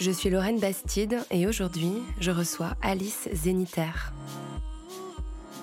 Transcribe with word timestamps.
Je 0.00 0.10
suis 0.10 0.30
Lorraine 0.30 0.58
Bastide 0.58 1.20
et 1.30 1.46
aujourd'hui, 1.46 1.92
je 2.18 2.30
reçois 2.30 2.74
Alice 2.82 3.28
Zénitaire. 3.32 4.12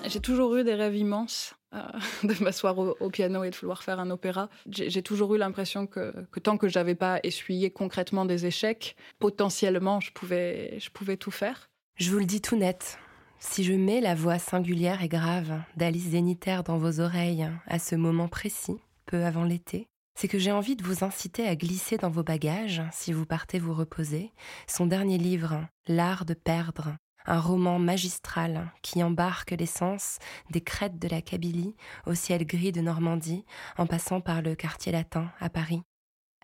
J'ai 0.06 0.20
toujours 0.20 0.56
eu 0.56 0.64
des 0.64 0.74
rêves 0.74 0.96
immenses 0.96 1.54
euh, 1.74 1.82
de 2.22 2.42
m'asseoir 2.42 2.78
au, 2.78 2.96
au 3.00 3.10
piano 3.10 3.44
et 3.44 3.50
de 3.50 3.56
vouloir 3.56 3.82
faire 3.82 4.00
un 4.00 4.10
opéra. 4.10 4.48
J'ai 4.70 5.02
toujours 5.02 5.34
eu 5.34 5.38
l'impression 5.38 5.86
que, 5.86 6.14
que 6.30 6.40
tant 6.40 6.56
que 6.56 6.68
j'avais 6.68 6.94
pas 6.94 7.20
essuyé 7.22 7.70
concrètement 7.70 8.24
des 8.24 8.46
échecs, 8.46 8.96
potentiellement 9.18 10.00
je 10.00 10.12
pouvais, 10.12 10.78
je 10.78 10.90
pouvais 10.90 11.16
tout 11.16 11.32
faire. 11.32 11.68
Je 11.96 12.10
vous 12.10 12.18
le 12.18 12.24
dis 12.24 12.40
tout 12.40 12.56
net. 12.56 12.98
Si 13.40 13.64
je 13.64 13.72
mets 13.72 14.00
la 14.00 14.14
voix 14.14 14.38
singulière 14.38 15.02
et 15.02 15.08
grave 15.08 15.60
d'Alice 15.76 16.10
Zénitaire 16.10 16.62
dans 16.62 16.78
vos 16.78 17.00
oreilles 17.00 17.48
à 17.66 17.78
ce 17.78 17.94
moment 17.94 18.28
précis, 18.28 18.78
peu 19.06 19.24
avant 19.24 19.44
l'été, 19.44 19.89
c'est 20.20 20.28
que 20.28 20.38
j'ai 20.38 20.52
envie 20.52 20.76
de 20.76 20.84
vous 20.84 21.02
inciter 21.02 21.48
à 21.48 21.56
glisser 21.56 21.96
dans 21.96 22.10
vos 22.10 22.22
bagages, 22.22 22.82
si 22.92 23.10
vous 23.10 23.24
partez 23.24 23.58
vous 23.58 23.72
reposer, 23.72 24.34
son 24.66 24.84
dernier 24.84 25.16
livre, 25.16 25.66
L'art 25.88 26.26
de 26.26 26.34
perdre, 26.34 26.94
un 27.24 27.40
roman 27.40 27.78
magistral 27.78 28.70
qui 28.82 29.02
embarque 29.02 29.52
l'essence 29.52 30.18
des 30.50 30.60
crêtes 30.60 30.98
de 30.98 31.08
la 31.08 31.22
Kabylie 31.22 31.74
au 32.04 32.12
ciel 32.12 32.44
gris 32.44 32.70
de 32.70 32.82
Normandie, 32.82 33.46
en 33.78 33.86
passant 33.86 34.20
par 34.20 34.42
le 34.42 34.54
quartier 34.54 34.92
latin 34.92 35.32
à 35.40 35.48
Paris. 35.48 35.80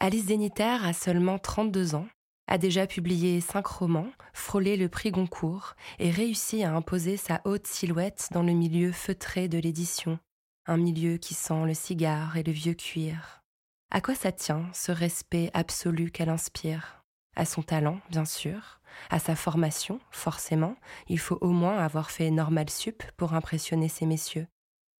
Alice 0.00 0.28
Zénitaire 0.28 0.86
a 0.86 0.94
seulement 0.94 1.38
32 1.38 1.96
ans 1.96 2.08
a 2.48 2.56
déjà 2.56 2.86
publié 2.86 3.42
cinq 3.42 3.66
romans, 3.66 4.08
frôlé 4.32 4.78
le 4.78 4.88
prix 4.88 5.10
Goncourt 5.10 5.74
et 5.98 6.10
réussi 6.10 6.62
à 6.62 6.74
imposer 6.74 7.18
sa 7.18 7.42
haute 7.44 7.66
silhouette 7.66 8.28
dans 8.30 8.42
le 8.42 8.52
milieu 8.52 8.90
feutré 8.90 9.48
de 9.48 9.58
l'édition, 9.58 10.18
un 10.64 10.78
milieu 10.78 11.18
qui 11.18 11.34
sent 11.34 11.66
le 11.66 11.74
cigare 11.74 12.38
et 12.38 12.42
le 12.42 12.52
vieux 12.52 12.74
cuir. 12.74 13.42
À 13.90 14.00
quoi 14.00 14.14
ça 14.14 14.32
tient, 14.32 14.68
ce 14.72 14.90
respect 14.90 15.50
absolu 15.54 16.10
qu'elle 16.10 16.28
inspire? 16.28 17.04
À 17.36 17.44
son 17.44 17.62
talent, 17.62 18.00
bien 18.10 18.24
sûr, 18.24 18.80
à 19.10 19.18
sa 19.18 19.36
formation, 19.36 20.00
forcément, 20.10 20.76
il 21.08 21.18
faut 21.18 21.38
au 21.40 21.50
moins 21.50 21.78
avoir 21.78 22.10
fait 22.10 22.30
Normal 22.30 22.68
Sup 22.68 23.02
pour 23.16 23.34
impressionner 23.34 23.88
ces 23.88 24.06
messieurs. 24.06 24.48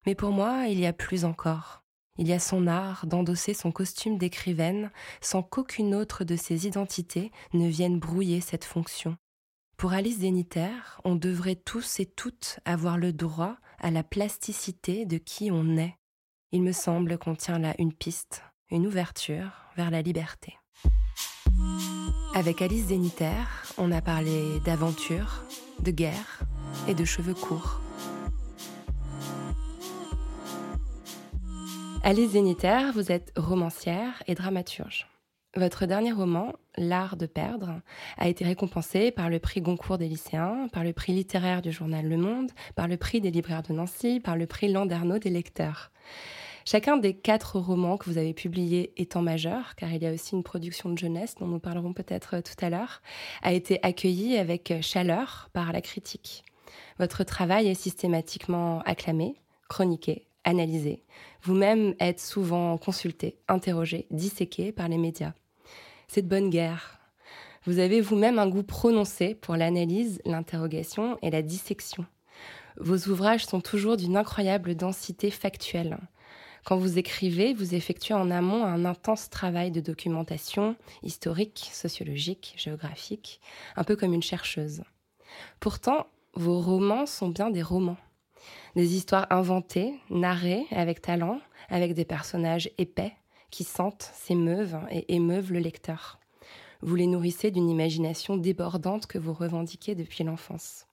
Mais 0.06 0.14
pour 0.14 0.30
moi, 0.30 0.66
il 0.68 0.78
y 0.78 0.86
a 0.86 0.92
plus 0.92 1.24
encore. 1.24 1.82
Il 2.18 2.28
y 2.28 2.32
a 2.32 2.38
son 2.38 2.66
art 2.66 3.06
d'endosser 3.06 3.54
son 3.54 3.72
costume 3.72 4.18
d'écrivaine 4.18 4.90
sans 5.20 5.42
qu'aucune 5.42 5.94
autre 5.94 6.24
de 6.24 6.36
ses 6.36 6.66
identités 6.66 7.32
ne 7.52 7.68
vienne 7.68 7.98
brouiller 7.98 8.40
cette 8.40 8.64
fonction. 8.64 9.16
Pour 9.76 9.92
Alice 9.92 10.20
Zénitaire, 10.20 11.00
on 11.04 11.16
devrait 11.16 11.56
tous 11.56 12.00
et 12.00 12.06
toutes 12.06 12.60
avoir 12.64 12.96
le 12.96 13.12
droit 13.12 13.56
à 13.78 13.90
la 13.90 14.02
plasticité 14.02 15.04
de 15.04 15.18
qui 15.18 15.50
on 15.50 15.76
est. 15.76 15.96
Il 16.52 16.62
me 16.62 16.72
semble 16.72 17.18
qu'on 17.18 17.34
tient 17.34 17.58
là 17.58 17.74
une 17.78 17.92
piste, 17.92 18.42
une 18.70 18.86
ouverture 18.86 19.50
vers 19.76 19.90
la 19.90 20.02
liberté. 20.02 20.54
Avec 22.34 22.60
Alice 22.60 22.86
Zénitaire, 22.86 23.64
on 23.78 23.92
a 23.92 24.02
parlé 24.02 24.60
d'aventure, 24.64 25.44
de 25.80 25.90
guerre 25.90 26.40
et 26.88 26.94
de 26.94 27.04
cheveux 27.04 27.34
courts. 27.34 27.80
Alice 32.02 32.32
Zénitaire, 32.32 32.92
vous 32.92 33.10
êtes 33.10 33.32
romancière 33.36 34.22
et 34.26 34.34
dramaturge. 34.34 35.08
Votre 35.56 35.86
dernier 35.86 36.12
roman, 36.12 36.52
L'art 36.76 37.16
de 37.16 37.24
perdre, 37.24 37.80
a 38.18 38.28
été 38.28 38.44
récompensé 38.44 39.10
par 39.10 39.30
le 39.30 39.38
prix 39.38 39.62
Goncourt 39.62 39.96
des 39.96 40.08
lycéens, 40.08 40.68
par 40.72 40.84
le 40.84 40.92
prix 40.92 41.14
littéraire 41.14 41.62
du 41.62 41.72
journal 41.72 42.06
Le 42.06 42.18
Monde, 42.18 42.50
par 42.74 42.88
le 42.88 42.98
prix 42.98 43.22
des 43.22 43.30
libraires 43.30 43.62
de 43.62 43.72
Nancy, 43.72 44.20
par 44.20 44.36
le 44.36 44.46
prix 44.46 44.70
Landerneau 44.70 45.18
des 45.18 45.30
lecteurs. 45.30 45.90
Chacun 46.68 46.96
des 46.96 47.14
quatre 47.14 47.60
romans 47.60 47.96
que 47.96 48.10
vous 48.10 48.18
avez 48.18 48.34
publiés 48.34 48.92
étant 48.96 49.22
majeur, 49.22 49.76
car 49.76 49.92
il 49.92 50.02
y 50.02 50.06
a 50.06 50.12
aussi 50.12 50.34
une 50.34 50.42
production 50.42 50.90
de 50.90 50.98
jeunesse 50.98 51.36
dont 51.36 51.46
nous 51.46 51.60
parlerons 51.60 51.92
peut-être 51.92 52.40
tout 52.40 52.56
à 52.60 52.70
l'heure, 52.70 53.02
a 53.42 53.52
été 53.52 53.78
accueilli 53.84 54.36
avec 54.36 54.74
chaleur 54.82 55.48
par 55.52 55.72
la 55.72 55.80
critique. 55.80 56.44
Votre 56.98 57.22
travail 57.22 57.68
est 57.68 57.80
systématiquement 57.80 58.80
acclamé, 58.80 59.36
chroniqué, 59.68 60.26
analysé. 60.42 61.04
Vous-même 61.42 61.94
êtes 62.00 62.18
souvent 62.18 62.76
consulté, 62.78 63.38
interrogé, 63.46 64.08
disséqué 64.10 64.72
par 64.72 64.88
les 64.88 64.98
médias. 64.98 65.34
C'est 66.08 66.22
de 66.22 66.28
bonne 66.28 66.50
guerre. 66.50 66.98
Vous 67.64 67.78
avez 67.78 68.00
vous-même 68.00 68.40
un 68.40 68.48
goût 68.48 68.64
prononcé 68.64 69.36
pour 69.36 69.54
l'analyse, 69.54 70.20
l'interrogation 70.24 71.16
et 71.22 71.30
la 71.30 71.42
dissection. 71.42 72.06
Vos 72.76 73.08
ouvrages 73.08 73.46
sont 73.46 73.60
toujours 73.60 73.96
d'une 73.96 74.16
incroyable 74.16 74.74
densité 74.74 75.30
factuelle. 75.30 75.98
Quand 76.66 76.78
vous 76.78 76.98
écrivez, 76.98 77.54
vous 77.54 77.76
effectuez 77.76 78.14
en 78.14 78.28
amont 78.28 78.64
un 78.64 78.84
intense 78.84 79.30
travail 79.30 79.70
de 79.70 79.80
documentation 79.80 80.74
historique, 81.04 81.70
sociologique, 81.72 82.54
géographique, 82.56 83.40
un 83.76 83.84
peu 83.84 83.94
comme 83.94 84.12
une 84.12 84.22
chercheuse. 84.22 84.82
Pourtant, 85.60 86.08
vos 86.34 86.60
romans 86.60 87.06
sont 87.06 87.28
bien 87.28 87.50
des 87.50 87.62
romans. 87.62 87.98
Des 88.74 88.96
histoires 88.96 89.28
inventées, 89.30 89.94
narrées 90.10 90.66
avec 90.72 91.00
talent, 91.00 91.40
avec 91.68 91.94
des 91.94 92.04
personnages 92.04 92.68
épais 92.78 93.12
qui 93.52 93.62
sentent, 93.62 94.10
s'émeuvent 94.12 94.80
et 94.90 95.14
émeuvent 95.14 95.52
le 95.52 95.60
lecteur. 95.60 96.18
Vous 96.82 96.96
les 96.96 97.06
nourrissez 97.06 97.52
d'une 97.52 97.70
imagination 97.70 98.36
débordante 98.36 99.06
que 99.06 99.18
vous 99.18 99.34
revendiquez 99.34 99.94
depuis 99.94 100.24
l'enfance. 100.24 100.85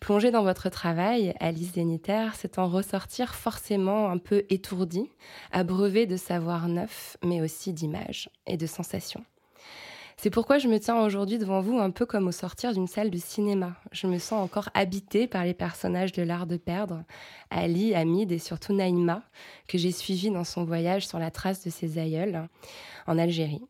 Plonger 0.00 0.30
dans 0.30 0.44
votre 0.44 0.68
travail, 0.68 1.34
Alice 1.40 1.72
Zénitaire, 1.72 2.34
c'est 2.36 2.58
en 2.58 2.68
ressortir 2.68 3.34
forcément 3.34 4.08
un 4.08 4.18
peu 4.18 4.44
étourdi, 4.48 5.10
abreuvé 5.50 6.06
de 6.06 6.16
savoir 6.16 6.68
neuf, 6.68 7.16
mais 7.24 7.40
aussi 7.40 7.72
d'images 7.72 8.30
et 8.46 8.56
de 8.56 8.66
sensations. 8.66 9.24
C'est 10.16 10.30
pourquoi 10.30 10.58
je 10.58 10.66
me 10.66 10.80
tiens 10.80 11.00
aujourd'hui 11.00 11.38
devant 11.38 11.60
vous 11.60 11.78
un 11.78 11.90
peu 11.90 12.06
comme 12.06 12.26
au 12.26 12.32
sortir 12.32 12.72
d'une 12.72 12.88
salle 12.88 13.10
de 13.10 13.18
cinéma. 13.18 13.76
Je 13.92 14.08
me 14.08 14.18
sens 14.18 14.42
encore 14.42 14.68
habitée 14.74 15.28
par 15.28 15.44
les 15.44 15.54
personnages 15.54 16.12
de 16.12 16.22
l'art 16.22 16.46
de 16.46 16.56
perdre, 16.56 17.04
Ali, 17.50 17.94
Hamid 17.94 18.32
et 18.32 18.40
surtout 18.40 18.72
Naïma, 18.72 19.22
que 19.68 19.78
j'ai 19.78 19.92
suivi 19.92 20.30
dans 20.30 20.42
son 20.42 20.64
voyage 20.64 21.06
sur 21.06 21.20
la 21.20 21.30
trace 21.30 21.64
de 21.64 21.70
ses 21.70 21.98
aïeuls 21.98 22.48
en 23.06 23.16
Algérie. 23.16 23.62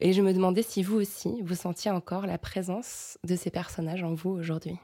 Et 0.00 0.12
je 0.12 0.22
me 0.22 0.32
demandais 0.32 0.62
si 0.62 0.82
vous 0.82 0.96
aussi, 0.96 1.42
vous 1.42 1.54
sentiez 1.54 1.90
encore 1.90 2.26
la 2.26 2.38
présence 2.38 3.18
de 3.24 3.36
ces 3.36 3.50
personnages 3.50 4.02
en 4.02 4.14
vous 4.14 4.30
aujourd'hui. 4.30 4.78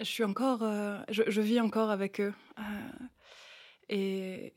Je 0.00 0.06
suis 0.06 0.24
encore, 0.24 0.62
euh, 0.62 0.98
je, 1.10 1.40
vis 1.40 1.60
encore 1.60 1.90
avec 1.90 2.20
eux. 2.20 2.32
Euh, 2.58 2.62
et 3.90 4.54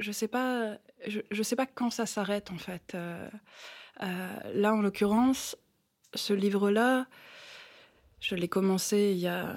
je 0.00 0.12
sais 0.12 0.28
pas, 0.28 0.78
je, 1.06 1.20
je 1.30 1.42
sais 1.42 1.56
pas 1.56 1.66
quand 1.66 1.90
ça 1.90 2.06
s'arrête 2.06 2.50
en 2.50 2.56
fait. 2.56 2.94
Euh, 2.94 3.28
là, 4.00 4.74
en 4.74 4.80
l'occurrence, 4.80 5.56
ce 6.14 6.32
livre-là, 6.32 7.06
je 8.20 8.34
l'ai 8.34 8.48
commencé 8.48 9.12
il 9.12 9.18
y 9.18 9.28
a 9.28 9.56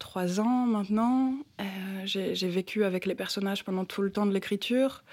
trois 0.00 0.40
ans 0.40 0.66
maintenant. 0.66 1.36
J'ai 2.04 2.48
vécu 2.48 2.84
avec 2.84 3.06
les 3.06 3.14
personnages 3.14 3.64
pendant 3.64 3.84
tout 3.84 4.02
le 4.02 4.10
temps 4.10 4.26
de 4.26 4.32
l'écriture. 4.32 5.04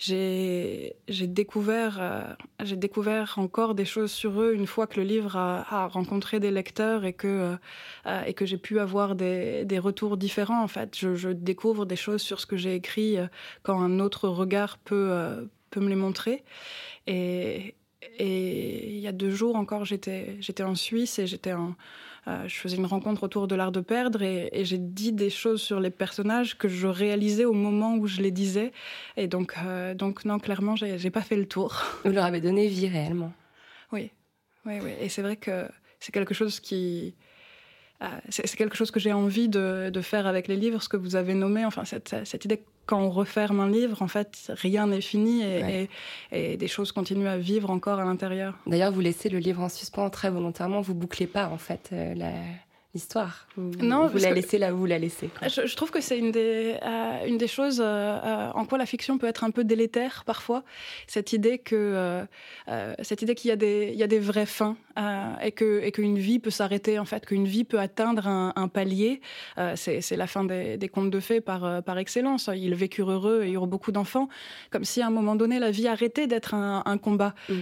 J'ai 0.00 0.96
découvert, 1.08 1.98
euh, 2.00 2.74
découvert 2.74 3.34
encore 3.36 3.74
des 3.74 3.84
choses 3.84 4.10
sur 4.10 4.40
eux 4.40 4.54
une 4.54 4.66
fois 4.66 4.86
que 4.86 4.98
le 4.98 5.06
livre 5.06 5.36
a, 5.36 5.88
rencontré 5.88 6.40
des 6.40 6.50
lecteurs 6.50 7.04
et 7.04 7.12
que, 7.12 7.58
euh, 8.06 8.32
que 8.32 8.46
j'ai 8.46 8.56
pu 8.56 8.80
avoir 8.80 9.14
des, 9.14 9.66
des 9.66 9.78
retours 9.78 10.16
différents. 10.16 10.62
En 10.62 10.68
fait, 10.68 10.96
je, 10.98 11.28
découvre 11.32 11.84
des 11.84 11.96
choses 11.96 12.22
sur 12.22 12.40
ce 12.40 12.46
que 12.46 12.56
j'ai 12.56 12.74
écrit 12.74 13.18
euh, 13.18 13.26
quand 13.62 13.78
un 13.78 14.00
autre 14.00 14.26
regard 14.28 14.78
peut, 14.78 15.50
peut 15.68 15.80
me 15.80 15.90
les 15.90 15.96
montrer. 15.96 16.44
Et, 17.06 17.74
et 18.18 18.94
il 18.94 19.00
y 19.00 19.06
a 19.06 19.12
deux 19.12 19.30
jours 19.30 19.56
encore, 19.56 19.84
j'étais, 19.84 20.38
j'étais 20.40 20.62
en 20.62 20.76
Suisse 20.76 21.18
et 21.18 21.26
j'étais 21.26 21.52
en, 21.52 21.74
euh, 22.28 22.46
je 22.46 22.56
faisais 22.56 22.76
une 22.76 22.86
rencontre 22.86 23.22
autour 23.22 23.48
de 23.48 23.54
l'art 23.54 23.72
de 23.72 23.80
perdre 23.80 24.22
et, 24.22 24.50
j'ai 24.64 24.78
dit 24.78 25.12
des 25.12 25.30
choses 25.30 25.62
sur 25.62 25.80
les 25.80 25.90
personnages 25.90 26.58
que 26.58 26.68
je 26.68 26.86
réalisais 26.86 27.44
au 27.44 27.52
moment 27.52 27.96
où 27.96 28.06
je 28.06 28.20
les 28.20 28.30
disais. 28.30 28.72
Et 29.16 29.26
donc, 29.26 29.54
euh, 29.64 29.94
donc 29.94 30.24
non, 30.24 30.38
clairement, 30.38 30.76
j'ai, 30.76 31.10
pas 31.10 31.22
fait 31.22 31.36
le 31.36 31.46
tour. 31.46 31.82
Vous 32.04 32.12
leur 32.12 32.24
avez 32.24 32.40
donné 32.40 32.68
vie 32.68 32.88
réellement. 32.88 33.32
Oui, 33.92 34.10
oui, 34.66 34.74
oui. 34.82 34.92
Et 35.00 35.08
c'est 35.08 35.22
vrai 35.22 35.36
que 35.36 35.66
c'est 35.98 36.12
quelque 36.12 36.34
chose 36.34 36.60
qui, 36.60 37.14
c'est, 38.28 38.56
quelque 38.56 38.76
chose 38.76 38.90
que 38.90 39.00
j'ai 39.00 39.12
envie 39.12 39.48
de, 39.48 39.90
de, 39.92 40.00
faire 40.00 40.26
avec 40.26 40.48
les 40.48 40.56
livres, 40.56 40.82
ce 40.82 40.88
que 40.88 40.96
vous 40.96 41.16
avez 41.16 41.34
nommé, 41.34 41.64
enfin 41.64 41.84
cette, 41.84 42.16
cette 42.24 42.44
idée 42.44 42.62
quand 42.86 43.00
on 43.00 43.10
referme 43.10 43.60
un 43.60 43.70
livre, 43.70 44.02
en 44.02 44.08
fait, 44.08 44.50
rien 44.56 44.88
n'est 44.88 45.00
fini 45.00 45.42
et, 45.42 45.88
et, 46.32 46.56
des 46.56 46.66
choses 46.66 46.90
continuent 46.90 47.28
à 47.28 47.38
vivre 47.38 47.70
encore 47.70 48.00
à 48.00 48.04
l'intérieur. 48.04 48.58
D'ailleurs, 48.66 48.90
vous 48.90 49.00
laissez 49.00 49.28
le 49.28 49.38
livre 49.38 49.62
en 49.62 49.68
suspens 49.68 50.10
très 50.10 50.30
volontairement, 50.30 50.80
vous 50.80 50.94
bouclez 50.94 51.26
pas 51.26 51.48
en 51.48 51.58
fait 51.58 51.90
euh, 51.92 52.14
la, 52.14 52.32
l'histoire. 52.94 53.46
non, 53.56 54.08
vous 54.08 54.18
la 54.18 54.32
laissez 54.32 54.58
là 54.58 54.74
où 54.74 54.78
vous 54.78 54.86
la 54.86 54.98
laissez. 54.98 55.30
Je, 55.42 55.74
trouve 55.76 55.90
que 55.90 56.00
c'est 56.00 56.18
une 56.18 56.32
des 56.32 56.76
euh, 56.82 57.26
une 57.26 57.38
des 57.38 57.46
choses 57.46 57.80
euh, 57.80 57.84
euh, 57.84 58.50
en 58.52 58.64
quoi 58.64 58.78
la 58.78 58.86
fiction 58.86 59.16
peut 59.18 59.28
être 59.28 59.44
un 59.44 59.50
peu 59.50 59.64
délétère 59.64 60.24
parfois. 60.26 60.64
Cette 61.06 61.32
idée 61.32 61.58
que 61.58 62.26
cette 63.02 63.22
idée 63.22 63.34
qu'il 63.34 63.48
y 63.48 63.52
a 63.52 63.56
des 63.56 63.90
il 63.92 63.98
y 63.98 64.02
a 64.02 64.08
des 64.08 64.18
vraies 64.18 64.46
fins 64.46 64.76
et 65.42 65.52
que 65.52 65.82
et 65.82 65.92
qu'une 65.92 66.18
vie 66.18 66.38
peut 66.38 66.50
s'arrêter 66.50 66.98
en 66.98 67.04
fait, 67.04 67.26
qu'une 67.26 67.46
vie 67.46 67.64
peut 67.64 67.78
atteindre 67.78 68.26
un, 68.26 68.52
un 68.56 68.68
palier. 68.68 69.20
c'est 69.74 70.00
c'est 70.00 70.16
la 70.16 70.26
fin 70.26 70.44
des, 70.44 70.76
des, 70.76 70.88
contes 70.88 71.10
de 71.10 71.20
fées 71.20 71.40
par 71.40 71.82
par 71.82 71.98
excellence. 71.98 72.50
Ils 72.54 72.74
vécurent 72.74 73.10
heureux 73.10 73.42
et 73.44 73.52
eurent 73.52 73.66
beaucoup 73.66 73.92
d'enfants, 73.92 74.28
comme 74.70 74.84
si 74.84 75.02
à 75.02 75.06
un 75.06 75.10
moment 75.10 75.36
donné 75.36 75.58
la 75.58 75.70
vie 75.70 75.88
arrêtait 75.88 76.26
d'être 76.26 76.54
un, 76.54 76.82
un, 76.84 76.98
combat 76.98 77.34
mmh. 77.48 77.52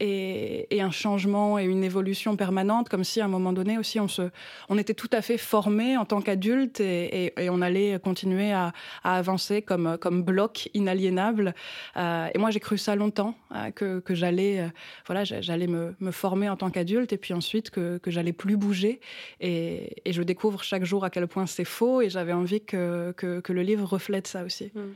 et, 0.00 0.76
et 0.76 0.80
un 0.80 0.90
changement 0.90 1.58
et 1.58 1.64
une 1.64 1.84
évolution 1.84 2.36
permanente, 2.36 2.88
comme 2.88 3.04
si 3.04 3.20
à 3.20 3.24
un 3.26 3.28
moment 3.28 3.52
donné 3.52 3.78
aussi 3.78 4.00
on 4.00 4.08
se 4.08 4.30
on 4.68 4.78
était 4.78 4.94
tout 4.94 5.10
à 5.12 5.22
fait 5.22 5.38
formés 5.38 5.96
en 5.96 6.04
tant 6.04 6.20
qu'adultes 6.20 6.80
et, 6.80 7.32
on 7.50 7.62
allait 7.62 7.98
continuer 8.02 8.52
à, 8.52 8.72
avancer 9.04 9.62
comme, 9.62 9.96
comme 10.00 10.22
bloc 10.22 10.68
inaliénable. 10.74 11.54
Euh, 11.96 12.28
et 12.34 12.38
moi, 12.38 12.50
j'ai 12.50 12.60
cru 12.60 12.78
ça 12.78 12.96
longtemps, 12.96 13.34
euh, 13.54 13.70
que, 13.70 14.14
j'allais 14.14 14.60
euh, 14.60 14.68
voilà, 15.06 15.24
j'allais 15.24 15.66
me, 15.66 15.94
former 16.10 16.48
en 16.54 16.56
tant 16.56 16.70
qu'adulte 16.70 17.12
et 17.12 17.18
puis 17.18 17.34
ensuite 17.34 17.70
que, 17.70 18.00
j'allais 18.06 18.32
plus 18.32 18.56
bouger. 18.56 19.00
Et, 19.40 20.02
je 20.06 20.22
découvre 20.22 20.62
chaque 20.62 20.84
jour 20.84 21.04
à 21.04 21.10
quel 21.10 21.26
point 21.26 21.46
c'est 21.46 21.64
faux 21.64 22.00
et 22.00 22.08
j'avais 22.08 22.32
envie 22.32 22.64
que, 22.64 23.14
le 23.48 23.62
livre 23.62 23.84
reflète 23.86 24.26
ça 24.26 24.44
aussi. 24.44 24.70
Mm. 24.74 24.92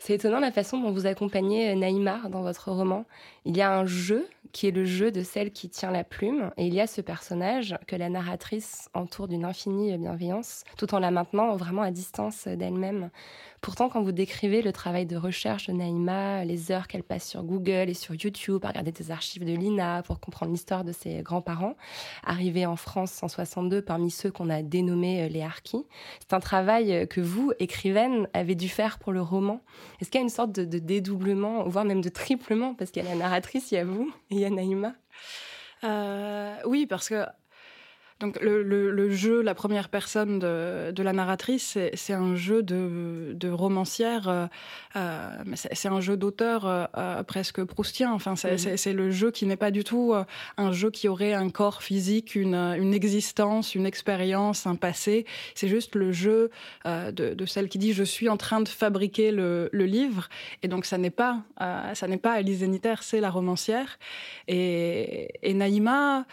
C'est 0.00 0.14
étonnant 0.14 0.40
la 0.40 0.50
façon 0.50 0.80
dont 0.80 0.90
vous 0.90 1.06
accompagnez 1.06 1.76
Naïma 1.76 2.22
dans 2.28 2.42
votre 2.42 2.72
roman. 2.72 3.04
Il 3.44 3.56
y 3.56 3.62
a 3.62 3.72
un 3.72 3.86
jeu 3.86 4.26
qui 4.50 4.66
est 4.66 4.72
le 4.72 4.84
jeu 4.84 5.12
de 5.12 5.22
celle 5.22 5.52
qui 5.52 5.68
tient 5.68 5.92
la 5.92 6.02
plume, 6.02 6.50
et 6.56 6.66
il 6.66 6.74
y 6.74 6.80
a 6.80 6.88
ce 6.88 7.00
personnage 7.00 7.76
que 7.86 7.94
la 7.94 8.08
narratrice 8.08 8.88
entoure 8.94 9.28
d'une 9.28 9.44
infinie 9.44 9.96
bienveillance, 9.96 10.64
tout 10.76 10.92
en 10.92 10.98
la 10.98 11.12
maintenant 11.12 11.54
vraiment 11.54 11.82
à 11.82 11.92
distance 11.92 12.48
d'elle-même. 12.48 13.10
Pourtant, 13.62 13.88
quand 13.88 14.02
vous 14.02 14.10
décrivez 14.10 14.60
le 14.60 14.72
travail 14.72 15.06
de 15.06 15.16
recherche 15.16 15.68
de 15.68 15.72
Naïma, 15.72 16.44
les 16.44 16.72
heures 16.72 16.88
qu'elle 16.88 17.04
passe 17.04 17.28
sur 17.28 17.44
Google 17.44 17.88
et 17.88 17.94
sur 17.94 18.12
YouTube 18.12 18.58
à 18.64 18.68
regarder 18.68 18.90
des 18.90 19.12
archives 19.12 19.44
de 19.44 19.52
l'INA 19.52 20.02
pour 20.02 20.18
comprendre 20.18 20.50
l'histoire 20.50 20.82
de 20.82 20.90
ses 20.90 21.22
grands-parents, 21.22 21.76
arrivée 22.24 22.66
en 22.66 22.74
France 22.74 23.22
en 23.22 23.28
62 23.28 23.80
parmi 23.80 24.10
ceux 24.10 24.32
qu'on 24.32 24.50
a 24.50 24.62
dénommés 24.62 25.22
euh, 25.22 25.28
les 25.28 25.42
Harkis, 25.42 25.86
c'est 26.18 26.34
un 26.34 26.40
travail 26.40 26.92
euh, 26.92 27.06
que 27.06 27.20
vous, 27.20 27.52
écrivaine, 27.60 28.26
avez 28.34 28.56
dû 28.56 28.68
faire 28.68 28.98
pour 28.98 29.12
le 29.12 29.22
roman. 29.22 29.62
Est-ce 30.00 30.10
qu'il 30.10 30.18
y 30.18 30.22
a 30.22 30.24
une 30.24 30.28
sorte 30.28 30.50
de, 30.50 30.64
dédoublement, 30.80 31.62
voire 31.62 31.84
même 31.84 32.00
de 32.00 32.08
triplement, 32.08 32.74
parce 32.74 32.90
qu'il 32.90 33.04
y 33.04 33.06
a 33.06 33.10
la 33.10 33.16
narratrice, 33.16 33.70
il 33.70 33.76
y 33.76 33.78
a 33.78 33.84
vous 33.84 34.12
et 34.30 34.34
il 34.34 34.40
y 34.40 34.44
a 34.44 34.50
Naïma 34.50 34.94
euh, 35.84 36.56
Oui, 36.66 36.86
parce 36.86 37.08
que 37.08 37.24
donc 38.22 38.38
le, 38.40 39.10
jeu, 39.10 39.42
la 39.42 39.54
première 39.54 39.88
personne 39.88 40.38
de, 40.38 41.02
la 41.02 41.12
narratrice, 41.12 41.76
c'est 41.94 42.12
un 42.12 42.36
jeu 42.36 42.62
de, 42.62 43.50
romancière, 43.50 44.28
euh, 44.28 44.46
euh, 44.94 45.28
c'est 45.54 45.88
un 45.88 46.00
jeu 46.00 46.16
d'auteur 46.16 46.64
euh, 46.64 47.22
presque 47.24 47.64
proustien. 47.64 48.12
Enfin, 48.12 48.34
mhm. 48.34 48.76
c'est 48.76 48.92
le 48.92 49.10
jeu 49.10 49.32
qui 49.32 49.44
n'est 49.44 49.56
pas 49.56 49.72
du 49.72 49.82
tout 49.82 50.14
un 50.56 50.72
jeu 50.72 50.90
qui 50.92 51.08
aurait 51.08 51.34
un 51.34 51.50
corps 51.50 51.82
physique, 51.82 52.36
une, 52.36 52.94
existence, 52.94 53.74
une 53.74 53.86
expérience, 53.86 54.68
un 54.68 54.76
passé. 54.76 55.26
C'est 55.56 55.68
juste 55.68 55.96
le 55.96 56.12
jeu 56.12 56.50
de, 56.84 57.44
celle 57.46 57.68
qui 57.68 57.78
dit 57.78 57.92
je 57.92 58.04
suis 58.04 58.28
en 58.28 58.36
train 58.36 58.60
de 58.60 58.68
fabriquer 58.68 59.32
le, 59.32 59.68
livre. 59.72 60.28
Et 60.62 60.68
donc 60.68 60.84
ça 60.84 60.96
n'est 60.96 61.10
pas, 61.10 61.42
ça 61.94 62.06
n'est 62.06 62.18
pas 62.18 62.34
Alice 62.34 62.58
Zeniter, 62.58 62.94
c'est 63.00 63.20
la 63.20 63.30
romancière. 63.30 63.98
Et, 64.46 65.28
et 65.42 65.54
Naïma 65.54 66.24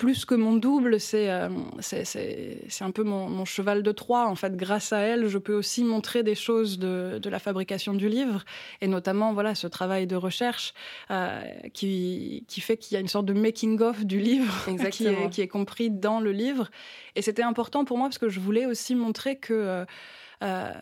plus 0.00 0.24
que 0.24 0.34
mon 0.34 0.54
double, 0.54 0.96
euh, 1.12 1.48
c'est 1.80 2.04
c'est 2.04 2.84
un 2.84 2.90
peu 2.90 3.02
mon, 3.02 3.44
cheval 3.44 3.82
de 3.82 3.92
Troie. 3.92 4.28
En 4.28 4.34
fait, 4.34 4.56
grâce 4.56 4.94
à 4.94 5.00
elle, 5.00 5.28
je 5.28 5.36
peux 5.36 5.52
aussi 5.52 5.84
montrer 5.84 6.22
des 6.22 6.34
choses 6.34 6.78
de, 6.78 7.18
de 7.22 7.28
la 7.28 7.38
fabrication 7.38 7.92
du 7.92 8.08
livre, 8.08 8.46
et 8.80 8.88
notamment 8.88 9.34
voilà 9.34 9.54
ce 9.54 9.66
travail 9.66 10.06
de 10.06 10.16
recherche 10.16 10.72
euh, 11.10 11.42
qui, 11.74 12.46
qui 12.48 12.62
fait 12.62 12.78
qu'il 12.78 12.94
y 12.94 12.96
a 12.96 13.00
une 13.00 13.08
sorte 13.08 13.26
de 13.26 13.34
making-of 13.34 14.06
du 14.06 14.20
livre 14.20 14.54
qui 14.90 15.06
est, 15.06 15.28
qui, 15.28 15.42
est, 15.42 15.48
compris 15.48 15.90
dans 15.90 16.18
le 16.18 16.32
livre. 16.32 16.70
Et 17.14 17.20
c'était 17.20 17.42
important 17.42 17.84
pour 17.84 17.98
moi 17.98 18.08
parce 18.08 18.18
que 18.18 18.30
je 18.30 18.40
voulais 18.40 18.64
aussi 18.64 18.94
montrer 18.94 19.36
que 19.36 19.84
euh, 20.42 20.72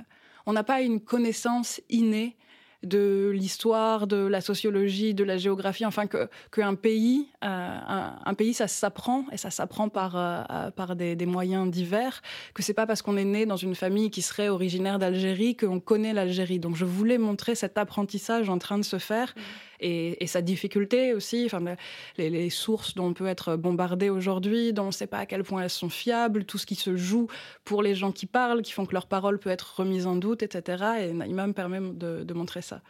on 0.46 0.52
n'a 0.52 0.62
pas 0.62 0.80
une 0.80 1.00
connaissance 1.00 1.80
innée 1.90 2.36
de 2.84 3.30
l'histoire, 3.34 4.06
de 4.06 4.16
la 4.16 4.40
sociologie, 4.40 5.14
de 5.14 5.24
la 5.24 5.36
géographie, 5.36 5.84
enfin 5.84 6.06
que 6.06 6.28
qu'un 6.52 6.74
pays, 6.74 7.28
euh, 7.44 8.08
un, 8.24 8.34
pays, 8.34 8.54
ça 8.54 8.68
s'apprend 8.68 9.24
et 9.32 9.36
ça 9.36 9.50
s'apprend 9.50 9.88
par 9.88 10.16
euh, 10.16 10.42
euh, 10.50 10.70
par 10.70 10.94
des, 10.94 11.16
moyens 11.26 11.68
divers. 11.70 12.22
Que 12.54 12.62
c'est 12.62 12.74
pas 12.74 12.86
parce 12.86 13.02
qu'on 13.02 13.16
est 13.16 13.24
né 13.24 13.46
dans 13.46 13.56
une 13.56 13.74
famille 13.74 14.10
qui 14.10 14.22
serait 14.22 14.48
originaire 14.48 14.98
d'Algérie 14.98 15.56
qu'on 15.56 15.80
connaît 15.80 16.12
l'Algérie. 16.12 16.60
Donc 16.60 16.76
je 16.76 16.84
voulais 16.84 17.18
montrer 17.18 17.54
cet 17.54 17.78
apprentissage 17.78 18.48
en 18.48 18.58
train 18.58 18.78
de 18.78 18.84
se 18.84 18.98
faire. 18.98 19.34
Mmh 19.36 19.40
et, 19.80 20.26
sa 20.26 20.42
difficulté 20.42 21.14
aussi, 21.14 21.44
enfin, 21.46 21.76
les, 22.16 22.50
sources 22.50 22.94
dont 22.94 23.06
on 23.06 23.14
peut 23.14 23.26
être 23.26 23.56
bombardé 23.56 24.10
aujourd'hui, 24.10 24.72
dont 24.72 24.84
on 24.84 24.86
ne 24.86 24.92
sait 24.92 25.06
pas 25.06 25.18
à 25.18 25.26
quel 25.26 25.44
point 25.44 25.62
elles 25.62 25.70
sont 25.70 25.88
fiables, 25.88 26.44
tout 26.44 26.58
ce 26.58 26.66
qui 26.66 26.74
se 26.74 26.96
joue 26.96 27.28
pour 27.64 27.82
les 27.82 27.94
gens 27.94 28.12
qui 28.12 28.26
parlent, 28.26 28.62
qui 28.62 28.72
font 28.72 28.86
que 28.86 28.94
leur 28.94 29.06
parole 29.06 29.38
peut 29.38 29.50
être 29.50 29.76
remise 29.80 30.06
en 30.06 30.16
doute, 30.16 30.42
etc. 30.42 30.84
Et 31.00 31.12
Naïma 31.12 31.46
me 31.46 31.52
permet 31.52 31.80
de, 31.80 32.32
montrer 32.34 32.62
ça. 32.62 32.82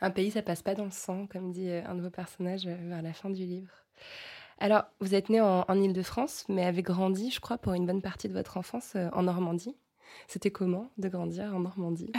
Un 0.00 0.10
pays, 0.10 0.30
ça 0.30 0.42
passe 0.42 0.62
pas 0.62 0.74
dans 0.74 0.84
le 0.84 0.90
sang, 0.90 1.26
comme 1.26 1.50
dit 1.50 1.68
euh, 1.68 1.82
un 1.86 1.94
de 1.94 2.02
vos 2.02 2.10
personnages 2.10 2.66
euh, 2.66 2.76
vers 2.88 3.02
la 3.02 3.12
fin 3.12 3.30
du 3.30 3.44
livre. 3.44 3.70
Alors, 4.58 4.84
vous 5.00 5.14
êtes 5.14 5.28
né 5.28 5.40
en, 5.40 5.64
en 5.66 5.80
Ile-de-France, 5.80 6.44
mais 6.48 6.64
avez 6.64 6.82
grandi, 6.82 7.30
je 7.30 7.40
crois, 7.40 7.58
pour 7.58 7.72
une 7.72 7.86
bonne 7.86 8.02
partie 8.02 8.28
de 8.28 8.32
votre 8.32 8.56
enfance 8.56 8.92
euh, 8.96 9.08
en 9.12 9.22
Normandie. 9.24 9.76
C'était 10.28 10.50
comment 10.50 10.90
de 10.98 11.08
grandir 11.08 11.54
en 11.54 11.60
Normandie? 11.60 12.12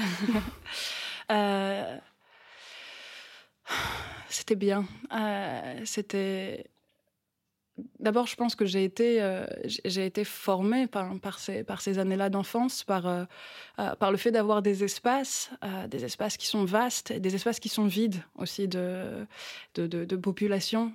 C'était 4.30 4.56
bien. 4.56 4.86
Euh, 5.14 5.82
c'était 5.86 6.66
D'abord, 8.00 8.28
je 8.28 8.36
pense 8.36 8.56
que 8.56 8.66
j'ai 8.66 8.84
été, 8.84 9.20
euh, 9.22 9.46
formée 10.26 10.86
par, 10.86 11.40
ces, 11.40 12.00
années-là 12.00 12.30
d'enfance, 12.30 12.84
par, 12.84 13.08
euh, 13.08 13.24
euh, 13.80 13.96
par 13.96 14.12
le 14.12 14.18
fait 14.18 14.30
d'avoir 14.30 14.62
des 14.62 14.84
espaces, 14.84 15.50
des 15.88 16.06
espaces 16.06 16.38
qui 16.38 16.46
sont 16.46 16.66
vastes, 16.66 17.14
des 17.14 17.34
espaces 17.34 17.60
qui 17.60 17.70
sont 17.70 17.86
vides 17.86 18.22
aussi 18.38 18.68
de, 18.68 19.26
de, 19.74 20.16
population 20.16 20.94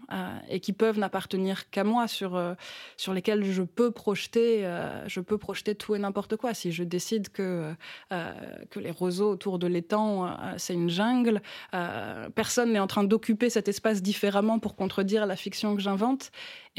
et 0.49 0.61
qui 0.61 0.73
peuvent 0.73 0.99
n'appartenir 0.99 1.69
qu'à 1.71 1.83
moi, 1.83 2.07
sur, 2.07 2.39
lesquels 3.13 3.45
je 3.45 3.63
peux 3.63 3.91
projeter, 3.91 4.69
tout 5.79 5.95
et 5.97 5.99
n'importe 5.99 6.37
quoi. 6.37 6.55
Si 6.55 6.71
je 6.71 6.85
décide 6.85 7.31
que 7.31 7.75
les 8.77 8.91
roseaux 8.91 9.33
autour 9.33 9.59
de 9.59 9.67
l'étang, 9.67 10.31
c'est 10.59 10.75
une 10.75 10.91
jungle, 10.91 11.43
personne 12.35 12.73
n'est 12.73 12.79
en 12.79 12.87
train 12.87 13.05
d'occuper 13.05 13.51
cet 13.51 13.67
espace 13.67 14.01
différemment 14.01 14.61
pour 14.61 14.77
contredire 14.77 15.27
la 15.27 15.37
fiction 15.37 15.75
que 15.75 15.83
j'invente. 15.83 16.31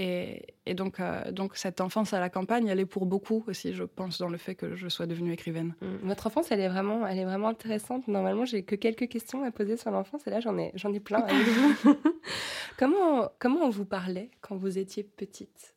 Et, 0.02 0.76
donc, 0.76 1.02
euh, 1.02 1.30
donc, 1.30 1.58
cette 1.58 1.82
enfance 1.82 2.14
à 2.14 2.22
la 2.22 2.30
campagne, 2.30 2.68
elle 2.68 2.80
est 2.80 2.86
pour 2.86 3.06
beaucoup 3.06 3.44
aussi, 3.48 3.74
je 3.74 3.84
pense, 3.84 4.18
dans 4.18 4.30
le 4.30 4.38
fait 4.38 4.56
que 4.56 4.78
je 4.78 4.88
sois 4.88 5.08
devenue 5.08 5.34
écrivaine. 5.34 5.76
Mmh. 5.82 6.08
Votre 6.08 6.28
enfance, 6.28 6.54
elle 6.54 6.62
est 6.62 6.70
vraiment, 6.70 7.06
elle 7.06 7.20
est 7.20 7.26
vraiment 7.26 7.50
intéressante. 7.50 8.08
Normalement, 8.08 8.46
j'ai 8.46 8.64
que 8.64 8.76
quelques 8.76 9.10
questions 9.10 9.44
à 9.44 9.52
poser 9.52 9.76
sur 9.76 9.92
l'enfance, 9.92 10.26
et 10.26 10.30
là, 10.30 10.40
j'en 10.40 10.58
ai, 10.58 10.72
j'en 10.76 10.94
ai 10.94 11.02
plein. 11.02 11.28
comment, 12.78 13.30
comment 13.40 13.66
on 13.66 13.70
vous 13.70 13.84
parlait 13.84 14.32
quand 14.40 14.56
vous 14.56 14.78
étiez 14.78 15.04
petite? 15.04 15.76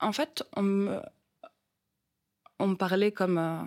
En 0.00 0.12
fait, 0.12 0.44
on 0.56 0.62
me, 0.62 1.00
on 2.58 2.66
me 2.66 2.74
parlait 2.76 3.12
comme 3.12 3.38
euh, 3.38 3.62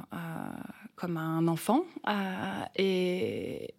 comme 1.02 1.18
un 1.18 1.48
enfant. 1.48 1.84
Euh, 2.08 2.64
et 2.76 3.74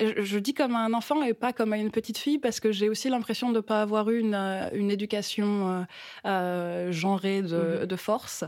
je 0.00 0.38
dis 0.38 0.54
comme 0.54 0.76
un 0.76 0.94
enfant 0.94 1.20
et 1.24 1.34
pas 1.34 1.52
comme 1.52 1.74
une 1.74 1.90
petite 1.90 2.16
fille 2.16 2.38
parce 2.38 2.60
que 2.60 2.70
j'ai 2.70 2.88
aussi 2.88 3.08
l'impression 3.08 3.50
de 3.50 3.56
ne 3.56 3.60
pas 3.60 3.82
avoir 3.82 4.08
eu 4.08 4.20
une, 4.20 4.34
euh, 4.34 4.70
une 4.72 4.92
éducation 4.92 5.84
euh, 6.24 6.92
genrée 6.92 7.42
de, 7.42 7.86
de 7.86 7.96
force. 7.96 8.44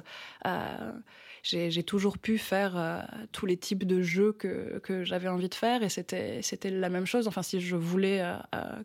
J'ai 1.45 1.83
toujours 1.83 2.19
pu 2.19 2.39
faire 2.39 3.07
tous 3.33 3.47
les 3.47 3.57
types 3.57 3.85
de 3.85 4.03
jeux 4.03 4.33
que, 4.33 4.79
que 4.83 5.05
j'avais 5.05 5.29
envie 5.29 5.49
de 5.49 5.55
faire 5.55 5.83
et 5.83 5.89
c'était 5.89 6.71
la 6.71 6.89
même 6.89 7.07
chose. 7.07 7.29
Enfin, 7.29 7.43
si 7.43 7.61
je 7.61 7.77
voulais 7.77 8.25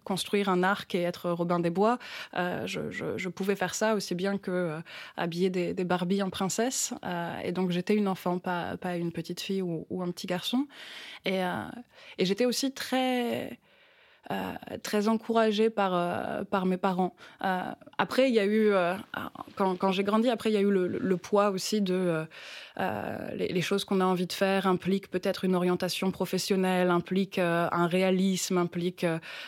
construire 0.04 0.50
un 0.50 0.62
arc 0.62 0.94
et 0.94 1.02
être 1.02 1.32
Robin 1.32 1.60
des 1.60 1.70
Bois, 1.70 1.98
je, 2.36 2.92
je, 2.92 3.30
pouvais 3.30 3.56
faire 3.56 3.74
ça 3.74 3.96
aussi 3.96 4.14
bien 4.14 4.38
que 4.38 4.80
habiller 5.16 5.50
des, 5.50 5.74
des 5.74 5.86
Barbies 5.86 6.22
en 6.22 6.30
princesse. 6.30 6.94
et 7.44 7.52
donc 7.52 7.72
j'étais 7.72 7.96
une 7.96 8.08
enfant, 8.08 8.40
pas, 8.40 8.78
pas 8.78 8.98
une 8.98 9.12
petite 9.12 9.40
fille 9.40 9.62
ou, 9.62 9.88
ou 9.90 10.04
un 10.04 10.12
petit 10.12 10.28
garçon. 10.28 10.68
Et, 11.26 11.40
et 12.18 12.26
j'étais 12.26 12.46
aussi 12.46 12.74
très 12.74 13.52
euh, 13.52 13.56
très 14.84 15.08
encouragée 15.08 15.70
par, 15.70 15.94
euh, 15.94 16.44
par 16.44 16.66
mes 16.66 16.78
parents. 16.78 17.16
Euh, 17.44 17.72
après, 17.98 18.30
il 18.30 18.36
y 18.36 18.40
a 18.40 18.46
eu, 18.46 18.72
quand, 19.56 19.76
quand 19.76 19.92
j'ai 19.92 20.04
grandi, 20.04 20.30
après, 20.30 20.52
il 20.52 20.54
y 20.54 20.58
a 20.58 20.62
eu 20.62 20.70
le, 20.72 21.18
poids 21.18 21.50
aussi 21.50 21.82
de 21.82 22.26
les, 22.78 23.62
choses 23.62 23.84
qu'on 23.84 24.00
a 24.00 24.06
envie 24.06 24.28
de 24.28 24.34
faire 24.34 24.68
impliquent 24.68 25.10
peut-être 25.10 25.46
une 25.46 25.56
orientation 25.56 26.12
professionnelle, 26.12 26.92
impliquent 26.92 27.40
un 27.40 27.88
réalisme, 27.88 28.58
impliquent 28.58 29.08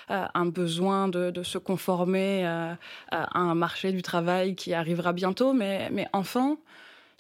un 0.10 0.46
besoin 0.46 1.08
de, 1.08 1.32
de 1.32 1.44
se 1.44 1.58
conformer 1.58 2.46
à 2.46 2.78
un 3.40 3.56
marché 3.56 3.92
du 3.92 4.02
travail 4.02 4.56
qui 4.56 4.74
arrivera 4.74 5.14
bientôt. 5.14 5.54
Mais, 5.54 5.90
mais 5.92 6.08
enfant, 6.12 6.58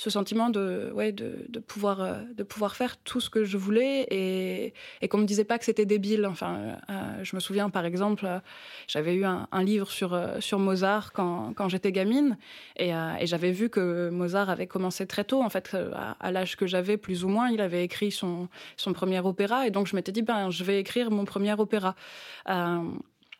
ce 0.01 0.09
sentiment 0.09 0.49
de, 0.49 0.91
ouais, 0.95 1.11
de, 1.11 1.59
pouvoir, 1.59 2.01
euh, 2.01 2.15
de 2.35 2.41
pouvoir 2.41 2.75
faire 2.75 2.97
tout 2.97 3.19
ce 3.19 3.29
que 3.29 3.43
je 3.43 3.55
voulais 3.55 4.07
et, 4.09 4.73
et 5.03 5.07
qu'on 5.07 5.19
me 5.19 5.25
disait 5.25 5.43
pas 5.43 5.59
que 5.59 5.65
c'était 5.65 5.85
débile. 5.85 6.25
Enfin, 6.25 6.79
euh, 6.89 7.23
je 7.23 7.35
me 7.35 7.39
souviens, 7.39 7.69
par 7.69 7.85
exemple, 7.85 8.25
euh, 8.25 8.39
j'avais 8.87 9.13
eu 9.13 9.25
un, 9.25 9.47
livre 9.61 9.91
sur, 9.91 10.19
sur 10.39 10.57
Mozart 10.57 11.13
quand, 11.13 11.53
quand 11.55 11.69
j'étais 11.69 11.91
gamine 11.91 12.35
et, 12.77 12.89
et 12.89 13.27
j'avais 13.27 13.51
vu 13.51 13.69
que 13.69 14.09
Mozart 14.09 14.49
avait 14.49 14.65
commencé 14.65 15.05
très 15.05 15.23
tôt. 15.23 15.43
En 15.43 15.49
fait, 15.49 15.77
à, 15.93 16.17
à 16.19 16.31
l'âge 16.31 16.55
que 16.57 16.65
j'avais, 16.65 16.97
plus 16.97 17.23
ou 17.23 17.29
moins, 17.29 17.49
il 17.49 17.61
avait 17.61 17.83
écrit 17.83 18.09
son, 18.09 18.49
son 18.77 18.93
premier 18.93 19.19
opéra 19.19 19.67
et 19.67 19.69
donc 19.69 19.85
je 19.85 19.95
m'étais 19.95 20.11
dit, 20.11 20.23
ben, 20.23 20.49
je 20.49 20.63
vais 20.63 20.79
écrire 20.79 21.11
mon 21.11 21.25
premier 21.25 21.53
opéra. 21.53 21.93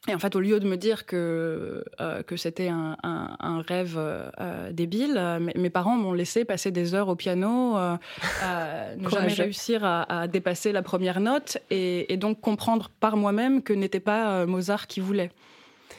Et 0.08 0.16
en 0.16 0.20
fait, 0.20 0.36
au 0.36 0.40
lieu 0.40 0.60
de 0.60 0.68
me 0.68 0.78
dire 0.78 1.06
que 1.06 1.84
euh, 2.00 2.24
que 2.24 2.36
c'était 2.36 2.70
un, 2.70 2.98
un, 3.04 3.38
un, 3.40 3.62
rêve 3.62 3.96
euh, 3.98 4.72
débile, 4.72 5.16
euh, 5.16 5.40
mes, 5.40 5.54
mes, 5.56 5.70
parents 5.70 5.96
m'ont 5.96 6.14
laissé 6.14 6.44
passer 6.44 6.72
des 6.72 6.96
heures 6.96 7.08
au 7.08 7.16
piano, 7.16 7.78
euh, 7.78 7.98
ne 8.98 9.10
jamais 9.10 9.34
réussir 9.34 9.86
à, 9.86 10.22
à, 10.22 10.28
dépasser 10.28 10.72
la 10.72 10.82
première 10.82 11.20
note, 11.20 11.60
et, 11.70 12.12
et 12.12 12.18
donc 12.18 12.42
comprendre 12.42 12.90
par 13.00 13.16
moi-même 13.16 13.62
que 13.62 13.74
n'était 13.74 14.00
pas 14.00 14.48
Mozart 14.48 14.88
qui 14.88 15.02
voulait. 15.02 15.30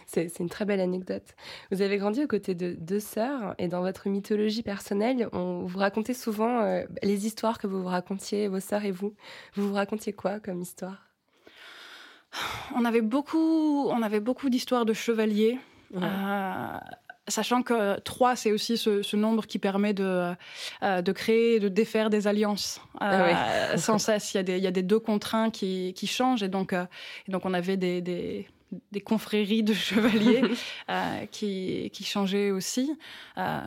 C'est 0.06 0.40
une 0.40 0.49
très 0.49 0.64
belle 0.64 0.80
anecdote. 0.80 1.37
Vous 1.71 1.80
avez 1.80 1.97
grandi 1.97 2.25
aux 2.25 2.26
côtés 2.26 2.54
de 2.54 2.75
deux 2.78 3.00
sœurs 3.00 3.54
et 3.59 3.68
dans 3.68 3.82
votre 3.82 4.09
mythologie 4.09 4.62
personnelle, 4.62 5.28
on 5.32 5.62
vous 5.64 5.78
racontez 5.78 6.12
souvent 6.12 6.82
les 7.02 7.26
histoires 7.26 7.59
que 7.59 7.66
vous 7.66 7.80
vous 7.80 7.88
racontiez, 7.88 8.49
vos 8.49 8.61
sœurs 8.61 8.85
et 8.85 8.90
vous. 8.90 9.14
Vous 9.54 9.68
vous 9.68 9.75
racontiez 9.75 10.12
quoi 10.12 10.40
comme 10.40 10.61
histoire? 10.61 11.12
On 12.74 12.84
avait 12.84 13.00
beaucoup, 13.00 13.88
on 13.88 14.02
avait 14.02 14.20
beaucoup 14.20 14.50
d'histoires 14.50 14.84
de 14.84 14.92
chevaliers. 14.92 15.58
Ouais. 15.94 16.02
Euh, 16.02 16.78
sachant 17.28 17.62
que 17.62 17.98
3, 18.00 18.36
c'est 18.36 18.52
aussi 18.52 18.76
ce, 18.76 19.02
ce, 19.02 19.16
nombre 19.16 19.46
qui 19.46 19.58
permet 19.58 19.94
de, 19.94 20.34
euh, 20.82 21.02
de 21.02 21.12
créer, 21.12 21.60
de 21.60 21.68
défaire 21.68 22.10
des 22.10 22.26
alliances. 22.26 22.80
Euh, 22.94 22.98
ah 23.00 23.72
oui. 23.72 23.78
sans 23.78 23.98
cesse, 23.98 24.34
il 24.34 24.38
y, 24.38 24.40
a 24.40 24.42
des, 24.42 24.56
il 24.58 24.62
y 24.62 24.66
a 24.66 24.70
des 24.72 24.82
deux 24.82 24.98
contre 24.98 25.34
un 25.34 25.50
qui, 25.50 25.92
qui 25.94 26.06
changent. 26.06 26.42
Et 26.42 26.48
donc, 26.48 26.72
euh, 26.72 26.84
et 27.28 27.32
donc 27.32 27.44
on 27.44 27.54
avait 27.54 27.76
des, 27.76 28.00
des, 28.00 28.48
des 28.90 29.00
confréries 29.00 29.62
de 29.62 29.74
chevaliers 29.74 30.42
euh, 30.90 31.26
qui, 31.30 31.90
qui 31.92 32.04
changeaient 32.04 32.50
aussi. 32.50 32.96
Euh, 33.38 33.60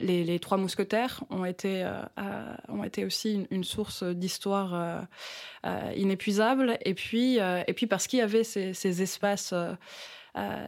les, 0.00 0.38
trois 0.38 0.58
mousquetaires 0.58 1.22
ont 1.30 1.44
été, 1.44 1.84
euh, 1.84 2.02
euh, 2.18 2.54
ont 2.68 2.84
été 2.84 3.04
aussi 3.04 3.46
une, 3.50 3.64
source 3.64 4.02
d'histoire 4.02 4.74
euh, 5.64 5.92
inépuisable. 5.94 6.78
Et 6.84 6.94
puis, 6.94 7.36
et 7.36 7.72
puis 7.74 7.86
parce 7.86 8.06
qu'il 8.06 8.18
y 8.18 8.22
avait 8.22 8.44
ces, 8.44 8.74
ces 8.74 9.02
espaces. 9.02 9.54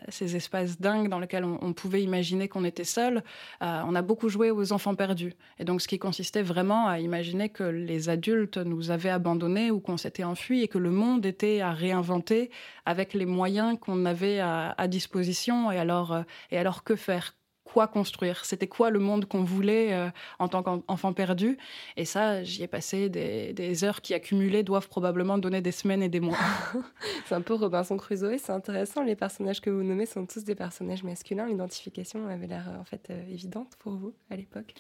ces 0.09 0.35
espaces 0.35 0.81
dingues 0.81 1.09
dans 1.09 1.21
lesquels 1.21 1.45
on, 1.45 1.73
pouvait 1.73 2.03
imaginer 2.03 2.49
qu'on 2.49 2.65
était 2.65 2.85
seul, 2.85 3.23
on 3.61 3.95
a 3.95 4.03
beaucoup 4.03 4.29
joué 4.29 4.51
aux 4.51 4.73
enfants 4.73 4.97
perdus. 4.97 5.35
Et 5.61 5.65
donc, 5.65 5.81
ce 5.81 5.87
qui 5.87 6.01
consistait 6.01 6.43
vraiment 6.43 6.89
à 6.89 6.99
imaginer 6.99 7.49
que 7.49 7.62
les 7.62 8.09
adultes 8.09 8.59
nous 8.59 8.91
avaient 8.91 9.11
abandonnés 9.11 9.71
ou 9.71 9.79
qu'on 9.79 9.97
s'était 9.97 10.25
enfui 10.25 10.62
et 10.62 10.69
que 10.69 10.79
le 10.79 10.91
monde 10.91 11.25
était 11.25 11.61
à 11.61 11.73
réinventer 11.73 12.51
avec 12.87 13.15
les 13.15 13.27
moyens 13.27 13.79
qu'on 13.81 14.05
avait 14.05 14.41
à, 14.41 14.75
à 14.77 14.89
disposition. 14.89 15.71
Et 15.71 15.79
alors, 15.79 16.25
et 16.51 16.59
alors 16.59 16.83
que 16.83 16.97
faire? 16.97 17.33
Quoi 17.64 17.87
construire, 17.87 18.45
c'était 18.45 18.66
quoi 18.66 18.90
le 18.90 18.99
monde 18.99 19.26
qu'on 19.26 19.45
voulait 19.45 19.92
euh, 19.92 20.09
en 20.38 20.49
tant 20.49 20.62
qu'enfant 20.62 21.12
perdu. 21.12 21.57
Et 21.97 22.04
ça, 22.04 22.42
j'y 22.42 22.62
ai 22.62 22.66
passé 22.66 23.09
des, 23.09 23.52
des, 23.52 23.85
heures 23.85 24.02
qui 24.02 24.14
accumulées 24.14 24.62
doivent 24.62 24.88
probablement 24.88 25.38
donner 25.38 25.61
des 25.61 25.73
semaines 25.73 26.02
et 26.02 26.09
des 26.09 26.21
mois. 26.21 26.37
c'est 27.26 27.35
un 27.35 27.40
peu 27.40 27.54
Robinson 27.54 27.97
Crusoe, 27.97 28.38
c'est 28.38 28.52
intéressant. 28.52 29.02
Les 29.02 29.16
personnages 29.16 29.61
que 29.61 29.71
vous 29.71 29.83
nommez 29.83 30.07
sont 30.07 30.26
tous 30.26 30.45
des 30.45 30.54
personnages 30.54 31.02
masculins. 31.02 31.47
L'identification 31.47 32.28
avait 32.28 32.47
l'air 32.47 32.69
en 32.78 32.85
fait 32.85 33.09
euh, 33.11 33.23
évidente 33.31 33.76
pour 33.78 33.92
vous 33.92 34.12
à 34.31 34.37
l'époque. 34.37 34.75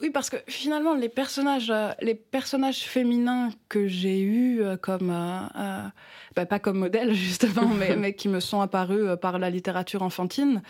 Oui, 0.00 0.10
parce 0.10 0.30
que 0.30 0.36
finalement, 0.46 0.94
les 0.94 1.08
personnages, 1.08 1.70
euh, 1.70 1.90
les 2.00 2.14
personnages 2.14 2.80
féminins 2.80 3.50
que 3.68 3.86
j'ai 3.86 4.20
eus 4.20 4.62
euh, 4.62 4.76
comme 4.76 5.10
euh, 5.10 5.88
bah, 6.34 6.46
pas 6.46 6.58
comme 6.58 6.78
modèle 6.78 7.12
justement, 7.14 7.68
mais, 7.68 7.96
mais 7.96 8.14
qui 8.14 8.28
me 8.28 8.40
sont 8.40 8.60
apparus 8.60 9.16
par 9.20 9.38
la 9.38 9.50
littérature 9.50 10.02
enfantine, 10.02 10.62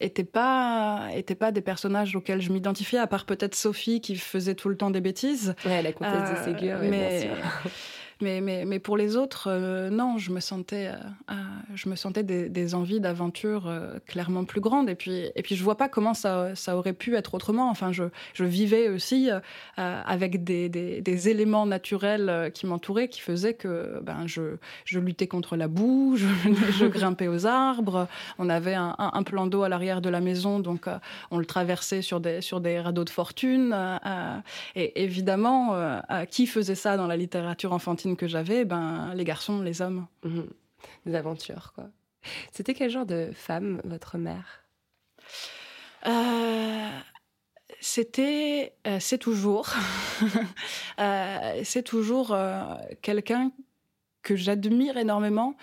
étaient 0.00 0.24
pas 0.24 0.63
n'étaient 1.14 1.34
pas 1.34 1.52
des 1.52 1.60
personnages 1.60 2.14
auxquels 2.16 2.40
je 2.40 2.52
m'identifiais, 2.52 2.98
à 2.98 3.06
part 3.06 3.26
peut-être 3.26 3.54
Sophie 3.54 4.00
qui 4.00 4.16
faisait 4.16 4.54
tout 4.54 4.68
le 4.68 4.76
temps 4.76 4.90
des 4.90 5.00
bêtises. 5.00 5.54
Ouais, 5.64 5.82
la 5.82 5.92
comtesse 5.92 6.12
euh, 6.14 6.50
de 6.50 6.58
Ségur, 6.58 6.78
mais... 6.82 7.30
mais, 8.20 8.78
pour 8.78 8.96
les 8.96 9.16
autres, 9.16 9.48
euh, 9.48 9.90
non, 9.90 10.18
je 10.18 10.30
me 10.30 10.40
sentais, 10.40 10.88
euh, 10.88 10.96
euh 11.30 11.34
je 11.74 11.88
me 11.88 11.96
sentais 11.96 12.22
des, 12.22 12.74
envies 12.74 13.00
d'aventure 13.00 13.70
clairement 14.06 14.44
plus 14.44 14.60
grandes. 14.60 14.88
Et 14.88 14.94
puis, 14.94 15.26
et 15.34 15.42
puis 15.42 15.54
je 15.54 15.62
vois 15.62 15.76
pas 15.76 15.88
comment 15.88 16.14
ça, 16.14 16.54
ça 16.54 16.76
aurait 16.76 16.92
pu 16.92 17.16
être 17.16 17.34
autrement. 17.34 17.68
Enfin, 17.68 17.92
je, 17.92 18.04
je 18.32 18.44
vivais 18.44 18.88
aussi 18.88 19.28
avec 19.76 20.44
des, 20.44 21.28
éléments 21.28 21.66
naturels 21.66 22.50
qui 22.54 22.66
m'entouraient, 22.66 23.08
qui 23.08 23.20
faisaient 23.20 23.54
que 23.54 24.00
ben, 24.02 24.26
je, 24.26 24.56
je 24.84 24.98
luttais 24.98 25.26
contre 25.26 25.56
la 25.56 25.68
boue, 25.68 26.16
je, 26.16 26.26
je 26.70 26.86
grimpais 26.86 27.28
aux 27.28 27.46
arbres. 27.46 28.08
On 28.38 28.48
avait 28.48 28.74
un, 28.74 28.94
un, 28.98 29.10
un 29.14 29.22
plan 29.22 29.46
d'eau 29.46 29.62
à 29.62 29.68
l'arrière 29.68 30.00
de 30.00 30.08
la 30.08 30.20
maison, 30.20 30.60
donc 30.60 30.86
on 31.30 31.38
le 31.38 31.46
traversait 31.46 32.02
sur 32.02 32.20
des, 32.20 32.40
sur 32.40 32.60
des 32.60 32.80
radeaux 32.80 33.04
de 33.04 33.10
fortune. 33.10 33.74
et 34.74 35.02
évidemment, 35.02 36.00
qui 36.30 36.46
faisait 36.46 36.74
ça 36.74 36.96
dans 36.96 37.06
la 37.06 37.16
littérature 37.16 37.72
enfantine 37.72 38.03
que 38.16 38.28
j'avais, 38.28 38.64
ben, 38.64 39.12
les 39.14 39.24
garçons, 39.24 39.60
les 39.62 39.82
hommes. 39.82 40.06
Mmh. 40.22 40.42
Des 41.06 41.14
aventures, 41.14 41.72
quoi. 41.74 41.88
C'était 42.52 42.74
quel 42.74 42.90
genre 42.90 43.06
de 43.06 43.30
femme, 43.34 43.80
votre 43.84 44.18
mère? 44.18 44.64
Euh, 46.06 46.90
C'était, 47.80 48.74
euh, 48.86 48.98
c'est 49.00 49.18
toujours, 49.18 49.70
euh, 51.00 51.60
c'est 51.64 51.82
toujours 51.82 52.36
quelqu'un 53.02 53.50
que 54.24 54.34
j'admire 54.34 54.96
énormément 54.96 55.54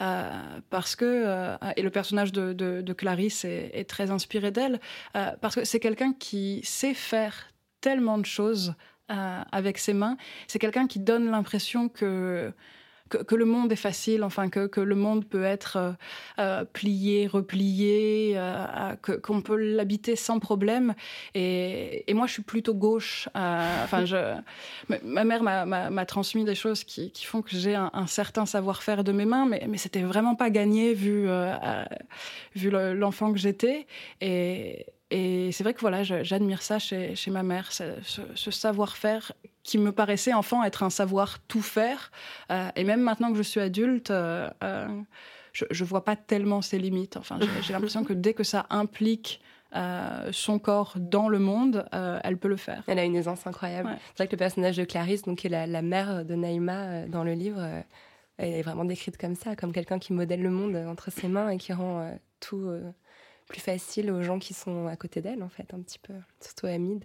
euh, 0.00 0.30
parce 0.70 0.96
que 0.96 1.04
euh, 1.04 1.56
et 1.76 1.82
le 1.82 1.90
personnage 1.90 2.32
de, 2.32 2.52
de, 2.52 2.80
de 2.80 2.92
Clarisse 2.92 3.44
est, 3.44 3.70
est, 3.74 3.84
très 3.84 4.10
inspiré 4.10 4.50
d'elle 4.50 4.80
euh, 5.16 5.30
parce 5.40 5.54
que 5.54 5.64
c'est 5.64 5.78
quelqu'un 5.78 6.12
qui 6.14 6.62
sait 6.64 6.94
faire 6.94 7.48
tellement 7.80 8.18
de 8.18 8.26
choses 8.26 8.74
euh, 9.10 9.42
avec 9.52 9.78
ses 9.78 9.92
mains. 9.92 10.16
C'est 10.48 10.58
quelqu'un 10.58 10.86
qui 10.86 10.98
donne 10.98 11.30
l'impression 11.30 11.88
que, 11.88 12.52
que, 13.08 13.34
le 13.36 13.44
monde 13.44 13.70
est 13.70 13.76
facile, 13.76 14.24
enfin 14.24 14.48
que, 14.48 14.66
que 14.66 14.80
le 14.80 14.96
monde 14.96 15.24
peut 15.24 15.44
être 15.44 15.76
euh, 15.76 15.92
euh 16.40 16.64
plié, 16.64 17.28
replié, 17.28 18.36
qu'on 19.22 19.42
peut 19.42 19.56
l'habiter 19.56 20.16
sans 20.16 20.40
problème. 20.40 20.94
Et, 21.34 22.04
moi, 22.14 22.26
je 22.26 22.32
suis 22.32 22.42
plutôt 22.42 22.74
gauche. 22.74 23.28
Enfin, 23.34 24.04
je, 24.04 24.34
ma 25.04 25.24
mère 25.24 25.42
m'a 25.44 26.06
transmis 26.06 26.44
des 26.44 26.56
choses 26.56 26.82
qui, 26.82 27.12
qui 27.12 27.26
font 27.26 27.42
que 27.42 27.50
j'ai 27.50 27.76
un, 27.76 27.90
un, 27.92 28.08
certain 28.08 28.44
savoir-faire 28.44 29.04
de 29.04 29.12
mes 29.12 29.24
mains, 29.24 29.46
mais, 29.46 29.66
mais 29.68 29.78
c'était 29.78 30.02
vraiment 30.02 30.34
pas 30.34 30.50
gagné 30.50 30.94
vu, 30.94 31.28
vu 32.56 32.70
l'enfant 32.70 33.32
que 33.32 33.38
j'étais. 33.38 33.86
Et, 34.20 34.86
et 35.10 35.52
c'est 35.52 35.62
vrai 35.62 35.72
que 35.72 35.80
voilà, 35.80 36.02
j'admire 36.02 36.62
ça 36.62 36.78
chez, 36.78 37.14
chez, 37.14 37.30
ma 37.30 37.42
mère, 37.42 37.70
ce, 37.70 37.94
ce, 38.02 38.22
ce 38.34 38.50
savoir-faire 38.50 39.32
qui 39.62 39.78
me 39.78 39.92
paraissait 39.92 40.32
enfant 40.32 40.64
être 40.64 40.82
un 40.82 40.90
savoir 40.90 41.38
tout 41.46 41.62
faire. 41.62 42.10
Euh, 42.50 42.68
et 42.76 42.84
même 42.84 43.00
maintenant 43.00 43.30
que 43.30 43.38
je 43.38 43.42
suis 43.42 43.60
adulte, 43.60 44.10
euh, 44.10 44.50
euh, 44.64 44.88
je, 45.52 45.64
je 45.70 45.84
vois 45.84 46.04
pas 46.04 46.16
tellement 46.16 46.60
ses 46.62 46.78
limites. 46.78 47.16
Enfin, 47.16 47.38
j'ai 47.62 47.72
l'impression 47.72 48.04
que 48.04 48.12
dès 48.12 48.34
que 48.34 48.44
ça 48.44 48.66
implique 48.70 49.40
euh, 49.74 50.30
son 50.32 50.58
corps 50.58 50.94
dans 50.96 51.28
le 51.28 51.38
monde, 51.38 51.86
euh, 51.94 52.18
elle 52.24 52.36
peut 52.36 52.48
le 52.48 52.56
faire. 52.56 52.82
Elle 52.86 52.98
a 52.98 53.04
une 53.04 53.16
aisance 53.16 53.46
incroyable. 53.46 53.90
Ouais. 53.90 53.96
C'est 54.08 54.18
vrai 54.24 54.26
que 54.26 54.32
le 54.32 54.38
personnage 54.38 54.76
de 54.76 54.84
Clarisse, 54.84 55.22
donc 55.22 55.38
qui 55.38 55.46
est 55.46 55.50
la, 55.50 55.66
la 55.66 55.82
mère 55.82 56.24
de 56.24 56.34
Naïma 56.34 56.72
euh, 56.72 57.06
dans 57.08 57.24
le 57.24 57.34
livre, 57.34 57.60
elle 58.38 58.54
est 58.54 58.62
vraiment 58.62 58.84
décrite 58.84 59.18
comme 59.18 59.34
ça, 59.34 59.56
comme 59.56 59.72
quelqu'un 59.72 59.98
qui 59.98 60.12
modèle 60.12 60.42
le 60.42 60.50
monde 60.50 60.76
entre 60.76 61.10
ses 61.10 61.28
mains 61.28 61.50
et 61.50 61.58
qui 61.58 61.72
rend 61.72 62.10
tout 62.40 62.70
plus 63.46 63.60
facile 63.60 64.10
aux 64.10 64.22
gens 64.22 64.38
qui 64.38 64.54
sont 64.54 64.86
à 64.86 64.96
côté 64.96 65.20
d'elle, 65.20 65.42
en 65.42 65.48
fait, 65.48 65.72
un 65.74 65.80
petit 65.80 65.98
peu, 65.98 66.14
surtout 66.40 66.66
Hamid. 66.66 67.04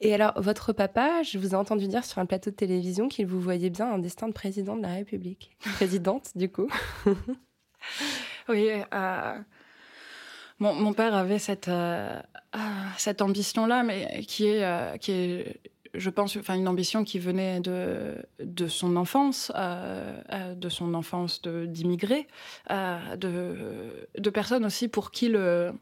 Et 0.00 0.14
alors, 0.14 0.40
votre 0.40 0.72
papa, 0.72 1.22
je 1.24 1.38
vous 1.38 1.50
ai 1.50 1.54
entendu 1.54 1.88
dire 1.88 2.04
sur 2.04 2.18
un 2.18 2.26
plateau 2.26 2.50
de 2.50 2.54
télévision 2.56 3.08
qu'il 3.08 3.26
vous 3.26 3.40
voyait 3.40 3.70
bien 3.70 3.92
un 3.92 3.98
destin 3.98 4.28
de 4.28 4.32
président 4.32 4.76
de 4.76 4.82
la 4.82 4.94
République. 4.94 5.50
Présidente, 5.74 6.30
du 6.36 6.48
coup. 6.48 6.70
oui. 8.48 8.70
Euh, 8.94 9.38
mon, 10.60 10.92
père 10.92 11.14
avait 11.14 11.40
cette, 11.40 11.68
euh, 11.68 12.20
euh, 12.54 12.58
cette 12.96 13.22
ambition-là, 13.22 13.82
mais 13.82 14.22
qui 14.22 14.46
est, 14.46 14.98
qui 15.00 15.12
est 15.12 15.60
je 15.94 16.10
pense, 16.10 16.36
enfin, 16.36 16.54
une 16.54 16.68
ambition 16.68 17.04
qui 17.04 17.18
venait 17.18 17.60
de, 17.60 18.16
de 18.40 18.66
son 18.66 18.96
enfance, 18.96 19.52
de 19.52 20.68
son 20.68 20.94
enfance 20.94 21.42
d'immigrés, 21.42 22.26
de, 22.70 24.08
de 24.18 24.30
personnes 24.30 24.64
aussi 24.64 24.88
pour 24.88 25.10
qui 25.10 25.28
le, 25.28 25.72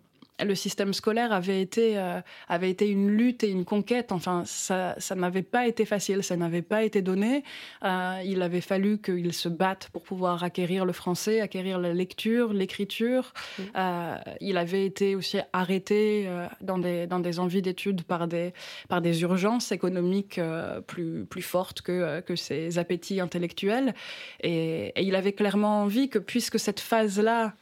le 0.45 0.55
système 0.55 0.93
scolaire 0.93 1.33
avait 1.33 1.61
été, 1.61 1.99
euh, 1.99 2.21
avait 2.49 2.71
été 2.71 2.89
une 2.89 3.11
lutte 3.11 3.43
et 3.43 3.51
une 3.51 3.65
conquête. 3.65 4.13
Enfin, 4.13 4.43
ça, 4.45 4.95
ça 4.99 5.15
n'avait 5.15 5.43
pas 5.43 5.67
été 5.67 5.85
facile, 5.85 6.23
ça 6.23 6.37
n'avait 6.37 6.63
pas 6.63 6.85
été 6.85 7.01
donné. 7.03 7.43
Euh, 7.85 8.21
il 8.25 8.43
avait 8.43 8.61
fallu 8.61 8.99
qu'ils 8.99 9.33
se 9.33 9.49
battent 9.49 9.89
pour 9.93 10.03
pouvoir 10.03 10.45
acquérir 10.45 10.85
le 10.85 10.93
français, 10.93 11.41
acquérir 11.41 11.79
la 11.79 11.95
lecture, 11.95 12.53
l'écriture. 12.53 13.33
Mmh. 13.59 13.63
Euh, 13.77 14.17
il 14.41 14.59
avait 14.59 14.85
été 14.85 15.15
aussi 15.15 15.39
arrêté 15.53 16.29
dans, 16.61 16.79
des, 16.79 17.07
dans 17.07 17.21
des 17.21 17.39
envies 17.39 17.63
d'études 17.63 18.03
par 18.03 18.29
des, 18.29 18.53
par 18.89 19.01
des 19.01 19.23
urgences 19.23 19.73
économiques 19.73 20.41
plus, 20.87 21.25
plus 21.25 21.43
fortes 21.43 21.81
que, 21.81 22.21
que 22.21 22.37
ses 22.37 22.79
appétits 22.79 23.21
intellectuels. 23.21 23.95
Et, 24.43 24.89
et, 24.89 25.03
il 25.03 25.15
avait 25.15 25.33
clairement 25.33 25.83
envie 25.83 26.09
que, 26.09 26.19
puisque 26.19 26.59
cette 26.59 26.81
phase-là 26.81 27.55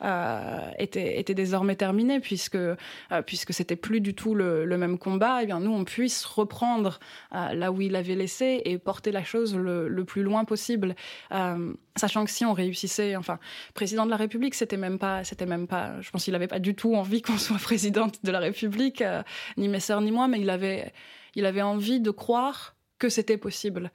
était, 0.78 1.20
était 1.20 1.34
désormais 1.34 1.76
terminée, 1.76 2.20
puisque 2.20 2.56
euh, 3.12 3.22
puisque 3.22 3.52
c'était 3.52 3.76
plus 3.76 4.00
du 4.00 4.14
tout 4.14 4.34
le, 4.34 4.64
même 4.76 4.98
combat, 4.98 5.42
eh 5.42 5.46
bien 5.46 5.60
nous 5.60 5.72
on 5.72 5.84
puisse 5.84 6.24
reprendre 6.24 6.98
euh, 7.34 7.52
là 7.54 7.70
où 7.70 7.80
il 7.80 7.96
avait 7.96 8.14
laissé 8.14 8.62
et 8.64 8.78
porter 8.78 9.12
la 9.12 9.24
chose 9.24 9.54
le, 9.54 10.04
plus 10.04 10.22
loin 10.22 10.44
possible. 10.44 10.94
Euh, 11.32 11.72
sachant 11.96 12.24
que 12.24 12.30
si 12.30 12.44
on 12.44 12.52
réussissait, 12.52 13.16
enfin, 13.16 13.38
président 13.74 14.04
de 14.04 14.10
la 14.10 14.16
République, 14.16 14.54
c'était 14.54 14.76
même 14.76 14.98
pas, 14.98 15.24
c'était 15.24 15.46
même 15.46 15.66
pas, 15.66 16.00
je 16.00 16.10
pense 16.10 16.24
qu'il 16.24 16.32
n'avait 16.32 16.48
pas 16.48 16.58
du 16.58 16.74
tout 16.74 16.94
envie 16.94 17.22
qu'on 17.22 17.38
soit 17.38 17.58
présidente 17.58 18.24
de 18.24 18.30
la 18.30 18.40
République, 18.40 19.02
ni 19.56 19.68
mes 19.68 19.80
sœurs 19.80 20.00
ni 20.00 20.10
moi, 20.10 20.28
mais 20.28 20.40
il 20.40 20.50
avait, 20.50 20.92
il 21.34 21.46
avait 21.46 21.62
envie 21.62 22.00
de 22.00 22.10
croire 22.10 22.74
que 22.98 23.08
c'était 23.08 23.36
possible, 23.36 23.90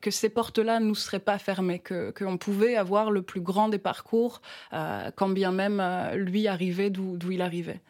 que 0.00 0.10
ces 0.10 0.28
portes-là 0.28 0.80
ne 0.80 0.86
nous 0.86 0.94
seraient 0.94 1.20
pas 1.20 1.38
fermées, 1.38 1.78
que 1.78 2.10
qu'on 2.10 2.36
pouvait 2.36 2.76
avoir 2.76 3.10
le 3.10 3.22
plus 3.22 3.40
grand 3.40 3.68
des 3.68 3.78
parcours, 3.78 4.42
quand 4.70 5.28
bien 5.28 5.52
même 5.52 5.82
lui 6.14 6.48
arrivait 6.48 6.90
d'où 6.90 7.16
il 7.30 7.40
arrivait. 7.40 7.80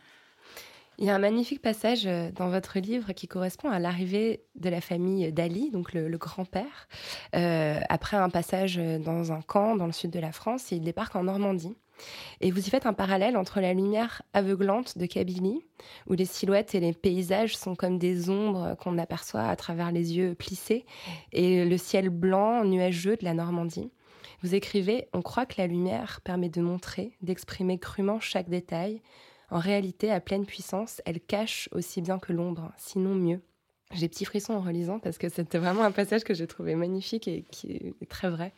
Il 1.03 1.07
y 1.07 1.11
a 1.11 1.17
un 1.17 1.19
magnifique 1.19 1.61
passage 1.61 2.07
euh, 2.07 2.31
dans 2.31 2.49
votre 2.49 2.79
livre 2.79 3.13
qui 3.13 3.27
correspond 3.27 3.69
à 3.69 3.81
l'arrivée 3.81 4.45
de 4.55 4.69
la 4.69 4.81
famille 4.81 5.33
d'Ali, 5.33 5.73
donc 5.73 5.95
le, 5.95 6.17
grand-père, 6.17 6.87
euh, 7.35 7.81
après 7.89 8.17
un 8.17 8.31
passage 8.31 8.77
dans 8.77 9.33
un 9.33 9.43
camp 9.43 9.75
dans 9.75 9.87
le 9.87 9.93
sud 9.93 10.13
de 10.13 10.21
la 10.21 10.31
France. 10.31 10.71
Il 10.71 10.83
débarque 10.83 11.17
en 11.17 11.25
Normandie. 11.25 11.77
Et 12.41 12.53
vous 12.53 12.65
y 12.65 12.71
faites 12.71 12.87
un 12.87 12.93
parallèle 12.93 13.37
entre 13.37 13.61
la 13.61 13.75
lumière 13.75 14.23
aveuglante 14.33 14.97
de 14.97 15.07
Kabylie, 15.07 15.65
où 16.07 16.13
les 16.13 16.25
silhouettes 16.25 16.77
et 16.77 16.81
les 16.81 16.93
paysages 16.93 17.57
sont 17.57 17.75
comme 17.75 17.99
des 17.99 18.31
ombres 18.31 18.77
qu'on 18.81 18.97
aperçoit 18.97 19.49
à 19.49 19.57
travers 19.57 19.91
les 19.91 20.17
yeux 20.17 20.37
plissés, 20.37 20.87
et 21.33 21.65
le 21.65 21.79
ciel 21.79 22.11
blanc, 22.11 22.65
nuageux 22.65 23.17
de 23.17 23.25
la 23.25 23.35
Normandie. 23.35 23.91
Vous 24.45 24.55
écrivez 24.55 25.09
On 25.13 25.23
croit 25.23 25.47
que 25.47 25.55
la 25.59 25.67
lumière 25.67 26.21
permet 26.23 26.49
de 26.49 26.61
montrer, 26.61 27.17
d'exprimer 27.23 27.79
crûment 27.79 28.21
chaque 28.21 28.49
détail, 28.49 29.03
en 29.53 29.59
réalité, 29.59 30.11
à 30.11 30.21
pleine 30.21 30.47
puissance, 30.47 31.03
elle 31.05 31.21
cache 31.21 31.69
aussi 31.73 32.01
bien 32.01 32.19
que 32.19 32.33
l'ombre, 32.33 32.73
sinon 32.79 33.15
mieux. 33.15 33.41
J'ai 33.93 34.09
petits 34.09 34.25
frissons 34.25 34.55
en 34.55 34.61
relisant 34.61 34.99
parce 34.99 35.19
que 35.19 35.29
c'était 35.29 35.59
vraiment 35.59 35.83
un 35.83 35.93
passage 35.93 36.25
que 36.25 36.33
j'ai 36.33 36.47
trouvé 36.47 36.75
magnifique 36.75 37.29
et 37.29 37.45
qui 37.51 37.73
est 37.73 38.09
très 38.09 38.31
vrai. 38.31 38.55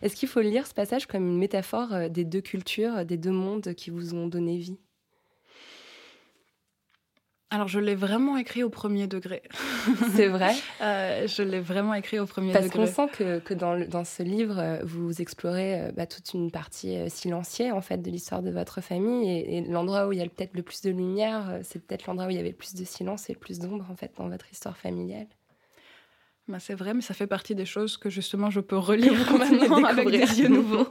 Est-ce 0.00 0.16
qu'il 0.16 0.30
faut 0.30 0.40
lire 0.40 0.66
ce 0.66 0.72
passage 0.72 1.06
comme 1.06 1.28
une 1.28 1.38
métaphore 1.38 1.92
euh, 1.92 2.08
des 2.08 2.24
deux 2.24 2.40
cultures, 2.40 3.04
des 3.04 3.18
deux 3.18 3.30
mondes 3.30 3.74
qui 3.74 3.90
vous 3.90 4.14
ont 4.14 4.26
donné 4.26 4.56
vie? 4.56 4.78
Alors, 7.52 7.68
je 7.68 7.78
l'ai 7.78 7.94
vraiment 7.94 8.38
écrit 8.38 8.62
au 8.62 8.70
premier 8.70 9.06
degré. 9.06 9.42
C'est 10.14 10.28
vrai 10.28 10.54
euh, 10.80 11.26
Je 11.26 11.42
l'ai 11.42 11.60
vraiment 11.60 11.92
écrit 11.92 12.18
au 12.18 12.24
premier 12.24 12.50
degré. 12.50 12.62
Parce 12.62 12.72
qu'on 12.72 12.86
sent 12.86 13.12
que, 13.12 13.40
que 13.40 13.52
dans, 13.52 13.78
dans, 13.78 14.04
ce 14.04 14.22
livre, 14.22 14.58
euh, 14.58 14.78
vous 14.84 15.20
explorez 15.20 15.78
euh, 15.78 15.92
bah, 15.92 16.06
toute 16.06 16.32
une 16.32 16.50
partie 16.50 17.10
silenciée, 17.10 17.70
en 17.70 17.82
fait, 17.82 17.98
de 17.98 18.10
l'histoire 18.10 18.40
de 18.40 18.50
votre 18.50 18.80
famille. 18.80 19.28
Et, 19.30 19.60
l'endroit 19.68 20.08
où 20.08 20.12
il 20.12 20.18
y 20.18 20.22
a 20.22 20.24
peut-être 20.24 20.54
le 20.54 20.62
plus 20.62 20.80
de 20.80 20.88
lumière, 20.88 21.58
c'est 21.62 21.78
peut-être 21.84 22.06
l'endroit 22.06 22.28
où 22.28 22.30
il 22.30 22.36
y 22.36 22.40
avait 22.40 22.52
le 22.52 22.56
plus 22.56 22.74
de 22.74 22.84
silence 22.84 23.28
et 23.28 23.34
le 23.34 23.38
plus 23.38 23.58
d'ombre, 23.58 23.84
en 23.90 23.96
fait, 23.96 24.12
dans 24.16 24.30
votre 24.30 24.50
histoire 24.50 24.78
familiale. 24.78 25.26
Bah, 26.48 26.58
c'est 26.58 26.74
vrai, 26.74 26.94
mais 26.94 27.02
ça 27.02 27.12
fait 27.12 27.26
partie 27.26 27.54
des 27.54 27.66
choses 27.66 27.98
que, 27.98 28.08
justement, 28.08 28.48
je 28.48 28.60
peux 28.60 28.78
relire 28.78 29.12
maintenant 29.38 29.84
avec 29.84 30.08
des 30.08 30.40
yeux 30.40 30.48
nouveaux. 30.48 30.88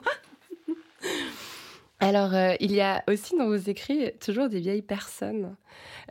Alors, 2.02 2.34
il 2.60 2.72
y 2.72 2.82
a 2.82 3.04
aussi 3.08 3.38
dans 3.38 3.46
vos 3.46 3.56
écrits 3.56 4.12
toujours 4.20 4.50
des 4.50 4.60
vieilles 4.60 4.82
personnes 4.82 5.56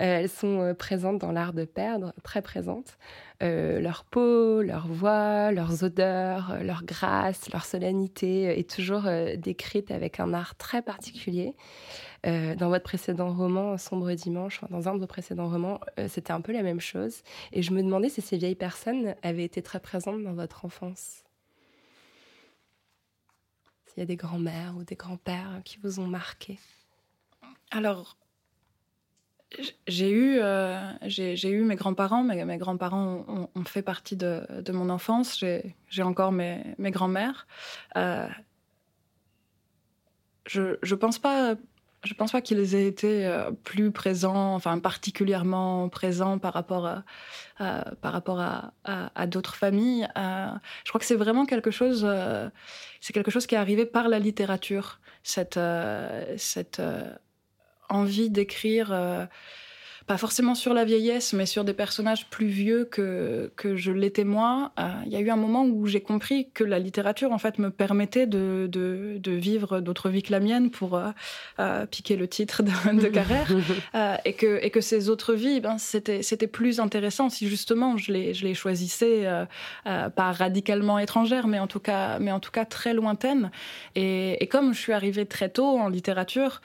euh, 0.01 0.21
elles 0.21 0.29
sont 0.29 0.61
euh, 0.61 0.75
présentes 0.75 1.19
dans 1.19 1.33
l'art 1.33 1.53
de 1.53 1.65
perdre, 1.65 2.13
très 2.23 2.43
présentes. 2.43 2.99
Euh, 3.43 3.81
leur 3.81 4.05
peau, 4.05 4.63
leur 4.63 4.87
voix, 4.87 5.53
leurs 5.53 5.85
odeurs, 5.85 6.59
leur 6.63 6.85
grâce, 6.85 7.51
leur 7.53 7.65
solennité 7.65 8.59
est 8.59 8.69
toujours 8.69 9.05
décrite 9.39 9.91
avec 9.91 10.21
un 10.21 10.35
art 10.35 10.57
très 10.57 10.83
particulier. 10.83 11.55
dans 12.25 12.69
votre 12.69 12.85
précédent 12.85 13.33
roman, 13.33 13.79
Sombre 13.79 14.13
Dimanche, 14.13 14.61
dans 14.71 14.89
un 14.89 14.95
de 14.95 15.01
vos 15.01 15.07
précédents 15.07 15.49
romans, 15.49 15.81
c'était 16.09 16.33
un 16.33 16.43
peu 16.43 16.53
la 16.53 16.63
même 16.63 16.81
chose. 16.81 17.23
Et 17.53 17.63
je 17.63 17.73
me 17.73 17.83
demandais 17.83 18.11
si 18.11 18.21
ces 18.21 18.37
vieilles 18.37 18.55
personnes 18.55 19.15
avaient 19.23 19.45
été 19.45 19.63
très 19.63 19.81
présentes 19.81 20.23
dans 20.23 20.35
votre 20.35 20.67
enfance. 20.67 21.25
S'il 23.91 24.01
y 24.01 24.03
a 24.03 24.07
des 24.07 24.17
grands-mères 24.17 24.75
ou 24.77 24.85
des 24.85 24.95
grands-pères 24.95 25.61
qui 25.65 25.79
vous 25.83 25.99
ont 25.99 26.07
marqué. 26.07 26.59
Alors, 27.73 28.17
j'ai 29.89 30.11
eu, 30.11 30.39
euh, 30.39 30.93
j'ai 31.03 31.51
eu 31.51 31.63
mes 31.63 31.75
grands-parents. 31.75 32.23
Mes, 32.23 32.45
mes 32.45 32.57
grands-parents 32.57 33.49
ont, 33.53 33.65
fait 33.65 33.83
partie 33.83 34.15
de, 34.15 34.47
de 34.61 34.73
mon 34.73 34.91
enfance. 34.91 35.37
J'ai 35.89 36.03
encore 36.03 36.31
mes, 36.31 36.75
mes 36.79 36.93
grands-mères. 36.93 37.49
Euh, 37.97 38.29
je 40.47 40.61
ne 40.83 40.95
pense 40.95 41.19
pas, 41.19 41.57
je 42.05 42.15
pense 42.15 42.33
pas 42.33 42.41
qu'ils 42.41 42.75
aient 42.75 42.87
été 42.87 43.27
euh, 43.27 43.51
plus 43.51 43.91
présents, 43.91 44.55
enfin 44.55 44.79
particulièrement 44.79 45.89
présents 45.89 46.39
par 46.39 46.53
rapport 46.55 46.87
à, 46.87 47.05
par 48.01 48.13
rapport 48.13 48.41
à, 48.41 48.73
à, 48.85 49.27
d'autres 49.27 49.55
familles. 49.55 50.09
je 50.17 50.89
crois 50.89 50.99
que 50.99 51.05
c'est 51.05 51.15
vraiment 51.15 51.45
quelque 51.45 51.71
chose, 51.71 52.09
c'est 53.01 53.13
quelque 53.13 53.31
chose 53.31 53.47
qui 53.47 53.55
est 53.55 53.59
arrivé 53.59 53.85
par 53.85 54.09
la 54.09 54.19
littérature. 54.19 54.99
Cette, 55.23 55.61
cette 56.39 56.81
envie 57.91 58.31
d'écrire, 58.31 58.93
euh, 58.93 59.27
pas 60.11 60.17
forcément 60.17 60.57
sur 60.57 60.75
la 60.75 60.85
vieillesse, 60.85 61.35
mais 61.35 61.47
sur 61.47 61.63
des 61.63 61.73
personnages 61.73 62.27
plus 62.31 62.49
vieux 62.49 62.85
que, 62.85 63.53
que 63.55 63.77
je 63.77 63.93
l'étais 63.93 64.25
moi. 64.25 64.73
Euh, 64.77 64.89
il 65.07 65.13
y 65.13 65.15
a 65.15 65.21
eu 65.21 65.31
un 65.31 65.37
moment 65.37 65.65
où 65.65 65.87
j'ai 65.87 66.01
compris 66.01 66.49
que 66.53 66.65
la 66.65 66.81
littérature, 66.81 67.31
en 67.31 67.39
fait, 67.39 67.61
me 67.61 67.71
permettait 67.71 68.27
de, 68.27 68.69
de, 68.69 69.21
vivre 69.31 69.79
d'autres 69.79 70.11
vies 70.11 70.25
que 70.25 70.33
la 70.33 70.41
mienne 70.41 70.73
pour 70.73 71.01
euh, 71.61 71.87
piquer 71.87 72.17
le 72.17 72.27
titre 72.27 72.65
de, 72.65 73.01
de 73.01 73.07
carrière. 73.07 73.47
et, 74.25 74.33
que, 74.33 74.59
et 74.61 74.71
que 74.71 74.81
ces 74.81 75.11
autres 75.11 75.35
vies, 75.35 75.61
ben, 75.61 75.79
c'était, 75.79 76.25
c'était 76.25 76.49
plus 76.49 76.81
intéressant 76.81 77.29
si 77.31 77.49
justement 77.49 77.97
je 77.97 78.11
les, 78.11 78.35
je 78.35 78.45
les 78.45 78.55
choisissais 78.55 79.29
pas 79.85 80.33
radicalement 80.33 80.99
étrangères, 80.99 81.47
mais 81.47 81.61
en 81.61 81.69
tout 81.69 81.79
cas, 81.79 82.19
mais 82.19 82.33
en 82.33 82.41
tout 82.41 82.51
cas 82.51 82.65
très 82.65 82.95
lointaines. 82.95 83.53
Et, 83.95 84.43
et 84.43 84.49
comme 84.49 84.75
je 84.75 84.81
suis 84.81 84.93
arrivée 84.93 85.27
très 85.27 85.51
tôt 85.51 85.79
en 85.79 85.89
littérature, 85.89 86.63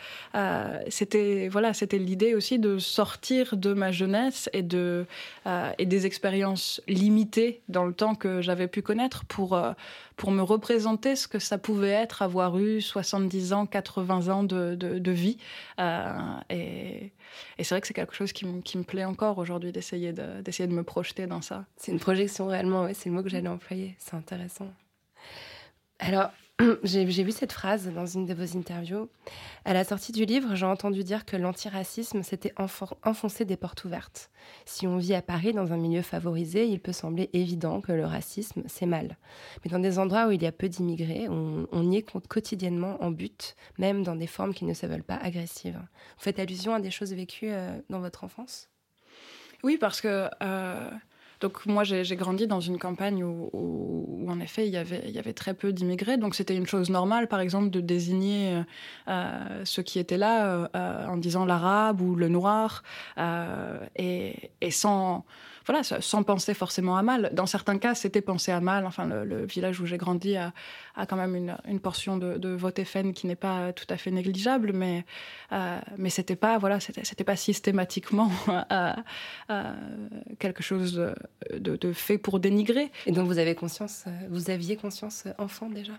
c'était, 0.90 1.48
voilà, 1.48 1.76
c'était 1.76 2.00
l'idée 2.00 2.34
aussi 2.34 2.58
de 2.58 2.80
sortir 2.80 3.35
de 3.44 3.74
ma 3.74 3.92
jeunesse 3.92 4.50
et, 4.54 4.62
de, 4.62 5.06
euh, 5.46 5.72
et 5.78 5.86
des 5.86 6.06
expériences 6.06 6.82
limitées 6.88 7.62
dans 7.68 7.86
le 7.86 7.94
temps 7.94 8.16
que 8.16 8.42
j'avais 8.42 8.68
pu 8.68 8.82
connaître 8.82 9.26
pour, 9.26 9.54
euh, 9.54 9.74
pour 10.16 10.32
me 10.32 10.42
représenter 10.42 11.16
ce 11.16 11.28
que 11.28 11.40
ça 11.40 11.58
pouvait 11.58 11.90
être 11.90 12.22
avoir 12.22 12.58
eu 12.58 12.82
70 12.82 13.54
ans, 13.54 13.66
80 13.66 14.30
ans 14.30 14.44
de, 14.44 14.76
de, 14.76 15.12
vie. 15.12 15.38
Euh, 15.80 16.14
et, 16.50 17.12
et 17.58 17.64
c'est 17.64 17.76
vrai 17.76 17.82
que 17.82 17.88
c'est 17.88 17.94
quelque 17.94 18.16
chose 18.16 18.32
qui, 18.32 18.46
qui 18.64 18.78
me 18.78 18.84
plaît 18.84 19.06
encore 19.06 19.38
aujourd'hui 19.38 19.72
d'essayer 19.72 20.14
de, 20.14 20.42
d'essayer 20.42 20.68
de 20.68 20.74
me 20.74 20.84
projeter 20.84 21.28
dans 21.28 21.42
ça. 21.42 21.66
C'est 21.78 21.92
une 21.92 22.00
projection 22.00 22.48
réellement, 22.48 22.84
ouais, 22.84 22.94
c'est 22.94 23.10
le 23.10 23.16
mot 23.16 23.24
que 23.24 23.30
j'allais 23.30 23.50
employer. 23.50 23.96
C'est 24.00 24.16
intéressant. 24.16 24.72
Alors, 26.00 26.30
J'ai 26.84 27.04
vu 27.04 27.32
cette 27.32 27.52
phrase 27.52 27.92
dans 27.94 28.06
une 28.06 28.26
de 28.26 28.34
vos 28.34 28.58
interviews. 28.58 29.10
À 29.66 29.74
la 29.74 29.84
sortie 29.84 30.14
du 30.14 30.24
livre, 30.24 30.56
j'ai 30.56 30.66
entendu 30.66 31.04
dire 31.04 31.26
que 31.26 31.36
l'antiracisme 31.36 32.24
s'était 32.24 32.54
enfoncé 33.04 33.44
des 33.44 33.58
portes 33.58 33.84
ouvertes. 33.84 34.30
Si 34.66 34.88
on 34.88 34.98
vit 34.98 35.16
à 35.16 35.22
Paris 35.22 35.52
dans 35.52 35.74
un 35.74 35.78
milieu 35.78 36.02
favorisé, 36.02 36.66
il 36.66 36.80
peut 36.80 36.94
sembler 36.94 37.30
évident 37.34 37.82
que 37.82 37.92
le 37.92 38.06
racisme, 38.06 38.64
c'est 38.68 38.86
mal. 38.86 39.18
Mais 39.64 39.72
dans 39.72 39.80
des 39.80 40.00
endroits 40.00 40.28
où 40.28 40.32
il 40.32 40.42
y 40.42 40.48
a 40.48 40.54
peu 40.54 40.70
d'immigrés, 40.70 41.28
on, 41.30 41.92
y 41.92 41.98
est 41.98 42.28
quotidiennement 42.28 43.04
en 43.04 43.12
but, 43.12 43.56
même 43.78 44.04
dans 44.04 44.16
des 44.16 44.28
formes 44.28 44.54
qui 44.54 44.64
ne 44.64 44.74
se 44.74 44.86
veulent 44.86 45.04
pas 45.04 45.18
agressives. 45.18 45.80
Vous 45.80 46.24
faites 46.24 46.40
allusion 46.40 46.74
à 46.74 46.80
des 46.80 46.92
choses 46.92 47.14
vécues 47.14 47.52
euh, 47.52 47.78
dans 47.90 48.00
votre 48.00 48.24
enfance? 48.24 48.70
Oui, 49.64 49.78
parce 49.78 50.00
que... 50.00 50.30
Euh, 50.42 50.90
donc 51.42 51.66
moi, 51.66 51.84
j'ai 51.84 52.16
grandi 52.16 52.48
dans 52.48 52.60
une 52.60 52.78
campagne 52.80 53.24
où, 53.24 54.26
en 54.28 54.40
effet, 54.40 54.68
il 54.68 54.74
y 54.74 54.78
avait, 54.78 55.34
très 55.34 55.54
peu 55.54 55.74
d'immigrés. 55.74 56.18
Donc 56.18 56.36
c'était 56.36 56.56
une 56.56 56.68
chose 56.68 56.90
normale, 56.90 57.28
par 57.28 57.40
exemple, 57.40 57.70
de 57.70 57.82
désigner 57.82 58.62
euh, 59.08 59.62
ceux 59.66 59.84
qui 59.84 60.00
étaient 60.00 60.18
là 60.18 60.70
euh, 60.76 61.08
en 61.08 61.18
disant 61.18 61.46
l'arabe 61.46 62.02
ou 62.02 62.16
le 62.16 62.30
noir, 62.30 62.84
euh, 63.18 63.80
et, 63.96 64.52
sans 64.72 65.26
voilà, 65.66 65.84
sans 65.84 66.24
penser 66.24 66.54
forcément 66.54 66.98
à 66.98 67.02
mal. 67.02 67.32
Dans 67.34 67.48
certains 67.48 67.78
cas, 67.78 67.96
c'était 67.96 68.22
pensé 68.22 68.52
à 68.52 68.60
mal. 68.60 68.86
Enfin, 68.86 69.06
le, 69.08 69.46
village 69.46 69.80
où 69.80 69.86
j'ai 69.86 69.98
grandi 69.98 70.36
a, 70.38 70.54
a, 70.96 71.06
quand 71.06 71.16
même 71.16 71.36
une, 71.36 71.58
une 71.68 71.80
portion 71.80 72.18
de, 72.18 72.38
de, 72.38 72.50
vote 72.50 72.84
FN 72.84 73.14
qui 73.14 73.26
n'est 73.28 73.36
pas 73.36 73.74
tout 73.74 73.86
à 73.90 73.98
fait 73.98 74.12
négligeable, 74.12 74.74
mais 74.74 75.06
euh, 75.52 75.80
mais 75.98 76.10
c'était 76.10 76.36
pas 76.36 76.58
voilà, 76.58 76.80
c'était 76.80 77.24
pas 77.24 77.36
systématiquement 77.36 78.32
euh, 78.72 78.94
euh, 79.50 79.74
quelque 80.40 80.64
chose 80.64 81.14
de, 81.52 81.76
de, 81.76 81.94
fait 81.94 82.18
pour 82.18 82.40
dénigrer. 82.40 82.92
Et 83.06 83.12
donc 83.12 83.28
vous 83.28 83.40
avez 83.40 83.56
conscience, 83.56 84.06
vous 84.30 84.50
aviez 84.50 84.78
conscience 84.78 85.26
enfant 85.38 85.70
déjà? 85.70 85.94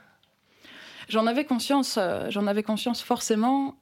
J'en 1.08 1.26
avais 1.26 1.44
conscience, 1.44 1.98
j'en 2.30 2.46
avais 2.48 2.64
conscience 2.64 3.00
forcément, 3.00 3.76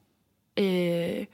et 0.57 1.27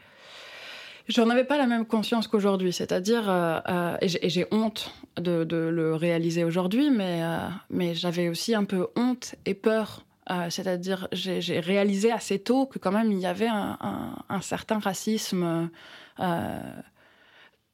J'en 1.07 1.29
avais 1.29 1.43
pas 1.43 1.57
la 1.57 1.67
même 1.67 1.85
conscience 1.85 2.27
qu'aujourd'hui, 2.27 2.71
c'est-à-dire, 2.71 3.29
euh, 3.29 3.59
euh, 3.67 3.97
et 4.01 4.29
j'ai 4.29 4.45
honte 4.51 4.93
de, 5.17 5.43
le 5.43 5.95
réaliser 5.95 6.43
aujourd'hui, 6.43 6.89
mais, 6.91 7.21
euh, 7.23 7.37
mais 7.69 7.95
j'avais 7.95 8.29
aussi 8.29 8.53
un 8.55 8.65
peu 8.65 8.87
honte 8.95 9.35
et 9.45 9.53
peur. 9.53 10.05
C'est-à-dire, 10.49 11.09
j'ai 11.11 11.59
réalisé 11.59 12.09
assez 12.09 12.39
tôt 12.39 12.65
que 12.65 12.79
quand 12.79 12.93
même 12.93 13.11
il 13.11 13.19
y 13.19 13.25
avait 13.25 13.49
un, 13.49 14.41
certain 14.41 14.79
racisme 14.79 15.69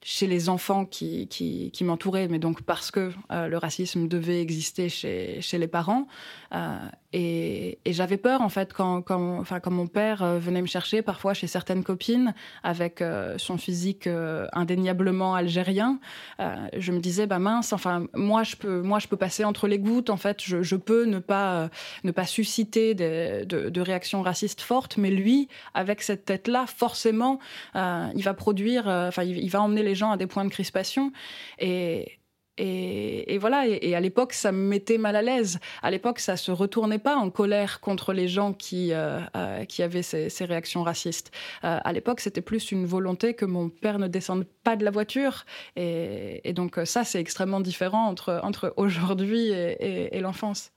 chez 0.01 0.25
les 0.25 0.49
enfants 0.49 0.85
qui, 0.85 1.27
qui, 1.27 1.83
m'entouraient, 1.83 2.27
mais 2.27 2.39
donc 2.39 2.63
parce 2.63 2.89
que 2.89 3.11
le 3.29 3.57
racisme 3.57 4.07
devait 4.07 4.41
exister 4.41 4.89
chez, 4.89 5.39
chez 5.39 5.59
les 5.59 5.67
parents. 5.67 6.07
Euh, 6.53 6.77
et, 7.13 7.79
j'avais 7.85 8.17
peur, 8.17 8.41
en 8.41 8.49
fait, 8.49 8.73
quand, 8.73 9.01
quand, 9.01 9.43
quand 9.43 9.71
mon 9.71 9.87
père 9.87 10.23
euh, 10.23 10.39
venait 10.39 10.61
me 10.61 10.67
chercher, 10.67 11.01
parfois 11.01 11.33
chez 11.33 11.47
certaines 11.47 11.83
copines, 11.83 12.33
avec 12.63 13.01
euh, 13.01 13.37
son 13.37 13.57
physique 13.57 14.07
indéniablement 14.53 15.35
algérien, 15.35 15.99
je 16.39 16.91
me 16.91 16.99
disais, 16.99 17.27
bah 17.27 17.39
mince, 17.39 17.73
enfin, 17.73 18.05
moi 18.13 18.43
je, 18.43 18.55
peux, 18.55 18.81
moi, 18.81 18.99
je 18.99 19.07
peux 19.07 19.17
passer 19.17 19.43
entre 19.43 19.67
les 19.67 19.79
gouttes, 19.79 20.09
en 20.09 20.17
fait, 20.17 20.41
je, 20.43 20.61
je 20.61 20.75
peux 20.75 21.05
ne 21.05 21.19
pas, 21.19 21.69
ne 22.03 22.11
pas 22.11 22.25
susciter 22.25 22.93
de, 22.93 23.43
de, 23.45 23.81
réactions 23.81 24.21
racistes 24.21 24.61
fortes, 24.61 24.97
mais 24.97 25.09
lui, 25.09 25.47
avec 25.73 26.01
cette 26.01 26.25
tête-là, 26.25 26.65
forcément, 26.67 27.39
il 27.75 28.23
va 28.23 28.33
produire, 28.33 28.87
enfin, 28.87 29.23
il 29.23 29.49
va 29.49 29.61
emmener 29.61 29.83
les 29.83 29.95
gens 29.95 30.11
à 30.11 30.17
des 30.17 30.27
points 30.27 30.45
de 30.45 30.49
crispation. 30.49 31.11
Et, 31.59 32.19
et, 32.57 33.37
voilà, 33.37 33.67
et, 33.67 33.95
à 33.95 33.99
l'époque, 33.99 34.33
ça 34.33 34.51
me 34.51 34.57
mettait 34.57 34.97
mal 34.97 35.15
à 35.15 35.21
l'aise. 35.21 35.59
À 35.81 35.91
l'époque, 35.91 36.19
ça 36.19 36.37
se 36.37 36.51
retournait 36.51 36.99
pas 36.99 37.15
en 37.15 37.29
colère 37.29 37.79
contre 37.79 38.13
les 38.13 38.27
gens 38.27 38.53
qui, 38.53 38.93
euh, 38.93 39.19
euh, 39.35 39.65
qui 39.65 39.83
avaient 39.83 40.01
ces, 40.01 40.29
ces, 40.29 40.45
réactions 40.45 40.83
racistes. 40.83 41.31
Euh, 41.63 41.79
à 41.83 41.93
l'époque, 41.93 42.19
c'était 42.19 42.41
plus 42.41 42.71
une 42.71 42.85
volonté 42.85 43.33
que 43.33 43.45
mon 43.45 43.69
père 43.69 43.99
ne 43.99 44.07
descende 44.07 44.45
pas 44.63 44.75
de 44.75 44.83
la 44.83 44.91
voiture. 44.91 45.45
Et, 45.75 46.41
et 46.47 46.53
donc 46.53 46.79
ça, 46.85 47.03
c'est 47.03 47.19
extrêmement 47.19 47.61
différent 47.61 48.07
entre, 48.07 48.39
entre 48.43 48.73
aujourd'hui 48.77 49.49
et 49.49 50.19
l'enfance. 50.19 50.71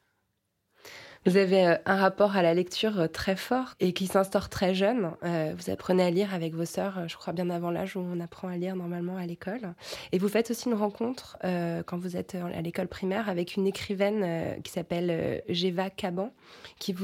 Vous 1.26 1.36
avez 1.36 1.66
euh, 1.66 1.74
un 1.84 1.96
rapport 1.96 2.34
à 2.34 2.40
la 2.40 2.54
lecture 2.54 2.98
euh, 2.98 3.06
très 3.06 3.36
fort 3.36 3.74
et 3.78 3.92
qui 3.92 4.06
s'instaure 4.06 4.48
très 4.48 4.74
jeune. 4.74 5.10
Euh, 5.22 5.52
vous 5.54 5.70
apprenez 5.70 6.02
à 6.02 6.10
lire 6.10 6.32
avec 6.32 6.54
vos 6.54 6.64
sœurs, 6.64 7.06
je 7.10 7.16
crois 7.16 7.34
bien 7.34 7.50
avant 7.50 7.70
l'âge 7.70 7.94
où 7.94 8.00
on 8.00 8.20
apprend 8.20 8.48
à 8.48 8.56
lire 8.56 8.74
normalement 8.74 9.18
à 9.18 9.26
l'école. 9.26 9.74
Et 10.12 10.18
vous 10.18 10.28
faites 10.28 10.50
aussi 10.50 10.68
une 10.68 10.74
rencontre 10.74 11.36
quand 11.42 11.98
vous 11.98 12.16
êtes 12.16 12.34
à 12.34 12.62
l'école 12.62 12.88
primaire 12.88 13.28
avec 13.28 13.56
une 13.56 13.66
écrivaine 13.66 14.60
qui 14.62 14.72
s'appelle 14.72 15.42
Jeva 15.48 15.90
Caban, 15.90 16.32
qui, 16.78 16.94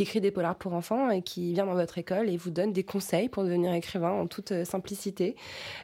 écrit 0.00 0.20
des 0.20 0.30
polars 0.30 0.56
pour 0.56 0.72
enfants 0.74 1.10
et 1.10 1.22
qui 1.22 1.52
vient 1.52 1.66
dans 1.66 1.74
votre 1.74 1.98
école 1.98 2.28
et 2.28 2.36
vous 2.36 2.50
donne 2.50 2.72
des 2.72 2.84
conseils 2.84 3.28
pour 3.28 3.44
devenir 3.44 3.72
écrivain 3.74 4.10
en 4.10 4.26
toute 4.26 4.64
simplicité. 4.64 5.36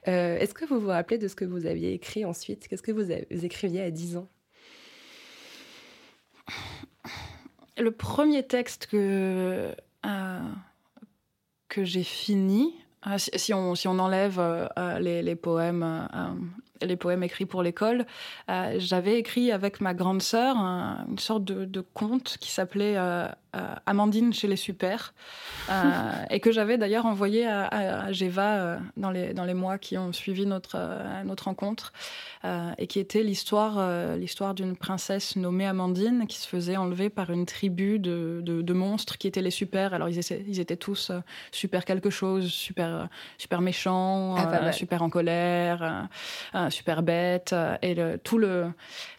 Est-ce 0.05 0.55
que 0.55 0.64
vous 0.64 0.81
vous 0.81 0.88
rappelez 0.88 1.18
de 1.18 1.28
ce 1.28 1.35
que 1.35 1.44
vous 1.44 1.66
aviez 1.66 1.92
écrit 1.92 2.24
ensuite? 2.24 2.68
Qu'est-ce 2.68 2.83
que 2.83 2.92
vous 2.92 3.44
écriviez 3.44 3.83
à 3.83 3.90
10 3.90 4.16
ans? 4.16 4.28
Le 7.78 7.90
premier 7.90 8.42
texte 8.42 8.87
que, 8.87 9.74
euh, 10.06 10.40
j'ai 11.85 12.04
fini, 12.04 12.74
euh, 13.06 13.16
si, 13.18 13.54
on, 13.54 13.98
enlève 13.98 14.38
euh, 14.38 14.98
les, 14.98 15.37
poèmes, 15.37 16.08
les 16.85 16.97
poèmes 16.97 17.23
écrits 17.23 17.47
pour 17.47 17.62
l'école, 17.62 18.07
euh, 18.51 18.75
j'avais 18.79 19.18
écrit 19.18 19.53
avec 19.53 19.81
ma 19.81 19.95
grande 19.95 20.23
sœur 20.23 20.57
un, 20.57 21.05
une 21.09 21.18
sorte 21.18 21.45
de, 21.45 21.64
de 21.64 21.81
conte 21.81 22.37
qui 22.40 22.51
s'appelait 22.51 22.95
euh, 22.97 23.29
Amandine 23.87 24.33
chez 24.33 24.49
les 24.49 24.57
super 24.57 25.12
et 26.31 26.40
que 26.40 26.53
j'avais 26.53 26.79
d'ailleurs 26.79 27.07
envoyé 27.07 27.47
à, 27.47 27.64
à, 27.64 28.07
à 28.07 28.12
Geva 28.12 28.79
dans, 28.97 29.11
les, 29.11 29.35
dans 29.35 29.45
les 29.45 29.55
mois 29.55 29.79
qui 29.79 29.99
ont 29.99 30.12
suivi 30.12 30.47
notre, 30.47 30.79
notre 31.25 31.45
rencontre 31.45 31.92
et 32.79 32.87
qui 32.87 32.99
était 32.99 33.23
l'histoire 33.23 34.16
l'histoire 34.16 34.55
d'une 34.55 34.75
princesse 34.75 35.37
nommée 35.37 35.66
Amandine 35.66 36.27
qui 36.27 36.38
se 36.38 36.49
faisait 36.49 36.79
enlever 36.79 37.11
par 37.11 37.31
une 37.31 37.45
tribu 37.45 37.99
de, 37.99 38.40
de, 38.42 38.62
de 38.62 38.73
monstres 38.73 39.18
qui 39.18 39.27
étaient 39.27 39.42
les 39.42 39.51
super. 39.51 39.92
Alors 39.92 40.09
ils 40.09 40.18
étaient, 40.18 40.42
ils 40.49 40.59
étaient 40.59 40.77
tous 40.77 41.12
super 41.51 41.85
quelque 41.85 42.11
chose, 42.11 42.51
super, 42.51 43.09
super 43.37 43.61
méchants, 43.61 44.35
ah, 44.37 44.73
super 44.73 45.03
en 45.03 45.11
colère 45.11 46.09
super 46.72 47.02
bête 47.02 47.54
et 47.82 47.94
le, 47.94 48.18
tout 48.18 48.38
le 48.38 48.72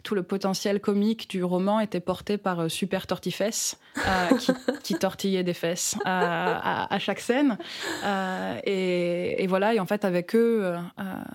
tout 0.04 0.14
le 0.14 0.22
potentiel 0.22 0.80
comique 0.80 1.28
du 1.28 1.42
roman 1.42 1.80
était 1.80 2.00
porté 2.00 2.38
par 2.38 2.60
euh, 2.60 2.68
Super 2.68 3.06
Tortifesse 3.06 3.78
euh, 3.98 4.36
qui, 4.36 4.52
qui 4.82 4.94
tortillait 4.94 5.42
des 5.42 5.54
fesses 5.54 5.96
à, 6.04 6.98
chaque 6.98 7.20
scène. 7.20 7.58
Euh, 8.04 8.58
et, 8.64 9.42
et 9.42 9.46
voilà 9.46 9.74
et 9.74 9.80
en 9.80 9.86
fait 9.86 10.04
avec 10.04 10.34
eux 10.36 10.60
euh, 10.62 10.78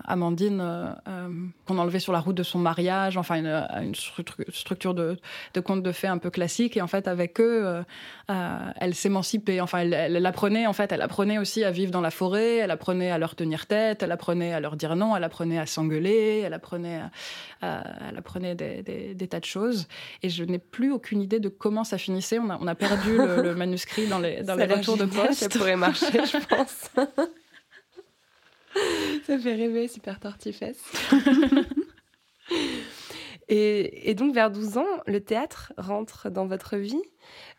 Amandine 0.06 0.60
euh, 0.60 0.86
euh, 1.08 1.28
qu'on 1.66 1.78
enlevait 1.78 1.98
sur 1.98 2.12
la 2.12 2.20
route 2.20 2.36
de 2.36 2.42
son 2.42 2.58
mariage 2.58 3.16
enfin 3.16 3.36
une, 3.36 3.94
structure 3.94 4.94
de, 4.94 5.16
de 5.54 5.60
conte 5.60 5.82
de 5.82 5.92
fées 5.92 6.06
un 6.06 6.18
peu 6.18 6.30
classique 6.30 6.76
et 6.76 6.82
en 6.82 6.86
fait 6.86 7.08
avec 7.08 7.40
eux 7.40 7.82
elle 8.28 8.94
s'émancipait 8.94 9.60
enfin 9.60 9.78
elle, 9.78 9.94
elle, 9.94 10.16
elle 10.16 10.26
apprenait 10.26 10.66
en 10.66 10.72
fait 10.72 10.92
elle 10.92 11.02
apprenait 11.02 11.38
aussi 11.38 11.64
à 11.64 11.70
vivre 11.70 11.90
dans 11.90 12.00
la 12.00 12.10
forêt 12.10 12.58
elle 12.58 12.70
apprenait 12.70 13.10
à 13.10 13.18
leur 13.18 13.34
tenir 13.34 13.66
tête 13.66 14.02
elle 14.02 14.12
apprenait 14.12 14.52
à 14.52 14.60
leur 14.60 14.76
dire 14.76 14.94
non 14.96 15.16
elle 15.16 15.24
apprenait 15.24 15.58
à 15.58 15.66
s'engueuler 15.66 15.99
elle 16.08 16.54
apprenait, 16.54 17.02
euh, 17.62 17.82
elle 18.08 18.16
apprenait 18.16 18.54
des, 18.54 18.82
des, 18.82 19.14
des, 19.14 19.28
tas 19.28 19.40
de 19.40 19.44
choses. 19.44 19.88
Et 20.22 20.30
je 20.30 20.44
n'ai 20.44 20.58
plus 20.58 20.92
aucune 20.92 21.20
idée 21.20 21.40
de 21.40 21.48
comment 21.48 21.84
ça 21.84 21.98
finissait. 21.98 22.38
On 22.38 22.50
a, 22.50 22.58
on 22.60 22.66
a 22.66 22.74
perdu 22.74 23.16
le, 23.16 23.42
le, 23.42 23.54
manuscrit 23.56 24.06
dans 24.06 24.18
les, 24.18 24.42
dans 24.42 24.54
les 24.54 24.66
retours 24.66 24.96
de 24.96 25.06
poste. 25.06 25.34
Ça 25.34 25.48
pourrait 25.48 25.76
marcher, 25.76 26.06
je 26.24 26.46
pense. 26.48 26.90
ça 29.26 29.38
fait 29.38 29.54
rêver, 29.54 29.88
super 29.88 30.18
tortifesse. 30.20 30.82
et, 33.52 34.14
donc, 34.14 34.32
vers 34.32 34.48
12 34.50 34.78
ans, 34.78 34.86
le 35.06 35.20
théâtre 35.20 35.72
rentre 35.76 36.30
dans 36.30 36.46
votre 36.46 36.76
vie. 36.76 37.02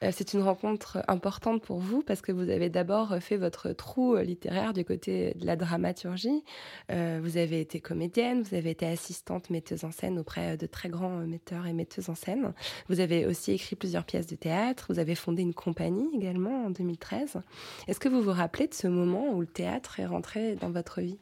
Euh, 0.04 0.12
c'est 0.14 0.34
une 0.34 0.42
rencontre 0.42 1.04
importante 1.10 1.62
pour 1.62 1.80
vous 1.80 2.02
parce 2.02 2.22
que 2.22 2.32
vous 2.32 2.50
avez 2.50 2.70
d'abord 2.70 3.18
fait 3.20 3.36
votre 3.36 3.74
trou 3.74 4.16
littéraire 4.16 4.72
du 4.72 4.86
côté 4.86 5.34
de 5.36 5.46
la 5.46 5.58
dramaturgie. 5.58 6.46
Euh, 6.92 7.20
vous 7.22 7.36
avez 7.36 7.60
été 7.60 7.82
comédienne, 7.82 8.42
vous 8.42 8.56
avez 8.56 8.70
été 8.70 8.86
assistante 8.86 9.50
metteuse 9.50 9.84
en 9.84 9.92
scène 9.92 10.18
auprès 10.18 10.56
de 10.56 10.66
très 10.66 10.88
grands 10.88 11.18
metteurs 11.28 11.68
et 11.68 11.74
metteuses 11.74 12.10
en 12.10 12.16
scène. 12.16 12.54
Vous 12.88 13.02
avez 13.02 13.26
aussi 13.26 13.52
écrit 13.52 13.76
plusieurs 13.76 14.06
pièces 14.06 14.28
de 14.28 14.36
théâtre. 14.36 14.86
Vous 14.90 15.00
avez 15.00 15.16
fondé 15.16 15.42
une 15.42 15.54
compagnie 15.54 16.10
également 16.16 16.68
en 16.68 16.70
2013. 16.70 17.42
Est-ce 17.90 18.00
que 18.00 18.08
vous 18.08 18.22
vous 18.22 18.32
rappelez 18.32 18.68
de 18.68 18.74
ce 18.74 18.88
moment 18.88 19.34
où 19.34 19.42
le 19.42 19.48
théâtre 19.48 20.00
est 20.00 20.06
rentré 20.06 20.56
dans 20.56 20.72
votre 20.72 21.02
vie? 21.02 21.20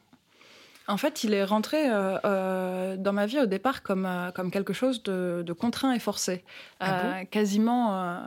En 0.89 0.97
fait, 0.97 1.23
il 1.23 1.33
est 1.33 1.43
rentré 1.43 1.89
euh, 1.89 2.17
euh, 2.25 2.97
dans 2.97 3.13
ma 3.13 3.25
vie 3.25 3.39
au 3.39 3.45
départ 3.45 3.83
comme, 3.83 4.05
euh, 4.05 4.31
comme 4.31 4.51
quelque 4.51 4.73
chose 4.73 5.03
de, 5.03 5.43
de 5.45 5.53
contraint 5.53 5.93
et 5.93 5.99
forcé, 5.99 6.43
ah 6.79 7.03
bon? 7.03 7.25
quasiment, 7.27 8.23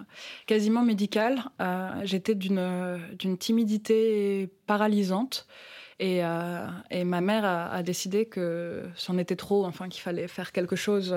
quasiment 0.46 0.82
médical. 0.82 1.42
J'étais 2.04 2.34
d'une 2.34 3.38
timidité 3.38 4.48
paralysante. 4.66 5.46
Et, 5.98 6.24
euh, 6.24 6.66
et, 6.90 7.04
ma 7.04 7.20
mère 7.20 7.44
a, 7.44 7.70
a 7.70 7.82
décidé 7.82 8.26
que 8.26 8.82
c'en 8.96 9.18
était 9.18 9.36
trop, 9.36 9.64
enfin 9.64 9.88
qu'il 9.88 10.02
fallait 10.02 10.26
faire 10.26 10.50
quelque 10.50 10.74
chose. 10.74 11.16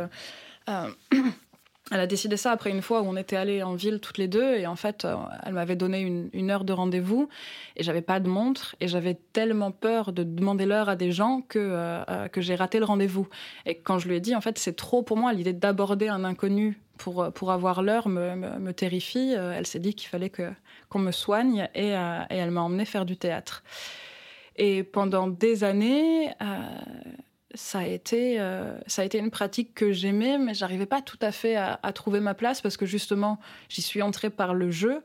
Euh, 0.70 0.90
Elle 1.92 2.00
a 2.00 2.08
décidé 2.08 2.36
ça 2.36 2.52
après 2.52 2.72
une 2.72 2.82
fois 2.82 3.02
où 3.02 3.06
on 3.06 3.16
était 3.16 3.36
allés 3.36 3.62
en 3.62 3.76
ville 3.76 4.00
toutes 4.00 4.18
les 4.18 4.28
deux 4.28 4.56
et 4.56 4.66
en 4.66 4.76
fait 4.76 5.06
euh, 5.06 5.16
elle 5.44 5.54
m'avait 5.54 5.76
donné 5.76 6.00
une, 6.00 6.50
heure 6.50 6.64
de 6.64 6.74
rendez-vous 6.74 7.30
et 7.76 7.84
j'avais 7.84 8.02
pas 8.02 8.20
de 8.20 8.28
montre 8.28 8.76
et 8.80 8.88
j'avais 8.88 9.14
tellement 9.34 9.70
peur 9.70 10.12
de 10.12 10.24
demander 10.24 10.66
l'heure 10.66 10.90
à 10.90 10.96
des 10.96 11.12
gens 11.12 11.42
que, 11.48 11.60
euh, 11.60 12.04
euh, 12.10 12.28
que 12.28 12.42
j'ai 12.42 12.56
raté 12.56 12.80
le 12.80 12.86
rendez-vous. 12.86 13.28
Et 13.68 13.78
quand 13.78 14.00
je 14.00 14.08
lui 14.08 14.16
ai 14.16 14.20
dit 14.20 14.36
en 14.36 14.42
fait 14.42 14.58
c'est 14.58 14.76
trop 14.76 15.04
pour 15.04 15.16
moi 15.16 15.32
l'idée 15.32 15.54
d'aborder 15.54 16.08
un 16.08 16.24
inconnu 16.24 16.82
pour, 16.98 17.32
pour 17.32 17.52
avoir 17.52 17.84
l'heure 17.84 18.08
me, 18.08 18.36
me, 18.36 18.74
terrifie. 18.74 19.34
Elle 19.34 19.68
s'est 19.68 19.80
dit 19.80 19.94
qu'il 19.94 20.10
fallait 20.10 20.30
que 20.30 20.52
qu'on 20.90 21.00
me 21.00 21.12
soigne 21.12 21.68
et, 21.76 21.90
et 21.90 22.36
elle 22.38 22.52
m'a 22.52 22.62
emmené 22.62 22.86
faire 22.86 23.06
du 23.06 23.18
théâtre. 23.18 23.64
Et 24.56 24.84
pendant 24.84 25.28
des 25.28 25.66
années 25.66 26.32
ça 27.56 27.80
a 27.80 27.86
été 27.86 28.38
ça 28.88 29.02
a 29.02 29.06
été 29.06 29.18
une 29.18 29.32
pratique 29.32 29.74
que 29.74 29.92
j'aimais 29.92 30.38
mais 30.38 30.54
j'arrivais 30.54 30.86
pas 30.86 31.02
tout 31.02 31.20
à 31.22 31.32
fait 31.32 31.56
à, 31.56 31.78
trouver 31.94 32.20
ma 32.20 32.34
place 32.34 32.62
parce 32.62 32.78
que 32.78 32.86
justement 32.86 33.40
j'y 33.70 33.82
suis 33.82 34.02
entrée 34.02 34.30
par 34.30 34.54
le 34.54 34.72
jeu 34.72 35.02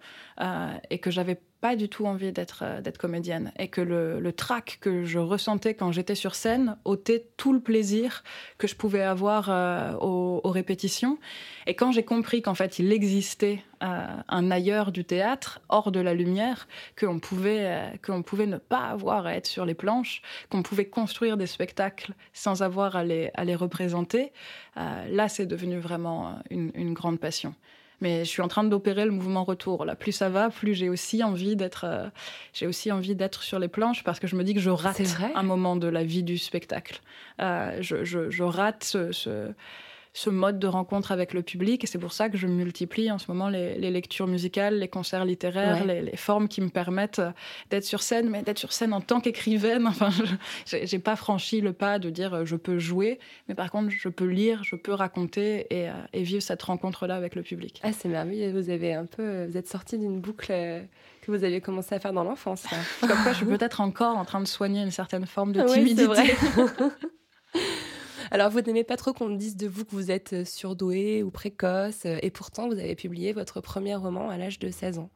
et 0.90 0.98
que 0.98 1.10
j'avais 1.10 1.40
pas 1.60 1.76
du 1.76 1.88
tout 1.88 2.06
envie 2.06 2.32
d'être 2.32 2.62
euh, 2.62 2.80
comédienne 2.98 3.52
et 3.58 3.68
que 3.68 3.80
le, 3.80 4.32
trac 4.32 4.78
que 4.80 5.04
je 5.04 5.18
ressentais 5.18 5.74
quand 5.74 5.92
j'étais 5.92 6.14
sur 6.14 6.34
scène 6.34 6.76
ôtait 6.84 7.26
tout 7.36 7.52
le 7.52 7.60
plaisir 7.60 8.22
que 8.58 8.66
je 8.66 8.74
pouvais 8.74 9.02
avoir 9.02 9.48
euh, 9.50 9.92
aux, 9.94 10.50
répétitions. 10.50 11.18
Et 11.66 11.74
quand 11.74 11.92
j'ai 11.92 12.04
compris 12.04 12.42
qu'en 12.42 12.54
fait 12.54 12.78
il 12.78 12.92
existait 12.92 13.62
euh, 13.82 14.06
un 14.28 14.50
ailleurs 14.50 14.92
du 14.92 15.04
théâtre, 15.04 15.60
hors 15.68 15.92
de 15.92 16.00
la 16.00 16.14
lumière, 16.14 16.66
qu'on 16.98 17.18
pouvait 17.18 17.92
qu'on 18.04 18.22
pouvait 18.22 18.46
ne 18.46 18.58
pas 18.58 18.86
avoir 18.86 19.26
à 19.26 19.34
être 19.34 19.46
sur 19.46 19.64
les 19.64 19.74
planches, 19.74 20.22
qu'on 20.50 20.62
pouvait 20.62 20.86
construire 20.86 21.36
des 21.36 21.46
spectacles 21.46 22.14
sans 22.32 22.62
avoir 22.62 22.96
à 22.96 23.04
les, 23.04 23.30
représenter, 23.54 24.32
là 24.76 25.28
c'est 25.28 25.46
devenu 25.46 25.78
vraiment 25.78 26.38
une 26.50 26.94
grande 26.94 27.20
passion 27.20 27.54
mais 28.00 28.24
je 28.24 28.30
suis 28.30 28.42
en 28.42 28.48
train 28.48 28.64
d'opérer 28.64 29.04
le 29.04 29.10
mouvement 29.10 29.44
retour. 29.44 29.84
Là, 29.84 29.94
plus 29.94 30.12
ça 30.12 30.28
va, 30.28 30.50
plus 30.50 30.74
j'ai 30.74 30.88
aussi 30.88 31.22
envie 31.22 31.56
d'être, 31.56 31.84
euh, 31.84 32.08
j'ai 32.52 32.66
aussi 32.66 32.90
envie 32.92 33.14
d'être 33.14 33.42
sur 33.42 33.58
les 33.58 33.68
planches 33.68 34.04
parce 34.04 34.20
que 34.20 34.26
je 34.26 34.36
me 34.36 34.44
dis 34.44 34.54
que 34.54 34.60
je 34.60 34.70
rate 34.70 35.00
un 35.34 35.42
moment 35.42 35.76
de 35.76 35.88
la 35.88 36.04
vie 36.04 36.22
du 36.22 36.38
spectacle. 36.38 37.00
Euh, 37.40 37.76
je, 37.80 38.04
je, 38.04 38.30
je, 38.30 38.42
rate 38.42 38.84
ce, 38.84 39.12
ce 39.12 39.52
ce 40.12 40.30
mode 40.30 40.58
de 40.58 40.66
rencontre 40.66 41.12
avec 41.12 41.32
le 41.32 41.42
public. 41.42 41.84
Et 41.84 41.86
c'est 41.86 41.98
pour 41.98 42.12
ça 42.12 42.28
que 42.28 42.36
je 42.36 42.46
multiplie 42.46 43.10
en 43.10 43.18
ce 43.18 43.30
moment 43.30 43.48
les, 43.48 43.78
les 43.78 43.90
lectures 43.90 44.26
musicales, 44.26 44.78
les 44.78 44.88
concerts 44.88 45.24
littéraires, 45.24 45.86
ouais. 45.86 46.00
les, 46.00 46.10
les, 46.10 46.16
formes 46.16 46.48
qui 46.48 46.60
me 46.60 46.68
permettent 46.68 47.22
d'être 47.70 47.84
sur 47.84 48.02
scène, 48.02 48.28
mais 48.28 48.42
d'être 48.42 48.58
sur 48.58 48.72
scène 48.72 48.92
en 48.92 49.00
tant 49.00 49.20
qu'écrivaine. 49.20 49.86
Enfin, 50.00 50.10
j'ai 50.64 50.98
pas 50.98 51.16
franchi 51.16 51.60
le 51.60 51.72
pas 51.72 51.98
de 51.98 52.10
dire 52.10 52.46
je 52.46 52.56
peux 52.56 52.78
jouer, 52.78 53.18
mais 53.48 53.54
par 53.54 53.70
contre, 53.70 53.90
je 53.90 54.08
peux 54.08 54.24
lire, 54.24 54.62
je 54.64 54.76
peux 54.76 54.92
raconter 54.92 55.66
et, 55.70 55.90
euh, 55.90 55.92
et 56.12 56.22
vivre 56.22 56.42
cette 56.42 56.62
rencontre-là 56.62 57.16
avec 57.16 57.34
le 57.34 57.42
public. 57.42 57.80
Ah, 57.82 57.92
c'est 57.92 58.08
merveilleux. 58.08 58.52
Vous 58.52 58.70
avez 58.70 58.94
un 58.94 59.04
peu, 59.04 59.46
vous 59.46 59.56
êtes 59.56 59.68
sorti 59.68 59.98
d'une 59.98 60.20
boucle 60.20 60.52
que 61.22 61.30
vous 61.30 61.44
aviez 61.44 61.60
commencé 61.60 61.94
à 61.94 62.00
faire 62.00 62.12
dans 62.12 62.24
l'enfance. 62.24 62.64
Comme 63.00 63.10
quoi, 63.22 63.32
je 63.32 63.38
suis 63.38 63.46
peut-être 63.46 63.80
encore 63.80 64.16
en 64.16 64.24
train 64.24 64.40
de 64.40 64.46
soigner 64.46 64.82
une 64.82 64.90
certaine 64.90 65.26
forme 65.26 65.52
de 65.52 65.62
timidité. 65.62 66.06
Oui, 66.08 67.60
Alors, 68.30 68.50
vous 68.50 68.60
n'aimez 68.60 68.84
pas 68.84 68.96
trop 68.96 69.12
qu'on 69.12 69.30
dise 69.30 69.56
de 69.56 69.66
vous 69.66 69.84
que 69.84 69.90
vous 69.90 70.10
êtes 70.10 70.46
surdoué 70.46 71.22
ou 71.22 71.30
précoce, 71.30 72.04
et 72.04 72.30
pourtant, 72.30 72.68
vous 72.68 72.78
avez 72.78 72.94
publié 72.94 73.32
votre 73.32 73.60
premier 73.60 73.94
roman 73.96 74.30
à 74.30 74.36
l'âge 74.36 74.58
de 74.58 74.70
16 74.70 74.98
ans. 74.98 75.10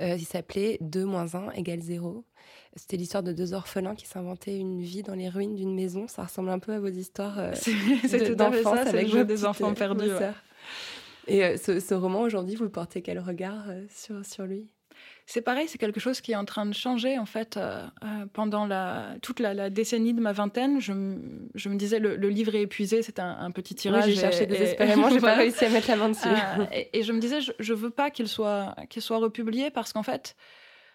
Euh, 0.00 0.14
il 0.16 0.24
s'appelait 0.24 0.78
2 0.80 1.04
moins 1.04 1.34
1 1.34 1.50
égale 1.52 1.80
0. 1.80 2.24
C'était 2.76 2.96
l'histoire 2.96 3.22
de 3.22 3.32
deux 3.32 3.52
orphelins 3.52 3.96
qui 3.96 4.06
s'inventaient 4.06 4.56
une 4.56 4.80
vie 4.80 5.02
dans 5.02 5.14
les 5.14 5.28
ruines 5.28 5.56
d'une 5.56 5.74
maison. 5.74 6.06
Ça 6.06 6.24
ressemble 6.24 6.50
un 6.50 6.60
peu 6.60 6.72
à 6.72 6.80
vos 6.80 6.88
histoires 6.88 7.38
euh, 7.38 7.52
ça, 7.54 7.70
avec 8.88 9.12
le 9.12 9.24
des 9.24 9.44
enfants 9.44 9.74
perdus. 9.74 10.12
Ouais. 10.12 10.30
Et 11.26 11.44
euh, 11.44 11.56
ce, 11.56 11.80
ce, 11.80 11.94
roman, 11.94 12.22
aujourd'hui, 12.22 12.54
vous 12.54 12.70
portez 12.70 13.02
quel 13.02 13.18
regard 13.18 13.68
euh, 13.68 13.84
sur, 13.90 14.24
sur 14.24 14.44
lui? 14.44 14.70
C'est 15.28 15.42
pareil, 15.42 15.68
c'est 15.68 15.76
quelque 15.76 16.00
chose 16.00 16.22
qui 16.22 16.32
est 16.32 16.36
en 16.36 16.46
train 16.46 16.64
de 16.64 16.72
changer 16.72 17.18
en 17.18 17.26
fait. 17.26 17.58
Euh, 17.58 17.86
euh, 18.02 18.24
pendant 18.32 18.64
la, 18.64 19.14
toute 19.20 19.40
la, 19.40 19.52
la, 19.52 19.68
décennie 19.68 20.14
de 20.14 20.22
ma 20.22 20.32
vingtaine, 20.32 20.80
je, 20.80 20.94
je 21.54 21.68
me 21.68 21.76
disais 21.76 21.98
le, 21.98 22.16
le, 22.16 22.30
livre 22.30 22.54
est 22.54 22.62
épuisé, 22.62 23.02
c'est 23.02 23.18
un, 23.18 23.36
un, 23.38 23.50
petit 23.50 23.74
tirage. 23.74 24.06
Oui, 24.06 24.14
j'ai 24.14 24.20
cherché 24.22 24.46
désespérément, 24.46 25.10
j'ai 25.12 25.20
pas 25.20 25.34
réussi 25.34 25.66
à 25.66 25.68
mettre 25.68 25.88
la 25.88 25.96
main 25.96 26.08
dessus. 26.08 26.28
Euh, 26.28 26.64
et, 26.72 26.98
et, 26.98 27.02
je 27.02 27.12
me 27.12 27.20
disais, 27.20 27.42
je, 27.42 27.52
je 27.58 27.74
veux 27.74 27.90
pas 27.90 28.10
qu'il 28.10 28.26
soit, 28.26 28.74
qu'il 28.88 29.02
soit 29.02 29.18
republié 29.18 29.68
parce 29.70 29.92
qu'en 29.92 30.02
fait, 30.02 30.34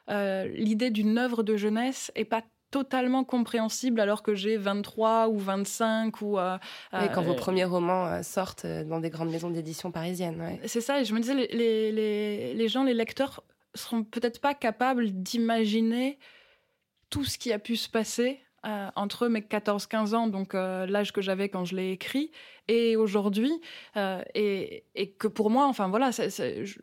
l'idée 0.10 0.90
d'une 0.90 1.20
œuvre 1.20 1.44
de 1.44 1.56
jeunesse 1.56 2.12
est 2.16 2.26
pas 2.26 2.42
totalement 2.72 3.24
compréhensible 3.24 4.00
alors 4.00 4.24
que 4.24 4.34
j'ai 4.34 4.58
23 4.58 5.28
ou 5.28 5.38
25 5.38 6.22
ou 6.24 6.40
euh, 6.40 6.58
et 6.92 7.08
quand 7.14 7.22
euh, 7.22 7.26
vos 7.26 7.36
premiers 7.36 7.66
romans 7.66 8.08
euh, 8.08 8.24
sortent 8.24 8.66
dans 8.66 9.00
des 9.00 9.12
grandes 9.12 9.30
maisons 9.30 9.52
d'édition 9.52 9.92
parisiennes 9.92 10.42
ouais. 10.42 10.60
c'est 10.66 10.82
ça 10.82 11.00
et 11.00 11.06
je 11.06 11.14
me 11.14 11.20
disais 11.20 11.36
les, 11.36 11.92
les, 11.92 12.56
les 12.56 12.68
gens 12.68 12.84
les 12.84 12.96
lecteurs 12.96 13.44
seront 13.76 14.04
peut-être 14.04 14.40
pas 14.40 14.54
capables 14.54 15.12
d'imaginer 15.12 16.20
tout 17.10 17.24
ce 17.24 17.38
qui 17.38 17.52
a 17.52 17.60
pu 17.60 17.76
se 17.76 17.90
passer 17.90 18.40
euh, 18.66 18.90
entre 18.96 19.28
mes 19.28 19.42
14-15 19.42 20.16
ans, 20.16 20.28
donc 20.28 20.56
euh, 20.56 20.86
l'âge 20.86 21.12
que 21.12 21.22
j'avais 21.22 21.50
quand 21.50 21.66
je 21.66 21.76
l'ai 21.76 21.92
écrit, 21.92 22.32
et 22.70 22.96
aujourd'hui, 22.96 23.52
euh, 23.98 24.24
et, 24.36 24.86
et, 24.96 25.12
que 25.12 25.28
pour 25.28 25.50
moi, 25.50 25.68
enfin 25.68 25.90
voilà, 25.90 26.12
je, 26.12 26.80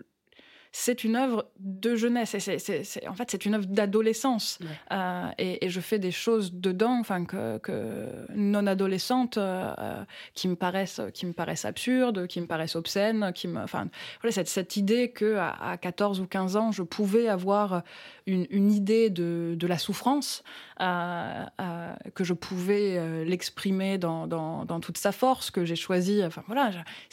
c'est 0.72 1.02
une 1.04 1.16
œuvre 1.16 1.50
de 1.59 1.96
jeunesse. 1.96 2.35
Et 2.35 2.59
c'est, 2.59 3.09
en 3.09 3.14
fait, 3.14 3.30
c'est 3.30 3.44
une 3.44 3.54
œuvre 3.54 3.66
d'adolescence. 3.66 4.59
Ouais. 4.61 4.66
Euh, 4.92 5.28
et, 5.38 5.66
et, 5.66 5.68
je 5.68 5.80
fais 5.80 5.98
des 5.98 6.12
choses 6.12 6.52
dedans, 6.52 6.98
enfin 7.00 7.24
que, 7.24 7.59
que 7.59 8.06
non 8.35 8.66
adolescentes, 8.66 9.37
euh, 9.37 10.04
qui 10.35 10.48
me 10.48 10.54
paraissent, 10.54 11.00
qui 11.12 11.26
me 11.26 11.33
paraissent 11.33 11.64
absurdes, 11.64 12.26
qui 12.28 12.40
me 12.40 12.46
paraissent 12.46 12.76
obscènes, 12.76 13.33
qui 13.35 13.48
me, 13.48 13.61
enfin, 13.61 13.88
voilà, 14.20 14.33
cette, 14.33 14.48
cette 14.48 14.76
idée 14.76 15.11
que 15.11 15.37
à, 15.37 15.70
à 15.70 15.76
14 15.76 16.20
ou 16.20 16.26
15 16.26 16.56
ans, 16.56 16.72
je 16.72 16.83
pouvais 16.83 17.28
avoir 17.28 17.83
une, 18.26 18.46
une 18.50 18.72
idée 18.72 19.11
de, 19.11 19.54
de 19.56 19.66
la 19.66 19.78
souffrance, 19.78 20.44
euh, 20.80 21.44
euh, 21.60 21.92
que 22.14 22.24
je 22.24 22.32
pouvais 22.32 22.96
euh, 22.96 23.24
l'exprimer 23.24 23.98
dans, 23.98 24.26
dans, 24.26 24.64
dans, 24.64 24.80
toute 24.80 24.96
sa 24.96 25.12
force, 25.12 25.50
que 25.50 25.64
j'ai 25.64 25.76
choisi. 25.76 26.22
Enfin 26.24 26.42
voilà, 26.46 26.70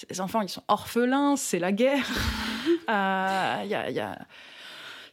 les 0.10 0.22
enfants, 0.22 0.42
ils 0.42 0.50
sont 0.50 0.64
orphelins, 0.68 1.36
c'est 1.36 1.60
la 1.60 1.72
guerre. 1.72 2.08
Il 2.88 3.70
y 3.70 3.76
a, 3.76 3.90
y 3.90 4.00
a 4.00 4.18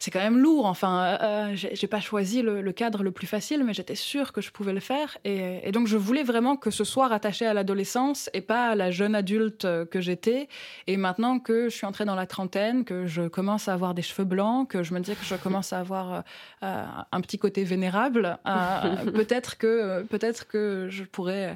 c'est 0.04 0.10
quand 0.10 0.20
même 0.20 0.36
lourd. 0.38 0.66
Enfin, 0.66 1.18
euh, 1.22 1.52
j'ai 1.54 1.86
pas 1.86 2.00
choisi 2.00 2.42
le, 2.42 2.60
le, 2.60 2.72
cadre 2.72 3.02
le 3.02 3.10
plus 3.10 3.26
facile, 3.26 3.64
mais 3.64 3.72
j'étais 3.72 3.94
sûre 3.94 4.34
que 4.34 4.42
je 4.42 4.50
pouvais 4.50 4.74
le 4.74 4.80
faire. 4.80 5.16
Et, 5.24 5.66
et, 5.66 5.72
donc, 5.72 5.86
je 5.86 5.96
voulais 5.96 6.22
vraiment 6.22 6.56
que 6.56 6.70
ce 6.70 6.84
soit 6.84 7.08
rattaché 7.08 7.46
à 7.46 7.54
l'adolescence 7.54 8.28
et 8.34 8.42
pas 8.42 8.66
à 8.68 8.74
la 8.74 8.90
jeune 8.90 9.14
adulte 9.14 9.66
que 9.90 10.00
j'étais. 10.02 10.48
Et 10.86 10.98
maintenant 10.98 11.38
que 11.38 11.70
je 11.70 11.74
suis 11.74 11.86
entrée 11.86 12.04
dans 12.04 12.16
la 12.16 12.26
trentaine, 12.26 12.84
que 12.84 13.06
je 13.06 13.28
commence 13.28 13.66
à 13.66 13.72
avoir 13.72 13.94
des 13.94 14.02
cheveux 14.02 14.26
blancs, 14.26 14.68
que 14.68 14.82
je 14.82 14.92
me 14.92 15.00
dis 15.00 15.14
que 15.14 15.24
je 15.24 15.36
commence 15.36 15.72
à 15.72 15.78
avoir 15.78 16.22
euh, 16.62 16.84
un 17.10 17.20
petit 17.20 17.38
côté 17.38 17.64
vénérable, 17.64 18.38
euh, 18.46 19.10
peut-être 19.14 19.56
que 19.56 20.02
peut-être 20.02 20.46
que 20.46 20.88
je 20.90 21.04
pourrais 21.04 21.50
euh, 21.50 21.54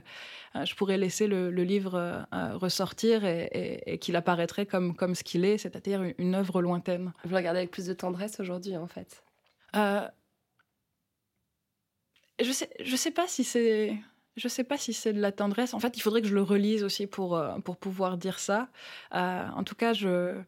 je 0.65 0.75
pourrais 0.75 0.97
laisser 0.97 1.27
le, 1.27 1.51
le 1.51 1.63
livre 1.65 1.95
euh, 2.33 2.57
ressortir 2.57 3.25
et, 3.25 3.49
et, 3.53 3.93
et 3.95 3.99
qu'il 3.99 4.17
apparaîtrait 4.17 4.67
comme, 4.67 4.95
comme 4.95 5.15
ce 5.15 5.25
qu'il 5.25 5.45
est, 5.45 5.59
c'est-à-dire 5.59 6.03
une, 6.03 6.15
une 6.19 6.35
œuvre 6.35 6.63
lointaine. 6.63 7.13
Vous 7.25 7.31
le 7.31 7.37
regardez 7.37 7.59
avec 7.61 7.71
plus 7.71 7.87
de 7.87 7.93
tendresse 7.93 8.41
aujourd'hui, 8.41 8.77
en 8.77 8.87
fait 8.87 9.23
euh, 9.77 10.07
Je 12.41 12.53
sais, 12.53 12.71
je 12.81 12.97
sais 12.97 13.11
pas 13.11 13.27
si 13.27 13.45
c'est. 13.45 13.97
Je 14.37 14.47
sais 14.47 14.63
pas 14.63 14.79
si 14.79 14.93
c'est 14.93 15.13
de 15.13 15.21
la 15.21 15.33
tendresse. 15.33 15.75
En 15.75 15.81
fait, 15.81 15.97
il 15.97 16.01
faudrait 16.01 16.23
que 16.23 16.29
je 16.29 16.35
le 16.35 16.43
relise 16.43 16.85
aussi 16.85 17.09
pour, 17.09 17.37
euh, 17.37 17.59
pour 17.59 17.77
pouvoir 17.77 18.17
dire 18.17 18.39
ça. 18.39 18.69
Euh, 19.13 19.49
en 19.49 19.65
tout 19.65 19.75
cas, 19.75 19.93
je, 19.95 20.41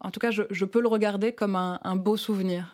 en 0.00 0.10
tout 0.10 0.18
cas, 0.18 0.30
je, 0.30 0.44
je 0.48 0.64
peux 0.64 0.80
le 0.80 0.88
regarder 0.88 1.32
comme 1.34 1.56
un, 1.56 1.78
un 1.82 1.96
beau 1.96 2.16
souvenir. 2.16 2.73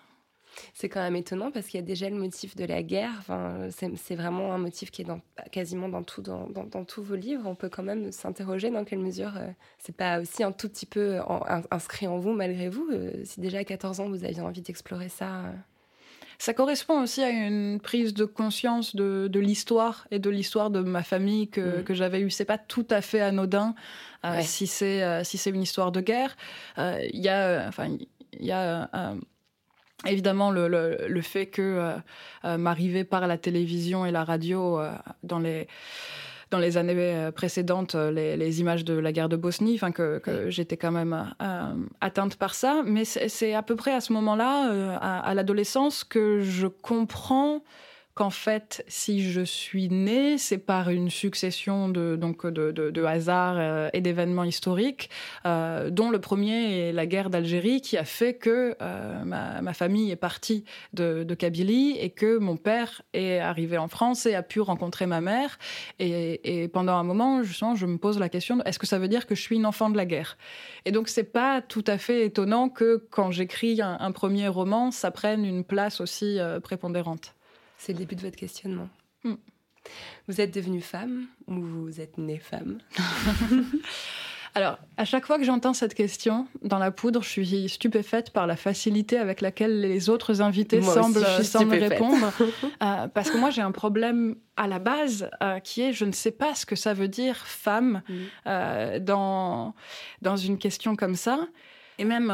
C'est 0.75 0.88
quand 0.88 1.01
même 1.01 1.16
étonnant 1.16 1.51
parce 1.51 1.66
qu'il 1.66 1.79
y 1.81 1.83
a 1.83 1.87
déjà 1.87 2.09
le 2.09 2.16
motif 2.16 2.57
de 2.57 2.64
la 2.64 2.83
guerre. 2.83 3.12
Enfin, 3.18 3.68
c'est 3.70 4.14
vraiment 4.14 4.53
un 4.53 4.59
motif 4.59 4.90
qui 4.90 5.03
est 5.03 5.05
dans, 5.05 5.20
quasiment 5.51 5.88
dans, 5.88 6.03
tout, 6.03 6.23
dans, 6.23 6.49
dans, 6.49 6.64
dans, 6.64 6.85
tous 6.85 7.03
vos 7.03 7.16
livres. 7.16 7.42
On 7.46 7.55
peut 7.55 7.68
quand 7.68 7.83
même 7.83 8.12
s'interroger 8.12 8.70
dans 8.70 8.85
quelle 8.85 9.01
mesure 9.01 9.33
euh, 9.37 9.49
c'est 9.79 9.96
pas 9.96 10.20
aussi 10.20 10.42
un 10.42 10.53
tout 10.53 10.68
petit 10.68 10.87
peu 10.87 11.20
en, 11.20 11.42
inscrit 11.70 12.07
en 12.07 12.18
vous 12.18 12.33
malgré 12.33 12.68
vous. 12.68 12.88
Euh, 12.92 13.12
si 13.25 13.40
déjà 13.40 13.59
à 13.59 13.64
14 13.64 14.01
ans 14.01 14.09
vous 14.09 14.25
aviez 14.25 14.40
envie 14.40 14.62
d'explorer 14.62 15.09
ça. 15.09 15.44
Euh. 15.44 15.53
Ça 16.40 16.55
correspond 16.55 17.03
aussi 17.03 17.23
à 17.23 17.29
une 17.29 17.81
prise 17.81 18.14
de 18.14 18.25
conscience 18.25 18.96
de, 18.96 19.29
de 19.31 19.38
l'histoire 19.38 20.07
et 20.11 20.18
de 20.18 20.31
l'histoire 20.31 20.70
de 20.70 20.81
ma 20.81 21.03
famille 21.03 21.49
que, 21.49 21.81
mmh. 21.81 21.85
que 21.85 21.92
j'avais 21.92 22.20
eue. 22.23 22.31
C'est 22.31 22.46
pas 22.46 22.57
tout 22.57 22.87
à 22.88 23.03
fait 23.03 23.20
anodin 23.20 23.75
euh, 24.25 24.40
si 24.42 24.66
c'est 24.66 25.03
euh, 25.03 25.23
si 25.23 25.37
c'est 25.37 25.51
une 25.51 25.61
histoire 25.61 25.92
de 25.92 26.01
guerre. 26.01 26.37
Il 26.79 26.83
euh, 26.83 27.09
y 27.12 27.29
a 27.29 27.66
enfin 27.68 27.88
il 28.33 28.46
y 28.46 28.53
a 28.53 28.88
Évidemment, 30.06 30.50
le, 30.50 30.68
le, 30.68 30.96
le, 31.08 31.22
fait 31.22 31.46
que 31.46 31.62
euh, 31.62 31.92
euh, 32.44 32.56
m'arriver 32.56 33.04
par 33.04 33.26
la 33.26 33.36
télévision 33.36 34.06
et 34.06 34.10
la 34.10 34.24
radio 34.24 34.78
euh, 34.78 34.92
dans 35.22 35.38
les 35.38 35.68
dans 36.50 36.58
les 36.58 36.76
années 36.76 36.94
euh, 36.96 37.30
précédentes 37.30 37.94
les, 37.94 38.36
les 38.36 38.60
images 38.60 38.84
de 38.84 38.94
la 38.94 39.12
guerre 39.12 39.28
de 39.28 39.36
Bosnie, 39.36 39.74
enfin 39.76 39.92
que, 39.92 40.20
j'étais 40.48 40.76
quand 40.76 40.90
même 40.90 41.32
euh, 41.40 41.74
atteinte 42.00 42.36
par 42.36 42.54
ça, 42.54 42.82
mais 42.84 43.04
c'est 43.04 43.54
à 43.54 43.62
peu 43.62 43.76
près 43.76 43.92
à 43.92 44.00
ce 44.00 44.12
moment-là, 44.14 44.98
à, 45.00 45.20
à 45.20 45.34
l'adolescence, 45.34 46.02
que 46.02 46.40
je 46.40 46.66
comprends 46.66 47.62
qu'en 48.14 48.31
fait, 48.31 48.85
si 48.88 49.31
je 49.31 49.40
suis 49.40 49.88
née, 49.88 50.37
c'est 50.37 50.59
par 50.59 50.90
une 50.90 51.11
succession 51.11 51.88
de, 51.88 52.16
donc 52.16 52.46
de, 52.46 52.73
de, 52.73 53.05
hasards 53.05 53.57
euh, 53.59 53.88
et 53.92 54.01
d'événements 54.01 54.44
historiques, 54.44 55.11
euh, 55.46 55.90
dont 55.90 56.11
le 56.11 56.20
premier 56.20 56.88
est 56.88 56.92
la 56.92 57.07
guerre 57.07 57.31
d'Algérie, 57.31 57.81
qui 57.81 57.96
a 57.96 58.05
fait 58.05 58.35
que 58.35 58.77
euh, 58.83 59.25
ma, 59.25 59.62
ma, 59.62 59.73
famille 59.73 60.11
est 60.11 60.16
partie 60.16 60.64
de, 60.92 61.25
Kabylie 61.35 61.96
et 61.99 62.11
que 62.11 62.38
mon 62.38 62.57
père 62.57 63.03
est 63.14 63.38
arrivé 63.38 63.79
en 63.79 63.88
France 63.88 64.27
et 64.27 64.35
a 64.35 64.42
pu 64.42 64.61
rencontrer 64.61 65.07
ma 65.07 65.20
mère. 65.20 65.59
Et, 65.99 66.62
et 66.62 66.68
pendant 66.68 66.94
un 66.94 67.05
moment, 67.05 67.42
justement, 67.42 67.77
je 67.77 67.87
me 67.87 67.96
pose 67.96 68.18
la 68.18 68.29
question 68.29 68.62
est-ce 68.64 68.79
que 68.79 68.87
ça 68.87 68.99
veut 68.99 69.09
dire 69.09 69.27
que 69.27 69.35
je 69.35 69.40
suis 69.40 69.57
une 69.57 69.66
enfant 69.66 69.88
de 69.88 69.96
la 69.96 70.05
guerre? 70.05 70.37
Et 70.85 70.90
donc, 70.90 71.09
c'est 71.09 71.25
pas 71.25 71.62
tout 71.62 71.85
à 71.87 71.96
fait 71.96 72.27
étonnant 72.27 72.68
que 72.68 73.07
quand 73.11 73.31
j'écris 73.31 73.81
un, 73.81 74.12
premier 74.12 74.49
roman, 74.49 74.90
ça 74.90 75.11
prenne 75.11 75.44
une 75.44 75.64
place 75.64 76.01
aussi 76.01 76.38
prépondérante. 76.62 77.35
C'est 77.81 77.95
le 77.95 77.99
début 77.99 78.14
de 78.14 78.21
votre 78.21 78.37
questionnement. 78.37 78.90
Mm. 79.25 79.35
Vous 80.29 80.40
êtes 80.43 80.53
devenue 80.55 80.83
femme 80.83 81.29
ou 81.47 81.55
vous 81.55 81.99
êtes 81.99 82.19
née 82.19 82.38
femme? 82.38 82.79
Alors, 84.55 84.79
à 84.99 85.07
chaque 85.07 85.25
fois 85.25 85.38
que 85.38 85.45
j'entends 85.45 85.73
cette 85.73 85.95
question 85.95 86.47
dans 86.62 86.79
la 86.79 86.90
poudre, 86.90 87.23
je 87.23 87.29
suis 87.29 87.69
stupéfaite 87.71 88.33
par 88.33 88.47
la 88.47 88.57
facilité 88.57 89.16
avec 89.16 89.40
laquelle 89.40 89.81
les 89.81 90.11
autres 90.11 90.43
invités 90.43 90.81
Moi 90.81 90.93
semblent, 90.93 91.25
semblent 91.43 91.75
répondre. 91.75 92.31
Euh, 92.83 93.09
parce 93.09 93.31
que 93.31 93.38
moi, 93.38 93.51
j'ai 93.51 93.62
un 93.62 93.73
problème 93.73 94.37
à 94.57 94.66
la 94.66 94.79
base 94.79 95.31
euh, 95.43 95.59
qui 95.61 95.83
est 95.83 95.93
je 95.93 96.05
ne 96.05 96.12
sais 96.12 96.31
pas 96.31 96.55
ce 96.55 96.66
que 96.66 96.77
ça 96.77 96.95
veut 96.95 97.09
dire 97.09 97.37
femme 97.37 98.03
Mm. 98.09 98.14
euh, 98.47 98.99
dans, 98.99 99.75
dans 100.21 100.37
une 100.37 100.59
question 100.59 100.97
comme 100.97 101.14
ça. 101.14 101.47
Et 101.99 102.05
même, 102.05 102.31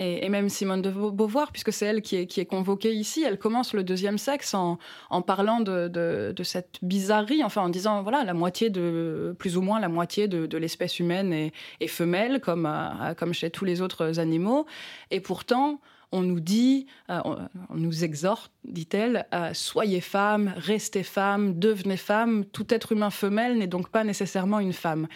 et, 0.00 0.28
même 0.30 0.48
Simone 0.48 0.80
de 0.80 0.90
Beau- 0.90 1.10
Beauvoir, 1.10 1.52
puisque 1.52 1.72
c'est 1.72 1.84
elle 1.84 2.00
qui 2.00 2.16
est, 2.16 2.46
convoquée 2.46 2.94
ici, 2.94 3.22
elle 3.22 3.38
commence 3.38 3.74
le 3.74 3.84
deuxième 3.84 4.16
sexe 4.16 4.54
en, 4.54 4.78
parlant 5.22 5.60
de, 5.60 6.32
cette 6.42 6.78
bizarrerie, 6.80 7.44
enfin 7.44 7.62
en 7.62 7.68
disant, 7.68 8.02
voilà, 8.02 8.24
la 8.24 8.32
moitié 8.32 8.70
de, 8.70 9.36
plus 9.38 9.58
ou 9.58 9.60
moins 9.62 9.78
la 9.78 9.88
moitié 9.88 10.26
de, 10.26 10.56
l'espèce 10.56 10.98
humaine 10.98 11.50
est, 11.80 11.86
femelle, 11.86 12.40
comme, 12.40 12.66
euh, 12.66 13.14
comme 13.14 13.34
chez 13.34 13.50
tous 13.50 13.64
les 13.66 13.82
autres 13.82 14.18
animaux. 14.18 14.66
Et 15.10 15.20
pourtant, 15.20 15.80
on 16.12 16.22
nous 16.22 16.40
dit, 16.40 16.86
euh, 17.10 17.20
on 17.68 17.76
nous 17.76 18.02
exhorte, 18.02 18.50
dit-elle, 18.64 19.26
euh, 19.34 19.50
soyez 19.52 20.00
femme, 20.00 20.54
restez 20.56 21.02
femme, 21.02 21.58
devenez 21.58 21.98
femme. 21.98 22.46
Tout 22.46 22.72
être 22.72 22.92
humain 22.92 23.10
femelle 23.10 23.58
n'est 23.58 23.66
donc 23.66 23.90
pas 23.90 24.02
nécessairement 24.02 24.60
une 24.60 24.72
femme. 24.72 25.08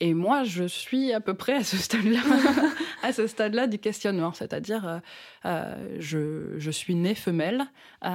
Et 0.00 0.14
moi, 0.14 0.44
je 0.44 0.64
suis 0.64 1.12
à 1.12 1.20
peu 1.20 1.34
près 1.34 1.54
à 1.54 1.64
ce 1.64 1.76
stade-là, 1.76 2.20
à 3.08 3.12
ce 3.12 3.26
stade-là 3.26 3.66
du 3.66 3.78
questionnement, 3.78 4.32
c'est-à-dire, 4.32 4.86
euh, 4.86 4.98
euh, 5.46 5.96
je, 5.98 6.58
je 6.58 6.70
suis 6.70 6.94
née 6.94 7.14
femelle, 7.14 7.64
euh, 8.04 8.10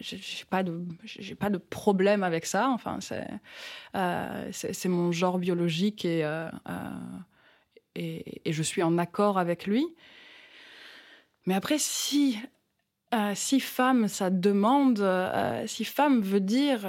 j'ai 0.00 0.44
pas 0.48 0.62
de, 0.62 0.80
j'ai 1.04 1.34
pas 1.34 1.50
de 1.50 1.58
problème 1.58 2.22
avec 2.22 2.46
ça. 2.46 2.68
Enfin, 2.70 2.98
c'est, 3.00 3.26
euh, 3.96 4.48
c'est, 4.52 4.88
mon 4.88 5.10
genre 5.10 5.38
biologique 5.38 6.04
et, 6.04 6.20
et, 7.96 8.48
et 8.48 8.52
je 8.52 8.62
suis 8.62 8.82
en 8.82 8.96
accord 8.96 9.38
avec 9.38 9.66
lui. 9.66 9.84
Mais 11.46 11.54
après, 11.54 11.78
si 11.78 12.38
si 13.34 13.58
femme, 13.58 14.06
ça 14.06 14.30
demande, 14.30 15.04
si 15.66 15.84
femme 15.84 16.22
veut 16.22 16.40
dire 16.40 16.86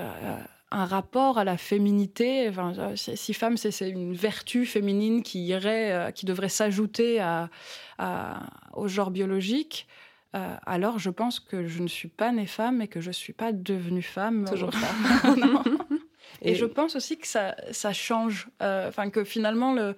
un 0.71 0.85
rapport 0.85 1.37
à 1.37 1.43
la 1.43 1.57
féminité, 1.57 2.47
enfin, 2.49 2.73
si 2.95 3.33
femme, 3.33 3.57
c'est 3.57 3.89
une 3.89 4.13
vertu 4.13 4.65
féminine 4.65 5.21
qui 5.21 5.45
irait, 5.45 5.91
euh, 5.91 6.11
qui 6.11 6.25
devrait 6.25 6.47
s'ajouter 6.49 7.19
à, 7.19 7.49
à- 7.97 8.39
au 8.73 8.87
genre 8.87 9.11
biologique. 9.11 9.87
euh, 10.35 10.55
alors, 10.65 10.97
je 10.97 11.09
pense 11.09 11.41
que 11.41 11.67
je 11.67 11.81
ne 11.83 11.87
suis 11.89 12.07
pas 12.07 12.31
née 12.31 12.45
femme 12.47 12.81
et 12.81 12.87
que 12.87 13.01
je 13.01 13.09
ne 13.09 13.13
suis 13.13 13.33
pas 13.33 13.51
devenue 13.51 14.01
femme. 14.01 14.45
Toujours 14.49 14.69
pas. 14.71 15.33
Et, 16.41 16.51
Et- 16.51 16.55
je 16.55 16.65
pense 16.65 16.95
aussi 16.95 17.17
que 17.17 17.27
ça, 17.27 17.55
ça 17.71 17.91
change. 17.91 18.47
euh, 18.61 18.87
Enfin, 18.87 19.09
que 19.09 19.23
finalement, 19.25 19.73
le, 19.73 19.95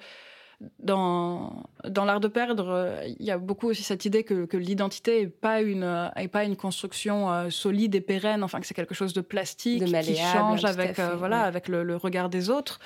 dans, 0.80 1.64
dans 1.88 2.06
l'art 2.06 2.20
de 2.20 2.28
perdre, 2.28 2.70
euh, 2.70 3.04
il 3.20 3.26
y 3.26 3.32
a 3.32 3.38
beaucoup 3.38 3.70
aussi 3.70 3.84
cette 3.84 4.06
idée 4.06 4.24
que, 4.24 4.46
que 4.46 4.58
l'identité 4.58 5.22
n'est 5.22 5.28
pas, 5.28 5.62
une, 5.62 6.12
est 6.16 6.28
pas 6.28 6.44
une 6.44 6.56
construction 6.56 7.32
euh, 7.32 7.50
solide 7.50 7.96
et 7.96 8.02
pérenne, 8.02 8.44
enfin 8.44 8.60
que 8.60 8.68
c'est 8.68 8.74
quelque 8.74 8.96
chose 8.96 9.14
de 9.14 9.22
plastique 9.22 9.82
De 9.82 9.86
qui 9.86 9.92
malléable, 9.92 10.38
change 10.38 10.66
avec, 10.66 10.96
fait, 10.96 11.02
euh, 11.02 11.16
voilà, 11.16 11.42
ouais. 11.42 11.48
avec 11.48 11.68
le, 11.68 11.84
le 11.84 11.96
regard 11.96 12.30
des 12.30 12.50
autres. 12.50 12.80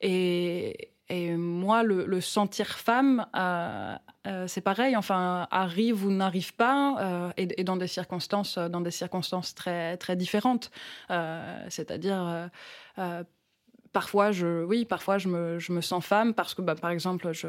Et, 0.00 0.90
et 1.08 1.36
moi, 1.36 1.82
le, 1.82 2.06
le 2.06 2.20
sentir 2.20 2.68
femme, 2.68 3.26
euh, 3.36 3.94
euh, 4.26 4.46
c'est 4.46 4.60
pareil, 4.60 4.96
enfin, 4.96 5.48
arrive 5.50 6.04
ou 6.04 6.10
n'arrive 6.10 6.54
pas, 6.54 7.32
et, 7.36 7.60
et 7.60 7.64
dans 7.64 7.76
des 7.76 7.88
circonstances, 7.88 8.58
dans 8.58 8.80
des 8.80 8.90
circonstances 8.90 9.54
très, 9.54 9.96
très 9.96 10.16
différentes. 10.16 10.70
C'est-à-dire, 11.68 12.50
parfois, 13.92 14.32
je, 14.32 14.64
oui, 14.64 14.84
parfois 14.84 15.18
je 15.18 15.28
me, 15.28 15.58
je 15.58 15.72
me 15.72 15.80
sens 15.80 16.04
femme 16.04 16.34
parce 16.34 16.54
que, 16.54 16.62
bah, 16.62 16.74
par 16.74 16.90
exemple, 16.90 17.32
je, 17.32 17.48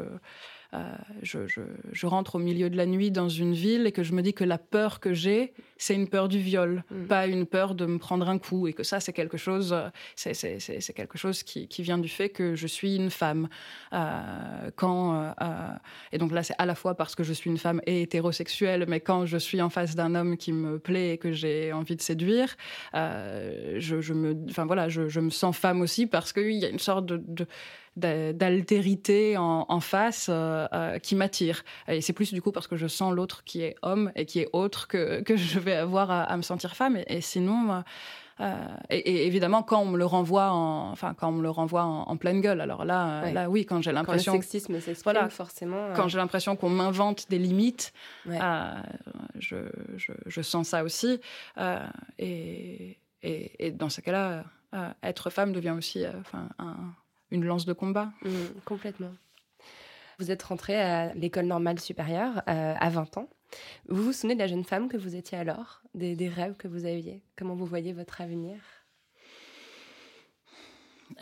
je, 1.22 1.46
je, 1.46 1.60
je 1.92 2.06
rentre 2.06 2.36
au 2.36 2.38
milieu 2.38 2.70
de 2.70 2.76
la 2.76 2.86
nuit 2.86 3.10
dans 3.10 3.28
une 3.28 3.52
ville 3.52 3.86
et 3.86 3.92
que 3.92 4.02
je 4.02 4.12
me 4.12 4.22
dis 4.22 4.34
que 4.34 4.44
la 4.44 4.58
peur 4.58 5.00
que 5.00 5.12
j'ai, 5.14 5.52
c'est 5.76 5.94
une 5.94 6.08
peur 6.08 6.28
du 6.28 6.38
viol, 6.38 6.82
Mm. 6.90 7.06
pas 7.06 7.26
une 7.26 7.46
peur 7.46 7.74
de 7.74 7.86
me 7.86 7.98
prendre 7.98 8.28
un 8.28 8.38
coup, 8.38 8.66
et 8.66 8.72
que 8.72 8.82
ça, 8.82 9.00
c'est 9.00 9.12
quelque 9.12 9.36
chose, 9.36 9.72
euh, 9.72 9.88
c'est, 10.16 10.34
c'est, 10.34 10.58
c'est, 10.58 10.80
c'est 10.80 10.92
quelque 10.92 11.18
chose 11.18 11.42
qui, 11.42 11.68
qui 11.68 11.82
vient 11.82 11.98
du 11.98 12.08
fait 12.08 12.28
que 12.28 12.54
je 12.54 12.66
suis 12.66 12.96
une 12.96 13.10
femme. 13.10 13.48
Euh, 13.92 14.70
quand, 14.76 15.14
euh, 15.14 15.30
euh, 15.42 15.68
et 16.12 16.18
donc 16.18 16.32
là, 16.32 16.42
c'est 16.42 16.54
à 16.58 16.66
la 16.66 16.74
fois 16.74 16.94
parce 16.94 17.14
que 17.14 17.24
je 17.24 17.32
suis 17.32 17.50
une 17.50 17.58
femme 17.58 17.80
et 17.86 18.02
hétérosexuelle, 18.02 18.84
mais 18.88 19.00
quand 19.00 19.26
je 19.26 19.36
suis 19.38 19.60
en 19.60 19.70
face 19.70 19.94
d'un 19.94 20.14
homme 20.14 20.36
qui 20.36 20.52
me 20.52 20.78
plaît 20.78 21.14
et 21.14 21.18
que 21.18 21.32
j'ai 21.32 21.72
envie 21.72 21.96
de 21.96 22.02
séduire, 22.02 22.56
euh, 22.94 23.76
je, 23.78 24.00
je 24.00 24.14
me, 24.14 24.36
enfin 24.50 24.66
voilà, 24.66 24.88
je, 24.88 25.08
je 25.08 25.20
me 25.20 25.30
sens 25.30 25.56
femme 25.56 25.80
aussi 25.80 26.06
parce 26.06 26.32
qu'il 26.32 26.52
y 26.52 26.64
a 26.64 26.68
une 26.68 26.78
sorte 26.78 27.06
de, 27.06 27.46
d'altérité 27.96 29.36
en, 29.36 29.66
en 29.68 29.80
face 29.80 30.28
euh, 30.30 30.66
euh, 30.72 30.98
qui 30.98 31.14
m'attire. 31.14 31.62
Et 31.88 32.00
c'est 32.00 32.12
plus 32.12 32.32
du 32.32 32.40
coup 32.42 32.52
parce 32.52 32.66
que 32.66 32.76
je 32.76 32.86
sens 32.86 33.12
l'autre 33.14 33.44
qui 33.44 33.62
est 33.62 33.74
homme 33.82 34.10
et 34.16 34.26
qui 34.26 34.40
est 34.40 34.48
autre 34.52 34.88
que, 34.88 35.20
que 35.22 35.36
je 35.36 35.58
vais 35.58 35.74
avoir 35.76 36.10
à, 36.10 36.22
à 36.22 36.36
me 36.36 36.42
sentir 36.42 36.74
femme. 36.74 36.96
Et, 36.96 37.04
et 37.16 37.20
sinon, 37.20 37.82
euh, 38.40 38.54
et, 38.90 38.96
et 38.98 39.26
évidemment, 39.26 39.62
quand 39.62 39.80
on 39.82 39.86
me 39.86 39.98
le 39.98 40.06
renvoie 40.06 40.50
en, 40.52 40.90
enfin, 40.90 41.14
quand 41.14 41.28
on 41.28 41.32
me 41.32 41.42
le 41.42 41.50
renvoie 41.50 41.84
en, 41.84 42.02
en 42.08 42.16
pleine 42.16 42.40
gueule, 42.40 42.60
alors 42.60 42.84
là, 42.84 43.22
Ouais. 43.22 43.32
là 43.32 43.50
oui, 43.50 43.66
quand 43.66 43.82
j'ai 43.82 43.90
Quand 43.90 43.90
le 43.90 43.94
l'impression 43.96 44.32
sexisme 44.32 44.80
s'exprime, 44.80 45.12
Voilà. 45.12 45.28
forcément. 45.28 45.76
euh, 45.76 45.94
quand 45.94 46.08
j'ai 46.08 46.18
l'impression 46.18 46.56
qu'on 46.56 46.70
m'invente 46.70 47.26
des 47.30 47.38
limites, 47.38 47.92
Ouais. 48.26 48.38
euh, 48.42 48.72
je, 49.38 49.56
je, 49.96 50.12
je 50.26 50.40
sens 50.42 50.68
ça 50.68 50.82
aussi. 50.82 51.20
Et, 52.18 52.96
et, 53.22 53.66
et 53.66 53.70
dans 53.70 53.88
ce 53.88 54.00
cas-là, 54.00 54.44
être 55.02 55.28
femme 55.30 55.52
devient 55.52 55.74
aussi 55.76 56.04
enfin, 56.20 56.48
un- 56.58 56.94
une 57.32 57.44
lance 57.44 57.64
de 57.66 57.72
combat. 57.72 58.12
Mm, 58.22 58.30
complètement. 58.64 59.12
Vous 60.18 60.30
êtes 60.30 60.42
rentrée 60.44 60.80
à 60.80 61.12
l'école 61.14 61.46
normale 61.46 61.80
supérieure 61.80 62.42
euh, 62.48 62.74
à 62.78 62.90
20 62.90 63.16
ans. 63.16 63.28
Vous 63.88 64.02
vous 64.04 64.12
souvenez 64.12 64.34
de 64.34 64.38
la 64.38 64.46
jeune 64.46 64.64
femme 64.64 64.88
que 64.88 64.96
vous 64.96 65.16
étiez 65.16 65.36
alors 65.38 65.82
des, 65.94 66.14
des 66.14 66.28
rêves 66.28 66.54
que 66.56 66.68
vous 66.68 66.84
aviez? 66.84 67.22
Comment 67.36 67.54
vous 67.54 67.66
voyez 67.66 67.92
votre 67.92 68.20
avenir? 68.20 68.56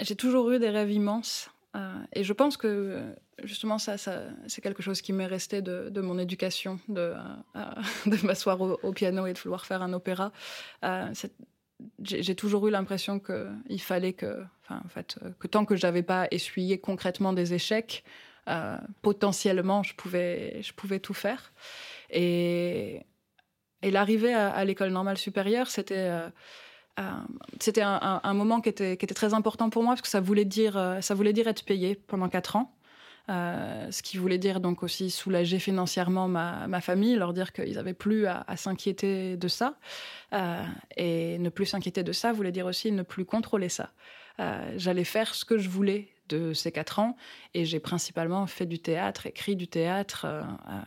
J'ai 0.00 0.16
toujours 0.16 0.50
eu 0.50 0.58
des 0.58 0.70
rêves 0.70 0.90
immenses. 0.92 1.50
euh, 1.76 1.94
et 2.12 2.24
je 2.24 2.32
pense 2.32 2.56
que 2.56 3.00
justement, 3.44 3.78
ça, 3.78 3.96
ça 3.96 4.22
c'est 4.46 4.60
quelque 4.60 4.82
chose 4.82 5.00
qui 5.00 5.12
m'est 5.12 5.26
resté 5.26 5.62
de, 5.62 5.88
de 5.88 6.00
mon 6.00 6.18
éducation, 6.18 6.78
de, 6.88 7.14
euh, 7.56 7.64
de 8.06 8.26
m'asseoir 8.26 8.60
au, 8.60 8.78
au 8.82 8.92
piano 8.92 9.26
et 9.26 9.32
de 9.32 9.38
vouloir 9.38 9.64
faire 9.66 9.82
un 9.82 9.92
opéra. 9.92 10.32
J'ai 12.02 12.34
toujours 12.34 12.68
eu 12.68 12.70
l'impression 12.70 13.18
qu'il 13.18 13.80
fallait 13.80 14.12
que, 14.12 14.44
euh, 14.70 15.30
que 15.38 15.46
tant 15.46 15.64
que 15.64 15.76
j'avais 15.76 16.02
pas 16.02 16.28
essuyé 16.30 16.78
concrètement 16.78 17.32
des 17.32 17.54
échecs, 17.54 18.04
euh, 18.48 18.76
potentiellement, 19.02 19.82
je 19.82 19.94
pouvais, 19.94 20.62
tout 21.02 21.14
faire. 21.14 21.52
Et, 22.10 23.02
l'arrivée 23.82 24.34
à, 24.34 24.64
l'école 24.64 24.90
normale 24.90 25.18
supérieure, 25.18 25.68
c'était 25.68 25.94
euh, 25.96 26.28
un, 26.98 28.34
moment 28.34 28.60
qui 28.60 28.68
était, 28.68 28.96
très 28.96 29.34
important 29.34 29.70
pour 29.70 29.82
moi 29.82 29.92
parce 29.92 30.02
que 30.02 30.08
ça 30.08 30.20
voulait 30.20 30.44
dire, 30.44 30.76
être 30.76 31.64
payé 31.64 31.94
pendant 31.94 32.28
quatre 32.28 32.56
ans. 32.56 32.74
Ce 33.28 34.02
qui 34.02 34.16
voulait 34.16 34.38
dire 34.38 34.60
donc 34.60 34.82
aussi 34.82 35.10
soulager 35.10 35.60
financièrement 35.60 36.26
ma, 36.28 36.80
famille, 36.80 37.14
leur 37.14 37.32
dire 37.32 37.52
qu'ils 37.52 37.74
n'avaient 37.74 37.94
plus 37.94 38.26
à, 38.26 38.44
s'inquiéter 38.56 39.36
de 39.36 39.48
ça. 39.48 39.78
Et 40.96 41.38
ne 41.38 41.48
plus 41.48 41.66
s'inquiéter 41.66 42.02
de 42.02 42.12
ça 42.12 42.32
voulait 42.32 42.52
dire 42.52 42.66
aussi 42.66 42.90
ne 42.90 43.02
plus 43.02 43.24
contrôler 43.24 43.68
ça. 43.68 43.90
Euh, 44.38 44.72
J'allais 44.76 45.04
faire 45.04 45.34
ce 45.34 45.44
que 45.44 45.58
je 45.58 45.68
voulais 45.68 46.08
de 46.28 46.52
ces 46.52 46.70
quatre 46.72 46.98
ans 47.00 47.16
et 47.54 47.64
j'ai 47.64 47.80
principalement 47.80 48.46
fait 48.46 48.66
du 48.66 48.78
théâtre, 48.78 49.26
écrit 49.26 49.56
du 49.56 49.66
théâtre. 49.68 50.24
euh, 50.26 50.42
euh, 50.68 50.80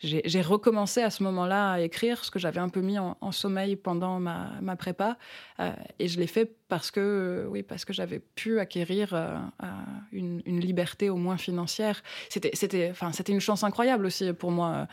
j'ai 0.00 0.42
recommencé 0.42 1.02
à 1.02 1.10
ce 1.10 1.24
moment-là 1.24 1.72
à 1.72 1.80
écrire 1.80 2.24
ce 2.24 2.30
que 2.30 2.38
j'avais 2.38 2.60
un 2.60 2.68
peu 2.68 2.80
mis 2.80 2.98
en, 2.98 3.32
sommeil 3.32 3.74
pendant 3.74 4.20
ma, 4.20 4.52
ma 4.62 4.76
prépa. 4.76 5.18
Euh, 5.58 5.72
et 5.98 6.06
je 6.06 6.20
l'ai 6.20 6.28
fait 6.28 6.54
parce 6.68 6.90
que, 6.90 7.00
euh, 7.00 7.46
oui, 7.48 7.64
que 7.64 7.92
j'avais 7.92 8.20
pu 8.20 8.60
acquérir 8.60 9.10
euh, 9.12 9.36
une, 10.12 10.40
une 10.46 10.60
liberté 10.60 11.10
au 11.10 11.16
moins 11.16 11.36
financière. 11.36 12.02
C'était, 12.28 12.88
enfin, 12.90 13.10
une 13.28 13.40
chance 13.40 13.64
incroyable 13.64 14.06
aussi 14.06 14.32
pour 14.32 14.52
moi. 14.52 14.86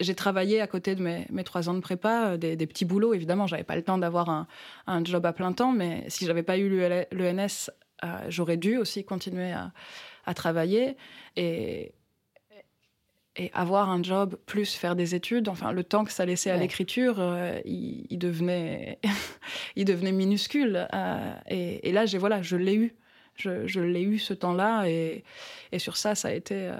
J'ai- 0.00 0.16
travaillé 0.16 0.60
à 0.62 0.66
côté 0.66 0.94
de 0.94 1.02
mes, 1.02 1.26
mes 1.30 1.44
trois 1.44 1.68
ans 1.68 1.74
de 1.74 1.80
prépa, 1.80 2.36
des, 2.36 2.56
petits 2.66 2.86
boulots. 2.86 3.14
Évidemment, 3.14 3.46
j'avais 3.46 3.64
pas 3.64 3.76
le 3.76 3.82
temps 3.82 3.98
d'avoir 3.98 4.30
un, 4.30 4.46
un 4.86 5.04
job 5.04 5.24
à 5.26 5.32
plein 5.32 5.52
temps, 5.52 5.72
mais 5.72 6.04
si 6.08 6.24
j'avais 6.24 6.42
pas 6.42 6.56
eu 6.56 6.68
l'ENS, 7.12 7.70
j'aurais 8.28 8.56
dû 8.56 8.78
aussi 8.78 9.04
continuer 9.04 9.52
à, 9.52 9.72
à 10.24 10.34
travailler. 10.34 10.96
Et, 11.36 11.92
et 13.38 13.50
avoir 13.54 13.90
un 13.90 14.02
job 14.02 14.36
plus 14.46 14.74
faire 14.74 14.96
des 14.96 15.14
études, 15.14 15.48
enfin 15.48 15.72
le 15.72 15.84
temps 15.84 16.04
que 16.04 16.12
ça 16.12 16.24
laissait 16.24 16.50
à 16.50 16.56
l'écriture, 16.56 17.16
euh, 17.18 17.60
il, 17.64 18.06
il 18.10 18.18
devenait, 18.18 18.98
il 19.76 19.84
devenait 19.84 20.12
minuscule. 20.12 20.88
euh, 20.92 21.34
et, 21.48 21.88
et 21.88 21.92
là, 21.92 22.06
j'ai 22.06 22.18
voilà, 22.18 22.42
je 22.42 22.56
l'ai 22.56 22.74
eu, 22.74 22.94
je, 23.36 23.66
je 23.66 23.80
l'ai 23.80 24.02
eu 24.02 24.18
ce 24.18 24.34
temps-là, 24.34 24.88
et, 24.88 25.24
et 25.72 25.78
sur 25.78 25.96
ça, 25.96 26.14
ça 26.14 26.28
a 26.28 26.32
été, 26.32 26.54
euh, 26.54 26.74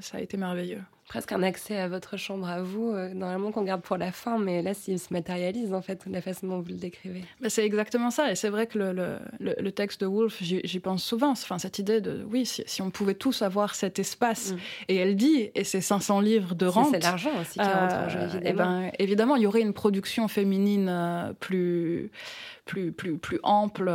ça 0.00 0.18
a 0.18 0.20
été 0.20 0.36
merveilleux. 0.36 0.82
Presque 1.08 1.32
un 1.32 1.42
accès 1.42 1.78
à 1.78 1.88
votre 1.88 2.16
chambre 2.16 2.48
à 2.48 2.62
vous, 2.62 2.90
euh, 2.90 3.12
normalement 3.12 3.52
qu'on 3.52 3.62
garde 3.62 3.82
pour 3.82 3.96
la 3.96 4.10
fin, 4.10 4.38
mais 4.38 4.62
là, 4.62 4.74
s'il 4.74 4.98
se 4.98 5.12
matérialise, 5.12 5.74
en 5.74 5.82
fait, 5.82 6.08
de 6.08 6.12
la 6.12 6.22
façon 6.22 6.46
dont 6.46 6.60
vous 6.60 6.70
le 6.70 6.76
décrivez. 6.76 7.22
Bah, 7.40 7.50
c'est 7.50 7.64
exactement 7.64 8.10
ça, 8.10 8.30
et 8.30 8.34
c'est 8.34 8.48
vrai 8.48 8.66
que 8.66 8.78
le, 8.78 8.92
le, 8.92 9.54
le, 9.58 9.72
texte 9.72 10.00
de 10.00 10.06
Woolf, 10.06 10.38
j'y 10.40 10.80
pense 10.80 11.04
souvent, 11.04 11.30
enfin, 11.30 11.58
cette 11.58 11.78
idée 11.78 12.00
de, 12.00 12.26
oui, 12.30 12.46
si, 12.46 12.62
si 12.66 12.80
on 12.80 12.90
pouvait 12.90 13.14
tous 13.14 13.42
avoir 13.42 13.74
cet 13.74 13.98
espace, 13.98 14.52
mm. 14.52 14.56
et 14.88 14.96
elle 14.96 15.16
dit, 15.16 15.50
et 15.54 15.64
c'est 15.64 15.80
500 15.82 16.20
livres 16.20 16.54
de 16.54 16.66
rente... 16.66 16.88
C'est 16.92 17.02
l'argent 17.02 17.30
aussi 17.40 17.58
qui 17.58 17.60
rentre 17.60 17.94
en 17.94 18.08
jeu, 18.08 18.20
euh, 18.20 18.28
eh 18.42 18.48
évidemment. 18.48 18.80
ben, 18.80 18.92
évidemment, 18.98 19.36
il 19.36 19.42
y 19.42 19.46
aurait 19.46 19.62
une 19.62 19.74
production 19.74 20.26
féminine 20.28 20.88
euh, 20.88 21.32
plus, 21.34 22.10
plus, 22.64 22.92
plus, 22.92 23.18
plus 23.18 23.40
ample... 23.42 23.90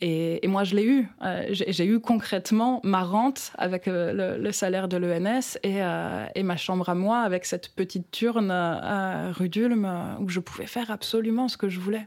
Et, 0.00 0.46
moi, 0.46 0.62
je 0.62 0.76
l'ai 0.76 0.84
eu. 0.84 1.08
Euh, 1.22 1.46
j'ai 1.50 1.84
eu 1.84 1.98
concrètement 1.98 2.80
ma 2.84 3.02
rente 3.02 3.52
avec 3.58 3.88
euh, 3.88 4.36
le, 4.38 4.52
salaire 4.52 4.86
de 4.86 4.96
l'ENS 4.96 5.58
et, 5.64 5.82
euh, 5.82 6.26
et, 6.36 6.44
ma 6.44 6.56
chambre 6.56 6.88
à 6.88 6.94
moi 6.94 7.20
avec 7.20 7.44
cette 7.44 7.74
petite 7.74 8.10
turne 8.12 8.52
à 8.52 9.32
rue 9.32 9.48
d'Ulm 9.48 10.16
où 10.20 10.28
je 10.28 10.38
pouvais 10.38 10.66
faire 10.66 10.92
absolument 10.92 11.48
ce 11.48 11.56
que 11.56 11.68
je 11.68 11.80
voulais. 11.80 12.06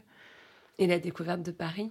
Et 0.78 0.86
la 0.86 0.98
découverte 0.98 1.42
de 1.42 1.50
Paris? 1.50 1.90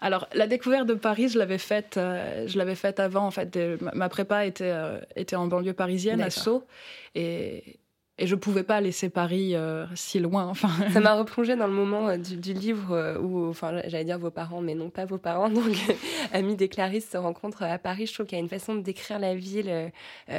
Alors, 0.00 0.26
la 0.34 0.48
découverte 0.48 0.88
de 0.88 0.94
Paris, 0.94 1.28
je 1.28 1.38
l'avais 1.38 1.58
faite, 1.58 1.92
je 1.94 2.58
l'avais 2.58 2.74
faite 2.74 2.98
avant. 2.98 3.24
En 3.24 3.30
fait, 3.30 3.56
ma 3.94 4.08
prépa 4.08 4.44
était, 4.44 4.74
était 5.14 5.36
en 5.36 5.46
banlieue 5.46 5.74
parisienne, 5.74 6.20
à 6.20 6.30
Sceaux. 6.30 6.66
Et, 7.14 7.78
et 8.22 8.26
je 8.28 8.36
pouvais 8.36 8.62
pas 8.62 8.80
laisser 8.80 9.08
Paris 9.08 9.56
euh, 9.56 9.84
si 9.96 10.20
loin. 10.20 10.46
Enfin, 10.46 10.70
ça 10.92 11.00
m'a 11.00 11.14
replongé 11.18 11.56
dans 11.56 11.66
le 11.66 11.72
moment 11.72 12.08
euh, 12.08 12.16
du, 12.16 12.52
livre 12.52 12.92
euh, 12.92 13.18
où, 13.18 13.48
enfin, 13.48 13.82
j'allais 13.88 14.04
dire 14.04 14.20
vos 14.20 14.30
parents, 14.30 14.60
mais 14.60 14.76
non 14.76 14.90
pas 14.90 15.04
vos 15.06 15.18
parents. 15.18 15.48
Donc, 15.50 15.74
Ami 16.32 16.56
et 16.60 16.68
Clarisse 16.68 17.10
se 17.10 17.16
rencontrent 17.16 17.64
à 17.64 17.78
Paris. 17.78 18.06
Je 18.06 18.14
trouve 18.14 18.26
qu'il 18.26 18.38
y 18.38 18.40
a 18.40 18.44
une 18.44 18.48
façon 18.48 18.76
de 18.76 18.80
décrire 18.80 19.18
la 19.18 19.34
ville 19.34 19.90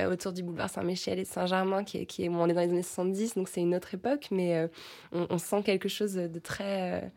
autour 0.09 0.31
du 0.31 0.43
boulevard 0.43 0.69
Saint-Michel 0.69 1.19
et 1.19 1.25
Saint-Germain 1.25 1.83
qui 1.83 1.97
est, 1.97 2.05
qui 2.05 2.23
est 2.23 2.29
on 2.29 2.47
est 2.47 2.53
dans 2.53 2.61
les 2.61 2.69
années 2.69 2.83
70, 2.83 3.35
donc 3.35 3.49
c'est 3.49 3.59
une 3.59 3.75
autre 3.75 3.93
époque, 3.93 4.29
mais 4.31 4.69
on, 5.11 5.37
sent 5.37 5.61
quelque 5.63 5.89
chose 5.89 6.13
de 6.13 6.39
très 6.39 7.11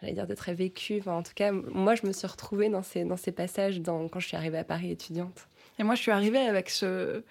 j'allais 0.00 0.12
dire 0.12 0.28
de 0.28 0.34
très 0.34 0.54
vécu. 0.54 0.98
Enfin, 1.00 1.14
en 1.14 1.22
tout 1.22 1.34
cas, 1.34 1.50
moi, 1.50 1.96
je 1.96 2.06
me 2.06 2.12
suis 2.12 2.26
retrouvée 2.26 2.68
dans 2.68 2.82
ces, 2.82 3.04
dans 3.04 3.16
ces 3.16 3.32
passages 3.32 3.80
dans, 3.80 4.08
quand 4.08 4.20
je 4.20 4.28
suis 4.28 4.36
arrivée 4.36 4.58
à 4.58 4.64
Paris 4.64 4.90
étudiante. 4.90 5.48
Et 5.78 5.82
moi, 5.82 5.96
je 5.96 6.02
suis 6.02 6.12
arrivée 6.12 6.38
avec 6.38 6.70
ce, 6.70 7.24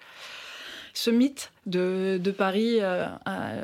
ce 0.94 1.10
mythe 1.10 1.52
de, 1.66 2.20
de 2.22 2.30
Paris, 2.30 2.78
euh, 2.80 3.08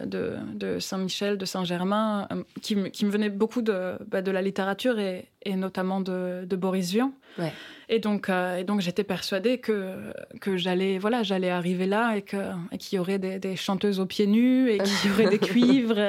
de, 0.04 0.34
de 0.52 0.80
Saint-Michel, 0.80 1.38
de 1.38 1.44
Saint-Germain, 1.44 2.26
euh, 2.32 2.42
qui, 2.60 2.90
qui, 2.90 3.04
me 3.04 3.10
venait 3.10 3.30
beaucoup 3.30 3.62
de, 3.62 3.96
bah, 4.08 4.20
de 4.20 4.32
la 4.32 4.42
littérature 4.42 4.98
et, 4.98 5.28
et 5.42 5.54
notamment 5.54 6.00
de, 6.00 6.44
de, 6.44 6.56
Boris 6.56 6.90
Vian. 6.90 7.12
Ouais. 7.38 7.52
Et 7.88 8.00
donc, 8.00 8.28
euh, 8.28 8.56
et 8.56 8.64
donc 8.64 8.80
j'étais 8.80 9.04
persuadée 9.04 9.58
que, 9.58 10.12
que 10.40 10.56
j'allais 10.56 10.98
voilà, 10.98 11.22
j'allais 11.22 11.50
arriver 11.50 11.86
là 11.86 12.16
et 12.16 12.22
qu'il 12.22 12.40
et 12.72 12.96
y 12.96 12.98
aurait 12.98 13.20
des, 13.20 13.38
des, 13.38 13.54
chanteuses 13.54 14.00
aux 14.00 14.06
pieds 14.06 14.26
nus 14.26 14.68
et 14.68 14.78
qu'il 14.78 15.10
y 15.10 15.12
aurait 15.14 15.30
des 15.30 15.38
cuivres 15.48 16.00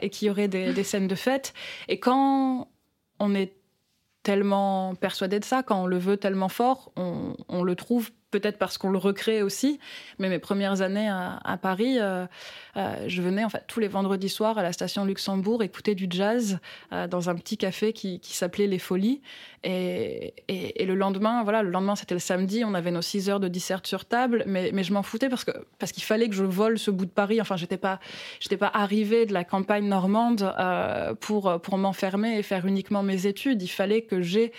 et 0.00 0.08
qu'il 0.08 0.28
y 0.28 0.30
aurait 0.30 0.48
des, 0.48 0.72
des 0.72 0.84
scènes 0.84 1.08
de 1.08 1.14
fête. 1.14 1.52
Et 1.88 2.00
quand 2.00 2.68
on 3.18 3.34
est 3.34 3.52
tellement 4.22 4.94
persuadé 4.94 5.38
de 5.40 5.44
ça, 5.44 5.62
quand 5.62 5.82
on 5.82 5.86
le 5.86 5.98
veut 5.98 6.16
tellement 6.16 6.48
fort, 6.48 6.90
on, 6.96 7.34
on 7.48 7.62
le 7.62 7.74
trouve 7.74 8.10
peut-être 8.30 8.58
parce 8.58 8.78
qu'on 8.78 8.90
le 8.90 8.98
recrée 8.98 9.42
aussi. 9.42 9.78
Mais 10.18 10.28
mes 10.28 10.38
premières 10.38 10.82
années 10.82 11.08
à, 11.08 11.58
Paris, 11.60 11.98
euh, 11.98 12.26
euh, 12.76 12.94
je 13.06 13.22
venais 13.22 13.44
en 13.44 13.48
fait 13.48 13.64
tous 13.66 13.80
les 13.80 13.88
vendredis 13.88 14.28
soirs 14.28 14.58
à 14.58 14.62
la 14.62 14.72
station 14.72 15.04
Luxembourg 15.04 15.62
écouter 15.62 15.94
du 15.94 16.06
jazz 16.08 16.58
euh, 16.92 17.06
dans 17.06 17.28
un 17.28 17.34
petit 17.34 17.56
café 17.56 17.92
qui, 17.92 18.20
s'appelait 18.22 18.66
Les 18.66 18.78
Folies. 18.78 19.20
Et, 19.62 20.32
et, 20.48 20.86
le 20.86 20.94
lendemain, 20.94 21.42
voilà, 21.42 21.62
le 21.62 21.70
lendemain 21.70 21.94
c'était 21.94 22.14
le 22.14 22.20
samedi, 22.20 22.64
on 22.64 22.72
avait 22.72 22.90
nos 22.90 23.02
6 23.02 23.28
heures 23.28 23.40
de 23.40 23.48
dissert 23.48 23.80
sur 23.84 24.06
table, 24.06 24.44
mais, 24.46 24.70
mais 24.72 24.82
je 24.82 24.92
m'en 24.94 25.02
foutais 25.02 25.28
parce 25.28 25.44
que 25.44 25.50
parce 25.78 25.92
qu'il 25.92 26.02
fallait 26.02 26.28
que 26.30 26.34
je 26.34 26.44
vole 26.44 26.78
ce 26.78 26.90
bout 26.90 27.04
de 27.04 27.10
Paris. 27.10 27.40
Enfin, 27.42 27.56
j'étais 27.56 27.76
pas 27.76 28.00
j'étais 28.40 28.56
pas 28.56 28.70
arrivée 28.72 29.26
de 29.26 29.34
la 29.34 29.44
campagne 29.44 29.86
normande 29.86 30.54
pour 31.20 31.60
pour 31.60 31.76
m'enfermer 31.76 32.38
et 32.38 32.42
faire 32.42 32.64
uniquement 32.64 33.02
mes 33.02 33.26
études. 33.26 33.62
Il 33.62 33.68
fallait 33.68 34.02
que 34.02 34.22
j'ai 34.22 34.52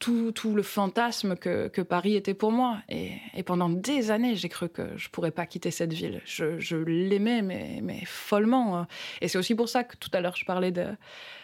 tout, 0.00 0.32
tout, 0.32 0.54
le 0.54 0.62
fantasme 0.62 1.36
que, 1.36 1.68
que, 1.68 1.82
Paris 1.82 2.16
était 2.16 2.34
pour 2.34 2.50
moi. 2.50 2.78
Et, 2.88 3.12
et 3.34 3.44
pendant 3.44 3.68
des 3.68 4.10
années, 4.10 4.34
j'ai 4.34 4.48
cru 4.48 4.68
que 4.68 4.96
je 4.96 5.08
pourrais 5.08 5.30
pas 5.30 5.46
quitter 5.46 5.70
cette 5.70 5.92
ville. 5.92 6.20
Je, 6.24 6.58
je 6.58 6.76
l'aimais, 6.76 7.42
mais, 7.42 7.78
mais 7.82 8.02
follement. 8.06 8.86
Et 9.20 9.28
c'est 9.28 9.38
aussi 9.38 9.54
pour 9.54 9.68
ça 9.68 9.84
que 9.84 9.96
tout 9.96 10.10
à 10.12 10.20
l'heure, 10.20 10.36
je 10.36 10.44
parlais 10.44 10.72
de, 10.72 10.86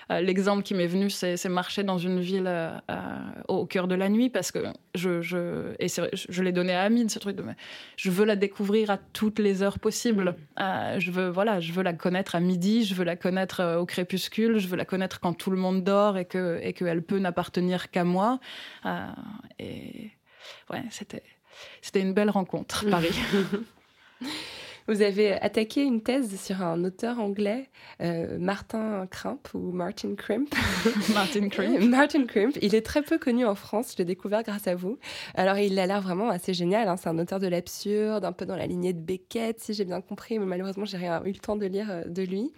l'exemple 0.08 0.62
qui 0.62 0.74
m'est 0.74 0.86
venu, 0.86 1.10
c'est 1.10 1.48
marcher 1.48 1.82
dans 1.82 1.98
une 1.98 2.20
ville 2.20 2.46
euh, 2.46 2.70
euh, 2.90 3.18
au 3.48 3.66
cœur 3.66 3.88
de 3.88 3.94
la 3.94 4.08
nuit 4.08 4.30
parce 4.30 4.52
que 4.52 4.60
je, 4.94 5.20
je 5.20 5.74
et 5.78 5.88
je, 5.88 6.42
l'ai 6.42 6.52
donné 6.52 6.74
à 6.74 6.82
Amine 6.82 7.08
ce 7.08 7.18
truc 7.18 7.36
de 7.36 7.44
je 7.96 8.10
veux 8.10 8.24
la 8.24 8.36
découvrir 8.36 8.90
à 8.90 8.98
toutes 8.98 9.38
les 9.38 9.62
heures 9.62 9.78
possibles. 9.78 10.36
je 10.58 11.10
veux 11.10 11.28
voilà, 11.28 11.60
je 11.60 11.72
veux 11.72 11.82
la 11.82 11.92
connaître 11.92 12.34
à 12.34 12.40
midi, 12.40 12.84
je 12.84 12.94
veux 12.94 13.04
la 13.04 13.16
connaître 13.16 13.76
au 13.78 13.86
crépuscule, 13.86 14.58
je 14.58 14.68
veux 14.68 14.76
la 14.76 14.84
connaître 14.84 15.20
quand 15.20 15.32
tout 15.32 15.50
le 15.50 15.56
monde 15.56 15.82
dort 15.82 16.18
et 16.18 16.24
que 16.24 16.60
et 16.62 16.72
qu'elle 16.72 17.02
peut 17.02 17.18
n'appartenir 17.18 17.90
qu'à 17.90 18.04
moi. 18.04 18.38
et 19.58 20.10
ouais, 20.70 20.82
c'était 20.90 21.22
c'était 21.82 22.00
une 22.00 22.12
belle 22.12 22.30
rencontre, 22.30 22.88
Paris. 22.88 23.18
Vous 24.88 25.02
avez 25.02 25.32
attaqué 25.32 25.82
une 25.82 26.00
thèse 26.00 26.40
sur 26.40 26.62
un 26.62 26.84
auteur 26.84 27.18
anglais, 27.18 27.68
euh, 28.00 28.38
Martin 28.38 29.08
Crimp 29.10 29.40
ou 29.52 29.72
Martin 29.72 30.14
Crimp. 30.14 30.46
Martin 31.12 31.48
Crimp. 31.48 31.80
Martin 31.88 32.24
Crimp. 32.24 32.56
Il 32.62 32.72
est 32.72 32.86
très 32.86 33.02
peu 33.02 33.18
connu 33.18 33.44
en 33.44 33.56
France. 33.56 33.94
Je 33.94 33.98
l'ai 33.98 34.04
découvert 34.04 34.44
grâce 34.44 34.68
à 34.68 34.76
vous. 34.76 34.96
Alors, 35.34 35.58
il 35.58 35.76
a 35.80 35.86
l'air 35.86 36.00
vraiment 36.00 36.28
assez 36.28 36.54
génial. 36.54 36.86
Hein. 36.86 36.96
C'est 36.96 37.08
un 37.08 37.18
auteur 37.18 37.40
de 37.40 37.48
l'absurde, 37.48 38.24
un 38.24 38.30
peu 38.30 38.46
dans 38.46 38.54
la 38.54 38.68
lignée 38.68 38.92
de 38.92 39.00
Beckett, 39.00 39.58
si 39.58 39.74
j'ai 39.74 39.84
bien 39.84 40.00
compris. 40.00 40.38
Mais 40.38 40.46
malheureusement, 40.46 40.84
j'ai 40.84 40.98
rien 40.98 41.20
eu 41.24 41.32
le 41.32 41.38
temps 41.38 41.56
de 41.56 41.66
lire 41.66 41.90
euh, 41.90 42.04
de 42.04 42.22
lui. 42.22 42.52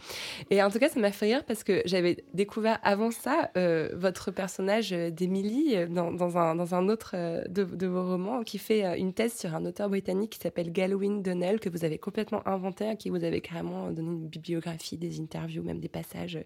Et 0.51 0.62
en 0.62 0.70
tout 0.70 0.79
cas, 0.79 0.91
ça 0.91 1.01
m'a 1.01 1.12
fait 1.12 1.26
rire 1.35 1.45
parce 1.45 1.64
que 1.64 1.81
j'avais 1.87 2.24
découvert 2.35 2.79
avant 2.83 3.11
ça 3.11 3.51
euh, 3.57 3.89
votre 3.95 4.33
personnage 4.33 4.91
d'Emily 4.91 5.87
dans, 5.89 6.12
dans, 6.12 6.37
un, 6.37 6.55
dans 6.57 6.74
un 6.74 6.91
autre 6.91 7.16
de, 7.49 7.64
de, 7.64 7.87
vos 7.87 8.07
romans 8.07 8.43
qui 8.43 8.59
fait 8.59 8.99
une 8.99 9.14
thèse 9.14 9.35
sur 9.35 9.55
un 9.55 9.64
auteur 9.64 9.89
britannique 9.89 10.33
qui 10.33 10.41
s'appelle 10.41 10.70
Galwin 10.72 11.22
Donnell 11.22 11.59
que 11.59 11.70
vous 11.70 11.87
avez 11.87 11.97
complètement 11.97 12.18
complètement 12.19 12.47
inventé, 12.49 12.89
à 12.89 12.97
qui 12.97 13.11
vous 13.11 13.23
avez 13.23 13.41
carrément 13.41 13.93
donné 13.93 14.09
une 14.09 14.27
bibliographie, 14.27 14.97
des 14.97 15.21
interviews, 15.21 15.62
même 15.62 15.79
des 15.79 15.89
passages 15.89 16.39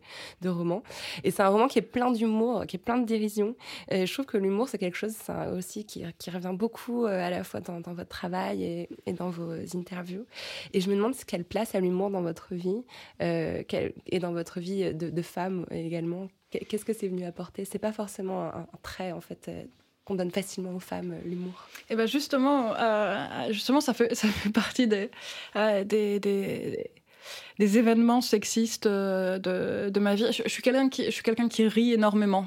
de 0.43 0.49
romans. 0.51 0.83
Et 1.25 1.31
c'est 1.31 1.43
un 1.43 1.49
roman 1.49 1.67
qui 1.67 1.79
est 1.79 1.83
plein 1.83 2.11
d'humour, 2.11 2.67
qui 2.67 2.77
est 2.77 2.79
plein 2.79 2.99
de 2.99 3.07
dérision. 3.07 3.57
Je 3.91 4.13
trouve 4.13 4.27
que 4.27 4.37
l'humour, 4.37 4.69
c'est 4.69 4.77
quelque 4.77 4.97
chose 4.97 5.17
aussi 5.57 5.87
qui, 5.87 6.05
revient 6.31 6.55
beaucoup 6.55 7.07
euh, 7.07 7.27
à 7.27 7.31
la 7.31 7.45
fois 7.45 7.61
dans, 7.61 7.81
votre 7.81 8.09
travail 8.09 8.89
et, 9.07 9.13
dans 9.13 9.31
vos 9.31 9.53
interviews. 9.75 10.27
Et 10.75 10.81
je 10.81 10.91
me 10.91 10.97
demande 10.97 11.15
quelle 11.27 11.45
place 11.45 11.75
a 11.75 11.81
l'humour 11.81 12.11
dans 12.11 12.23
votre 12.23 12.55
vie 12.55 12.85
euh, 13.23 13.63
et 14.07 14.19
dans 14.19 14.33
votre 14.33 14.61
vie 14.61 14.95
de, 14.95 15.23
femme 15.23 15.67
également. 15.71 16.29
Qu'est-ce 16.51 16.85
que 16.85 16.93
c'est 16.93 17.09
venu 17.09 17.25
apporter? 17.25 17.65
C'est 17.65 17.79
pas 17.79 17.93
forcément 17.93 18.43
un, 18.43 18.61
un, 18.61 18.79
trait 18.83 19.13
en 19.13 19.21
fait 19.21 19.49
euh, 19.49 19.63
qu'on 20.05 20.15
donne 20.15 20.31
facilement 20.31 20.75
aux 20.75 20.81
femmes, 20.81 21.13
euh, 21.13 21.29
l'humour 21.29 21.69
Et 21.89 21.93
eh 21.93 21.97
ben 21.97 22.07
justement, 22.07 22.75
euh, 22.77 23.27
justement, 23.51 23.81
ça 23.81 23.95
fait, 23.95 24.15
ça 24.15 24.29
fait 24.29 24.51
partie 24.51 24.87
des, 24.87 25.11
euh, 25.57 25.85
des, 25.85 26.19
des, 26.21 26.91
des, 27.59 27.79
événements 27.79 28.21
sexistes 28.21 28.89
de, 28.89 29.91
de 29.91 30.01
ma 30.01 30.15
vie. 30.15 30.27
Je, 30.33 30.49
suis 30.49 30.63
quelqu'un 30.63 30.89
qui, 30.89 31.11
je 31.11 31.23
qui 31.23 31.69
rit 31.69 31.93
énormément. 31.93 32.47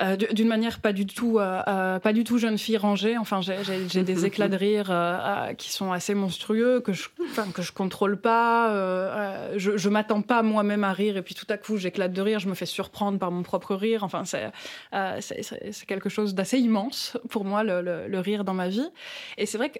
Euh, 0.00 0.16
d'une 0.16 0.48
manière 0.48 0.80
pas 0.80 0.92
du 0.92 1.06
tout, 1.06 1.38
euh, 1.38 1.62
euh, 1.66 1.98
pas 1.98 2.12
du 2.12 2.24
tout 2.24 2.38
jeune 2.38 2.58
fille 2.58 2.76
rangée. 2.76 3.18
Enfin, 3.18 3.40
j'ai 3.40 4.02
des 4.02 4.24
éclats 4.26 4.48
de 4.48 4.56
rire 4.56 5.54
qui 5.56 5.72
sont 5.72 5.92
assez 5.92 6.14
monstrueux 6.14 6.80
que 6.80 6.92
je, 6.92 7.08
enfin, 7.30 7.46
que 7.52 7.62
je 7.62 7.72
contrôle 7.72 8.20
pas. 8.20 8.70
je, 9.56 9.76
je 9.76 9.88
m'attends 9.88 10.22
pas 10.22 10.42
moi-même 10.42 10.84
à 10.84 10.92
rire 10.92 11.16
et 11.16 11.22
puis 11.22 11.34
tout 11.34 11.46
à 11.48 11.56
coup 11.56 11.76
j'éclate 11.76 12.12
de 12.12 12.22
rire. 12.22 12.38
Je 12.38 12.48
me 12.48 12.54
fais 12.54 12.66
surprendre 12.66 13.18
par 13.18 13.30
mon 13.30 13.42
propre 13.42 13.74
rire. 13.74 14.04
Enfin, 14.04 14.24
c'est 14.24 14.50
c'est 15.20 15.86
quelque 15.86 16.08
chose 16.08 16.34
d'assez 16.34 16.58
immense 16.58 17.16
pour 17.28 17.44
moi 17.44 17.64
le, 17.64 17.80
le, 17.80 18.06
le, 18.08 18.20
rire 18.20 18.44
dans 18.44 18.54
ma 18.54 18.68
vie. 18.68 18.88
Et 19.38 19.46
c'est 19.46 19.58
vrai 19.58 19.70
que 19.70 19.78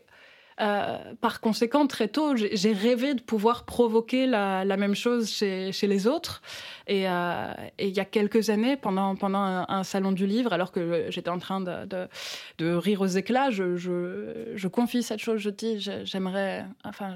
euh, 0.61 0.99
par 1.21 1.41
conséquent, 1.41 1.87
très 1.87 2.09
tôt, 2.09 2.37
j'ai 2.37 2.73
rêvé 2.73 3.15
de 3.15 3.23
pouvoir 3.23 3.65
provoquer 3.65 4.27
la, 4.27 4.65
même 4.77 4.95
chose 4.95 5.31
chez, 5.31 5.73
les 5.83 6.07
autres. 6.07 6.43
Et, 6.87 7.09
euh, 7.09 7.53
et, 7.79 7.89
il 7.89 7.97
y 7.97 8.01
a 8.01 8.05
quelques 8.05 8.51
années, 8.51 8.77
pendant, 8.77 9.17
un, 9.23 9.85
salon 9.85 10.13
du 10.13 10.27
livre, 10.27 10.53
alors 10.53 10.71
que 10.71 11.07
j'étais 11.09 11.31
en 11.31 11.39
train 11.39 11.61
de, 11.61 12.75
rire 12.75 13.01
aux 13.01 13.07
éclats, 13.07 13.51
je, 13.51 14.69
confie 14.69 15.03
cette 15.03 15.21
chose. 15.21 15.41
Je 15.41 15.51
dis, 15.51 15.89
j'aimerais, 16.05 16.67
enfin, 16.85 17.15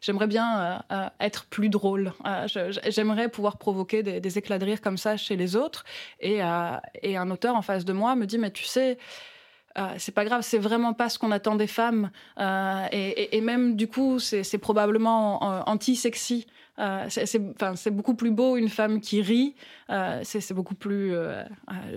j'aimerais 0.00 0.26
bien 0.26 0.82
euh, 0.90 1.08
être 1.20 1.44
plus 1.46 1.68
drôle. 1.68 2.12
j'aimerais 2.88 3.28
pouvoir 3.28 3.58
provoquer 3.58 4.02
des, 4.02 4.38
éclats 4.38 4.58
de 4.58 4.64
rire 4.64 4.80
comme 4.80 4.98
ça 4.98 5.16
chez 5.16 5.36
les 5.36 5.56
autres. 5.56 5.84
Et 6.20 6.40
un 6.40 7.30
auteur 7.30 7.54
en 7.54 7.62
face 7.62 7.84
de 7.84 7.92
moi 7.92 8.16
me 8.16 8.26
dit, 8.26 8.38
mais 8.38 8.50
tu 8.50 8.64
sais, 8.64 8.96
euh, 9.78 9.94
c'est 9.98 10.12
pas 10.12 10.24
grave, 10.24 10.42
c'est 10.42 10.58
vraiment 10.58 10.92
pas 10.92 11.08
ce 11.08 11.18
qu'on 11.18 11.30
attend 11.30 11.56
des 11.56 11.66
femmes. 11.66 12.10
Euh, 12.38 12.86
et, 12.92 13.36
et, 13.36 13.40
même 13.40 13.76
du 13.76 13.88
coup, 13.88 14.18
c'est 14.18 14.58
probablement 14.58 15.42
euh, 15.42 15.62
anti-sexy. 15.66 16.46
Euh, 16.78 17.06
c'est 17.08 17.90
beaucoup 17.90 18.14
plus 18.14 18.30
beau 18.30 18.56
une 18.56 18.68
femme 18.68 19.00
qui 19.00 19.20
rit. 19.20 19.54
Euh, 19.90 20.20
c'est 20.22 20.54
beaucoup 20.54 20.74
plus, 20.74 21.12
euh, 21.12 21.42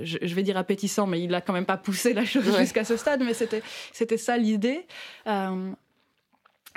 je, 0.01 0.17
je, 0.21 0.35
vais 0.35 0.43
dire 0.43 0.57
appétissant, 0.57 1.05
mais 1.05 1.21
il 1.21 1.33
a 1.35 1.41
quand 1.41 1.53
même 1.53 1.65
pas 1.65 1.77
poussé 1.77 2.13
la 2.13 2.25
chose 2.25 2.57
jusqu'à 2.57 2.83
ce 2.83 2.97
stade. 2.97 3.21
Mais 3.23 3.33
c'était 3.33 3.61
c'était 3.93 4.17
ça 4.17 4.37
l'idée. 4.37 4.87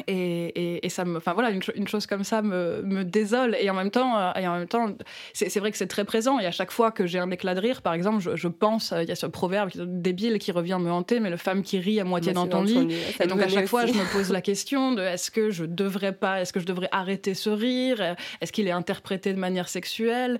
Et, 0.08 0.84
et, 0.84 0.88
ça 0.88 1.04
me, 1.04 1.18
enfin 1.18 1.34
voilà, 1.34 1.50
une, 1.50 1.62
une, 1.76 1.86
chose 1.86 2.06
comme 2.06 2.24
ça 2.24 2.42
me, 2.42 2.82
me, 2.82 3.04
désole. 3.04 3.56
Et 3.60 3.70
en 3.70 3.74
même 3.74 3.92
temps, 3.92 4.18
euh, 4.18 4.32
et 4.34 4.48
en 4.48 4.58
même 4.58 4.66
temps, 4.66 4.88
c'est 5.32 5.56
vrai 5.60 5.70
que 5.70 5.78
c'est 5.78 5.86
très 5.86 6.04
présent. 6.04 6.40
Et 6.40 6.46
à 6.46 6.50
chaque 6.50 6.72
fois 6.72 6.90
que 6.90 7.06
j'ai 7.06 7.20
un 7.20 7.30
éclat 7.30 7.54
de 7.54 7.60
rire, 7.60 7.80
par 7.80 7.94
exemple, 7.94 8.20
je, 8.20 8.34
je 8.34 8.48
pense, 8.48 8.92
il 9.00 9.08
y 9.08 9.12
a 9.12 9.16
ce 9.16 9.26
proverbe 9.26 9.70
débile 9.76 10.38
qui 10.38 10.50
revient 10.50 10.78
me 10.80 10.90
hanter, 10.90 11.20
mais 11.20 11.30
le 11.30 11.36
femme 11.36 11.62
qui 11.62 11.78
rit 11.78 12.00
à 12.00 12.04
moitié 12.04 12.32
dans 12.32 12.48
ton 12.48 12.62
lit. 12.62 12.88
Et 13.20 13.26
donc 13.26 13.40
à 13.40 13.48
chaque 13.48 13.68
fois, 13.68 13.86
je 13.86 13.92
me 13.92 14.12
pose 14.12 14.30
la 14.32 14.40
question 14.40 14.92
de 14.92 15.02
est-ce 15.02 15.30
que 15.30 15.50
je 15.50 15.64
devrais 15.64 16.12
pas, 16.12 16.40
est-ce 16.40 16.52
que 16.52 16.60
je 16.60 16.66
devrais 16.66 16.88
arrêter 16.90 17.34
ce 17.34 17.50
rire, 17.50 18.16
est-ce 18.40 18.52
qu'il 18.52 18.66
est 18.66 18.72
interprété 18.72 19.32
de 19.32 19.38
manière 19.38 19.68
sexuelle? 19.68 20.38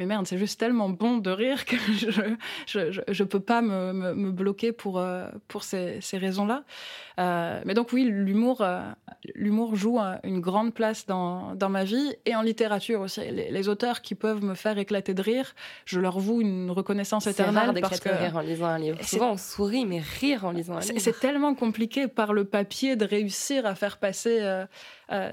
Mais 0.00 0.06
merde, 0.06 0.26
c'est 0.26 0.38
juste 0.38 0.58
tellement 0.58 0.88
bon 0.88 1.18
de 1.18 1.30
rire 1.30 1.66
que 1.66 1.76
je 1.92 2.10
je, 2.66 3.02
je, 3.06 3.24
peux 3.24 3.38
pas 3.38 3.60
me, 3.60 3.92
me, 3.92 4.30
bloquer 4.30 4.72
pour, 4.72 4.98
euh, 4.98 5.28
pour 5.46 5.62
ces, 5.62 6.00
ces 6.00 6.16
raisons-là. 6.16 6.64
Euh, 7.18 7.60
mais 7.66 7.74
donc 7.74 7.92
oui, 7.92 8.04
l'humour 8.04 8.62
euh, 8.62 8.80
l'humour 9.34 9.76
joue 9.76 9.98
une 10.24 10.40
grande 10.40 10.72
place 10.72 11.04
dans, 11.04 11.54
dans 11.54 11.68
ma 11.68 11.84
vie 11.84 12.14
et 12.24 12.34
en 12.34 12.40
littérature 12.40 13.02
aussi. 13.02 13.20
Les, 13.30 13.68
auteurs 13.68 14.00
qui 14.00 14.14
peuvent 14.14 14.42
me 14.42 14.54
faire 14.54 14.78
éclater 14.78 15.12
de 15.12 15.20
rire, 15.20 15.54
je 15.84 16.00
leur 16.00 16.18
voue 16.18 16.40
une 16.40 16.70
reconnaissance 16.70 17.26
éternelle. 17.26 17.72
C'est 17.74 17.80
parce 17.82 18.00
que 18.00 18.08
rire 18.08 18.36
en 18.36 18.40
lisant 18.40 18.66
un 18.68 18.78
livre. 18.78 19.04
Souvent 19.04 19.32
on 19.32 19.36
sourit, 19.36 19.84
mais 19.84 20.00
rire 20.00 20.46
en 20.46 20.52
lisant 20.52 20.76
un 20.76 20.80
livre. 20.80 20.94
C'est 20.96 21.20
tellement 21.20 21.54
compliqué 21.54 22.08
par 22.08 22.32
le 22.32 22.46
papier 22.46 22.96
de 22.96 23.04
réussir 23.04 23.66
à 23.66 23.74
faire 23.74 23.98
passer 23.98 24.64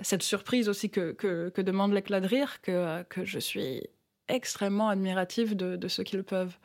cette 0.03 0.23
surprise 0.23 0.67
aussi 0.67 0.89
que, 0.89 1.13
que, 1.13 1.47
que 1.49 1.61
demande 1.61 1.93
l'éclat 1.93 2.19
de 2.19 2.27
rire 2.27 2.61
que, 2.61 3.03
que 3.03 3.23
je 3.23 3.39
suis 3.39 3.87
extrêmement 4.29 4.89
admiratif 4.89 5.55
de, 5.55 5.75
de 5.75 5.87
ceux 5.87 6.03
qui 6.03 6.17
le 6.17 6.23
peuvent. 6.23 6.57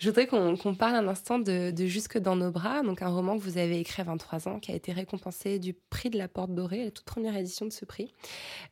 Je 0.00 0.08
voudrais 0.08 0.26
qu'on 0.26 0.56
parle 0.74 0.94
un 0.94 1.08
instant 1.08 1.38
de, 1.38 1.74
Jusque 1.76 2.16
dans 2.16 2.34
nos 2.34 2.50
bras, 2.50 2.80
donc 2.82 3.02
un 3.02 3.08
roman 3.08 3.36
que 3.36 3.42
vous 3.42 3.58
avez 3.58 3.80
écrit 3.80 4.00
à 4.00 4.04
23 4.06 4.48
ans, 4.48 4.58
qui 4.58 4.72
a 4.72 4.74
été 4.74 4.92
récompensé 4.92 5.58
du 5.58 5.74
prix 5.74 6.08
de 6.08 6.16
la 6.16 6.26
Porte 6.26 6.54
Dorée, 6.54 6.84
la 6.84 6.90
toute 6.90 7.04
première 7.04 7.36
édition 7.36 7.66
de 7.66 7.70
ce 7.70 7.84
prix. 7.84 8.14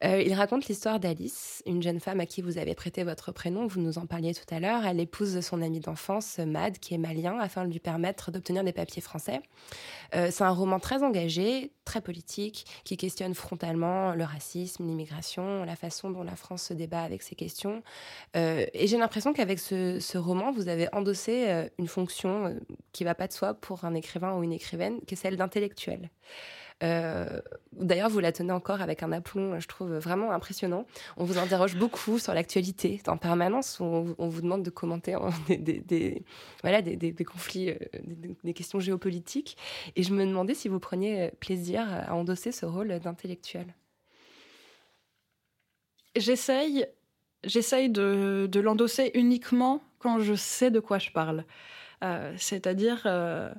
Euh, 0.04 0.22
il 0.22 0.32
raconte 0.32 0.68
l'histoire 0.68 1.00
d'Alice, 1.00 1.62
une 1.66 1.82
jeune 1.82 2.00
femme 2.00 2.20
à 2.20 2.24
qui 2.24 2.40
vous 2.40 2.56
avez 2.56 2.74
prêté 2.74 3.02
votre 3.04 3.30
prénom, 3.30 3.66
vous 3.66 3.82
nous 3.82 3.98
en 3.98 4.06
parliez 4.06 4.32
tout 4.32 4.54
à 4.54 4.58
l'heure. 4.58 4.86
Elle 4.86 5.00
épouse 5.00 5.38
son 5.40 5.60
ami 5.60 5.80
d'enfance, 5.80 6.38
Mad, 6.38 6.78
qui 6.78 6.94
est 6.94 6.98
malien, 6.98 7.38
afin 7.38 7.66
de 7.66 7.72
lui 7.72 7.80
permettre 7.80 8.30
d'obtenir 8.30 8.64
des 8.64 8.72
papiers 8.72 9.02
français. 9.02 9.42
Euh, 10.14 10.28
c'est 10.30 10.44
un 10.44 10.50
roman 10.50 10.80
très 10.80 11.02
engagé, 11.02 11.72
très 11.84 12.00
politique, 12.00 12.64
qui 12.84 12.96
questionne 12.96 13.34
frontalement 13.34 14.14
le 14.14 14.24
racisme, 14.24 14.86
l'immigration, 14.86 15.64
la 15.64 15.76
façon 15.76 16.10
dont 16.10 16.22
la 16.22 16.36
France 16.36 16.62
se 16.62 16.72
débat 16.72 17.02
avec 17.02 17.22
ces 17.22 17.34
questions. 17.34 17.82
Euh, 18.34 18.64
et 18.72 18.86
j'ai 18.86 18.96
l'impression 18.96 19.34
qu'avec 19.34 19.58
ce, 19.58 20.00
ce 20.00 20.16
roman, 20.16 20.52
vous 20.52 20.68
avez 20.68 20.88
endossé 20.94 21.17
euh, 21.28 21.68
une 21.78 21.88
fonction 21.88 22.46
euh, 22.46 22.54
qui 22.92 23.04
va 23.04 23.14
pas 23.14 23.26
de 23.26 23.32
soi 23.32 23.54
pour 23.54 23.84
un 23.84 23.94
écrivain 23.94 24.36
ou 24.36 24.42
une 24.42 24.52
écrivaine, 24.52 25.00
qui 25.06 25.14
est 25.14 25.16
celle 25.16 25.36
d'intellectuel. 25.36 26.10
Euh, 26.84 27.40
d'ailleurs, 27.72 28.08
vous 28.08 28.20
la 28.20 28.30
tenez 28.30 28.52
encore 28.52 28.80
avec 28.80 29.02
un 29.02 29.10
aplomb, 29.10 29.58
je 29.58 29.66
trouve 29.66 29.94
vraiment 29.96 30.30
impressionnant. 30.30 30.86
On 31.16 31.24
vous 31.24 31.38
interroge 31.38 31.76
beaucoup 31.76 32.18
sur 32.18 32.32
l'actualité 32.34 33.00
en 33.08 33.16
permanence. 33.16 33.80
On, 33.80 34.14
vous 34.16 34.40
demande 34.40 34.62
de 34.62 34.70
commenter 34.70 35.16
des, 35.48 36.24
conflits, 37.24 37.74
des, 38.44 38.54
questions 38.54 38.78
géopolitiques. 38.78 39.56
Et 39.96 40.04
je 40.04 40.14
me 40.14 40.24
demandais 40.24 40.54
si 40.54 40.68
vous 40.68 40.78
preniez 40.78 41.32
plaisir 41.40 41.84
à 41.90 42.14
endosser 42.14 42.52
ce 42.52 42.64
rôle 42.64 43.00
d'intellectuel. 43.00 43.74
J'essaye, 46.14 46.86
j'essaye 47.42 47.90
de 47.90 48.60
l'endosser 48.60 49.10
uniquement 49.14 49.82
quand 49.98 50.20
je 50.20 50.34
sais 50.34 50.70
de 50.70 50.80
quoi 50.80 50.98
je 50.98 51.10
parle. 51.10 51.44
Euh, 52.04 52.32
c'est-à-dire 52.36 53.02
euh, 53.06 53.52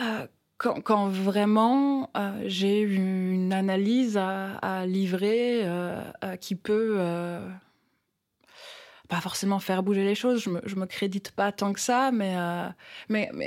euh, 0.00 0.26
quand, 0.58 1.08
vraiment 1.08 2.10
j'ai 2.44 2.80
une 2.80 3.52
analyse 3.52 4.16
à, 4.16 4.86
livrer 4.86 5.66
qui 6.40 6.54
peut 6.54 6.98
pas 9.08 9.20
forcément 9.20 9.58
faire 9.58 9.82
bouger 9.82 10.04
les 10.04 10.14
choses. 10.14 10.42
Je 10.42 10.50
me, 10.50 10.60
me 10.80 10.86
crédite 10.86 11.30
pas 11.32 11.52
tant 11.52 11.72
que 11.72 11.80
ça, 11.80 12.10
mais, 12.10 12.36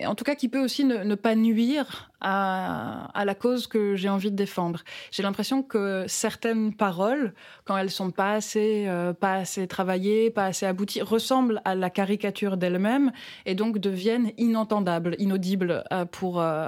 en 0.06 0.16
tout 0.16 0.24
cas 0.24 0.36
qui 0.36 0.50
peut 0.50 0.64
aussi 0.64 0.86
ne 0.86 1.16
pas 1.16 1.36
nuire 1.36 2.09
à, 2.22 3.24
la 3.26 3.36
cause 3.36 3.68
que 3.68 3.96
j'ai 3.96 4.10
envie 4.10 4.32
de 4.32 4.36
défendre. 4.36 4.84
J'ai 5.12 5.24
l'impression 5.24 5.64
que 5.64 6.06
certaines 6.08 6.74
paroles, 6.74 7.34
quand 7.66 7.78
elles 7.78 7.92
sont 7.92 8.12
pas 8.12 8.34
assez, 8.34 8.86
euh, 8.88 9.14
pas 9.14 9.36
assez 9.36 9.68
travaillées, 9.68 10.30
pas 10.30 10.46
assez 10.46 10.66
abouties, 10.66 11.02
ressemblent 11.02 11.62
à 11.66 11.76
la 11.76 11.90
caricature 11.90 12.58
d'elles-mêmes 12.58 13.12
et 13.46 13.56
donc 13.56 13.80
deviennent 13.80 14.32
inentendables, 14.38 15.16
inaudibles 15.20 15.84
euh, 15.94 16.06
pour, 16.06 16.42
euh, 16.42 16.68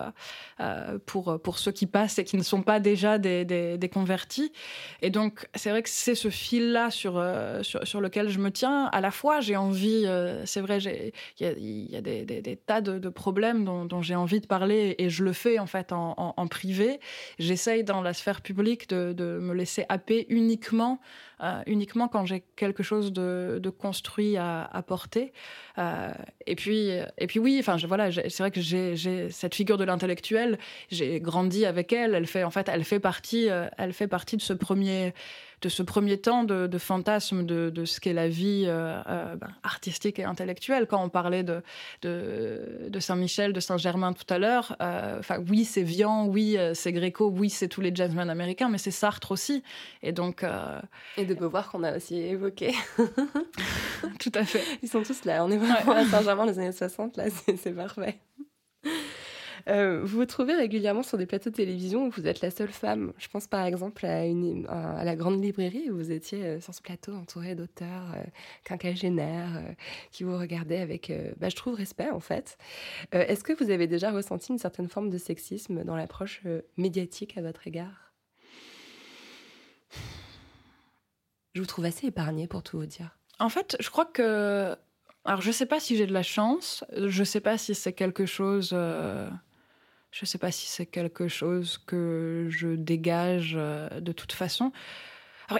pour, 1.05 1.39
pour 1.41 1.57
ceux 1.57 1.71
qui 1.71 1.85
passent 1.85 2.19
et 2.19 2.23
qui 2.23 2.37
ne 2.37 2.43
sont 2.43 2.61
pas 2.61 2.79
déjà 2.79 3.17
des, 3.17 3.45
des, 3.45 3.89
convertis. 3.89 4.53
Et 5.01 5.09
donc, 5.09 5.49
c'est 5.55 5.69
vrai 5.69 5.83
que 5.83 5.89
c'est 5.89 6.15
ce 6.15 6.29
fil-là 6.29 6.91
sur, 6.91 7.21
sur, 7.63 7.99
lequel 7.99 8.29
je 8.29 8.39
me 8.39 8.51
tiens. 8.51 8.85
À 8.93 9.01
la 9.01 9.11
fois, 9.11 9.41
j'ai 9.41 9.57
envie, 9.57 10.05
c'est 10.45 10.61
vrai, 10.61 10.77
il 10.77 11.91
y 11.91 11.95
a, 11.95 12.01
des, 12.01 12.59
tas 12.65 12.79
de, 12.79 12.99
de 12.99 13.09
problèmes 13.09 13.65
dont, 13.65 13.83
dont 13.83 14.01
j'ai 14.01 14.15
envie 14.15 14.39
de 14.39 14.47
parler 14.47 14.95
et 14.97 15.09
je 15.09 15.23
le 15.23 15.33
fais 15.33 15.40
en 15.59 15.67
fait 15.67 15.91
en, 15.91 16.47
privé. 16.47 16.99
J'essaye 17.39 17.83
dans 17.83 18.01
la 18.01 18.13
sphère 18.13 18.41
publique 18.41 18.89
de, 18.89 19.39
me 19.41 19.53
laisser 19.53 19.85
happer 19.89 20.25
uniquement, 20.29 20.99
euh, 21.41 21.61
uniquement 21.65 22.07
quand 22.07 22.25
j'ai 22.25 22.43
quelque 22.55 22.83
chose 22.83 23.11
de, 23.13 23.69
construit 23.69 24.37
à, 24.37 24.63
à 24.63 24.81
porter. 24.81 25.33
Euh, 25.77 26.11
et 26.47 26.55
puis, 26.55 26.89
et 27.17 27.27
puis 27.27 27.39
oui, 27.39 27.57
enfin 27.59 27.77
voilà, 27.87 28.11
c'est 28.11 28.39
vrai 28.39 28.51
que 28.51 28.61
j'ai 28.61 29.29
cette 29.29 29.55
figure 29.55 29.77
de 29.77 29.83
l'intellectuel. 29.83 30.57
J'ai 30.89 31.19
grandi 31.19 31.65
avec 31.65 31.93
elle. 31.93 32.15
Elle 32.15 32.27
fait 32.27 32.43
en 32.43 32.51
fait, 32.51 32.69
elle 32.71 32.83
fait 32.83 32.99
partie, 32.99 33.49
euh, 33.49 33.67
elle 33.77 33.93
fait 33.93 34.07
partie 34.07 34.37
de 34.37 34.41
ce 34.41 34.53
premier 34.53 35.13
de 35.61 35.69
ce 35.69 35.83
premier 35.83 36.17
temps 36.17 36.43
de, 36.43 36.77
fantasme 36.79 37.45
de, 37.45 37.85
ce 37.85 37.99
qu'est 37.99 38.13
la 38.13 38.27
vie 38.27 38.63
euh, 38.65 39.35
ben, 39.35 39.49
artistique 39.61 40.17
et 40.17 40.23
intellectuelle. 40.23 40.87
Quand 40.87 41.03
on 41.03 41.09
parlait 41.09 41.43
de, 41.43 41.61
Saint-Michel, 42.99 43.53
de 43.53 43.59
Saint-Germain 43.59 44.13
tout 44.13 44.25
à 44.33 44.39
l'heure, 44.39 44.75
enfin 44.79 45.37
oui, 45.47 45.63
c'est 45.65 45.83
Vian, 45.83 46.25
oui, 46.25 46.57
c'est 46.73 46.91
Gréco, 46.91 47.29
oui, 47.29 47.51
c'est 47.51 47.67
tous 47.67 47.81
les 47.81 47.93
jazzmen 47.93 48.27
américains, 48.31 48.69
mais 48.69 48.79
c'est 48.79 48.89
Sartre 48.89 49.31
aussi. 49.31 49.61
Et 50.01 50.11
donc. 50.11 50.43
De 51.33 51.39
Beauvoir 51.39 51.71
qu'on 51.71 51.83
a 51.83 51.95
aussi 51.95 52.17
évoqué. 52.17 52.73
tout 54.19 54.31
à 54.33 54.43
fait. 54.45 54.63
Ils 54.81 54.89
sont 54.89 55.03
tous 55.03 55.25
là. 55.25 55.43
On 55.43 55.51
est 55.51 55.57
vraiment 55.57 55.93
à 55.93 56.05
Saint-Germain 56.05 56.45
des 56.45 56.59
années 56.59 56.71
60, 56.71 57.17
là, 57.17 57.25
c'est 57.57 57.75
parfait. 57.75 58.19
Euh, 59.67 60.01
vous 60.03 60.17
vous 60.17 60.25
trouvez 60.25 60.53
régulièrement 60.53 61.03
sur 61.03 61.17
des 61.17 61.25
plateaux 61.25 61.49
de 61.49 61.55
télévision 61.55 62.05
où 62.05 62.09
vous 62.09 62.27
êtes 62.27 62.41
la 62.41 62.51
seule 62.51 62.71
femme. 62.71 63.13
Je 63.17 63.27
pense 63.27 63.47
par 63.47 63.65
exemple 63.65 64.05
à, 64.05 64.25
une, 64.25 64.65
à 64.67 65.03
la 65.03 65.15
grande 65.15 65.43
librairie 65.43 65.89
où 65.89 65.97
vous 65.97 66.11
étiez 66.11 66.43
euh, 66.43 66.59
sur 66.59 66.73
ce 66.73 66.81
plateau 66.81 67.13
entouré 67.13 67.55
d'auteurs 67.55 68.13
euh, 68.15 68.23
quinquagénaires 68.63 69.57
euh, 69.57 69.73
qui 70.11 70.23
vous 70.23 70.37
regardaient 70.37 70.79
avec, 70.79 71.11
bah, 71.37 71.49
je 71.49 71.55
trouve, 71.55 71.75
respect 71.75 72.09
en 72.09 72.19
fait. 72.19 72.57
Est-ce 73.11 73.43
que 73.43 73.53
vous 73.53 73.69
avez 73.69 73.87
déjà 73.87 74.11
ressenti 74.11 74.51
une 74.51 74.57
certaine 74.57 74.87
forme 74.87 75.09
de 75.09 75.17
sexisme 75.17 75.83
dans 75.83 75.95
l'approche 75.95 76.41
médiatique 76.77 77.37
à 77.37 77.41
votre 77.41 77.67
égard? 77.67 78.13
Je 81.53 81.61
vous 81.61 81.67
trouve 81.67 81.85
assez 81.85 82.07
épargnée 82.07 82.47
pour 82.47 82.63
tout 82.63 82.79
vous 82.79 82.85
dire. 82.85 83.17
En 83.39 83.49
fait, 83.49 83.75
je 83.79 83.89
crois 83.89 84.05
que 84.05 84.75
alors, 85.23 85.41
je 85.41 85.51
sais 85.51 85.67
pas 85.67 85.79
si 85.79 85.97
j'ai 85.97 86.07
de 86.07 86.13
la 86.13 86.23
chance. 86.23 86.83
Je 86.95 87.23
sais 87.23 87.41
pas 87.41 87.57
si 87.57 87.75
c'est 87.75 87.93
quelque 87.93 88.25
chose. 88.25 88.71
Euh, 88.73 89.29
je 90.11 90.25
sais 90.25 90.37
pas 90.37 90.51
si 90.51 90.67
c'est 90.67 90.85
quelque 90.85 91.27
chose 91.27 91.77
que 91.77 92.47
je 92.49 92.69
dégage 92.69 93.53
euh, 93.57 93.87
de 93.99 94.11
toute 94.11 94.33
façon. 94.33 94.71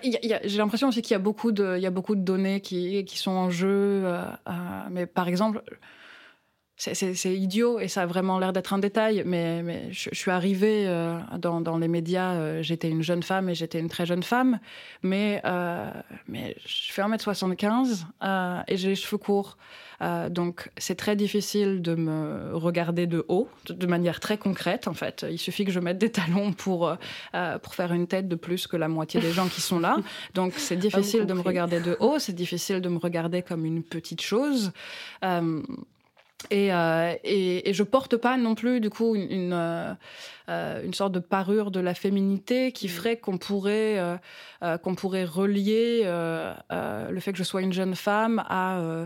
J'ai 0.03 0.57
l'impression 0.57 0.87
aussi 0.87 1.01
qu'il 1.01 1.11
y 1.11 1.15
a 1.15 1.19
beaucoup 1.19 1.51
de, 1.51 1.77
y 1.77 1.85
a 1.85 1.91
beaucoup 1.91 2.15
de 2.15 2.21
données 2.21 2.61
qui, 2.61 3.03
qui 3.05 3.17
sont 3.17 3.31
en 3.31 3.49
jeu. 3.49 4.03
Euh, 4.05 4.23
euh, 4.47 4.51
mais 4.89 5.05
par 5.05 5.27
exemple, 5.27 5.63
c'est 6.81 7.35
idiot 7.35 7.79
et 7.79 7.87
ça 7.87 8.01
a 8.01 8.05
vraiment 8.07 8.39
l'air 8.39 8.53
d'être 8.53 8.73
un 8.73 8.79
détail, 8.79 9.21
mais, 9.23 9.61
mais 9.61 9.89
je, 9.91 10.09
je 10.11 10.17
suis 10.17 10.31
arrivée 10.31 10.87
euh, 10.87 11.19
dans, 11.37 11.61
dans 11.61 11.77
les 11.77 11.87
médias, 11.87 12.33
euh, 12.33 12.63
j'étais 12.63 12.89
une 12.89 13.03
jeune 13.03 13.21
femme 13.21 13.49
et 13.49 13.55
j'étais 13.55 13.79
une 13.79 13.89
très 13.89 14.07
jeune 14.07 14.23
femme, 14.23 14.59
mais, 15.03 15.41
euh, 15.45 15.91
mais 16.27 16.55
je 16.65 16.91
fais 16.91 17.03
1m75 17.03 18.05
euh, 18.23 18.61
et 18.67 18.77
j'ai 18.77 18.89
les 18.89 18.95
cheveux 18.95 19.19
courts. 19.19 19.57
Euh, 20.01 20.29
donc 20.29 20.71
c'est 20.77 20.95
très 20.95 21.15
difficile 21.15 21.81
de 21.81 21.93
me 21.93 22.55
regarder 22.55 23.05
de 23.05 23.23
haut, 23.27 23.47
de, 23.67 23.73
de, 23.73 23.85
manière 23.85 24.19
très 24.19 24.37
concrète 24.37 24.87
en 24.87 24.95
fait. 24.95 25.25
Il 25.29 25.37
suffit 25.37 25.63
que 25.63 25.71
je 25.71 25.79
mette 25.79 25.99
des 25.99 26.11
talons 26.11 26.53
pour, 26.53 26.87
euh, 27.35 27.59
pour 27.59 27.75
faire 27.75 27.93
une 27.93 28.07
tête 28.07 28.27
de 28.27 28.35
plus 28.35 28.65
que 28.65 28.77
la 28.77 28.87
moitié 28.87 29.21
des 29.21 29.31
gens 29.31 29.47
qui 29.47 29.61
sont 29.61 29.79
là. 29.79 29.97
Donc 30.33 30.53
c'est 30.57 30.75
difficile 30.75 31.27
de 31.27 31.33
me 31.33 31.41
regarder 31.41 31.79
de 31.79 31.97
haut, 31.99 32.17
c'est 32.17 32.33
difficile 32.33 32.81
de 32.81 32.89
me 32.89 32.97
regarder 32.97 33.43
comme 33.43 33.65
une 33.65 33.83
petite 33.83 34.21
chose. 34.21 34.71
Euh, 36.45 36.55
et, 36.55 36.73
euh, 36.73 37.13
et, 37.23 37.69
et 37.69 37.73
je 37.73 37.83
porte 37.83 38.17
pas 38.17 38.37
non 38.37 38.55
plus 38.55 38.79
du 38.79 38.89
coup 38.89 39.15
une, 39.15 39.31
une, 39.31 39.53
euh, 39.53 40.83
une 40.83 40.93
sorte 40.93 41.11
de 41.11 41.19
parure 41.19 41.71
de 41.71 41.79
la 41.79 41.93
féminité 41.93 42.71
qui 42.71 42.87
ferait 42.87 43.17
qu'on 43.17 43.37
pourrait 43.37 43.99
euh, 43.99 44.17
euh, 44.63 44.77
qu'on 44.77 44.95
pourrait 44.95 45.25
relier 45.25 46.01
euh, 46.05 46.53
euh, 46.71 47.09
le 47.09 47.19
fait 47.19 47.31
que 47.31 47.37
je 47.37 47.43
sois 47.43 47.61
une 47.61 47.73
jeune 47.73 47.95
femme 47.95 48.43
à 48.47 48.79
euh, 48.79 49.05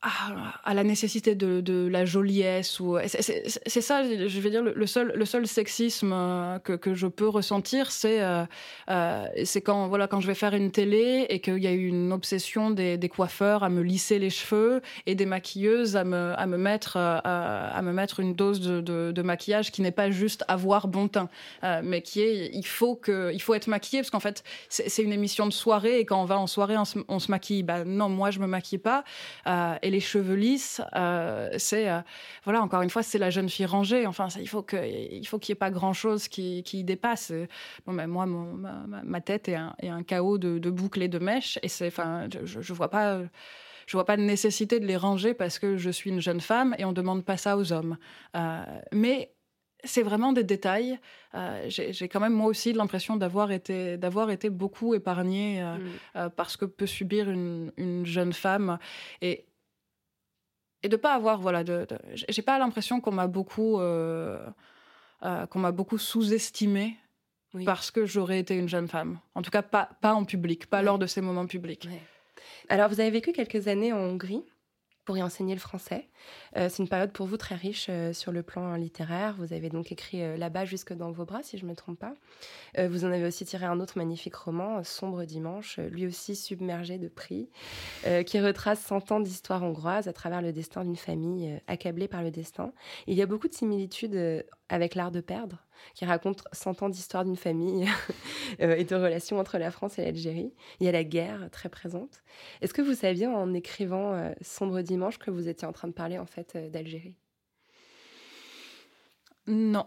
à, 0.00 0.74
la 0.74 0.84
nécessité 0.84 1.34
de, 1.34 1.88
la 1.88 2.04
joliesse 2.04 2.78
ou 2.78 2.98
c'est 3.08 3.80
ça 3.80 4.04
je 4.04 4.40
vais 4.40 4.50
dire 4.50 4.62
le, 4.62 4.86
seul 4.86 5.12
le 5.14 5.24
seul 5.24 5.46
sexisme 5.46 6.12
euh, 6.12 6.58
que, 6.58 6.94
je 6.94 7.08
peux 7.08 7.28
ressentir 7.28 7.90
c'est 7.90 8.22
euh, 8.22 8.44
euh, 8.90 9.26
c'est 9.44 9.60
quand 9.60 9.88
voilà 9.88 10.06
quand 10.06 10.20
je 10.20 10.28
vais 10.28 10.34
faire 10.34 10.54
une 10.54 10.70
télé 10.70 11.26
et 11.28 11.40
qu'il 11.40 11.58
y 11.58 11.66
a 11.66 11.72
eu 11.72 11.86
une 11.88 12.12
obsession 12.12 12.70
des, 12.70 12.98
coiffeurs 13.08 13.64
à 13.64 13.70
me 13.70 13.82
lisser 13.82 14.18
les 14.18 14.30
cheveux 14.30 14.82
et 15.06 15.14
des 15.14 15.26
maquilleuses 15.26 15.96
à 15.96 16.04
me 16.04 16.32
à 16.36 16.46
me 16.46 16.58
mettre 16.58 16.96
à, 16.96 17.80
me 17.82 17.92
mettre 17.92 18.20
une 18.20 18.34
dose 18.34 18.60
de, 18.60 19.22
maquillage 19.22 19.72
qui 19.72 19.82
n'est 19.82 19.90
pas 19.90 20.10
juste 20.10 20.44
avoir 20.46 20.86
bon 20.86 21.08
teint 21.08 21.28
mais 21.82 22.02
qui 22.02 22.20
est 22.20 22.50
il 22.52 22.66
faut 22.66 22.94
que 22.94 23.32
il 23.32 23.42
faut 23.42 23.54
être 23.54 23.66
maquillé 23.66 24.02
parce 24.02 24.10
qu'en 24.10 24.20
fait 24.20 24.44
c'est 24.68 25.02
une 25.02 25.12
émission 25.12 25.46
de 25.46 25.52
soirée 25.52 25.98
et 25.98 26.04
quand 26.04 26.20
on 26.20 26.26
va 26.26 26.38
en 26.38 26.46
soirée 26.46 26.76
on 26.76 26.84
se, 27.18 27.30
maquille. 27.30 27.62
Bah 27.62 27.84
non 27.84 28.08
moi 28.08 28.30
je 28.30 28.38
me 28.38 28.46
maquille 28.46 28.78
pas 28.78 29.02
les 29.90 30.00
cheveux 30.00 30.34
lisses, 30.34 30.80
euh, 30.96 31.50
c'est 31.58 31.88
euh, 31.88 32.00
voilà 32.44 32.62
encore 32.62 32.82
une 32.82 32.90
fois 32.90 33.02
c'est 33.02 33.18
la 33.18 33.30
jeune 33.30 33.48
fille 33.48 33.66
rangée. 33.66 34.06
Enfin 34.06 34.28
ça, 34.28 34.40
il 34.40 34.48
faut 34.48 34.62
que 34.62 34.76
il 34.76 35.26
faut 35.26 35.38
qu'il 35.38 35.52
y 35.52 35.54
ait 35.54 35.56
pas 35.56 35.70
grand 35.70 35.92
chose 35.92 36.28
qui, 36.28 36.62
qui 36.62 36.84
dépasse. 36.84 37.32
Bon 37.86 37.92
ben 37.94 38.06
moi 38.06 38.26
mon, 38.26 38.52
ma, 38.54 38.84
ma, 38.86 39.20
tête 39.20 39.48
est 39.48 39.56
un, 39.56 39.74
est 39.80 39.88
un 39.88 40.02
chaos 40.02 40.38
de, 40.38 40.58
de, 40.58 40.70
boucles 40.70 41.02
et 41.02 41.08
de 41.08 41.18
mèches 41.18 41.58
et 41.62 41.68
c'est 41.68 41.88
enfin 41.88 42.28
je, 42.44 42.60
je 42.60 42.72
vois 42.72 42.90
pas 42.90 43.20
je 43.86 43.96
vois 43.96 44.04
pas 44.04 44.16
de 44.16 44.22
nécessité 44.22 44.80
de 44.80 44.86
les 44.86 44.96
ranger 44.96 45.34
parce 45.34 45.58
que 45.58 45.76
je 45.76 45.90
suis 45.90 46.10
une 46.10 46.20
jeune 46.20 46.40
femme 46.40 46.74
et 46.78 46.84
on 46.84 46.92
demande 46.92 47.24
pas 47.24 47.36
ça 47.36 47.56
aux 47.56 47.72
hommes. 47.72 47.96
Euh, 48.36 48.62
mais 48.92 49.32
c'est 49.84 50.02
vraiment 50.02 50.32
des 50.32 50.44
détails. 50.44 50.98
Euh, 51.34 51.66
j'ai 51.68 52.08
quand 52.08 52.20
même 52.20 52.32
moi 52.32 52.46
aussi 52.46 52.72
l'impression 52.72 53.16
d'avoir 53.16 53.52
été, 53.52 53.96
d'avoir 53.96 54.30
été 54.30 54.50
beaucoup 54.50 54.94
épargnée 54.94 55.62
euh, 55.62 55.76
mm. 55.76 55.80
euh, 56.16 56.28
parce 56.30 56.56
que 56.56 56.64
peut 56.64 56.86
subir 56.86 57.30
une, 57.30 57.72
une, 57.76 58.04
jeune 58.04 58.32
femme 58.32 58.78
et 59.22 59.44
et 60.82 60.88
de 60.88 60.96
pas 60.96 61.14
avoir 61.14 61.40
voilà 61.40 61.64
de, 61.64 61.86
de 61.88 61.98
j'ai 62.14 62.42
pas 62.42 62.58
l'impression 62.58 63.00
qu'on 63.00 63.12
m'a 63.12 63.26
beaucoup 63.26 63.80
euh, 63.80 64.46
qu'on 65.50 65.58
m'a 65.58 65.72
beaucoup 65.72 65.98
sous-estimé 65.98 66.96
oui. 67.54 67.64
parce 67.64 67.90
que 67.90 68.06
j'aurais 68.06 68.38
été 68.38 68.54
une 68.56 68.68
jeune 68.68 68.88
femme. 68.88 69.18
En 69.34 69.42
tout 69.42 69.50
cas 69.50 69.62
pas 69.62 69.90
pas 70.00 70.14
en 70.14 70.24
public, 70.24 70.66
pas 70.66 70.82
lors 70.82 70.98
de 70.98 71.06
ces 71.06 71.20
moments 71.20 71.46
publics. 71.46 71.88
Alors 72.68 72.88
vous 72.88 73.00
avez 73.00 73.10
vécu 73.10 73.32
quelques 73.32 73.68
années 73.68 73.92
en 73.92 73.98
Hongrie? 73.98 74.44
Pour 75.08 75.16
y 75.16 75.22
enseigner 75.22 75.54
le 75.54 75.60
français. 75.60 76.06
Euh, 76.58 76.68
c'est 76.68 76.82
une 76.82 76.88
période 76.88 77.12
pour 77.12 77.24
vous 77.24 77.38
très 77.38 77.54
riche 77.54 77.86
euh, 77.88 78.12
sur 78.12 78.30
le 78.30 78.42
plan 78.42 78.74
littéraire. 78.74 79.36
Vous 79.38 79.54
avez 79.54 79.70
donc 79.70 79.90
écrit 79.90 80.22
euh, 80.22 80.36
là-bas 80.36 80.66
jusque 80.66 80.92
dans 80.92 81.10
vos 81.10 81.24
bras, 81.24 81.42
si 81.42 81.56
je 81.56 81.64
ne 81.64 81.70
me 81.70 81.74
trompe 81.74 81.98
pas. 81.98 82.12
Vous 82.76 83.06
en 83.06 83.10
avez 83.10 83.24
aussi 83.24 83.46
tiré 83.46 83.64
un 83.64 83.80
autre 83.80 83.96
magnifique 83.96 84.34
roman, 84.34 84.84
Sombre 84.84 85.24
dimanche, 85.24 85.78
lui 85.78 86.06
aussi 86.06 86.36
submergé 86.36 86.98
de 86.98 87.08
prix, 87.08 87.48
qui 88.26 88.40
retrace 88.40 88.80
100 88.80 89.10
ans 89.10 89.20
d'histoire 89.20 89.62
hongroise 89.62 90.06
à 90.06 90.12
travers 90.12 90.42
le 90.42 90.52
destin 90.52 90.84
d'une 90.84 90.96
famille 90.96 91.58
accablée 91.66 92.08
par 92.08 92.22
le 92.22 92.30
destin. 92.30 92.72
Il 93.06 93.16
y 93.16 93.22
a 93.22 93.26
beaucoup 93.26 93.48
de 93.48 93.54
similitudes 93.54 94.44
avec 94.68 94.94
l'art 94.94 95.10
de 95.10 95.20
perdre, 95.20 95.64
qui 95.94 96.04
raconte 96.04 96.44
100 96.52 96.82
ans 96.82 96.88
d'histoire 96.88 97.24
d'une 97.24 97.36
famille 97.36 97.88
et 98.58 98.84
de 98.84 98.94
relations 98.94 99.38
entre 99.38 99.58
la 99.58 99.70
France 99.70 99.98
et 99.98 100.04
l'Algérie. 100.04 100.52
Il 100.80 100.86
y 100.86 100.88
a 100.88 100.92
la 100.92 101.04
guerre 101.04 101.48
très 101.50 101.68
présente. 101.68 102.22
Est-ce 102.60 102.74
que 102.74 102.82
vous 102.82 102.94
saviez 102.94 103.26
en 103.26 103.54
écrivant 103.54 104.14
euh, 104.14 104.32
Sombre 104.40 104.80
dimanche 104.82 105.18
que 105.18 105.30
vous 105.30 105.48
étiez 105.48 105.66
en 105.66 105.72
train 105.72 105.88
de 105.88 105.92
parler 105.92 106.18
en 106.18 106.26
fait 106.26 106.54
euh, 106.56 106.68
d'Algérie? 106.68 107.16
Non. 109.46 109.86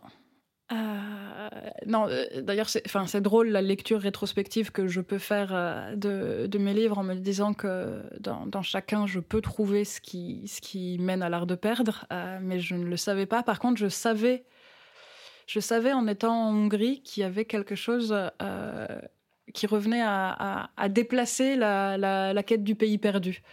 Euh, 0.72 1.50
non, 1.86 2.08
euh, 2.08 2.42
d'ailleurs, 2.42 2.70
c'est, 2.70 2.82
enfin, 2.86 3.06
c'est 3.08 3.22
drôle 3.22 3.50
la 3.50 3.62
lecture 3.62 4.00
rétrospective 4.00 4.72
que 4.72 4.88
je 4.88 5.02
peux 5.02 5.18
faire 5.18 5.50
euh, 5.54 5.96
de, 5.96 6.58
mes 6.58 6.74
livres 6.74 6.98
en 6.98 7.04
me 7.04 7.16
disant 7.16 7.54
que 7.54 8.02
dans, 8.20 8.62
chacun, 8.62 9.06
je 9.06 9.20
peux 9.20 9.42
trouver 9.42 9.84
ce 9.84 10.00
qui, 10.00 10.48
ce 10.48 10.62
qui 10.62 10.98
mène 11.00 11.24
à 11.24 11.30
l'art 11.30 11.48
de 11.48 11.56
perdre, 11.56 12.06
euh, 12.14 12.40
mais 12.42 12.60
je 12.60 12.76
ne 12.76 12.86
le 12.86 12.98
savais 12.98 13.26
pas. 13.26 13.44
Par 13.44 13.60
contre, 13.60 13.80
je 13.80 13.90
savais, 13.90 14.46
je 15.52 15.60
savais 15.60 15.92
en 15.92 16.08
étant 16.08 16.48
en 16.48 16.56
Hongrie 16.56 17.02
qu'il 17.04 17.22
y 17.22 17.24
avait 17.26 17.44
quelque 17.44 17.76
chose 17.76 18.16
euh, 18.42 18.88
qui 19.54 19.68
revenait 19.68 20.02
à, 20.02 20.70
déplacer 20.88 21.58
la, 21.58 22.44
quête 22.48 22.64
du 22.64 22.76
pays 22.76 22.98
perdu. 22.98 23.44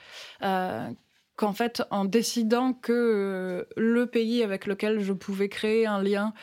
Euh, 0.43 0.89
qu'en 1.35 1.53
fait, 1.53 1.83
en 1.91 2.05
décidant 2.05 2.73
que 2.73 2.93
euh, 2.93 3.65
le 3.77 4.07
pays 4.07 4.45
avec 4.45 4.67
lequel 4.67 5.01
je 5.01 5.13
pouvais 5.13 5.49
créer 5.49 5.87
un 5.87 6.01
lien 6.01 6.35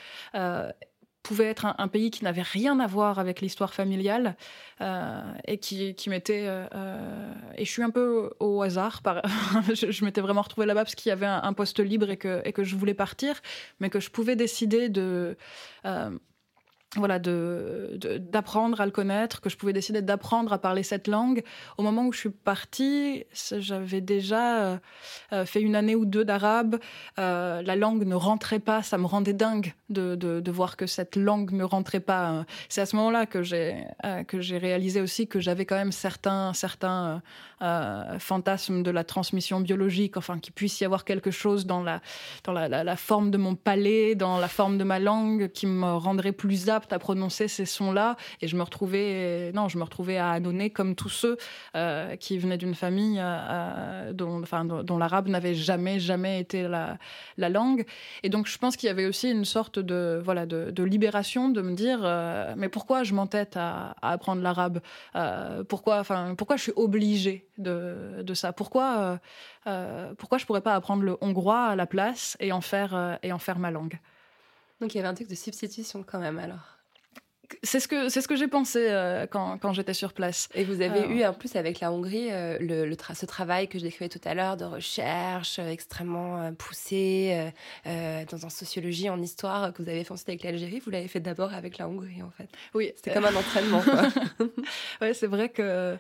pouvait 1.26 1.46
être 1.46 1.66
un, 1.80 1.88
pays 1.88 2.12
qui 2.12 2.24
n'avait 2.24 2.44
rien 2.44 2.80
à 2.80 2.86
voir 2.86 3.18
avec 3.18 3.42
l'histoire 3.42 3.74
familiale 3.74 4.36
euh, 4.80 5.22
et 5.48 5.58
qui, 5.58 5.96
qui 5.96 6.12
m'était 6.12 6.46
euh, 6.46 7.34
et 7.58 7.66
je 7.66 7.72
suis 7.72 7.82
un 7.82 7.90
peu 7.90 8.30
au 8.40 8.62
hasard 8.62 9.02
par 9.02 9.24
je, 9.74 10.06
m'étais 10.06 10.22
vraiment 10.22 10.44
retrouvée 10.44 10.68
là-bas 10.68 10.84
parce 10.84 10.94
qu'il 10.94 11.10
y 11.10 11.14
avait 11.14 11.26
un, 11.26 11.54
poste 11.54 11.80
libre 11.80 12.12
et 12.12 12.18
que 12.18 12.42
et 12.46 12.54
que 12.54 12.64
je 12.64 12.76
voulais 12.76 12.94
partir 12.94 13.42
mais 13.80 13.90
que 13.90 14.00
je 14.00 14.12
pouvais 14.12 14.36
décider 14.36 14.88
de 14.88 15.36
euh, 15.86 16.12
voilà 16.96 17.20
d'apprendre 17.20 18.82
à 18.82 18.86
le 18.86 18.92
connaître 18.92 19.42
que 19.42 19.50
je 19.50 19.58
pouvais 19.58 19.74
décider 19.74 20.02
d'apprendre 20.02 20.54
à 20.54 20.58
parler 20.58 20.84
cette 20.84 21.08
langue. 21.08 21.44
Au 21.78 21.84
moment 21.84 22.06
où 22.06 22.14
je 22.14 22.20
suis 22.20 22.30
partie 22.30 23.26
j'avais 23.34 24.02
déjà 24.02 24.80
euh, 25.32 25.46
fait 25.46 25.62
une 25.62 25.76
année 25.76 25.96
ou 25.96 26.06
deux 26.06 26.26
d'arabe. 26.26 26.80
Euh, 27.20 27.62
la 27.62 27.76
langue 27.76 28.06
ne 28.06 28.16
rentrait 28.16 28.60
pas. 28.60 28.84
Ça 28.84 28.98
me 28.98 29.06
rendait 29.06 29.34
dingue 29.34 29.74
de, 29.90 30.16
de, 30.16 30.40
de 30.40 30.52
voir 30.52 30.78
que 30.78 30.88
cette 30.88 31.16
langue 31.16 31.52
ne 31.52 31.64
rentrait 31.64 32.00
pas 32.00 32.46
c'est 32.70 32.82
à 32.82 32.86
ce 32.86 32.96
moment 32.96 33.12
là 33.12 33.26
que 33.26 33.44
j'ai 33.44 33.84
euh, 34.06 34.24
que 34.24 34.42
j'ai 34.42 34.58
réalisé 34.58 35.02
aussi 35.02 35.28
que 35.28 35.40
j'avais 35.40 35.66
quand 35.66 35.76
même 35.76 35.92
certains 35.92 36.54
certains 36.54 37.22
euh, 37.62 38.20
fantasmes 38.20 38.84
de 38.84 38.92
la 38.92 39.04
transmission 39.04 39.60
biologique 39.60 40.18
enfin 40.18 40.40
qu'il 40.40 40.54
puisse 40.54 40.80
y 40.82 40.86
avoir 40.86 41.06
quelque 41.06 41.32
chose 41.32 41.66
dans 41.66 41.84
la 41.84 42.02
dans 42.44 42.54
la 42.54 42.96
forme 42.96 43.32
de 43.32 43.38
mon 43.38 43.56
palais 43.56 44.16
dans 44.16 44.38
la 44.38 44.48
forme 44.48 44.78
de 44.78 44.84
ma 44.84 45.00
langue 45.00 45.50
qui 45.50 45.68
me 45.68 45.94
rendrait 45.96 46.32
plus 46.32 46.70
apte 46.70 46.85
à 46.94 47.00
prononcer 47.00 47.48
ces 47.48 47.66
sons-là. 47.66 48.16
Et 48.42 48.48
je 48.48 48.56
me 48.56 48.64
retrouvais 48.64 49.52
non 49.54 49.68
je 49.68 49.78
me 49.78 49.84
retrouvais 49.84 50.18
à 50.18 50.32
annonner 50.32 50.70
comme 50.70 50.96
tous 50.96 51.10
ceux 51.10 51.38
euh, 51.76 52.16
qui 52.16 52.38
venaient 52.38 52.58
d'une 52.58 52.76
famille 52.76 53.20
euh, 53.20 54.14
dont 54.14 54.42
enfin 54.42 54.66
dont, 54.66 54.98
l'arabe 54.98 55.28
n'avait 55.28 55.56
jamais 55.56 56.00
jamais 56.00 56.40
été 56.40 56.68
la, 56.68 56.98
la 57.38 57.50
langue. 57.50 57.86
Et 58.24 58.30
donc 58.30 58.48
je 58.48 58.58
pense 58.58 58.76
qu'il 58.78 58.88
y 58.88 58.92
avait 58.92 59.06
aussi 59.06 59.30
une 59.30 59.46
sorte 59.46 59.80
de 59.80 60.22
voilà 60.24 60.46
de, 60.46 60.84
libération 60.84 61.50
de 61.50 61.62
me 61.62 61.74
dire 61.74 62.00
euh, 62.04 62.54
mais 62.58 62.70
pourquoi 62.70 63.04
je 63.04 63.14
m'entête 63.14 63.58
à, 63.58 63.96
à 64.02 64.12
apprendre 64.12 64.42
l'arabe 64.42 64.80
euh, 65.16 65.64
pourquoi 65.64 66.00
enfin 66.00 66.36
pourquoi 66.38 66.58
je 66.58 66.64
suis 66.64 66.74
obligée 66.76 67.48
de, 67.58 68.22
de 68.22 68.34
ça? 68.34 68.54
Pourquoi 68.54 68.98
euh, 68.98 69.18
euh, 69.68 70.14
pourquoi 70.18 70.38
je 70.38 70.46
pourrais 70.46 70.62
pas 70.62 70.76
apprendre 70.76 71.04
le 71.04 71.18
hongrois 71.22 71.66
à 71.66 71.76
la 71.76 71.86
place 71.86 72.38
et 72.40 72.52
en 72.52 72.62
faire 72.62 72.96
euh, 72.96 73.16
et 73.24 73.32
en 73.32 73.40
faire 73.40 73.60
ma 73.60 73.72
langue? 73.72 74.00
Donc 74.82 74.94
il 74.94 74.98
y 74.98 75.00
avait 75.00 75.10
un 75.10 75.14
truc 75.14 75.30
de 75.30 75.36
substitution 75.36 76.04
quand 76.04 76.20
même 76.20 76.38
alors 76.40 76.75
c'est 77.64 77.80
ce 77.80 77.88
que 77.88 78.10
c'est 78.10 78.22
ce 78.22 78.28
que 78.28 78.36
j'ai 78.36 78.48
pensé 78.48 78.88
euh, 78.90 79.26
quand, 79.28 79.58
quand 79.58 79.74
j'étais 79.74 79.94
sur 79.94 80.14
place. 80.14 80.50
Et 80.54 80.64
vous 80.64 80.82
avez 80.82 81.02
euh... 81.02 81.10
eu 81.10 81.24
en 81.26 81.34
plus 81.34 81.56
avec 81.56 81.80
la 81.80 81.92
Hongrie 81.92 82.32
euh, 82.32 82.58
le, 82.60 82.86
le 82.86 82.96
tra 82.96 83.16
ce 83.16 83.26
travail 83.26 83.68
que 83.68 83.80
je 83.80 83.84
décrivais 83.84 84.10
tout 84.10 84.22
à 84.24 84.34
l'heure 84.34 84.58
de 84.58 84.66
recherche 84.66 85.60
euh, 85.60 85.70
extrêmement 85.70 86.54
poussé 86.54 87.52
euh, 87.86 88.24
dans 88.32 88.46
en 88.46 88.50
sociologie 88.50 89.10
en 89.10 89.22
histoire 89.22 89.74
que 89.74 89.82
vous 89.82 89.90
avez 89.90 90.04
fait 90.04 90.12
ensuite 90.12 90.30
avec 90.30 90.44
l'Algérie 90.44 90.80
vous 90.80 90.92
l'avez 90.92 91.08
fait 91.08 91.20
d'abord 91.20 91.54
avec 91.54 91.78
la 91.78 91.88
Hongrie 91.88 92.22
en 92.22 92.32
fait. 92.32 92.50
Oui. 92.74 92.92
C'était 92.96 93.14
comme 93.14 93.26
un 93.26 93.36
entraînement 93.36 93.82
ouais 95.02 95.14
c'est 95.14 95.28
vrai 95.28 95.50
que 95.50 95.98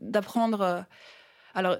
d'apprendre 0.00 0.84
alors 1.54 1.76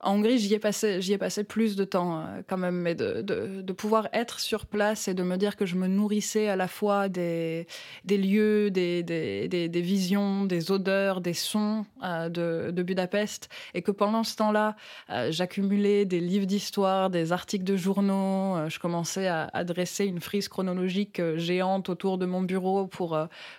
en 0.00 0.14
Hongrie, 0.14 0.38
j'y 0.38 0.54
ai 0.54 0.58
passé, 0.60 1.44
plus 1.44 1.74
de 1.74 1.84
temps 1.84 2.20
euh, 2.20 2.42
quand 2.48 2.56
même, 2.56 2.76
mais 2.76 2.94
de, 2.94 3.72
pouvoir 3.72 4.08
être 4.12 4.38
sur 4.38 4.66
place 4.66 5.08
et 5.08 5.14
de 5.14 5.22
me 5.24 5.36
dire 5.36 5.56
que 5.56 5.66
je 5.66 5.74
me 5.74 5.88
nourrissais 5.88 6.48
à 6.48 6.56
la 6.56 6.68
fois 6.68 7.08
des, 7.08 7.66
lieux, 8.08 8.70
des, 8.70 9.70
visions, 9.74 10.44
des 10.44 10.70
odeurs, 10.70 11.20
des 11.20 11.34
sons 11.34 11.84
euh, 12.04 12.28
de, 12.28 12.82
Budapest, 12.82 13.48
et 13.74 13.82
que 13.82 13.90
pendant 13.90 14.22
ce 14.22 14.36
temps-là, 14.36 14.76
euh, 15.10 15.32
j'accumulais 15.32 16.04
des 16.04 16.20
livres 16.20 16.46
d'histoire, 16.46 17.10
des 17.10 17.32
articles 17.32 17.64
de 17.64 17.76
journaux, 17.76 18.68
je 18.68 18.78
commençais 18.78 19.26
à, 19.26 19.64
dresser 19.64 20.06
une 20.06 20.20
frise 20.20 20.48
chronologique 20.48 21.20
géante 21.36 21.88
autour 21.88 22.18
de 22.18 22.26
mon 22.26 22.42
bureau 22.42 22.86
pour, 22.86 23.18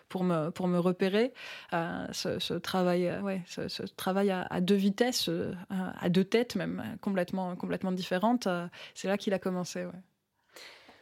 pour, 0.09 0.23
me, 0.23 0.49
pour 0.49 0.67
me 0.67 0.79
repérer. 0.79 1.33
ce, 1.71 2.37
ce 2.39 2.53
travail, 2.53 3.11
ouais, 3.21 3.41
ce, 3.45 3.67
ce 3.67 3.83
travail 3.83 4.31
à, 4.31 4.41
à 4.49 4.61
deux 4.61 4.75
vitesses, 4.75 5.29
à 5.69 6.09
deux 6.09 6.23
têtes 6.23 6.55
même 6.55 6.83
euh, 6.85 6.97
complètement 6.97 7.55
complètement 7.55 7.91
différentes 7.91 8.47
euh, 8.47 8.67
c'est 8.93 9.07
là 9.07 9.17
qu'il 9.17 9.33
a 9.33 9.39
commencé 9.39 9.85
ouais. 9.85 9.91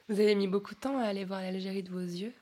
vous 0.10 0.20
avez 0.20 0.36
mis 0.36 0.48
beaucoup 0.48 0.76
de 0.76 0.80
temps 0.80 0.98
à 0.98 1.04
aller 1.04 1.26
voir 1.26 1.42
l'Algérie 1.42 1.84
de 1.84 1.90
vos 1.90 2.00
yeux? 2.00 2.34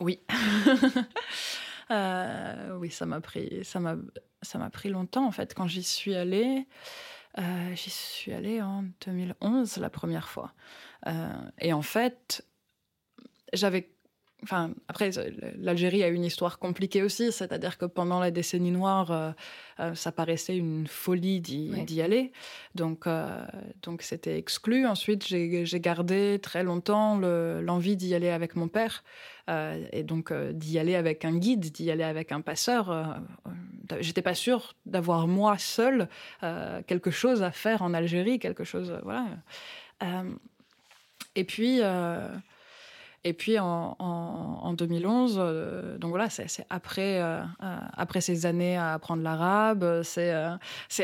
Oui 0.00 0.20
euh, 1.90 2.76
oui 2.78 2.90
ça 2.90 3.06
m'a 3.06 3.20
pris 3.20 3.64
ça 3.64 3.80
m'a 3.80 3.96
ça 4.42 4.58
m'a 4.58 4.70
pris 4.70 4.88
longtemps 4.88 5.26
en 5.26 5.30
fait 5.32 5.54
quand 5.54 5.66
j'y 5.66 5.82
suis 5.82 6.14
allée 6.14 6.66
euh, 7.38 7.74
j'y 7.74 7.90
suis 7.90 8.32
allée 8.32 8.60
en 8.60 8.84
2011 9.06 9.76
la 9.78 9.90
première 9.90 10.28
fois 10.28 10.52
euh, 11.06 11.32
et 11.58 11.72
en 11.72 11.82
fait 11.82 12.46
j'avais 13.52 13.91
enfin, 14.42 14.72
après, 14.88 15.10
l'Algérie 15.58 16.02
a 16.02 16.08
une 16.08 16.24
histoire 16.24 16.58
compliquée 16.58 17.02
aussi, 17.02 17.32
c'est-à-dire 17.32 17.78
que 17.78 17.84
pendant 17.84 18.20
la 18.20 18.30
décennie 18.30 18.70
noire, 18.70 19.10
euh, 19.10 19.30
euh, 19.80 19.94
ça 19.94 20.12
paraissait 20.12 20.56
une 20.56 20.86
folie 20.86 21.40
d'y 21.40 22.02
aller. 22.02 22.32
Donc, 22.74 23.06
euh, 23.06 23.44
donc 23.82 24.02
c'était 24.02 24.36
exclu. 24.38 24.86
Ensuite, 24.86 25.26
j'ai 25.26 25.80
gardé 25.80 26.38
très 26.42 26.64
longtemps 26.64 27.18
l'envie 27.18 27.96
d'y 27.96 28.14
aller 28.14 28.30
avec 28.30 28.56
mon 28.56 28.68
père, 28.68 29.04
et 29.48 30.02
donc 30.02 30.32
d'y 30.32 30.78
aller 30.78 30.94
avec 30.94 31.24
un 31.24 31.36
guide, 31.36 31.72
d'y 31.72 31.90
aller 31.90 32.04
avec 32.04 32.32
un 32.32 32.40
passeur. 32.40 33.20
J'étais 34.00 34.22
pas 34.22 34.34
sûre 34.34 34.74
d'avoir 34.86 35.26
moi 35.26 35.58
seule 35.58 36.08
quelque 36.86 37.10
chose 37.10 37.42
à 37.42 37.50
faire 37.50 37.82
en 37.82 37.94
Algérie, 37.94 38.38
quelque 38.38 38.64
chose, 38.64 38.98
voilà. 39.02 39.26
et 41.34 41.44
puis. 41.44 41.80
Et 43.24 43.34
puis 43.34 43.58
en, 43.60 43.94
en, 44.00 44.72
2011, 44.72 45.36
euh, 45.38 45.98
donc 45.98 46.10
voilà, 46.10 46.28
c'est 46.28 46.66
après, 46.70 47.20
euh, 47.20 47.40
euh, 47.62 47.76
après 47.96 48.20
ces 48.20 48.46
années 48.46 48.76
à 48.76 48.94
apprendre 48.94 49.22
l'arabe, 49.22 50.02
c'est 50.02 50.32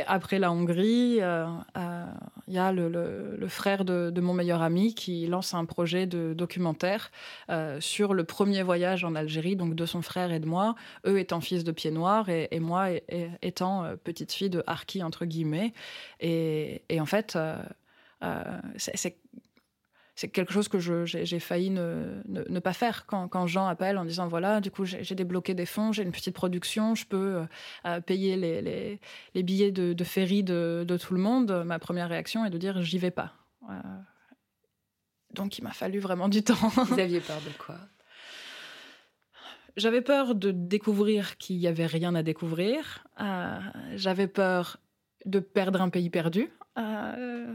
après 0.07 0.41
la 0.41 0.51
Hongrie. 0.51 1.21
Il 1.21 2.55
y 2.55 2.59
a 2.59 2.73
le, 2.73 3.47
frère 3.49 3.85
de, 3.85 4.21
mon 4.21 4.35
meilleur 4.35 4.63
ami 4.63 4.95
qui 4.95 5.27
lance 5.29 5.55
un 5.55 5.65
projet 5.65 6.07
de 6.07 6.35
documentaire 6.35 7.13
sur 7.79 8.15
le 8.15 8.25
premier 8.25 8.63
voyage 8.65 9.05
en 9.05 9.15
Algérie, 9.15 9.55
donc 9.55 9.75
de 9.75 9.87
son 9.87 10.03
frère 10.03 10.33
et 10.33 10.41
de 10.41 10.47
moi, 10.47 10.75
eux 11.07 11.21
étant 11.21 11.41
fils 11.41 11.63
de 11.63 11.71
pieds 11.71 11.93
noirs 11.93 12.29
et, 12.29 12.49
moi 12.59 12.89
étant 13.43 13.85
petite 14.03 14.33
fille 14.33 14.51
de 14.51 14.65
harki 14.67 15.05
entre 15.05 15.25
guillemets. 15.25 15.73
Et, 16.21 16.83
et 16.89 17.01
en 17.01 17.07
fait, 17.07 17.39
c'est 18.77 19.17
c'est 20.19 20.27
quelque 20.27 20.53
chose 20.53 20.67
que 20.67 20.81
j'ai 20.81 21.39
failli 21.39 21.71
ne, 21.71 22.23
ne, 22.27 22.59
pas 22.59 22.73
faire 22.73 23.07
quand, 23.07 23.29
quand, 23.29 23.47
Jean 23.47 23.69
appelle 23.69 23.97
en 23.99 24.05
disant 24.05 24.27
voilà, 24.27 24.61
du 24.61 24.69
coup, 24.69 24.85
j'ai 24.85 25.15
débloqué 25.15 25.55
des 25.55 25.65
fonds, 25.65 25.93
j'ai 25.93 26.03
une 26.03 26.11
petite 26.11 26.35
production, 26.35 26.97
je 26.97 27.07
peux 27.07 27.37
euh, 27.37 27.45
euh, 27.87 28.01
payer 28.01 28.37
les, 28.37 28.61
les, 28.61 29.01
les, 29.37 29.43
billets 29.45 29.71
de, 29.71 29.93
de 29.93 30.05
ferry 30.05 30.43
de, 30.43 30.85
de, 30.85 30.97
tout 30.97 31.15
le 31.15 31.21
monde. 31.21 31.63
Ma 31.65 31.79
première 31.79 32.09
réaction 32.09 32.45
est 32.45 32.51
de 32.51 32.59
dire 32.59 32.83
j'y 32.83 32.99
vais 32.99 33.13
pas. 33.13 33.35
Euh, 33.71 33.75
donc, 35.35 35.57
il 35.57 35.63
m'a 35.63 35.71
fallu 35.71 36.01
vraiment 36.01 36.29
du 36.29 36.43
temps. 36.43 36.67
Vous 36.75 36.99
aviez 36.99 37.21
peur 37.21 37.41
de 37.47 37.57
quoi? 37.57 37.77
J'avais 39.77 40.03
peur 40.03 40.35
de 40.35 40.51
découvrir 40.51 41.39
qu'il 41.39 41.59
n'y 41.59 41.69
avait 41.69 41.87
rien 41.87 42.17
à 42.17 42.25
découvrir. 42.25 43.07
J'avais 43.95 44.27
peur 44.27 44.79
de 45.27 45.39
perdre 45.39 45.81
un 45.81 45.91
pays 45.91 46.11
perdu. 46.11 46.51
Euh, 46.79 47.47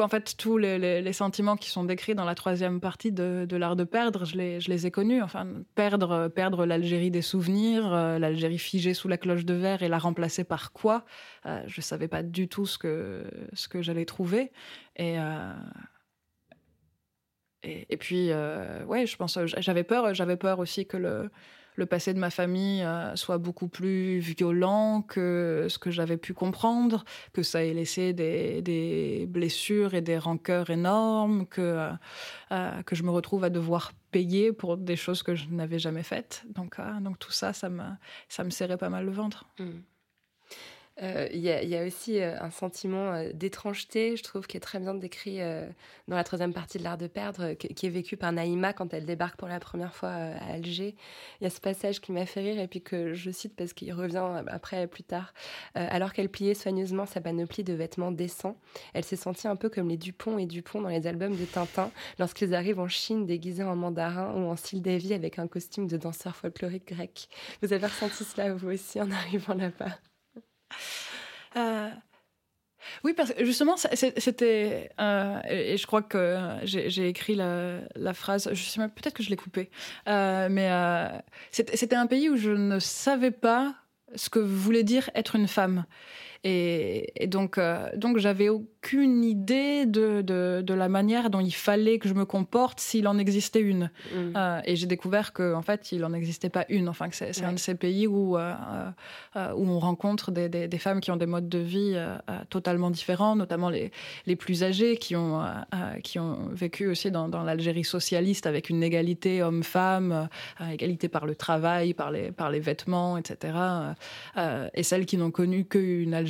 en 0.00 0.08
fait, 0.08 0.36
tous 0.36 0.58
les, 0.58 1.12
sentiments 1.12 1.56
qui 1.56 1.70
sont 1.70 1.84
décrits 1.84 2.14
dans 2.14 2.24
la 2.24 2.34
troisième 2.34 2.80
partie 2.80 3.12
de, 3.12 3.56
l'art 3.56 3.76
de 3.76 3.84
perdre, 3.84 4.24
je 4.24 4.36
les, 4.36 4.86
ai 4.86 4.90
connus. 4.90 5.22
Enfin, 5.22 5.46
perdre, 5.74 6.28
perdre 6.28 6.66
l'Algérie 6.66 7.10
des 7.10 7.22
souvenirs, 7.22 7.92
euh, 7.92 8.18
l'Algérie 8.18 8.58
figée 8.58 8.92
sous 8.92 9.08
la 9.08 9.16
cloche 9.16 9.44
de 9.44 9.54
verre 9.54 9.82
et 9.82 9.88
la 9.88 9.98
remplacer 9.98 10.44
par 10.44 10.72
quoi? 10.72 11.04
Euh, 11.46 11.62
Je 11.66 11.80
savais 11.80 12.08
pas 12.08 12.22
du 12.22 12.48
tout 12.48 12.66
ce 12.66 12.76
que, 12.78 13.24
j'allais 13.80 14.04
trouver. 14.04 14.52
Et, 14.96 15.18
euh, 15.18 15.54
et, 17.62 17.96
puis, 17.96 18.30
ouais, 18.86 19.06
je 19.06 19.16
pense, 19.16 19.38
j'avais 19.44 19.84
peur. 19.84 20.12
J'avais 20.14 20.36
peur 20.36 20.58
aussi 20.58 20.86
que 20.86 20.96
le 20.96 21.30
le 21.80 21.86
passé 21.86 22.12
de 22.12 22.18
ma 22.18 22.30
famille 22.30 22.84
euh, 22.84 23.16
soit 23.16 23.38
beaucoup 23.38 23.66
plus 23.66 24.18
violent 24.18 25.02
que 25.02 25.66
ce 25.68 25.78
que 25.78 25.90
j'avais 25.90 26.18
pu 26.18 26.34
comprendre, 26.34 27.04
que 27.32 27.42
ça 27.42 27.64
ait 27.64 27.72
laissé 27.72 28.12
des, 28.12 29.26
blessures 29.26 29.94
et 29.94 30.02
des 30.02 30.18
rancœurs 30.18 30.70
énormes, 30.70 31.46
que, 31.46 31.60
euh, 31.60 31.90
euh, 32.52 32.82
que 32.82 32.94
je 32.94 33.02
me 33.02 33.10
retrouve 33.10 33.44
à 33.44 33.50
devoir 33.50 33.92
payer 34.10 34.52
pour 34.52 34.76
des 34.76 34.96
choses 34.96 35.22
que 35.22 35.34
je 35.34 35.46
n'avais 35.50 35.78
jamais 35.78 36.02
faites. 36.02 36.44
Donc, 36.54 36.76
donc 37.00 37.18
tout 37.18 37.32
ça, 37.32 37.52
ça 37.52 37.70
me, 37.70 37.84
ça 38.28 38.44
me 38.44 38.50
serrait 38.50 38.76
pas 38.76 38.90
mal 38.90 39.06
le 39.06 39.12
ventre. 39.12 39.46
Mmh. 39.58 39.64
Euh, 41.02 41.28
il 41.32 41.40
y, 41.40 41.76
a 41.76 41.84
aussi 41.84 42.20
euh, 42.20 42.38
un 42.40 42.50
sentiment 42.50 43.12
euh, 43.12 43.30
d'étrangeté, 43.32 44.16
je 44.16 44.22
trouve, 44.22 44.46
qui 44.46 44.58
est 44.58 44.60
très 44.60 44.78
bien 44.78 44.94
décrit 44.94 45.38
dans 46.08 46.16
la 46.16 46.24
troisième 46.24 46.52
partie 46.52 46.78
de 46.78 46.84
l'art 46.84 46.98
de 46.98 47.06
perdre, 47.06 47.54
qui 47.54 47.86
est 47.86 47.90
vécu 47.90 48.16
par 48.16 48.32
Naïma 48.32 48.72
quand 48.72 48.92
elle 48.92 49.06
débarque 49.06 49.36
pour 49.36 49.48
la 49.48 49.60
première 49.60 49.94
fois 49.94 50.10
à 50.10 50.54
Alger. 50.54 50.94
Il 51.40 51.44
y 51.44 51.46
a 51.46 51.50
ce 51.50 51.60
passage 51.60 52.00
qui 52.00 52.12
m'a 52.12 52.26
fait 52.26 52.40
rire 52.40 52.60
et 52.60 52.68
puis 52.68 52.82
que 52.82 53.14
je 53.14 53.30
cite 53.30 53.54
parce 53.56 53.72
qu'il 53.72 53.92
revient 53.92 54.24
après 54.48 54.86
plus 54.86 55.02
tard. 55.02 55.32
alors 55.74 56.12
qu'elle 56.12 56.28
pliait 56.28 56.54
soigneusement 56.54 57.06
sa 57.06 57.20
panoplie 57.20 57.64
de 57.64 57.72
vêtements 57.72 58.12
décents, 58.12 58.56
elle 58.92 59.04
s'est 59.04 59.16
sentie 59.16 59.48
un 59.48 59.56
peu 59.56 59.68
comme 59.68 59.88
les 59.88 59.96
Dupont 59.96 60.38
et 60.38 60.46
Dupont 60.46 60.80
dans 60.80 60.88
les 60.88 61.06
albums 61.06 61.36
de 61.36 61.44
Tintin 61.44 61.90
lorsqu'ils 62.18 62.54
arrivent 62.54 62.80
en 62.80 62.88
Chine 62.88 63.26
déguisés 63.26 63.64
en 63.64 63.76
mandarin 63.76 64.34
ou 64.34 64.50
en 64.50 64.56
Davy 64.80 65.14
avec 65.14 65.38
un 65.38 65.48
costume 65.48 65.86
de 65.86 65.96
danseur 65.96 66.36
folklorique 66.36 66.88
grec. 66.88 67.28
Vous 67.62 67.72
avez 67.72 67.86
ressenti 67.86 68.24
cela 68.24 68.52
vous 68.54 68.68
aussi 68.68 69.00
en 69.00 69.10
arrivant 69.10 69.54
là-bas? 69.54 70.09
Euh, 71.56 71.90
oui, 73.04 73.12
parce 73.12 73.32
que 73.32 73.44
justement, 73.44 73.76
c'était. 73.76 74.90
Euh, 75.00 75.40
et 75.48 75.76
je 75.76 75.86
crois 75.86 76.02
que 76.02 76.38
j'ai 76.64 77.08
écrit 77.08 77.34
la, 77.34 78.14
phrase, 78.14 78.48
je 78.52 78.62
sais 78.62 78.80
même, 78.80 78.90
peut-être 78.90 79.14
que 79.14 79.22
je 79.22 79.30
l'ai 79.30 79.36
coupée, 79.36 79.70
euh, 80.08 80.48
mais 80.50 80.70
c'était 81.50 81.96
un 81.96 82.06
pays 82.06 82.28
où 82.30 82.36
je 82.36 82.50
ne 82.50 82.78
savais 82.78 83.30
pas 83.30 83.74
ce 84.14 84.28
que 84.28 84.38
voulait 84.38 84.84
dire 84.84 85.10
être 85.14 85.36
une 85.36 85.48
femme. 85.48 85.84
Et, 86.42 87.26
donc, 87.26 87.60
donc 87.96 88.16
j'avais 88.16 88.48
aucune 88.48 89.24
idée 89.24 89.84
de, 89.84 90.22
de, 90.22 90.62
de, 90.64 90.74
la 90.74 90.88
manière 90.88 91.28
dont 91.28 91.40
il 91.40 91.54
fallait 91.54 91.98
que 91.98 92.08
je 92.08 92.14
me 92.14 92.24
comporte 92.24 92.80
s'il 92.80 93.06
en 93.08 93.18
existait 93.18 93.60
une. 93.60 93.90
Mm. 94.14 94.32
Euh, 94.36 94.60
et 94.64 94.74
j'ai 94.74 94.86
découvert 94.86 95.34
qu'en 95.34 95.58
en 95.58 95.62
fait, 95.62 95.92
il 95.92 96.00
n'en 96.00 96.14
existait 96.14 96.48
pas 96.48 96.64
une. 96.70 96.88
Enfin, 96.88 97.10
que 97.10 97.14
c'est 97.14 97.44
un 97.44 97.52
de 97.52 97.58
ces 97.58 97.74
pays 97.74 98.06
où, 98.06 98.38
euh, 98.38 98.54
euh, 99.36 99.52
où 99.52 99.68
on 99.68 99.78
rencontre 99.78 100.30
des, 100.30 100.48
des, 100.48 100.66
des, 100.66 100.78
femmes 100.78 101.00
qui 101.00 101.10
ont 101.10 101.16
des 101.16 101.26
modes 101.26 101.48
de 101.48 101.58
vie 101.58 101.94
totalement 102.48 102.90
différents, 102.90 103.36
notamment 103.36 103.68
les, 103.68 103.90
les 104.26 104.36
plus 104.36 104.64
âgés 104.64 104.96
qui 104.96 105.14
ont, 105.16 105.42
qui 106.02 106.18
ont 106.18 106.48
vécu 106.52 106.86
aussi 106.86 107.10
dans, 107.10 107.28
dans 107.28 107.42
l'Algérie 107.42 107.84
socialiste 107.84 108.46
avec 108.46 108.70
une 108.70 108.82
égalité 108.82 109.42
homme-femme, 109.42 110.28
égalité 110.72 111.08
par 111.08 111.26
le 111.26 111.34
travail, 111.34 111.92
par 111.92 112.10
les, 112.10 112.32
par 112.32 112.50
les 112.50 112.60
vêtements, 112.60 113.18
etc. 113.18 113.52
et 114.74 114.82
celles 114.82 115.04
qui 115.04 115.18
n'ont 115.18 115.30
connu 115.30 115.66
qu'une 115.66 116.14
Algérie 116.14 116.29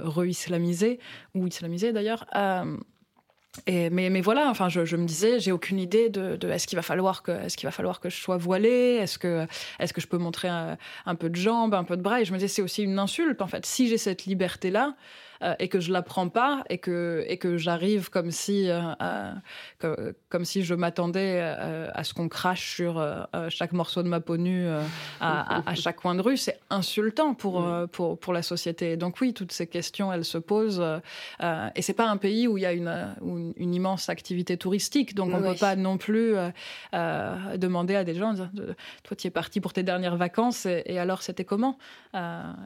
re-islamisée 0.00 0.98
ou 1.34 1.46
islamisé 1.46 1.92
d'ailleurs. 1.92 2.26
Euh, 2.36 2.76
et, 3.66 3.90
mais, 3.90 4.10
mais, 4.10 4.20
voilà, 4.20 4.48
enfin, 4.48 4.68
je, 4.68 4.96
me 4.96 5.04
disais, 5.04 5.40
j'ai 5.40 5.52
aucune 5.52 5.78
idée 5.78 6.10
de, 6.10 6.36
de 6.36 6.48
est-ce 6.48 6.66
qu'il 6.66 6.76
va 6.76 6.82
falloir 6.82 7.22
que, 7.22 7.32
est-ce 7.32 7.56
qu'il 7.56 7.66
va 7.66 7.72
falloir 7.72 8.00
que 8.00 8.08
je 8.08 8.16
sois 8.16 8.36
voilée, 8.36 8.98
est-ce 9.00 9.18
que, 9.18 9.46
est-ce 9.78 9.92
que 9.92 10.00
je 10.00 10.06
peux 10.06 10.18
montrer 10.18 10.48
un, 10.48 10.76
un, 11.06 11.14
peu 11.14 11.28
de 11.28 11.36
jambes, 11.36 11.74
un 11.74 11.84
peu 11.84 11.96
de 11.96 12.02
bras. 12.02 12.20
Et 12.20 12.24
je 12.24 12.32
me 12.32 12.38
disais, 12.38 12.48
c'est 12.48 12.62
aussi 12.62 12.82
une 12.82 12.98
insulte 12.98 13.42
en 13.42 13.46
fait. 13.46 13.66
Si 13.66 13.88
j'ai 13.88 13.98
cette 13.98 14.26
liberté 14.26 14.70
là, 14.70 14.94
euh, 15.42 15.54
et 15.60 15.68
que 15.68 15.78
je 15.78 15.92
la 15.92 16.02
prends 16.02 16.28
pas 16.28 16.64
et 16.68 16.78
que 16.78 17.24
et 17.28 17.38
que 17.38 17.56
j'arrive 17.56 18.10
comme 18.10 18.32
si 18.32 18.68
euh, 18.68 18.80
que, 19.78 20.14
comme 20.28 20.44
si 20.44 20.64
je 20.64 20.74
m'attendais 20.74 21.38
euh, 21.40 21.88
à 21.94 22.02
ce 22.02 22.12
qu'on 22.12 22.28
crache 22.28 22.74
sur 22.74 23.04
chaque 23.48 23.72
morceau 23.72 24.02
de 24.02 24.08
ma 24.08 24.20
peau 24.20 24.36
nue 24.36 24.66
à, 25.20 25.74
chaque 25.74 25.96
coin 25.96 26.14
de 26.14 26.22
rue, 26.22 26.36
c'est 26.36 26.58
insultant 26.70 27.34
pour 27.34 27.64
pour 27.92 28.18
pour 28.18 28.32
la 28.32 28.42
société. 28.42 28.96
Donc 28.96 29.20
oui, 29.20 29.32
toutes 29.32 29.52
ces 29.52 29.66
questions, 29.66 30.12
elles 30.12 30.24
se 30.24 30.38
posent 30.38 30.84
et 31.40 31.82
c'est 31.82 31.92
pas 31.92 32.08
un 32.08 32.16
pays 32.16 32.48
où 32.48 32.58
il 32.58 32.62
y 32.62 32.66
a 32.66 32.72
une 32.72 32.88
une, 33.22 33.52
une 33.56 33.74
immense 33.74 34.08
activité 34.08 34.56
touristique, 34.56 35.14
donc 35.14 35.30
on 35.32 35.40
oui. 35.40 35.52
peut 35.52 35.58
pas 35.58 35.76
non 35.76 35.98
plus 35.98 36.34
demander 36.92 37.94
à 37.94 38.04
des 38.04 38.14
gens, 38.14 38.34
toi 38.34 39.16
tu 39.16 39.26
es 39.26 39.30
parti 39.30 39.60
pour 39.60 39.72
tes 39.72 39.82
dernières 39.82 40.16
vacances 40.16 40.66
et, 40.66 40.82
et 40.86 40.98
alors 40.98 41.22
c'était 41.22 41.44
comment? 41.44 41.78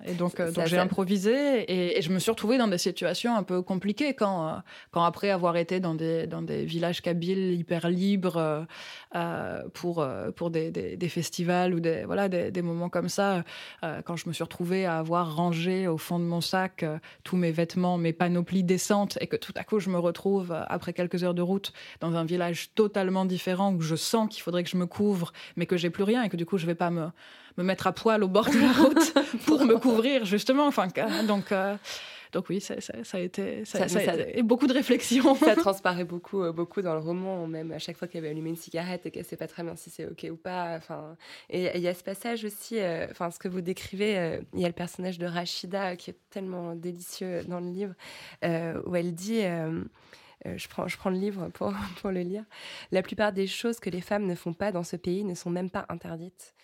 Et 0.06 0.14
donc 0.14 0.40
donc 0.40 0.66
j'ai 0.66 0.78
improvisé 0.78 1.62
et, 1.62 1.98
et 1.98 2.02
je 2.02 2.10
me 2.10 2.18
suis 2.18 2.30
retrouvée 2.30 2.58
dans 2.58 2.61
des 2.68 2.78
situations 2.78 3.36
un 3.36 3.42
peu 3.42 3.62
compliquées 3.62 4.14
quand, 4.14 4.48
euh, 4.48 4.52
quand 4.90 5.04
après 5.04 5.30
avoir 5.30 5.56
été 5.56 5.80
dans 5.80 5.94
des, 5.94 6.26
dans 6.26 6.42
des 6.42 6.64
villages 6.64 7.02
kabyles 7.02 7.54
hyper 7.54 7.88
libres 7.88 8.36
euh, 8.36 8.62
euh 9.14 9.62
pour, 9.74 10.06
pour 10.36 10.50
des, 10.50 10.70
des, 10.70 10.96
des, 10.96 11.08
festivals 11.08 11.74
ou 11.74 11.80
des, 11.80 12.04
voilà, 12.04 12.28
des, 12.28 12.50
des 12.50 12.62
moments 12.62 12.88
comme 12.88 13.08
ça, 13.08 13.44
euh, 13.84 14.02
quand 14.02 14.16
je 14.16 14.28
me 14.28 14.32
suis 14.32 14.44
retrouvée 14.44 14.86
à 14.86 14.98
avoir 14.98 15.36
rangé 15.36 15.86
au 15.86 15.98
fond 15.98 16.18
de 16.18 16.24
mon 16.24 16.40
sac 16.40 16.84
tous 17.24 17.36
mes 17.36 17.52
vêtements, 17.52 17.98
mes 17.98 18.12
panoplies 18.12 18.64
décentes 18.64 19.18
et 19.20 19.26
que 19.26 19.36
tout 19.36 19.52
à 19.56 19.64
coup 19.64 19.80
je 19.80 19.90
me 19.90 19.98
retrouve 19.98 20.52
après 20.68 20.92
quelques 20.92 21.24
heures 21.24 21.34
de 21.34 21.42
route 21.42 21.72
dans 22.00 22.14
un 22.14 22.24
village 22.24 22.70
totalement 22.74 23.24
différent 23.24 23.74
où 23.74 23.80
je 23.80 23.96
sens 23.96 24.28
qu'il 24.28 24.42
faudrait 24.42 24.64
que 24.64 24.70
je 24.70 24.76
me 24.76 24.86
couvre 24.86 25.32
mais 25.56 25.66
que 25.66 25.76
j'ai 25.76 25.90
plus 25.90 26.04
rien 26.04 26.22
et 26.22 26.28
que 26.28 26.36
du 26.36 26.46
coup 26.46 26.58
je 26.58 26.66
vais 26.66 26.74
pas 26.74 26.90
me 26.90 27.08
me 27.56 27.64
mettre 27.64 27.86
à 27.86 27.92
poil 27.92 28.22
au 28.24 28.28
bord 28.28 28.48
de 28.48 28.58
la 28.58 28.72
route 28.72 29.14
pour 29.46 29.64
me 29.64 29.78
couvrir 29.78 30.24
justement. 30.24 30.66
Enfin 30.66 30.88
donc 31.26 31.52
euh, 31.52 31.76
donc 32.32 32.48
oui, 32.48 32.60
ça, 32.60 32.80
ça, 32.80 32.94
ça 33.04 33.18
a 33.18 33.20
été 33.20 33.64
ça, 33.64 33.86
ça, 33.88 34.00
ça, 34.00 34.14
et 34.16 34.42
beaucoup 34.42 34.66
de 34.66 34.72
réflexions. 34.72 35.34
Ça 35.34 35.54
transparaît 35.56 36.04
beaucoup, 36.04 36.42
euh, 36.42 36.52
beaucoup 36.52 36.80
dans 36.80 36.94
le 36.94 37.00
roman, 37.00 37.46
même 37.46 37.72
à 37.72 37.78
chaque 37.78 37.96
fois 37.96 38.08
qu'elle 38.08 38.22
va 38.22 38.30
allumer 38.30 38.50
une 38.50 38.56
cigarette 38.56 39.04
et 39.04 39.10
qu'elle 39.10 39.24
sait 39.24 39.36
pas 39.36 39.46
très 39.46 39.62
bien 39.62 39.76
si 39.76 39.90
c'est 39.90 40.06
ok 40.06 40.26
ou 40.30 40.36
pas. 40.36 40.76
Enfin, 40.76 41.16
et 41.50 41.76
il 41.76 41.82
y 41.82 41.88
a 41.88 41.94
ce 41.94 42.02
passage 42.02 42.44
aussi, 42.44 42.80
euh, 42.80 43.06
enfin 43.10 43.30
ce 43.30 43.38
que 43.38 43.48
vous 43.48 43.60
décrivez, 43.60 44.18
euh, 44.18 44.40
il 44.54 44.60
y 44.60 44.64
a 44.64 44.68
le 44.68 44.74
personnage 44.74 45.18
de 45.18 45.26
Rachida 45.26 45.96
qui 45.96 46.10
est 46.10 46.18
tellement 46.30 46.74
délicieux 46.74 47.44
dans 47.44 47.60
le 47.60 47.70
livre, 47.70 47.94
où 48.86 48.96
elle 48.96 49.14
dit 49.14 49.44
euh, 50.46 50.56
je, 50.56 50.68
prends, 50.68 50.88
je 50.88 50.96
prends 50.96 51.10
le 51.10 51.18
livre 51.18 51.48
pour, 51.48 51.72
pour 52.00 52.10
le 52.10 52.20
lire. 52.20 52.44
La 52.90 53.02
plupart 53.02 53.32
des 53.32 53.46
choses 53.46 53.78
que 53.80 53.90
les 53.90 54.00
femmes 54.00 54.26
ne 54.26 54.34
font 54.34 54.52
pas 54.52 54.72
dans 54.72 54.82
ce 54.82 54.96
pays 54.96 55.24
ne 55.24 55.34
sont 55.34 55.50
même 55.50 55.70
pas 55.70 55.86
interdites. 55.88 56.54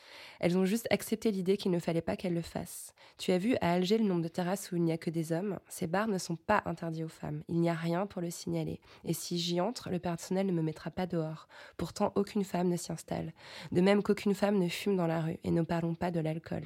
Elles 0.41 0.57
ont 0.57 0.65
juste 0.65 0.87
accepté 0.91 1.31
l'idée 1.31 1.57
qu'il 1.57 1.71
ne 1.71 1.79
fallait 1.79 2.01
pas 2.01 2.17
qu'elles 2.17 2.35
le 2.35 2.43
fassent. 2.43 2.95
Tu 3.19 3.33
as 3.33 3.39
vu 3.39 3.57
à 3.61 3.73
Alger 3.73 3.99
le 3.99 4.05
nombre 4.05 4.23
de 4.23 4.29
terrasses 4.29 4.71
où 4.71 4.77
il 4.77 4.83
n'y 4.83 4.93
a 4.93 4.99
que 4.99 5.11
des 5.11 5.33
hommes. 5.33 5.59
Ces 5.69 5.87
bars 5.87 6.09
ne 6.09 6.19
sont 6.19 6.37
pas 6.37 6.63
interdits 6.67 7.05
aux 7.05 7.09
femmes. 7.09 7.43
Il 7.49 7.61
n'y 7.61 7.69
a 7.69 7.75
rien 7.75 8.07
pour 8.07 8.23
le 8.23 8.31
signaler. 8.31 8.81
Et 9.05 9.13
si 9.13 9.39
j'y 9.39 9.61
entre, 9.61 9.91
le 9.91 9.99
personnel 9.99 10.47
ne 10.47 10.53
me 10.53 10.63
mettra 10.63 10.91
pas 10.91 11.07
dehors. 11.07 11.49
Pourtant, 11.77 12.13
aucune 12.15 12.45
femme 12.45 12.69
ne 12.69 12.77
s'y 12.77 12.93
installe. 12.93 13.33
De 13.73 13.81
même 13.81 14.03
qu'aucune 14.03 14.35
femme 14.35 14.59
ne 14.59 14.69
fume 14.69 14.97
dans 14.97 15.07
la 15.07 15.21
rue. 15.21 15.39
Et 15.45 15.51
ne 15.51 15.63
parlons 15.63 15.95
pas 15.95 16.11
de 16.11 16.21
l'alcool. 16.21 16.65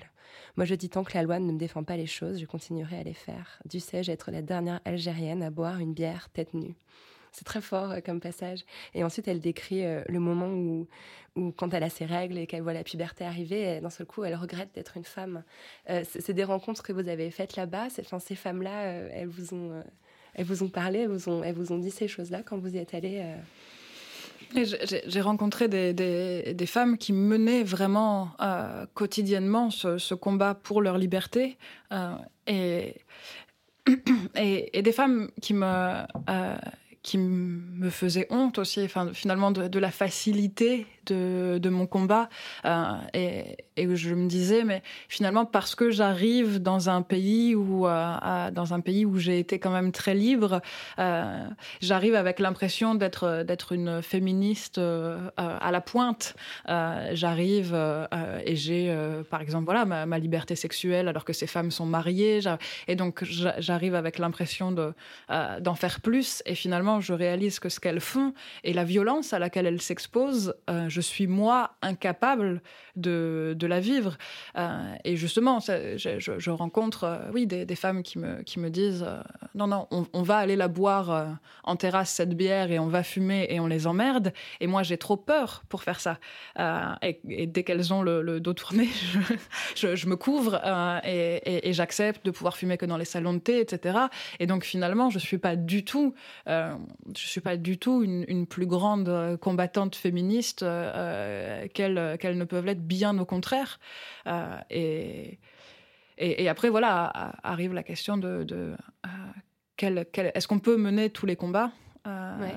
Moi, 0.56 0.64
je 0.66 0.74
dis 0.74 0.88
tant 0.88 1.04
que 1.04 1.14
la 1.14 1.22
loi 1.22 1.38
ne 1.38 1.52
me 1.52 1.58
défend 1.58 1.84
pas 1.84 1.96
les 1.96 2.06
choses, 2.06 2.40
je 2.40 2.46
continuerai 2.46 2.98
à 2.98 3.02
les 3.02 3.14
faire. 3.14 3.60
sais-je 3.70 4.10
être 4.10 4.30
la 4.30 4.42
dernière 4.42 4.80
Algérienne 4.84 5.42
à 5.42 5.50
boire 5.50 5.78
une 5.78 5.94
bière 5.94 6.28
tête 6.30 6.54
nue. 6.54 6.76
C'est 7.32 7.44
très 7.44 7.62
fort 7.62 7.90
euh, 7.90 8.00
comme 8.04 8.20
passage. 8.20 8.60
Et 8.94 9.02
ensuite, 9.04 9.26
elle 9.26 9.40
décrit 9.40 9.84
euh, 9.84 10.02
le 10.08 10.20
moment 10.20 10.48
où, 10.48 10.86
quand 11.56 11.72
elle 11.72 11.82
a 11.82 11.88
ses 11.88 12.04
règles 12.04 12.36
et 12.36 12.46
qu'elle 12.46 12.60
voit 12.62 12.74
la 12.74 12.84
puberté 12.84 13.24
arriver, 13.24 13.80
d'un 13.80 13.88
seul 13.88 14.06
coup, 14.06 14.22
elle 14.22 14.34
regrette 14.34 14.68
d'être 14.74 14.98
une 14.98 15.04
femme. 15.04 15.42
Euh, 15.88 16.04
c'est 16.06 16.34
des 16.34 16.44
rencontres 16.44 16.82
que 16.82 16.92
vous 16.92 17.08
avez 17.08 17.30
faites 17.30 17.56
là-bas. 17.56 17.88
Ces 17.88 18.34
femmes-là, 18.34 18.82
elles 18.82 19.28
vous 19.28 19.54
ont, 19.54 19.82
elles 20.34 20.44
vous 20.44 20.62
ont 20.62 20.68
parlé, 20.68 21.00
elles 21.00 21.54
vous 21.54 21.72
ont, 21.72 21.78
dit 21.78 21.90
ces 21.90 22.06
choses-là 22.06 22.42
quand 22.42 22.58
vous 22.58 22.74
y 22.74 22.78
êtes 22.78 22.92
allée. 22.92 23.24
J'ai 24.54 25.20
rencontré 25.22 25.68
des, 25.68 26.66
femmes 26.66 26.98
qui 26.98 27.14
menaient 27.14 27.62
vraiment 27.62 28.32
quotidiennement 28.92 29.70
ce, 29.70 30.12
combat 30.12 30.54
pour 30.54 30.82
leur 30.82 30.98
liberté 30.98 31.56
et, 32.46 32.94
des 34.82 34.92
femmes 34.92 35.30
qui 35.40 35.54
me 35.54 36.04
qui 37.02 37.18
me 37.18 37.90
faisait 37.90 38.26
honte 38.30 38.58
aussi, 38.58 38.82
enfin, 38.84 39.10
finalement 39.12 39.50
de, 39.50 39.78
la 39.78 39.90
facilité 39.90 40.86
de, 41.06 41.68
mon 41.68 41.86
combat. 41.86 42.28
Euh, 42.64 42.92
et, 43.12 43.56
je 43.76 44.14
me 44.14 44.28
disais, 44.28 44.62
mais 44.62 44.82
finalement, 45.08 45.44
parce 45.44 45.74
que 45.74 45.90
j'arrive 45.90 46.60
dans 46.60 46.90
un 46.90 47.02
pays 47.02 47.54
où, 47.56 47.88
euh, 47.88 48.50
où 49.06 49.18
j'ai 49.18 49.38
été 49.38 49.58
quand 49.58 49.72
même 49.72 49.90
très 49.90 50.14
libre, 50.14 50.60
euh, 50.98 51.44
j'arrive 51.80 52.14
avec 52.14 52.38
l'impression 52.38 52.94
d'être 52.94 53.72
une 53.72 54.00
féministe 54.02 54.78
à 54.78 55.70
la 55.72 55.80
pointe. 55.80 56.36
J'arrive 56.68 57.74
et 58.46 58.54
j'ai, 58.54 58.94
par 59.28 59.40
exemple, 59.40 59.64
voilà, 59.64 59.84
ma, 59.84 60.06
ma, 60.06 60.18
liberté 60.18 60.54
sexuelle 60.54 61.08
alors 61.08 61.24
que 61.24 61.32
ces 61.32 61.48
femmes 61.48 61.72
sont 61.72 61.86
mariées. 61.86 62.40
Et 62.86 62.94
donc, 62.94 63.24
j'arrive 63.24 63.96
avec 63.96 64.18
l'impression 64.18 64.70
de 64.70 64.92
d'en 65.60 65.74
faire 65.74 66.00
plus. 66.00 66.42
Et 66.46 66.54
finalement, 66.54 66.91
je 67.00 67.12
réalise 67.12 67.58
que 67.58 67.68
ce 67.68 67.80
qu'elles 67.80 68.00
font 68.00 68.34
et 68.64 68.72
la 68.72 68.84
violence 68.84 69.32
à 69.32 69.38
laquelle 69.38 69.66
elles 69.66 69.82
s'exposent, 69.82 70.54
je 70.68 71.00
suis 71.00 71.26
moi 71.26 71.76
incapable 71.82 72.62
de, 72.96 73.56
la 73.62 73.80
vivre. 73.80 74.16
Euh, 74.56 74.94
et 75.04 75.16
justement, 75.16 75.60
je, 75.60 76.50
rencontre 76.50 77.04
euh, 77.04 77.30
oui, 77.32 77.46
des, 77.46 77.76
femmes 77.76 78.02
qui 78.02 78.18
me, 78.18 78.68
disent 78.68 79.04
euh, 79.06 79.20
non, 79.54 79.66
non, 79.66 79.88
on, 80.12 80.22
va 80.22 80.38
aller 80.38 80.56
la 80.56 80.68
boire 80.68 81.10
euh, 81.10 81.26
en 81.64 81.76
terrasse, 81.76 82.10
cette 82.10 82.34
bière, 82.34 82.70
et 82.70 82.78
on 82.78 82.86
va 82.86 83.02
fumer 83.02 83.46
et 83.50 83.60
on 83.60 83.66
les 83.66 83.86
emmerde. 83.86 84.32
Et 84.60 84.66
moi, 84.66 84.82
j'ai 84.82 84.98
trop 84.98 85.16
peur 85.16 85.62
pour 85.68 85.82
faire 85.82 86.00
ça. 86.00 86.18
Euh, 86.58 86.94
et, 87.02 87.46
dès 87.46 87.62
qu'elles 87.62 87.92
ont 87.92 88.02
le, 88.02 88.40
dos 88.40 88.52
tourné, 88.52 88.88
je, 89.76 90.06
me 90.06 90.16
couvre 90.16 90.60
et, 91.04 91.72
j'accepte 91.72 92.24
de 92.24 92.30
pouvoir 92.30 92.56
fumer 92.56 92.76
que 92.76 92.86
dans 92.86 92.96
les 92.96 93.04
salons 93.04 93.34
de 93.34 93.38
thé, 93.38 93.60
etc. 93.60 93.98
Et 94.38 94.46
donc 94.46 94.64
finalement, 94.64 95.10
je 95.10 95.18
suis 95.18 95.38
pas 95.38 95.56
du 95.56 95.84
tout, 95.84 96.14
je 97.16 97.26
suis 97.26 97.40
pas 97.40 97.56
du 97.56 97.78
tout 97.78 98.02
une, 98.02 98.24
une 98.28 98.46
plus 98.46 98.66
grande 98.66 99.36
combattante 99.40 99.96
féministe 99.96 100.62
euh, 100.62 101.66
qu'elles 101.74 102.18
qu 102.18 102.26
ne 102.28 102.44
peuvent 102.44 102.66
l'être, 102.66 102.86
bien 102.86 103.18
au 103.18 103.24
contraire. 103.24 103.78
Euh, 104.26 104.56
et, 104.70 105.38
et, 106.18 106.44
et, 106.44 106.48
après, 106.48 106.68
voilà, 106.68 107.34
arrive 107.42 107.72
la 107.72 107.82
question 107.82 108.16
de, 108.16 108.44
de 108.44 108.76
euh, 109.06 109.08
quel, 109.76 110.06
quel, 110.12 110.32
est-ce 110.34 110.46
qu'on 110.48 110.58
peut 110.58 110.76
mener 110.76 111.10
tous 111.10 111.26
les 111.26 111.36
combats 111.36 111.72
euh, 112.06 112.40
ouais. 112.40 112.54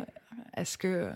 Est-ce 0.56 0.78
que 0.78 1.12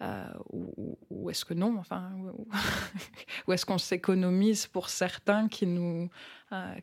euh, 0.00 0.24
ou, 0.50 0.96
ou 1.10 1.30
est-ce 1.30 1.44
que 1.44 1.54
non 1.54 1.76
enfin 1.78 2.12
ou, 2.22 2.46
ou 3.46 3.52
est-ce 3.52 3.66
qu'on 3.66 3.78
s'économise 3.78 4.66
pour 4.66 4.90
certains 4.90 5.48
qui 5.48 5.66
nous 5.66 6.04
euh, 6.04 6.08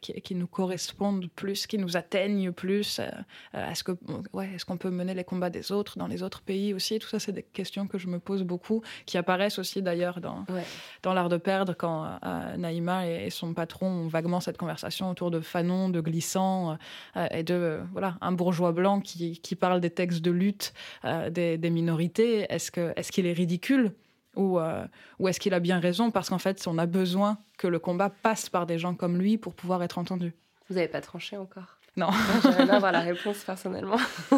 qui, 0.02 0.14
qui, 0.22 0.36
nous 0.36 0.48
correspondent 0.48 1.28
plus, 1.36 1.68
qui 1.68 1.78
nous 1.78 1.98
atteignent 1.98 2.52
plus 2.52 3.00
euh, 3.00 3.72
Est-ce 3.72 3.84
qu'on 3.84 3.98
ouais, 4.34 4.50
est 4.56 4.64
qu'on 4.64 4.78
peut 4.78 4.90
mener 4.90 5.14
les 5.14 5.24
combats 5.24 5.50
des 5.50 5.72
autres 5.72 5.98
dans 5.98 6.08
les 6.08 6.24
autres 6.24 6.42
pays 6.42 6.74
aussi 6.74 7.00
Tout 7.00 7.08
ça, 7.08 7.20
c'est 7.20 7.32
des 7.32 7.44
questions 7.44 7.88
que 7.88 7.98
je 7.98 8.08
me 8.08 8.20
pose 8.20 8.44
beaucoup, 8.44 8.82
qui 9.06 9.18
apparaissent 9.18 9.60
aussi 9.60 9.82
d'ailleurs 9.82 10.22
dans, 10.22 10.46
ouais. 10.50 10.64
dans 11.04 11.14
l'art 11.14 11.30
de 11.30 11.38
perdre, 11.38 11.74
quand 11.74 12.06
euh, 12.24 12.58
Naïma 12.58 13.08
et, 13.08 13.28
et, 13.28 13.30
son 13.30 13.54
patron 13.54 13.88
ont 13.88 14.08
vaguement 14.08 14.40
cette 14.40 14.58
conversation 14.58 15.10
autour 15.10 15.32
de 15.32 15.40
Fanon, 15.40 15.90
de 15.90 16.02
Glissant, 16.02 16.78
euh, 17.18 17.28
et 17.32 17.44
de 17.44 17.54
euh, 17.54 17.84
voilà 17.92 18.18
un 18.22 18.32
bourgeois 18.32 18.72
blanc 18.72 19.02
qui, 19.02 19.40
qui 19.40 19.56
parle 19.56 19.82
des 19.82 19.90
textes 19.90 20.22
de 20.22 20.32
lutte 20.32 20.74
euh, 21.04 21.30
des, 21.30 21.58
des 21.58 21.70
minorités. 21.70 22.46
Est-ce 22.50 22.72
qu'il 22.72 22.94
est, 22.96 23.12
qu 23.12 23.28
est 23.28 23.34
ridicule 23.34 23.94
ou, 24.36 24.60
euh, 24.60 24.86
ou 25.20 25.28
est-ce 25.28 25.40
qu'il 25.40 25.54
a 25.54 25.60
bien 25.60 25.80
raison 25.80 26.12
Parce 26.12 26.30
qu'en 26.30 26.38
fait, 26.38 26.66
on 26.68 26.78
a 26.78 26.86
besoin 26.86 27.38
que 27.58 27.68
le 27.68 27.80
combat 27.80 28.10
passe 28.10 28.50
par 28.50 28.66
des 28.66 28.78
gens 28.78 28.94
comme 28.94 29.18
lui 29.18 29.38
pour 29.38 29.54
pouvoir 29.54 29.84
être 29.84 29.98
entendu. 29.98 30.34
Vous 30.70 30.76
n'avez 30.76 30.88
pas 30.88 31.02
tranché 31.02 31.38
encore? 31.38 31.78
Non. 31.98 32.10
J'aimerais 32.44 32.66
bien 32.66 32.76
avoir 32.76 32.92
la 32.92 33.00
réponse 33.02 33.44
personnellement. 33.44 33.98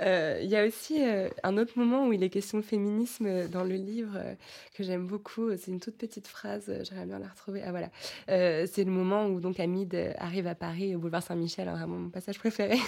Euh, 0.00 0.40
il 0.42 0.48
y 0.48 0.56
a 0.56 0.66
aussi 0.66 1.02
euh, 1.02 1.28
un 1.42 1.58
autre 1.58 1.72
moment 1.76 2.06
où 2.06 2.12
il 2.12 2.22
est 2.22 2.30
question 2.30 2.58
de 2.58 2.62
féminisme 2.62 3.48
dans 3.48 3.64
le 3.64 3.74
livre 3.74 4.16
euh, 4.16 4.34
que 4.74 4.82
j'aime 4.82 5.06
beaucoup. 5.06 5.50
C'est 5.56 5.70
une 5.70 5.80
toute 5.80 5.96
petite 5.96 6.26
phrase, 6.26 6.64
euh, 6.68 6.82
j'aimerais 6.84 7.06
bien 7.06 7.18
la 7.18 7.28
retrouver. 7.28 7.62
Ah 7.64 7.70
voilà, 7.70 7.90
euh, 8.30 8.66
c'est 8.70 8.84
le 8.84 8.90
moment 8.90 9.26
où 9.26 9.40
donc 9.40 9.60
Hamid 9.60 10.14
arrive 10.18 10.46
à 10.46 10.54
Paris 10.54 10.96
au 10.96 10.98
boulevard 10.98 11.22
Saint-Michel, 11.22 11.68
hein, 11.68 11.76
vraiment 11.76 11.96
mon 11.96 12.10
passage 12.10 12.38
préféré. 12.38 12.78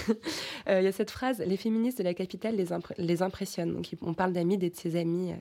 Il 0.67 0.73
y 0.83 0.87
a 0.87 0.93
cette 0.93 1.11
phrase 1.11 1.43
les 1.45 1.57
féministes 1.57 1.99
de 1.99 2.05
la 2.05 2.15
capitale 2.15 2.57
les, 2.57 2.73
impr 2.73 2.93
les 2.99 3.23
impressionnent. 3.23 3.75
Donc 3.75 3.87
on 4.01 4.15
parle 4.15 4.33
d'Hamid 4.33 4.63
et 4.63 4.71
de 4.71 4.77
ses 4.77 4.97
amis. 4.97 5.33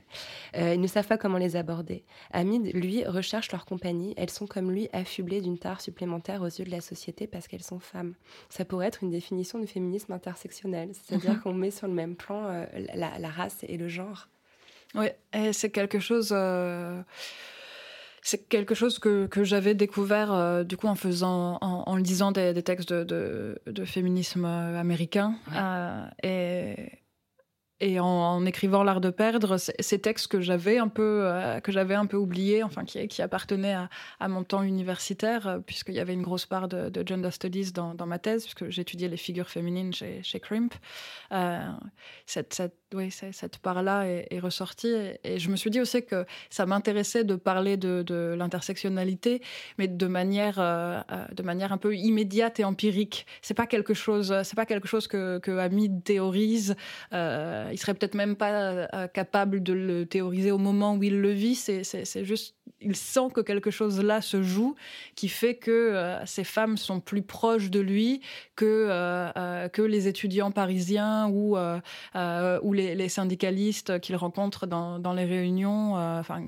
ils 0.54 0.80
ne 0.80 0.86
savent 0.86 1.06
pas 1.06 1.18
comment 1.18 1.38
les 1.38 1.56
aborder. 1.56 2.04
Hamid, 2.32 2.74
lui, 2.74 3.04
recherche 3.04 3.50
leur 3.52 3.64
compagnie. 3.64 4.14
Elles 4.16 4.30
sont 4.30 4.46
comme 4.46 4.70
lui 4.70 4.88
affublées 4.92 5.40
d'une 5.40 5.58
tare 5.58 5.80
supplémentaire 5.80 6.42
aux 6.42 6.46
yeux 6.46 6.64
de 6.64 6.70
la 6.70 6.80
société 6.80 7.26
parce 7.26 7.48
qu'elles 7.48 7.62
sont 7.62 7.78
femmes. 7.78 8.14
Ça 8.48 8.64
pourrait 8.64 8.86
être 8.86 9.02
une 9.02 9.10
définition 9.10 9.58
du 9.58 9.66
féminisme 9.66 10.12
intersectionnel, 10.12 10.90
c'est-à-dire 10.92 11.40
qu'on 11.42 11.54
met 11.64 11.70
sur 11.70 11.86
le 11.86 11.94
même 11.94 12.16
plan 12.16 12.46
euh, 12.46 12.64
la, 12.94 13.18
la, 13.18 13.28
race 13.28 13.58
et 13.66 13.76
le 13.76 13.88
genre. 13.88 14.28
Oui, 14.94 15.06
et 15.32 15.52
c'est 15.52 15.70
quelque 15.70 15.98
chose. 15.98 16.30
Euh 16.32 17.02
c'est 18.26 18.48
quelque 18.48 18.74
chose 18.74 18.98
que, 18.98 19.26
que 19.26 19.44
j'avais 19.44 19.74
découvert 19.74 20.32
euh, 20.32 20.64
du 20.64 20.78
coup 20.78 20.86
en 20.86 20.94
faisant 20.94 21.58
en, 21.60 21.82
en 21.86 21.96
lisant 21.96 22.32
des, 22.32 22.54
des 22.54 22.62
textes 22.62 22.90
de, 22.90 23.04
de, 23.04 23.60
de 23.70 23.84
féminisme 23.84 24.46
américain 24.46 25.34
ouais. 25.52 26.28
et 26.30 27.03
et 27.84 28.00
en, 28.00 28.06
en 28.06 28.46
écrivant 28.46 28.82
l'art 28.82 29.02
de 29.02 29.10
perdre 29.10 29.58
ces 29.58 29.98
textes 29.98 30.28
que 30.28 30.40
j'avais 30.40 30.78
un 30.78 30.88
peu 30.88 31.20
euh, 31.24 31.60
que 31.60 31.70
j'avais 31.70 31.94
un 31.94 32.06
peu 32.06 32.16
oublié 32.16 32.62
enfin 32.62 32.84
qui, 32.84 33.22
appartenaient 33.22 33.76
à, 34.20 34.28
mon 34.28 34.42
temps 34.42 34.62
universitaire 34.62 35.46
euh, 35.46 35.58
puisqu'il 35.58 35.94
y 35.94 36.00
avait 36.00 36.14
une 36.14 36.22
grosse 36.22 36.46
part 36.46 36.66
de, 36.66 36.88
de 36.88 37.06
gender 37.06 37.30
studies 37.30 37.72
dans, 37.72 37.94
ma 38.06 38.18
thèse 38.18 38.44
puisque 38.44 38.70
j'étudiais 38.70 39.08
les 39.08 39.18
figures 39.18 39.50
féminines 39.50 39.92
chez, 39.92 40.40
Crimp 40.40 40.74
euh, 41.32 41.60
oui 42.94 43.10
cette 43.10 43.58
part 43.58 43.82
là 43.82 44.04
est, 44.06 44.38
ressortie 44.38 44.94
et, 45.24 45.38
je 45.38 45.50
me 45.50 45.56
suis 45.56 45.70
dit 45.70 45.80
aussi 45.80 46.04
que 46.04 46.24
ça 46.50 46.66
m'intéressait 46.66 47.24
de 47.24 47.34
parler 47.36 47.76
de, 47.76 48.34
l'intersectionnalité 48.36 49.42
mais 49.78 49.88
de 49.88 50.06
manière 50.06 50.56
euh, 50.58 51.00
de 51.32 51.42
manière 51.42 51.72
un 51.72 51.78
peu 51.78 51.94
immédiate 51.94 52.60
et 52.60 52.64
empirique 52.64 53.26
c'est 53.42 53.54
pas 53.54 53.66
quelque 53.66 53.94
chose 53.94 54.34
c'est 54.44 54.56
pas 54.56 54.66
quelque 54.66 54.88
chose 54.88 55.06
que, 55.06 55.40
Hamid 55.58 56.02
théorise 56.04 56.76
euh, 57.12 57.68
il 57.72 57.78
serait 57.78 57.94
peut-être 57.94 58.14
même 58.14 58.36
pas 58.36 58.50
euh, 58.50 59.06
capable 59.08 59.62
de 59.62 59.72
le 59.72 60.06
théoriser 60.06 60.50
au 60.50 60.58
moment 60.58 60.94
où 60.94 61.02
il 61.02 61.20
le 61.20 61.30
vit. 61.30 61.54
C'est 61.54 62.24
juste, 62.24 62.54
il 62.80 62.96
sent 62.96 63.28
que 63.34 63.40
quelque 63.40 63.70
chose 63.70 64.00
là 64.02 64.20
se 64.20 64.42
joue, 64.42 64.74
qui 65.14 65.28
fait 65.28 65.56
que 65.56 65.70
euh, 65.70 66.24
ces 66.26 66.44
femmes 66.44 66.76
sont 66.76 67.00
plus 67.00 67.22
proches 67.22 67.70
de 67.70 67.80
lui 67.80 68.20
que 68.56 68.64
euh, 68.64 69.30
euh 69.36 69.68
que 69.68 69.82
les 69.82 70.08
étudiants 70.08 70.50
parisiens 70.50 71.30
euh, 71.30 71.80
euh, 72.16 72.60
ou 72.62 72.72
les, 72.72 72.83
les 72.94 73.08
syndicalistes 73.08 74.00
qu'il 74.00 74.16
rencontre 74.16 74.66
dans, 74.66 74.98
dans 74.98 75.12
les 75.12 75.24
réunions, 75.24 75.94
enfin 75.94 76.46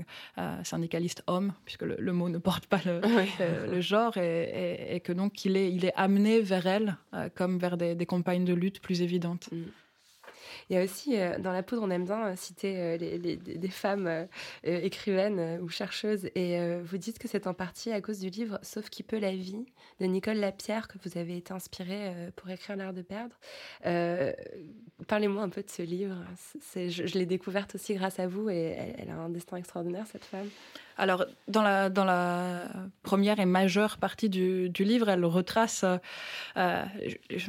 syndicalistes 0.64 1.22
hommes, 1.26 1.52
puisque 1.64 1.82
le, 1.82 1.96
le 1.98 2.12
mot 2.12 2.28
ne 2.28 2.38
porte 2.38 2.66
pas 2.66 2.80
le, 2.84 3.00
oui. 3.04 3.30
le 3.70 3.80
genre, 3.80 4.16
et, 4.16 4.42
et, 4.90 4.96
et 4.96 5.00
que 5.00 5.12
donc 5.12 5.44
il 5.44 5.56
est 5.56 5.72
il 5.72 5.84
est 5.84 5.94
amené 5.94 6.40
vers 6.40 6.66
elle 6.66 6.96
comme 7.34 7.58
vers 7.58 7.76
des, 7.76 7.94
des 7.94 8.06
compagnes 8.06 8.44
de 8.44 8.54
lutte 8.54 8.80
plus 8.80 9.02
évidentes. 9.02 9.48
Mm. 9.52 9.62
Il 10.68 10.76
y 10.76 10.78
a 10.78 10.82
aussi, 10.82 11.16
euh, 11.16 11.38
dans 11.38 11.52
La 11.52 11.62
Poudre, 11.62 11.82
on 11.82 11.90
aime 11.90 12.04
bien 12.04 12.26
euh, 12.26 12.36
citer 12.36 12.74
euh, 12.76 12.98
des 12.98 13.68
femmes 13.68 14.26
écrivaines 14.64 15.60
ou 15.62 15.68
chercheuses. 15.68 16.28
Et 16.34 16.58
vous 16.82 16.98
dites 16.98 17.18
que 17.18 17.28
c'est 17.28 17.46
en 17.46 17.54
partie 17.54 17.92
à 17.92 18.00
cause 18.00 18.18
du 18.18 18.30
livre 18.30 18.58
Sauf 18.62 18.90
qui 18.90 19.02
peut 19.02 19.18
la 19.18 19.32
vie 19.32 19.66
de 20.00 20.06
Nicole 20.06 20.36
Lapierre 20.36 20.88
que 20.88 20.98
vous 21.04 21.18
avez 21.18 21.36
été 21.36 21.52
inspirée 21.52 22.12
pour 22.36 22.50
écrire 22.50 22.76
L'art 22.76 22.92
de 22.92 23.02
perdre. 23.02 23.36
Parlez-moi 25.06 25.42
un 25.42 25.48
peu 25.48 25.62
de 25.62 25.70
ce 25.70 25.82
livre. 25.82 26.16
Je 26.74 27.18
l'ai 27.18 27.26
découverte 27.26 27.74
aussi 27.74 27.94
grâce 27.94 28.18
à 28.18 28.26
vous 28.26 28.50
et 28.50 28.76
elle 28.98 29.10
a 29.10 29.16
un 29.16 29.28
destin 29.28 29.56
extraordinaire, 29.56 30.06
cette 30.10 30.24
femme. 30.24 30.48
Alors, 30.98 31.26
dans 31.48 31.62
la, 31.62 32.62
première 33.02 33.38
et 33.38 33.44
majeure 33.44 33.98
partie 33.98 34.28
du, 34.30 34.70
livre, 34.78 35.08
elle 35.08 35.24
retrace 35.24 35.84
euh, 35.84 35.98
euh, 36.56 36.84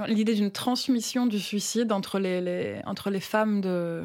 l'idée 0.07 0.35
d'une 0.35 0.51
transmission 0.51 1.25
du 1.25 1.39
suicide 1.39 1.91
entre 1.91 2.19
les, 2.19 3.19
femmes 3.21 3.61
de, 3.61 4.03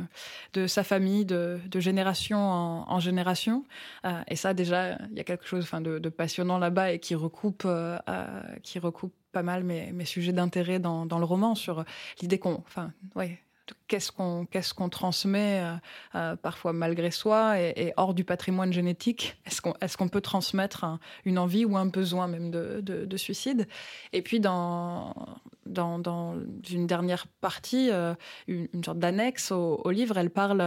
sa 0.66 0.84
famille, 0.84 1.24
de, 1.24 1.60
génération 1.74 2.38
en, 2.38 3.00
génération. 3.00 3.64
Euh, 4.04 4.20
et 4.28 4.36
ça, 4.36 4.54
déjà, 4.54 4.96
il 5.10 5.16
y 5.16 5.20
a 5.20 5.24
quelque 5.24 5.46
chose 5.46 5.68
de, 5.70 6.08
passionnant 6.08 6.58
là-bas 6.58 6.92
et 6.92 6.98
qui 7.00 7.14
recoupe, 7.14 7.62
pas 7.64 9.42
mal 9.42 9.64
mes, 9.64 9.92
mes 9.92 10.04
sujets 10.04 10.32
d'intérêt 10.32 10.78
dans, 10.78 11.06
dans 11.06 11.18
le 11.18 11.24
roman 11.24 11.54
sur 11.54 11.84
l'idée 12.20 12.38
qu'on... 12.38 12.62
Enfin, 12.66 12.92
ouais, 13.16 13.40
Qu'est-ce 13.88 14.10
qu'on 14.74 14.88
transmet 14.88 15.60
euh, 15.60 15.74
euh, 16.14 16.36
parfois 16.36 16.72
malgré 16.72 17.10
soi 17.10 17.60
et, 17.60 17.92
hors 17.96 18.14
du 18.14 18.24
patrimoine 18.24 18.72
génétique? 18.72 19.36
Est-ce 19.46 19.96
qu'on 19.96 20.08
peut 20.08 20.20
transmettre 20.20 20.84
un- 20.84 20.98
une 21.24 21.38
envie 21.38 21.64
ou 21.64 21.76
un 21.76 21.86
besoin 21.86 22.26
même 22.26 22.50
de, 22.50 22.80
de- 22.80 23.04
de 23.04 23.16
suicide? 23.16 23.68
Et 24.12 24.22
puis 24.22 24.40
dans, 24.40 25.14
dans, 25.66 25.98
dans 25.98 26.34
une 26.70 26.86
dernière 26.86 27.26
partie, 27.40 27.90
euh, 27.90 28.14
une, 28.48 28.68
une 28.72 28.84
sorte 28.84 28.98
d'annexe 28.98 29.52
au, 29.52 29.80
au 29.84 29.90
livre, 29.90 30.18
elle 30.18 30.30
parle, 30.30 30.60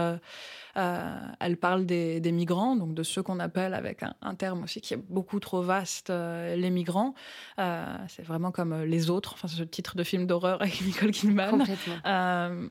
euh, 0.76 1.18
elle 1.40 1.56
parle 1.56 1.86
des, 1.86 2.20
des 2.20 2.32
migrants, 2.32 2.76
donc 2.76 2.94
de 2.94 3.02
ceux 3.02 3.22
qu'on 3.22 3.40
appelle 3.40 3.74
avec 3.74 4.02
un, 4.02 4.14
un 4.22 4.34
terme 4.34 4.64
aussi 4.64 4.80
qui 4.80 4.94
est 4.94 5.02
beaucoup 5.08 5.40
trop 5.40 5.62
vaste, 5.62 6.10
euh, 6.10 6.56
les 6.56 6.70
migrants. 6.70 7.14
Euh, 7.58 7.96
C'est 8.08 8.24
vraiment 8.24 8.50
comme 8.52 8.72
euh, 8.72 8.86
les 8.86 9.10
autres, 9.10 9.34
enfin 9.34 9.48
c'est 9.48 9.56
ce 9.56 9.62
titre 9.62 9.96
de 9.96 10.02
film 10.02 10.26
d'horreur 10.26 10.60
avec 10.62 10.80
Nicole 10.84 11.10
Kidman. 11.10 11.64
Euh, 12.06 12.68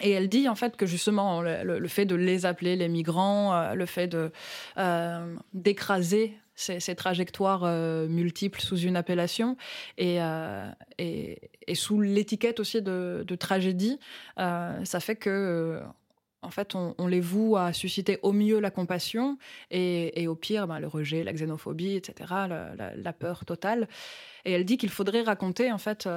et 0.00 0.10
elle 0.10 0.28
dit 0.28 0.48
en 0.48 0.54
fait 0.54 0.76
que 0.76 0.86
justement 0.86 1.40
le, 1.42 1.88
fait 1.88 2.04
de 2.04 2.14
les 2.14 2.46
appeler 2.46 2.76
les 2.76 2.88
migrants, 2.88 3.54
euh, 3.54 3.74
le 3.74 3.86
fait 3.86 4.06
de 4.06 4.30
euh, 4.76 5.34
d'écraser 5.54 6.38
ces, 6.58 6.94
trajectoires 6.94 7.62
euh, 7.64 8.08
multiples 8.08 8.60
sous 8.60 8.78
une 8.78 8.96
appellation 8.96 9.56
et, 9.96 10.20
euh, 10.20 10.68
et, 10.98 11.38
et 11.66 11.74
sous 11.74 12.00
l'étiquette 12.00 12.58
aussi 12.60 12.82
de, 12.82 13.24
tragédie, 13.38 13.98
euh, 14.38 14.84
ça 14.84 15.00
fait 15.00 15.16
que 15.16 15.80
en 16.40 16.50
fait, 16.50 16.76
on, 16.76 17.06
les 17.08 17.20
voue 17.20 17.56
à 17.56 17.72
susciter 17.72 18.20
au 18.22 18.32
mieux 18.32 18.60
la 18.60 18.70
compassion 18.70 19.38
et, 19.72 20.28
au 20.28 20.36
pire, 20.36 20.68
ben, 20.68 20.78
le 20.78 20.86
rejet, 20.86 21.24
la 21.24 21.32
xénophobie, 21.32 21.96
etc., 21.96 22.32
la, 22.94 23.12
peur 23.12 23.44
totale. 23.44 23.88
Et 24.44 24.52
elle 24.52 24.64
dit 24.64 24.76
qu'il 24.76 24.88
faudrait 24.88 25.22
raconter 25.22 25.72
en 25.72 25.78
fait 25.78 26.08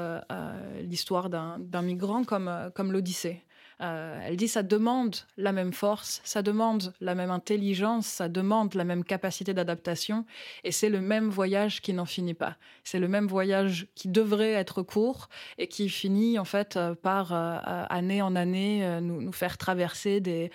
l'histoire 0.84 1.32
d'un 1.32 1.82
migrant 1.82 2.24
comme, 2.24 2.72
comme 2.76 2.92
l'Odyssée. 2.92 3.42
Euh, 3.82 4.20
elle 4.24 4.38
dit 4.38 4.48
ça 4.48 4.64
demande 4.64 5.16
la 5.38 5.52
même 5.52 5.74
force, 5.74 6.22
ça 6.24 6.42
demande 6.42 6.94
la 7.02 7.16
même 7.16 7.32
intelligence, 7.32 8.06
ça 8.06 8.30
demande 8.30 8.76
la 8.76 8.84
même 8.84 9.04
capacité 9.04 9.54
d'adaptation, 9.54 10.26
et 10.64 10.72
c'est 10.72 10.90
le 10.90 11.02
même 11.02 11.30
voyage 11.30 11.82
qui 11.82 11.94
n'en 11.94 12.06
finit 12.06 12.34
pas. 12.34 12.58
C'est 12.84 13.00
le 13.00 13.08
même 13.08 13.28
voyage 13.28 13.88
qui 13.96 14.08
devrait 14.08 14.52
être 14.52 14.84
court 14.84 15.30
et 15.58 15.68
qui 15.68 15.90
finit 15.90 16.38
en 16.38 16.46
fait 16.46 16.78
euh, 16.78 16.94
par 16.94 17.34
euh, 17.34 17.58
année 17.90 18.22
en 18.22 18.36
année 18.36 19.00
nous, 19.02 19.32
faire 19.32 19.58
traverser 19.58 20.20
des, 20.22 20.52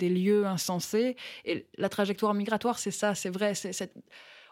lieux 0.00 0.46
insensés. 0.46 1.16
Et 1.44 1.66
la 1.76 1.88
trajectoire 1.88 2.34
migratoire, 2.34 2.78
c'est 2.78 2.90
ça, 2.90 3.14
c'est 3.14 3.30
vrai, 3.30 3.54
c'est 3.54 3.90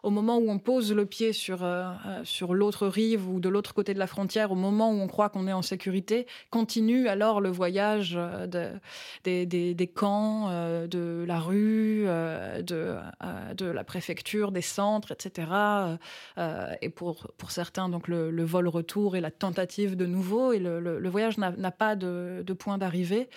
au 0.05 0.11
moment 0.11 0.37
où 0.37 0.51
on 0.51 0.59
pose 0.59 0.93
le 0.93 1.07
pied 1.07 1.33
sur, 1.33 1.65
euh, 1.65 1.85
euh, 2.07 2.21
sur 2.25 2.55
l'autre 2.55 2.87
rive 2.87 3.27
ou 3.27 3.41
de 3.41 3.49
l'autre 3.49 3.73
côté 3.73 3.95
de 3.95 3.99
la 3.99 4.07
frontière, 4.07 4.53
au 4.53 4.55
moment 4.55 4.91
où 4.91 5.01
on 5.01 5.09
croit 5.09 5.31
qu'on 5.31 5.49
est 5.49 5.53
en 5.53 5.63
sécurité, 5.63 6.27
continue 6.51 7.09
alors 7.09 7.41
le 7.41 7.49
voyage 7.49 8.15
euh, 8.15 8.47
de, 8.47 8.69
des, 9.25 9.47
des, 9.47 9.87
camps, 9.87 10.51
de 10.87 11.25
la 11.27 11.41
rue, 11.41 12.05
de, 12.05 12.97
de 13.57 13.67
la 13.67 13.85
préfecture, 13.85 14.53
des 14.53 14.61
centres, 14.61 15.13
etc. 15.13 15.49
Et 16.83 16.91
pour, 16.91 17.29
pour 17.39 17.51
certains, 17.51 17.89
donc 17.89 18.09
le, 18.09 18.31
le 18.31 18.45
vol 18.45 18.69
retour 18.69 19.17
et 19.17 19.21
la 19.21 19.31
tentative 19.31 19.97
de 19.97 20.07
nouveau, 20.07 20.53
et 20.53 20.59
le, 20.59 20.81
le, 20.81 20.99
le 20.99 21.09
voyage 21.09 21.39
n'a 21.39 21.71
pas 21.71 21.97
de, 21.97 22.43
de 22.47 22.53
point 22.53 22.77
d'arrivée. 22.77 23.29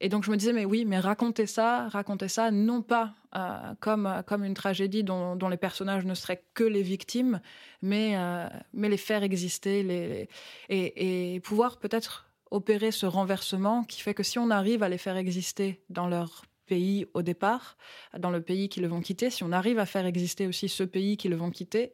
Et 0.00 0.08
donc 0.08 0.24
je 0.24 0.30
me 0.30 0.36
disais, 0.36 0.52
mais 0.52 0.64
oui, 0.64 0.84
mais 0.86 0.98
raconter 0.98 1.46
ça, 1.46 1.88
raconter 1.88 2.28
ça, 2.28 2.50
non 2.50 2.80
pas 2.80 3.12
euh, 3.36 3.74
comme, 3.80 4.06
euh, 4.06 4.22
comme 4.22 4.44
une 4.44 4.54
tragédie 4.54 5.04
dont, 5.04 5.36
les 5.48 5.56
personnages 5.58 6.06
ne 6.06 6.14
seraient 6.14 6.42
que 6.54 6.64
les 6.64 6.82
victimes, 6.82 7.40
mais, 7.82 8.16
euh, 8.16 8.48
mais 8.72 8.88
les 8.88 8.96
faire 8.96 9.22
exister 9.22 10.28
et, 10.70 11.34
et 11.34 11.40
pouvoir 11.40 11.78
peut-être 11.78 12.30
opérer 12.50 12.92
ce 12.92 13.06
renversement 13.06 13.84
qui 13.84 14.00
fait 14.00 14.14
que 14.14 14.22
si 14.22 14.38
on 14.38 14.50
arrive 14.50 14.82
à 14.82 14.88
les 14.88 14.98
faire 14.98 15.16
exister 15.16 15.82
dans 15.90 16.08
leur 16.08 16.44
pays 16.66 17.06
au 17.14 17.22
départ, 17.22 17.76
dans 18.18 18.30
le 18.30 18.40
pays 18.40 18.68
qu'ils 18.68 18.86
vont 18.86 19.00
quitter, 19.00 19.28
si 19.28 19.44
on 19.44 19.52
arrive 19.52 19.78
à 19.78 19.86
faire 19.86 20.06
exister 20.06 20.46
aussi 20.46 20.68
ce 20.68 20.82
pays 20.82 21.16
qu'ils 21.16 21.34
vont 21.34 21.50
quitter, 21.50 21.92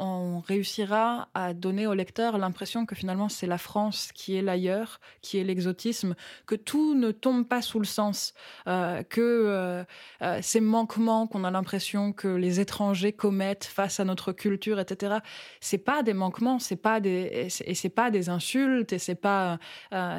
on 0.00 0.40
réussira 0.40 1.28
à 1.34 1.54
donner 1.54 1.86
au 1.86 1.94
lecteur 1.94 2.38
l'impression 2.38 2.86
que 2.86 2.94
finalement 2.94 3.28
c'est 3.28 3.46
la 3.46 3.58
France 3.58 4.10
qui 4.14 4.34
est 4.34 4.42
l'ailleurs, 4.42 4.98
qui 5.20 5.38
est 5.38 5.44
l'exotisme, 5.44 6.14
que 6.46 6.54
tout 6.54 6.94
ne 6.94 7.10
tombe 7.12 7.46
pas 7.46 7.62
sous 7.62 7.78
le 7.78 7.84
sens, 7.84 8.32
euh, 8.66 9.02
que 9.02 9.20
euh, 9.20 9.84
euh, 10.22 10.38
ces 10.42 10.60
manquements 10.60 11.26
qu'on 11.26 11.44
a 11.44 11.50
l'impression 11.50 12.12
que 12.12 12.28
les 12.28 12.60
étrangers 12.60 13.12
commettent 13.12 13.66
face 13.66 14.00
à 14.00 14.04
notre 14.04 14.32
culture, 14.32 14.80
etc. 14.80 15.16
C'est 15.60 15.78
pas 15.78 16.02
des 16.02 16.14
manquements, 16.14 16.58
c'est 16.58 16.76
pas 16.76 17.00
des 17.00 17.48
et 17.66 17.74
c'est- 17.74 17.88
pas 17.90 18.10
des 18.10 18.28
insultes 18.30 18.92
et 18.92 18.98
c'est 18.98 19.14
pas 19.16 19.58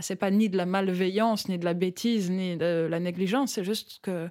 c'est 0.01 0.15
pas 0.17 0.29
ni 0.32 0.49
de 0.49 0.57
la 0.57 0.65
malveillance, 0.65 1.47
ni 1.49 1.57
de 1.57 1.65
la 1.65 1.73
bêtise, 1.73 2.29
ni 2.29 2.57
de 2.57 2.88
la 2.89 2.99
négligence. 2.99 3.53
C'est 3.53 3.63
juste 3.63 3.99
que 4.03 4.29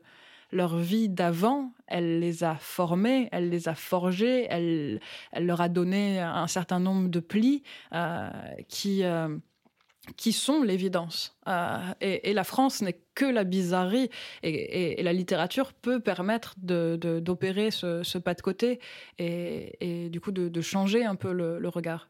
leur 0.52 0.76
vie 0.76 1.08
d'avant, 1.08 1.72
elle 1.86 2.20
les 2.20 2.44
a 2.44 2.56
formés, 2.56 3.28
elle 3.32 3.48
les 3.50 3.68
a 3.68 3.74
forgés, 3.74 4.46
elle, 4.50 5.00
elle 5.32 5.46
leur 5.46 5.60
a 5.60 5.68
donné 5.68 6.20
un 6.20 6.46
certain 6.46 6.80
nombre 6.80 7.08
de 7.08 7.20
plis 7.20 7.62
euh, 7.94 8.28
qui, 8.68 9.04
euh, 9.04 9.36
qui 10.16 10.32
sont 10.32 10.62
l'évidence. 10.62 11.36
Euh, 11.48 11.78
et, 12.00 12.32
la 12.34 12.44
France 12.44 12.82
n'est 12.82 13.00
que 13.14 13.24
la 13.24 13.44
bizarrerie, 13.44 14.10
et, 14.42 15.02
la 15.02 15.12
littérature 15.12 15.72
peut 15.72 16.00
permettre 16.00 16.54
de- 16.58 16.98
de- 17.00 17.20
d'opérer 17.20 17.70
ce, 17.70 18.18
pas 18.18 18.34
de 18.34 18.42
côté 18.42 18.80
et, 19.18 20.08
du 20.10 20.20
coup 20.20 20.32
de, 20.32 20.48
de 20.48 20.60
changer 20.60 21.04
un 21.04 21.16
peu 21.16 21.32
le 21.32 21.68
regard. 21.68 22.09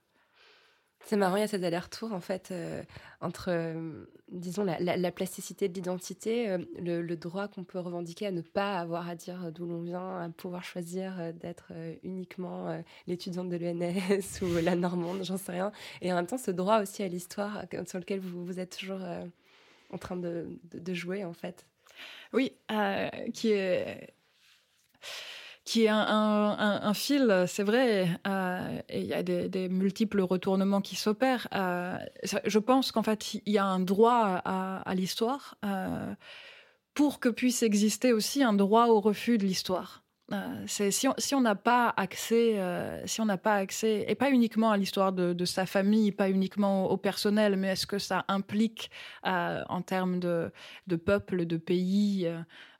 C'est 1.07 1.17
marrant, 1.17 1.37
il 1.37 1.41
y 1.41 1.43
a 1.43 1.49
cet 1.49 1.65
aller-retour 1.65 2.13
en 2.13 2.21
fait 2.21 2.51
euh, 2.53 2.83
entre, 3.21 3.47
euh, 3.49 4.05
disons, 4.31 4.63
la, 4.65 4.79
la- 4.79 4.97
la 4.97 5.11
plasticité 5.11 5.69
de 5.69 5.75
l'identité, 5.75 6.49
euh, 6.51 6.59
le, 6.79 7.17
droit 7.17 7.49
qu'on 7.49 7.65
peut 7.65 7.81
revendiquer 7.81 8.27
à 8.27 8.31
ne 8.31 8.43
pas 8.43 8.79
avoir 8.79 9.09
à 9.09 9.17
dire 9.17 9.51
d'où 9.51 9.67
l'on 9.67 9.81
vient, 9.83 10.19
à 10.21 10.29
pouvoir 10.29 10.63
choisir 10.63 11.33
d'être 11.35 11.73
uniquement 12.05 12.81
l'étudiante 13.09 13.49
de 13.49 13.57
l'ENS 13.57 14.41
ou 14.43 14.63
la 14.63 14.77
normande, 14.77 15.25
j'en 15.25 15.37
sais 15.39 15.53
rien. 15.53 15.73
Et 16.01 16.13
en 16.13 16.17
même 16.17 16.27
temps, 16.27 16.39
ce 16.39 16.51
droit 16.53 16.81
aussi 16.81 17.03
à 17.03 17.09
l'histoire 17.09 17.65
sur 17.89 17.99
lequel 17.99 18.21
vous, 18.21 18.61
êtes 18.61 18.79
toujours 18.79 19.01
en 19.93 19.99
train 19.99 20.17
de, 20.17 20.47
de- 20.73 20.95
jouer 20.95 21.25
en 21.25 21.33
fait. 21.33 21.67
Oui, 22.33 22.53
qui 23.35 23.51
est 23.51 24.13
qui 25.65 25.85
est 25.85 25.89
un, 25.89 26.95
fil, 26.95 27.45
c'est 27.47 27.63
vrai, 27.63 28.09
euh, 28.27 28.81
et 28.89 29.01
il 29.01 29.07
y 29.07 29.15
a 29.15 29.23
des, 29.23 29.69
multiples 29.69 30.21
retournements 30.21 30.81
qui 30.81 30.97
s'opèrent. 30.97 31.49
euh, 31.55 31.99
je 32.45 32.59
pense 32.59 32.93
qu'en 32.93 33.03
fait, 33.03 33.35
il 33.35 33.53
y 33.53 33.59
a 33.59 33.65
un 33.65 33.81
droit 33.81 34.41
à, 34.45 34.95
l'histoire 34.95 35.57
euh, 35.65 36.13
pour 36.95 37.21
que 37.21 37.29
puisse 37.29 37.63
exister 37.63 38.13
aussi 38.13 38.43
un 38.43 38.53
droit 38.53 38.87
au 38.87 39.01
refus 39.01 39.39
de 39.39 39.45
l'histoire. 39.45 40.03
Si 40.67 41.35
on 41.35 41.41
n'a 41.41 41.57
pas 41.57 41.93
accès, 41.97 42.57
si 43.05 43.21
on 43.21 43.25
n'a 43.25 43.37
pas 43.37 43.55
accès, 43.55 44.05
et 44.07 44.15
pas 44.15 44.31
uniquement 44.31 44.71
à 44.71 44.77
l'histoire 44.77 45.13
de, 45.13 45.45
sa 45.45 45.67
famille, 45.67 46.13
pas 46.13 46.31
uniquement 46.31 46.89
au, 46.89 46.97
personnel, 46.97 47.57
mais 47.57 47.69
est-ce 47.69 47.87
que 47.87 47.99
ça 47.99 48.25
implique 48.29 48.91
en 49.25 49.83
termes 49.83 50.21
de 50.21 50.53
de 50.87 50.97
peuple, 50.97 51.47
de 51.47 51.57
pays, 51.57 52.29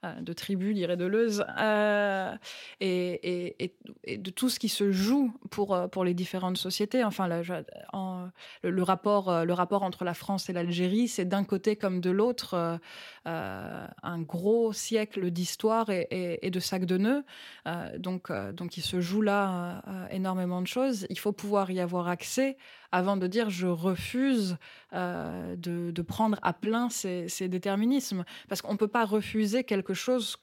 de 0.03 0.33
tribus, 0.33 0.75
dirait 0.75 0.97
Deleuze, 0.97 1.45
euh, 1.59 2.35
et, 2.81 3.73
et, 4.07 4.17
de 4.17 4.31
tout 4.31 4.49
ce 4.49 4.59
qui 4.59 4.69
se 4.69 4.93
joue 4.93 5.33
pour 5.51 5.75
euh, 5.75 5.89
pour 5.89 6.05
les 6.05 6.15
différentes 6.15 6.57
sociétés. 6.57 7.05
Enfin, 7.05 7.29
le, 7.29 8.83
rapport 8.83 9.29
euh, 9.29 9.45
le 9.45 9.53
rapport 9.53 9.83
entre 9.83 10.05
la 10.05 10.15
France 10.15 10.49
et 10.49 10.53
l'Algérie, 10.53 11.09
c'est 11.09 11.27
d'un 11.27 11.45
côté 11.45 11.77
comme 11.77 12.01
de 12.01 12.11
l'autre 12.11 12.55
euh, 12.55 12.79
euh, 13.27 13.87
un 14.03 14.21
gros 14.21 14.73
siècle 14.73 15.31
d'histoire 15.31 15.91
et, 15.91 16.51
de 16.51 16.61
sacs 16.61 16.87
de 16.87 16.97
nœuds. 16.97 17.25
Euh, 17.67 17.99
donc, 17.99 18.31
euh, 18.31 18.53
donc, 18.53 18.79
il 18.79 18.83
se 18.83 19.01
joue 19.01 19.21
là 19.21 19.51
euh, 19.51 19.81
euh, 19.89 20.07
énormément 20.11 20.63
de 20.63 20.67
choses. 20.67 21.07
Il 21.11 21.19
faut 21.19 21.33
pouvoir 21.33 21.71
y 21.71 21.81
avoir 21.81 22.09
accès 22.09 22.57
avant 22.93 23.17
de 23.17 23.27
dire 23.27 23.51
je 23.51 23.67
refuse 23.67 24.57
euh, 24.93 25.57
de, 25.57 26.03
prendre 26.03 26.39
à 26.43 26.53
plein 26.53 26.89
ces, 26.89 27.49
déterminismes. 27.49 28.25
Parce 28.49 28.63
qu'on 28.63 28.73
ne 28.73 28.79
peut 28.79 28.89
pas 28.89 29.05
refuser 29.05 29.65
quelque 29.65 29.95
chose 29.95 30.37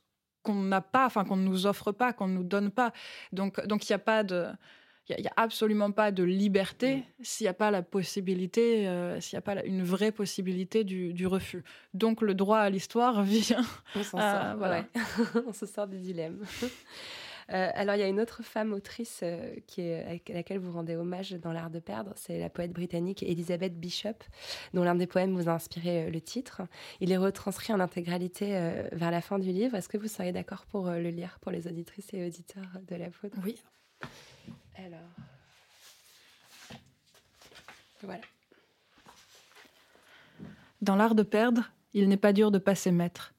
qu'on 0.43 0.56
n'a 0.56 0.82
pas, 0.82 1.06
enfin 1.06 1.26
qu'on 1.26 1.36
ne 1.36 1.48
nous 1.48 1.66
offre 1.66 1.91
pas, 1.91 2.14
qu'on 2.14 2.28
ne 2.28 2.34
nous 2.34 2.43
donne 2.43 2.72
pas. 2.72 2.93
Donc 3.32 3.60
il 3.68 3.91
n'y 3.91 3.95
a 3.95 4.00
pas 4.00 4.24
de... 4.24 4.48
Il 5.10 5.22
n'y 5.22 5.28
a, 5.28 5.34
absolument 5.38 5.91
pas 5.93 6.12
de 6.12 6.22
liberté 6.22 7.06
s'il 7.22 7.45
n'y 7.45 7.50
a 7.50 7.54
pas 7.54 7.72
la 7.72 7.82
possibilité, 7.82 8.89
euh, 8.89 9.22
s'il 9.22 9.38
n'y 9.38 9.39
a 9.39 9.41
pas 9.41 9.64
une 9.64 9.82
vraie 9.82 10.12
possibilité 10.12 10.84
du, 10.84 11.26
refus. 11.26 11.64
Donc 11.93 12.22
le 12.22 12.34
droit 12.34 12.60
à 12.60 12.70
l'histoire 12.70 13.24
vient. 13.24 13.64
On 13.95 14.04
s'en 14.04 14.18
sort, 14.18 14.58
voilà. 14.58 14.84
On 15.48 15.54
se 15.54 15.66
sort 15.66 15.88
du 15.88 15.98
dilemme. 15.98 16.43
Euh, 17.54 17.70
alors, 17.74 17.95
il 17.95 18.00
y 18.00 18.04
a 18.04 18.08
une 18.08 18.20
autre 18.20 18.43
femme 18.43 18.74
autrice 18.74 19.22
euh, 19.24 19.56
qui 19.68 19.82
est, 19.82 20.04
à 20.30 20.34
laquelle 20.34 20.60
vous 20.60 20.72
rendez 20.72 20.95
hommage 20.95 21.32
dans 21.32 21.54
L'Art 21.54 21.70
de 21.70 21.80
perdre, 21.80 22.12
c'est 22.16 22.39
la 22.39 22.50
poète 22.50 22.74
britannique 22.74 23.24
Elizabeth 23.24 23.80
Bishop, 23.80 24.24
dont 24.74 24.84
l'un 24.84 24.95
des 24.95 25.08
poèmes 25.08 25.34
vous 25.34 25.48
a 25.48 25.54
inspiré 25.54 26.06
euh, 26.06 26.10
le 26.10 26.20
titre. 26.20 26.62
Il 27.00 27.12
est 27.12 27.18
retranscrit 27.18 27.74
en 27.74 27.80
intégralité 27.80 28.52
vers 28.91 29.12
la 29.12 29.22
fin 29.22 29.39
du 29.39 29.52
livre. 29.52 29.76
Est-ce 29.76 29.89
que 29.89 29.98
vous 29.98 30.08
seriez 30.08 30.32
d'accord 30.32 30.66
pour 30.66 30.89
le 30.89 31.10
lire 31.10 31.39
pour 31.41 31.52
les 31.52 31.68
auditrices 31.68 32.14
et 32.14 32.26
auditeurs 32.26 32.80
de 32.88 32.95
la 32.95 33.10
poudre? 33.10 33.38
Oui. 33.43 33.62
Alors. 34.78 35.00
Voilà. 38.02 38.22
Dans 40.82 40.95
l'art 40.95 41.16
de 41.16 41.24
perdre, 41.24 41.72
il 41.93 42.08
n'est 42.10 42.18
pas 42.18 42.34
dur 42.34 42.52
de 42.52 42.60
passer 42.60 42.91
maître. 42.91 43.34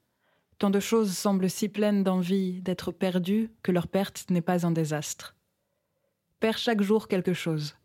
Tant 0.59 0.71
de 0.71 0.81
choses 0.81 1.17
semblent 1.17 1.49
si 1.49 1.69
pleines 1.69 2.03
d'envie 2.03 2.61
d'être 2.63 2.91
perdues 2.91 3.51
que 3.63 3.71
leur 3.71 3.87
perte 3.87 4.29
n'est 4.31 4.41
pas 4.41 4.67
un 4.67 4.73
désastre. 4.73 5.37
Perds 6.41 6.59
chaque 6.59 6.83
jour 6.83 7.07
quelque 7.07 7.33
chose. 7.33 7.77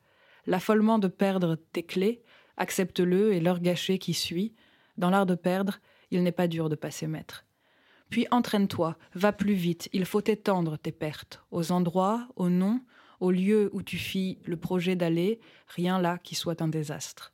L'affolement 0.47 0.97
de 0.97 1.07
perdre 1.07 1.55
tes 1.55 1.83
clés, 1.83 2.23
accepte-le 2.57 3.33
et 3.33 3.39
leur 3.39 3.59
gâcher 3.59 3.99
qui 3.99 4.15
suit. 4.15 4.55
Dans 4.97 5.11
l'art 5.11 5.27
de 5.27 5.35
perdre, 5.35 5.79
il 6.09 6.23
n'est 6.23 6.31
pas 6.31 6.47
dur 6.47 6.67
de 6.67 6.75
passer 6.75 7.05
maître. 7.05 7.45
Puis 8.09 8.27
entraîne-toi, 8.31 8.97
va 9.13 9.33
plus 9.33 9.53
vite, 9.53 9.89
il 9.93 10.05
faut 10.05 10.21
étendre 10.21 10.77
tes 10.77 10.91
pertes, 10.91 11.43
aux 11.51 11.71
endroits, 11.71 12.27
aux 12.35 12.49
noms, 12.49 12.81
aux 13.19 13.31
lieux 13.31 13.69
où 13.73 13.81
tu 13.81 13.97
fis 13.97 14.39
le 14.45 14.57
projet 14.57 14.95
d'aller, 14.95 15.39
rien 15.67 15.99
là 15.99 16.17
qui 16.17 16.35
soit 16.35 16.61
un 16.61 16.67
désastre. 16.67 17.33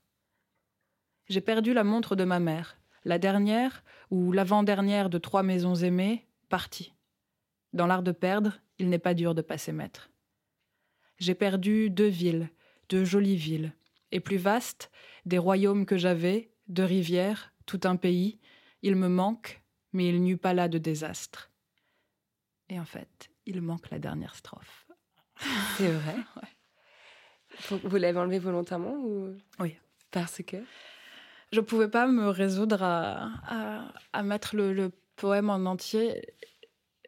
J'ai 1.28 1.42
perdu 1.42 1.74
la 1.74 1.84
montre 1.84 2.16
de 2.16 2.24
ma 2.24 2.40
mère, 2.40 2.79
la 3.06 3.20
dernière, 3.20 3.84
ou 4.12 4.32
l'avant-dernière 4.32 5.10
de 5.10 5.18
trois 5.18 5.44
maisons 5.44 5.76
aimées, 5.76 6.28
partie. 6.50 6.94
Dans 7.74 7.88
l'art 7.88 8.04
de 8.04 8.12
perdre, 8.12 8.60
il 8.78 8.90
n'est 8.90 9.00
pas 9.00 9.14
dur 9.14 9.36
de 9.36 9.42
passer 9.42 9.72
maître. 9.72 10.10
J'ai 11.18 11.36
perdu 11.36 11.90
deux 11.90 12.08
villes, 12.08 12.50
deux 12.90 13.06
jolies 13.06 13.36
villes, 13.36 13.74
et 14.12 14.20
plus 14.20 14.38
vastes, 14.38 14.90
des 15.26 15.38
royaumes 15.38 15.86
que 15.86 15.98
j'avais, 15.98 16.52
deux 16.68 16.86
rivières, 16.86 17.54
tout 17.66 17.82
un 17.84 17.96
pays. 17.96 18.40
Il 18.82 18.96
me 18.96 19.10
manque, 19.10 19.62
mais 19.94 20.08
il 20.10 20.22
n'y 20.22 20.32
eut 20.32 20.38
pas 20.38 20.54
là 20.54 20.68
de 20.68 20.78
désastre. 20.78 21.52
Et 22.70 22.80
en 22.80 22.86
fait, 22.86 23.30
il 23.46 23.62
manque 23.62 23.90
la 23.90 24.00
dernière 24.00 24.36
strophe. 24.36 24.88
C'est 25.78 25.92
vrai 25.92 26.16
Vous 27.84 27.98
l'avez 27.98 28.20
enlevé 28.20 28.40
volontairement 28.40 28.96
ou? 28.96 29.36
Oui. 29.60 29.76
Parce 30.12 30.42
que? 30.44 30.58
Je 31.52 31.62
pouvais 31.62 31.90
pas 31.90 32.08
me 32.08 32.30
résoudre 32.30 32.84
à, 32.84 33.30
à, 34.14 34.24
mettre 34.24 34.56
le, 34.56 34.92
poème 35.16 35.50
en 35.50 35.66
entier. 35.66 36.22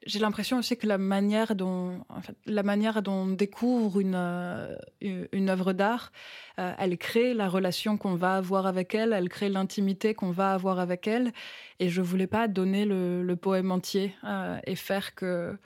J'ai 0.06 0.20
l'impression 0.20 0.58
aussi 0.58 0.76
que 0.76 0.86
la 0.86 0.98
manière 0.98 1.56
dont, 1.56 2.04
la 2.46 2.64
manière 2.64 3.02
dont 3.02 3.14
on 3.14 3.28
découvre 3.28 4.02
une, 4.02 4.16
euh, 4.16 4.76
une 5.00 5.50
œuvre 5.50 5.72
d'art, 5.72 6.12
euh, 6.60 6.74
elle 6.78 6.98
crée 6.98 7.34
la 7.34 7.48
relation 7.48 7.98
qu'on 7.98 8.16
va 8.16 8.36
avoir 8.36 8.66
avec 8.66 8.96
elle, 8.96 9.14
elle 9.14 9.30
crée 9.30 9.48
l'intimité 9.48 10.14
qu'on 10.14 10.32
va 10.32 10.54
avoir 10.54 10.80
avec 10.80 11.08
elle. 11.08 11.32
Et 11.80 11.88
je 11.88 12.02
voulais 12.02 12.28
pas 12.28 12.50
donner 12.50 12.84
le, 12.84 13.34
poème 13.36 13.72
entier 13.72 14.14
euh, 14.26 14.60
et 14.66 14.76
faire 14.76 15.16
que 15.16 15.58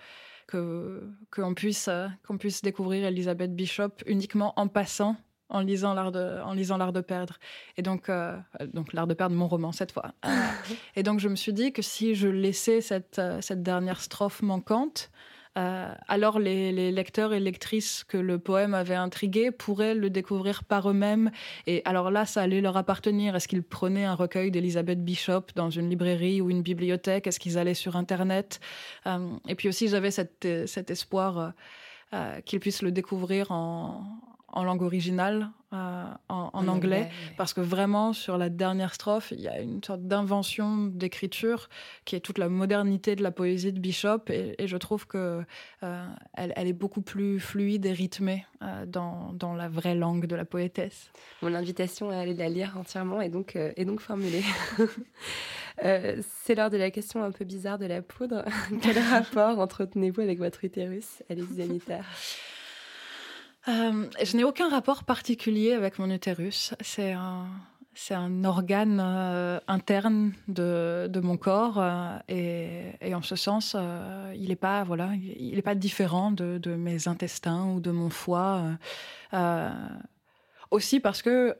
qu'on 0.48 1.56
puisse 1.56 1.90
qu'on 2.28 2.38
puisse 2.38 2.62
découvrir 2.62 3.06
Elisabeth 3.06 3.56
Bishop 3.56 4.04
uniquement 4.06 4.54
en 4.58 4.68
passant 4.68 5.18
en 5.50 5.60
lisant 5.62 5.94
l'art 5.94 6.12
de, 6.12 6.42
en 6.44 6.54
lisant 6.54 6.78
l'art 6.78 6.94
de 6.94 7.02
perdre. 7.02 7.38
Et 7.78 7.82
donc, 7.82 8.10
euh, 8.10 8.38
donc 8.74 8.94
l'art 8.94 9.08
de 9.08 9.14
perdre, 9.14 9.36
mon 9.36 9.48
roman 9.48 9.72
cette 9.72 9.92
fois. 9.92 10.14
et 10.96 11.04
donc 11.04 11.20
je 11.20 11.30
me 11.30 11.36
suis 11.36 11.54
dit 11.54 11.72
que 11.72 11.82
si 11.82 12.16
je 12.16 12.28
laissais 12.28 12.82
cette, 12.82 13.20
euh, 13.20 13.42
cette 13.42 13.64
dernière 13.64 14.02
strophe 14.02 14.42
manquante, 14.42 15.12
euh, 15.58 15.94
alors 16.10 16.38
les, 16.38 16.92
lecteurs 16.92 17.32
et 17.32 17.40
lectrices 17.40 18.04
que 18.04 18.18
le 18.18 18.40
poème 18.40 18.74
avait 18.74 18.96
intrigués 18.96 19.52
pourraient 19.52 19.96
le 19.96 20.10
découvrir 20.10 20.66
par 20.66 20.90
eux-mêmes. 20.90 21.32
Et 21.66 21.82
alors 21.86 22.12
là, 22.12 22.26
ça 22.26 22.42
allait 22.42 22.60
leur 22.60 22.76
appartenir. 22.76 23.38
Est-ce 23.38 23.48
qu'ils 23.48 23.64
prenaient 23.64 24.04
un 24.04 24.16
recueil 24.16 24.52
d'Elizabeth 24.52 25.06
Bishop 25.06 25.46
dans 25.56 25.70
une 25.70 25.90
librairie 25.90 26.42
ou 26.42 26.50
une 26.50 26.62
bibliothèque? 26.62 27.28
Est-ce 27.28 27.40
qu'ils 27.40 27.58
allaient 27.58 27.74
sur 27.74 27.96
Internet? 27.96 28.60
Et 29.48 29.56
puis 29.56 29.70
aussi, 29.70 29.88
j'avais 29.88 30.12
cet, 30.12 30.46
cet 30.66 30.92
espoir 30.92 31.54
qu'ils 32.44 32.60
puissent 32.60 32.82
le 32.82 32.92
découvrir 32.92 33.52
en, 33.52 34.04
en 34.56 34.64
langue 34.64 34.82
originale, 34.82 35.52
euh, 35.74 36.06
en, 36.30 36.68
anglais, 36.68 37.10
parce 37.38 37.54
que 37.54 37.60
vraiment, 37.60 38.14
sur 38.14 38.38
la 38.38 38.50
dernière 38.50 38.94
strophe, 38.94 39.32
il 39.32 39.42
y 39.42 39.50
a 39.50 39.60
une 39.60 39.84
sorte 39.84 40.04
d'invention 40.08 40.86
d'écriture 40.86 41.70
qui 42.06 42.16
est 42.16 42.22
toute 42.22 42.38
la 42.38 42.48
modernité 42.48 43.16
de 43.16 43.24
la 43.24 43.32
poésie 43.32 43.74
de 43.74 43.80
Bishop, 43.80 44.22
et, 44.30 44.56
je 44.66 44.78
trouve 44.78 45.06
que 45.06 45.44
euh, 45.84 46.08
elle, 46.34 46.68
est 46.68 46.74
beaucoup 46.74 47.02
plus 47.02 47.40
fluide 47.42 47.86
et 47.86 47.92
rythmée 47.92 48.46
euh, 48.62 48.86
dans, 48.86 49.34
dans, 49.34 49.54
la 49.54 49.68
vraie 49.68 49.96
langue 49.96 50.28
de 50.28 50.36
la 50.36 50.46
poétesse. 50.46 51.12
Mon 51.42 51.54
invitation 51.54 52.10
à 52.10 52.18
aller 52.18 52.36
la 52.36 52.48
lire 52.48 52.78
entièrement 52.78 53.20
est 53.20 53.30
donc, 53.30 53.56
est 53.58 53.86
donc 53.86 54.00
formulée. 54.00 54.44
c'est 55.82 56.56
l'heure 56.56 56.70
de 56.70 56.78
la 56.78 56.90
question 56.90 57.22
un 57.22 57.32
peu 57.32 57.44
bizarre 57.44 57.80
de 57.80 57.86
la 57.86 58.02
poudre. 58.02 58.46
Quel 58.82 58.98
rapport 58.98 59.60
entretenez-vous 59.60 60.22
avec 60.22 60.40
votre 60.40 60.64
utérus, 60.64 61.22
Alice 61.30 61.56
Zanitaire 61.56 62.06
euh, 63.68 64.08
je 64.24 64.38
n'ai 64.38 64.44
aucun 64.44 64.70
rapport 64.70 65.04
particulier 65.04 65.74
avec 65.74 66.00
mon 66.00 66.10
utérus. 66.10 66.74
C'est 66.82 67.14
un, 67.14 68.44
organe 68.44 69.02
euh, 69.04 69.60
interne 69.68 70.34
de, 70.48 71.20
mon 71.22 71.38
corps 71.38 71.78
euh, 71.80 72.18
et, 72.28 73.16
en 73.16 73.22
ce 73.22 73.36
sens, 73.36 73.76
il 74.36 74.50
n'est 74.50 74.56
pas 74.56 74.84
voilà, 74.84 75.12
il 75.16 75.56
n'est 75.56 75.62
pas 75.62 75.76
différent 75.76 76.32
de, 76.32 76.58
de, 76.58 76.76
mes 76.76 77.08
intestins 77.08 77.66
ou 77.66 77.80
de 77.80 77.92
mon 77.92 78.10
foie. 78.10 78.64
aussi 80.72 81.00
parce 81.00 81.22
que 81.22 81.58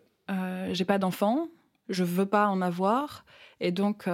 j'ai 0.72 0.86
pas 0.86 0.98
d'enfant, 0.98 1.48
je 1.90 2.04
veux 2.04 2.26
pas 2.26 2.48
en 2.48 2.62
avoir 2.62 3.26
et 3.60 3.72
donc 3.72 4.08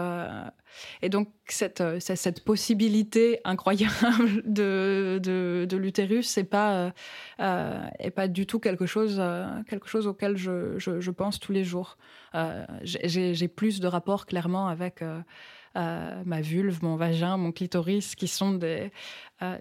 et 1.01 1.09
donc, 1.09 1.29
cette, 1.47 1.81
euh, 1.81 1.99
cette 1.99 2.43
possibilité 2.43 3.39
incroyable 3.43 3.93
de, 4.45 5.19
de, 5.21 5.65
de 5.69 5.77
l'utérus, 5.77 6.27
c'est 6.27 6.43
pas, 6.43 6.75
euh, 6.75 6.91
euh 7.39 8.09
pas 8.15 8.27
du 8.27 8.45
tout 8.45 8.59
quelque 8.59 8.85
chose, 8.85 9.17
euh, 9.19 9.47
quelque 9.67 9.87
chose 9.87 10.07
auquel 10.07 10.37
je, 10.37 10.77
je, 10.77 10.99
je 10.99 11.11
pense 11.11 11.39
tous 11.39 11.51
les 11.51 11.63
jours. 11.63 11.97
Euh, 12.35 12.65
J'ai 12.83 13.47
plus 13.47 13.79
de 13.79 13.87
rapports 13.87 14.25
clairement 14.25 14.67
avec 14.67 15.01
euh, 15.01 15.21
ma 16.25 16.41
vulve, 16.41 16.79
mon 16.83 16.95
vagin, 16.95 17.37
mon 17.37 17.51
clitoris, 17.51 18.15
qui 18.15 18.27
sont 18.27 18.53
des, 18.53 18.91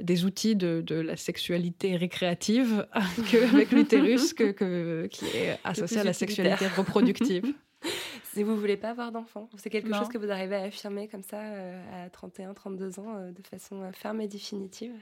des 0.00 0.24
outils 0.24 0.56
de, 0.56 0.82
de, 0.84 0.96
la 0.96 1.16
sexualité 1.16 1.96
récréative, 1.96 2.86
qu'avec 3.30 3.70
l'utérus, 3.72 4.34
que, 4.34 4.50
que, 4.50 5.06
qui 5.10 5.26
est 5.26 5.58
associé 5.64 5.98
à 5.98 6.04
la 6.04 6.12
sexualité 6.12 6.66
reproductive. 6.68 7.54
si 8.32 8.42
vous 8.42 8.56
voulez 8.56 8.76
pas 8.76 8.90
avoir 8.90 9.12
d'enfant, 9.12 9.48
c'est 9.56 9.70
quelque 9.70 9.92
chose 9.94 10.08
que 10.08 10.18
vous 10.18 10.30
arrivez 10.30 10.56
à 10.56 10.62
affirmer 10.64 11.08
comme 11.08 11.22
ça 11.22 11.40
euh, 11.40 12.06
à 12.06 12.10
31, 12.10 12.54
32 12.54 13.00
ans 13.00 13.16
euh, 13.16 13.32
de 13.32 13.46
façon 13.46 13.82
euh, 13.82 13.92
ferme 13.92 14.20
et 14.20 14.28
définitive 14.28 14.94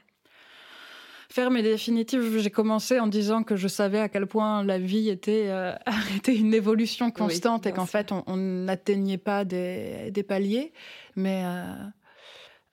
ferme 1.31 1.59
et 1.59 1.63
définitive, 1.63 2.39
j'ai 2.39 2.51
commencé 2.51 2.99
en 2.99 3.07
disant 3.07 3.43
que 3.43 3.55
je 3.55 3.69
savais 3.69 4.01
à 4.01 4.09
quel 4.09 4.27
point 4.27 4.65
la 4.65 4.79
vie 4.79 5.11
était, 5.11 5.53
une 6.27 6.55
évolution 6.55 7.11
constante 7.11 7.67
et 7.67 7.73
qu'en 7.73 7.85
fait, 7.85 8.13
on 8.13 8.37
n'atteignait 8.37 9.19
pas 9.19 9.45
des, 9.45 10.11
des, 10.11 10.23
paliers. 10.23 10.73
Mais, 11.17 11.45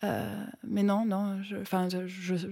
mais 0.02 0.84
non, 0.84 1.04
non, 1.06 1.44
je, 1.44 1.58
je, 2.06 2.48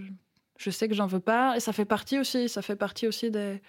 je 0.58 0.70
sais 0.70 0.90
que 0.90 0.94
j'en 0.94 1.08
veux 1.08 1.22
pas. 1.22 1.56
Et 1.56 1.62
ça 1.62 1.72
fait 1.72 1.86
partie 1.86 2.20
aussi, 2.20 2.50
ça 2.50 2.62
fait 2.62 2.76
partie 2.76 3.08
aussi 3.08 3.32
des, 3.32 3.62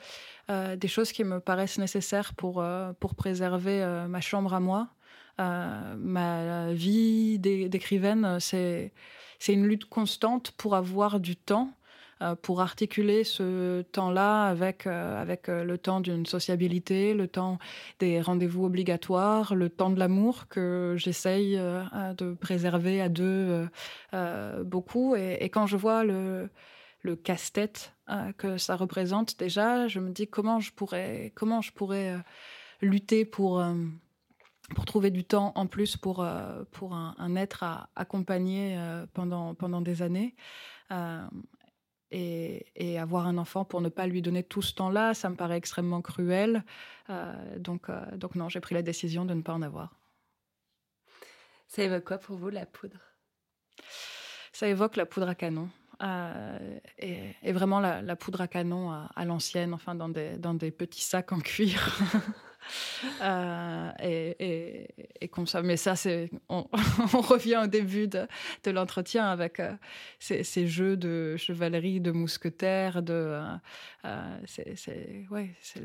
euh, 0.51 0.77
des 0.77 0.89
choses 0.89 1.13
qui 1.13 1.25
me 1.25 1.41
paraissent 1.41 1.79
nécessaires 1.79 2.35
pour, 2.35 2.61
euh, 2.61 2.93
pour 3.01 3.15
préserver 3.15 3.83
euh, 3.83 4.07
ma 4.09 4.21
chambre 4.21 4.53
à 4.53 4.61
moi. 4.61 4.89
ma 5.39 6.73
vie 6.73 7.39
d'écrivaine, 7.39 8.39
c'est 8.41 8.93
une 9.49 9.67
lutte 9.67 9.87
constante 9.87 10.53
pour 10.53 10.77
avoir 10.77 11.19
du 11.19 11.35
temps 11.37 11.71
pour 12.43 12.61
articuler 12.61 13.25
ce 13.25 13.83
temps-là 13.83 14.47
avec, 14.47 14.87
avec 14.87 15.49
le 15.49 15.77
temps 15.77 16.01
d'une 16.01 16.25
sociabilité, 16.25 17.13
le 17.13 17.27
temps 17.27 17.59
des 17.99 18.21
rendez-vous 18.21 18.65
obligatoires, 18.65 19.57
le 19.57 19.69
temps 19.69 19.91
de 19.91 19.99
l'amour 19.99 20.47
que 20.49 20.95
j'essaye 20.97 21.57
de 21.57 22.35
préserver 22.35 23.03
à 23.03 23.09
deux 23.09 23.69
beaucoup. 24.63 25.17
Et, 25.17 25.39
et, 25.41 25.49
quand 25.49 25.67
je 25.67 25.77
vois 25.77 26.05
le, 26.05 26.49
le 27.05 27.17
casse-tête 27.17 27.95
que 28.37 28.59
ça 28.59 28.77
représente 28.77 29.39
déjà, 29.39 29.89
je 29.89 30.01
me 30.01 30.11
dis 30.11 30.27
comment 30.27 30.59
je 30.59 30.73
pourrais, 30.73 31.33
comment 31.37 31.61
je 31.61 31.73
pourrais 31.73 32.17
lutter 32.81 33.25
pour 33.25 33.63
pour 34.75 34.85
trouver 34.85 35.11
du 35.11 35.25
temps 35.25 35.53
en 35.57 35.67
plus 35.67 35.97
pour, 35.97 36.23
euh, 36.23 36.65
pour 36.73 36.95
un, 36.95 37.37
être 37.37 37.63
à 37.63 37.91
accompagner 37.97 38.77
euh, 38.79 39.07
pendant, 39.13 39.55
pendant 39.55 39.81
des 39.81 40.03
années. 40.03 40.35
Euh, 40.91 41.27
et, 42.11 42.67
et, 42.77 42.99
avoir 42.99 43.27
un 43.27 43.39
enfant 43.39 43.65
pour 43.65 43.81
ne 43.81 43.89
pas 43.89 44.07
lui 44.07 44.23
donner 44.23 44.45
tout 44.45 44.63
ce 44.63 44.73
temps-là, 44.75 45.15
ça 45.15 45.29
me 45.31 45.35
paraît 45.35 45.57
extrêmement 45.57 46.01
cruel. 46.01 46.65
donc, 47.57 47.91
donc 48.17 48.37
non, 48.37 48.49
j'ai 48.49 48.61
pris 48.61 48.75
la 48.75 48.83
décision 48.83 49.25
de 49.25 49.35
ne 49.35 49.43
pas 49.43 49.53
en 49.53 49.63
avoir. 49.63 49.97
Ça 51.67 51.83
évoque 51.83 52.05
quoi 52.05 52.19
pour 52.19 52.37
vous 52.37 52.51
la 52.51 52.67
poudre? 52.67 53.01
Ça 54.53 54.69
évoque 54.69 54.95
la 54.95 55.07
poudre 55.07 55.29
à 55.29 55.35
canon. 55.35 55.69
Et, 56.99 57.19
et, 57.43 57.53
vraiment 57.53 57.81
la, 57.81 58.17
poudre 58.17 58.41
à 58.41 58.49
canon 58.49 58.91
à, 58.93 59.25
l'ancienne, 59.25 59.75
enfin 59.75 59.95
dans 59.95 60.09
des, 60.09 60.37
dans 60.37 60.55
des 60.55 60.71
petits 60.71 61.03
sacs 61.03 61.33
en 61.33 61.41
cuir. 61.41 61.99
Euh, 63.23 63.91
et, 64.01 65.29
comme 65.29 65.47
ça. 65.47 65.63
Mais 65.63 65.77
ça, 65.77 65.97
c'est 65.97 66.31
on, 66.49 66.67
revient 67.13 67.61
au 67.65 67.67
début 67.67 68.09
de, 68.09 68.27
l'entretien 68.67 69.27
avec 69.27 69.61
euh, 69.61 69.75
ces, 70.19 70.67
jeux 70.67 70.97
de 70.97 71.37
chevalerie, 71.37 72.01
de 72.01 72.11
mousquetaires, 72.11 73.03
de 73.03 73.43
euh, 74.05 74.39
c'est 74.47 75.27
ouais, 75.31 75.55
c'est 75.61 75.83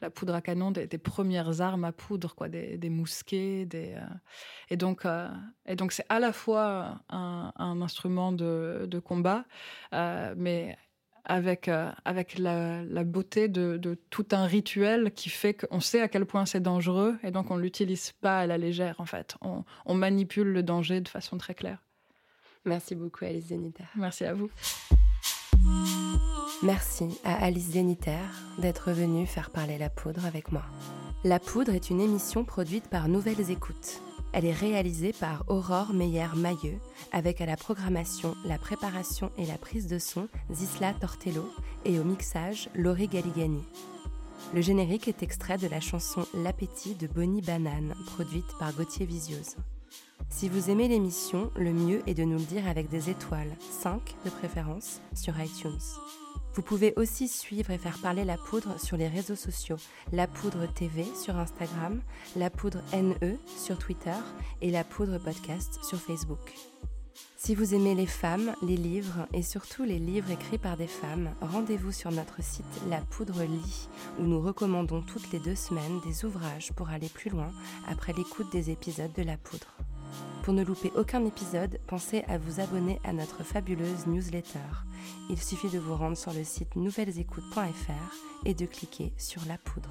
la 0.00 0.10
poudre 0.10 0.34
à 0.34 0.40
canon 0.40 0.70
des, 0.70 0.86
premières 0.98 1.60
armes 1.60 1.84
à 1.84 1.92
poudre, 1.92 2.34
quoi, 2.34 2.48
des, 2.48 2.78
des 2.78 2.90
mousquets, 2.90 3.66
des 3.66 3.96
et 4.68 4.76
donc 4.76 5.06
et 5.66 5.76
donc 5.76 5.92
c'est 5.92 6.06
à 6.08 6.20
la 6.20 6.32
fois 6.32 7.00
un, 7.08 7.52
un 7.56 7.82
instrument 7.82 8.32
de, 8.32 8.86
de 8.88 8.98
combat, 8.98 9.44
mais 9.92 10.76
avec, 11.24 11.68
euh, 11.68 11.90
avec 12.04 12.38
la, 12.38 12.82
beauté 13.04 13.48
de, 13.48 13.78
tout 14.10 14.26
un 14.32 14.46
rituel 14.46 15.12
qui 15.12 15.28
fait 15.28 15.54
qu'on 15.54 15.80
sait 15.80 16.00
à 16.00 16.08
quel 16.08 16.26
point 16.26 16.46
c'est 16.46 16.60
dangereux 16.60 17.16
et 17.22 17.30
donc 17.30 17.50
on 17.50 17.56
ne 17.56 17.62
l'utilise 17.62 18.12
pas 18.12 18.40
à 18.40 18.46
la 18.46 18.58
légère 18.58 18.96
en 18.98 19.06
fait. 19.06 19.36
On, 19.40 19.64
on, 19.86 19.94
manipule 19.94 20.48
le 20.48 20.62
danger 20.62 21.00
de 21.00 21.08
façon 21.08 21.38
très 21.38 21.54
claire. 21.54 21.78
Merci 22.64 22.94
beaucoup 22.94 23.24
Alice 23.24 23.46
Zéniter. 23.46 23.84
Merci 23.96 24.24
à 24.24 24.34
vous. 24.34 24.50
Merci 26.62 27.18
à 27.24 27.42
Alice 27.42 27.70
Zéniter 27.70 28.18
d'être 28.58 28.92
venue 28.92 29.24
faire 29.24 29.48
parler 29.48 29.78
la 29.78 29.88
poudre 29.88 30.26
avec 30.26 30.52
moi. 30.52 30.62
La 31.24 31.38
poudre 31.38 31.72
est 31.72 31.88
une 31.88 32.02
émission 32.02 32.44
produite 32.44 32.88
par 32.88 33.08
Nouvelles 33.08 33.50
Écoutes. 33.50 34.02
Elle 34.34 34.44
est 34.44 34.52
réalisée 34.52 35.14
par 35.14 35.44
Aurore 35.48 35.94
Meyer-Mailleux, 35.94 36.78
avec 37.12 37.40
à 37.40 37.46
la 37.46 37.56
programmation, 37.56 38.34
la 38.44 38.58
préparation 38.58 39.32
et 39.38 39.46
la 39.46 39.56
prise 39.56 39.86
de 39.86 39.98
son 39.98 40.28
Zisla 40.52 40.92
Tortello 40.92 41.50
et 41.86 41.98
au 41.98 42.04
mixage 42.04 42.68
Laurie 42.74 43.08
Galigani. 43.08 43.64
Le 44.52 44.60
générique 44.60 45.08
est 45.08 45.22
extrait 45.22 45.56
de 45.56 45.66
la 45.66 45.80
chanson 45.80 46.26
L'appétit 46.34 46.94
de 46.94 47.06
Bonnie 47.06 47.42
Banane, 47.42 47.94
produite 48.04 48.58
par 48.58 48.74
Gauthier 48.74 49.06
Visiose. 49.06 49.56
Si 50.28 50.50
vous 50.50 50.68
aimez 50.68 50.88
l'émission, 50.88 51.50
le 51.56 51.72
mieux 51.72 52.02
est 52.06 52.14
de 52.14 52.24
nous 52.24 52.38
le 52.38 52.44
dire 52.44 52.68
avec 52.68 52.90
des 52.90 53.08
étoiles, 53.08 53.56
5 53.70 54.14
de 54.26 54.30
préférence, 54.30 55.00
sur 55.14 55.40
iTunes. 55.40 55.80
Vous 56.54 56.62
pouvez 56.62 56.92
aussi 56.96 57.28
suivre 57.28 57.70
et 57.70 57.78
faire 57.78 57.98
parler 57.98 58.24
la 58.24 58.36
poudre 58.36 58.78
sur 58.80 58.96
les 58.96 59.08
réseaux 59.08 59.36
sociaux, 59.36 59.76
la 60.12 60.26
poudre 60.26 60.66
TV 60.66 61.04
sur 61.14 61.36
Instagram, 61.36 62.00
la 62.36 62.50
poudre 62.50 62.82
NE 62.92 63.38
sur 63.46 63.78
Twitter 63.78 64.16
et 64.60 64.70
la 64.70 64.82
poudre 64.82 65.18
podcast 65.18 65.78
sur 65.84 65.98
Facebook. 65.98 66.54
Si 67.36 67.54
vous 67.54 67.74
aimez 67.74 67.94
les 67.94 68.06
femmes, 68.06 68.54
les 68.62 68.76
livres 68.76 69.26
et 69.32 69.42
surtout 69.42 69.84
les 69.84 69.98
livres 69.98 70.30
écrits 70.30 70.58
par 70.58 70.76
des 70.76 70.86
femmes, 70.86 71.30
rendez-vous 71.40 71.92
sur 71.92 72.10
notre 72.10 72.42
site 72.42 72.66
La 72.90 73.00
Poudre 73.00 73.44
Lit 73.44 73.88
où 74.18 74.24
nous 74.24 74.40
recommandons 74.40 75.02
toutes 75.02 75.32
les 75.32 75.38
deux 75.38 75.54
semaines 75.54 76.00
des 76.04 76.24
ouvrages 76.24 76.72
pour 76.72 76.90
aller 76.90 77.08
plus 77.08 77.30
loin 77.30 77.50
après 77.88 78.12
l'écoute 78.12 78.52
des 78.52 78.70
épisodes 78.70 79.12
de 79.14 79.22
La 79.22 79.38
Poudre. 79.38 79.74
Pour 80.42 80.54
ne 80.54 80.64
louper 80.64 80.90
aucun 80.96 81.24
épisode, 81.24 81.78
pensez 81.86 82.24
à 82.26 82.38
vous 82.38 82.60
abonner 82.60 82.98
à 83.04 83.12
notre 83.12 83.44
fabuleuse 83.44 84.06
newsletter. 84.06 84.58
Il 85.28 85.40
suffit 85.40 85.68
de 85.68 85.78
vous 85.78 85.94
rendre 85.94 86.16
sur 86.16 86.32
le 86.32 86.44
site 86.44 86.76
nouvellesécoutes.fr 86.76 88.46
et 88.46 88.54
de 88.54 88.66
cliquer 88.66 89.12
sur 89.18 89.42
la 89.46 89.58
poudre. 89.58 89.90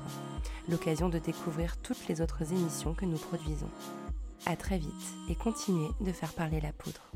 L'occasion 0.67 1.09
de 1.09 1.19
découvrir 1.19 1.77
toutes 1.77 2.07
les 2.07 2.21
autres 2.21 2.51
émissions 2.51 2.93
que 2.93 3.05
nous 3.05 3.17
produisons. 3.17 3.69
À 4.45 4.55
très 4.55 4.77
vite 4.77 5.13
et 5.29 5.35
continuez 5.35 5.89
de 6.01 6.11
faire 6.11 6.33
parler 6.33 6.59
la 6.61 6.73
poudre. 6.73 7.11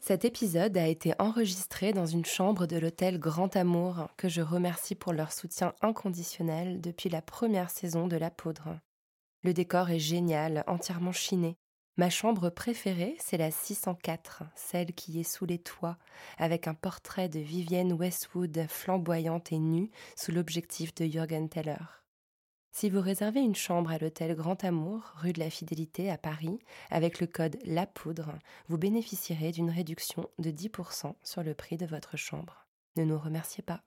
Cet 0.00 0.24
épisode 0.24 0.76
a 0.76 0.88
été 0.88 1.14
enregistré 1.20 1.92
dans 1.92 2.06
une 2.06 2.24
chambre 2.24 2.66
de 2.66 2.76
l'hôtel 2.76 3.18
Grand 3.18 3.54
Amour, 3.54 4.08
que 4.16 4.28
je 4.28 4.40
remercie 4.40 4.96
pour 4.96 5.12
leur 5.12 5.32
soutien 5.32 5.74
inconditionnel 5.80 6.80
depuis 6.80 7.08
la 7.08 7.22
première 7.22 7.70
saison 7.70 8.08
de 8.08 8.16
La 8.16 8.30
Poudre. 8.30 8.80
Le 9.44 9.52
décor 9.52 9.90
est 9.90 9.98
génial, 9.98 10.62
entièrement 10.66 11.12
chiné. 11.12 11.56
Ma 11.96 12.10
chambre 12.10 12.48
préférée, 12.48 13.16
c'est 13.18 13.36
la 13.36 13.50
604, 13.50 14.44
celle 14.54 14.94
qui 14.94 15.20
est 15.20 15.24
sous 15.24 15.44
les 15.44 15.58
toits, 15.58 15.98
avec 16.38 16.66
un 16.66 16.74
portrait 16.74 17.28
de 17.28 17.40
Vivienne 17.40 17.92
Westwood 17.92 18.66
flamboyante 18.68 19.52
et 19.52 19.58
nue 19.58 19.90
sous 20.16 20.32
l'objectif 20.32 20.94
de 20.94 21.04
Jürgen 21.04 21.48
Teller. 21.48 21.84
Si 22.74 22.88
vous 22.88 23.02
réservez 23.02 23.40
une 23.40 23.54
chambre 23.54 23.90
à 23.90 23.98
l'hôtel 23.98 24.34
Grand 24.34 24.64
Amour, 24.64 25.12
rue 25.16 25.34
de 25.34 25.40
la 25.40 25.50
Fidélité 25.50 26.10
à 26.10 26.16
Paris, 26.16 26.58
avec 26.90 27.20
le 27.20 27.26
code 27.26 27.58
La 27.64 27.84
Poudre, 27.86 28.38
vous 28.68 28.78
bénéficierez 28.78 29.52
d'une 29.52 29.70
réduction 29.70 30.30
de 30.38 30.50
10% 30.50 31.14
sur 31.22 31.42
le 31.42 31.52
prix 31.52 31.76
de 31.76 31.84
votre 31.84 32.16
chambre. 32.16 32.66
Ne 32.96 33.04
nous 33.04 33.18
remerciez 33.18 33.62
pas. 33.62 33.82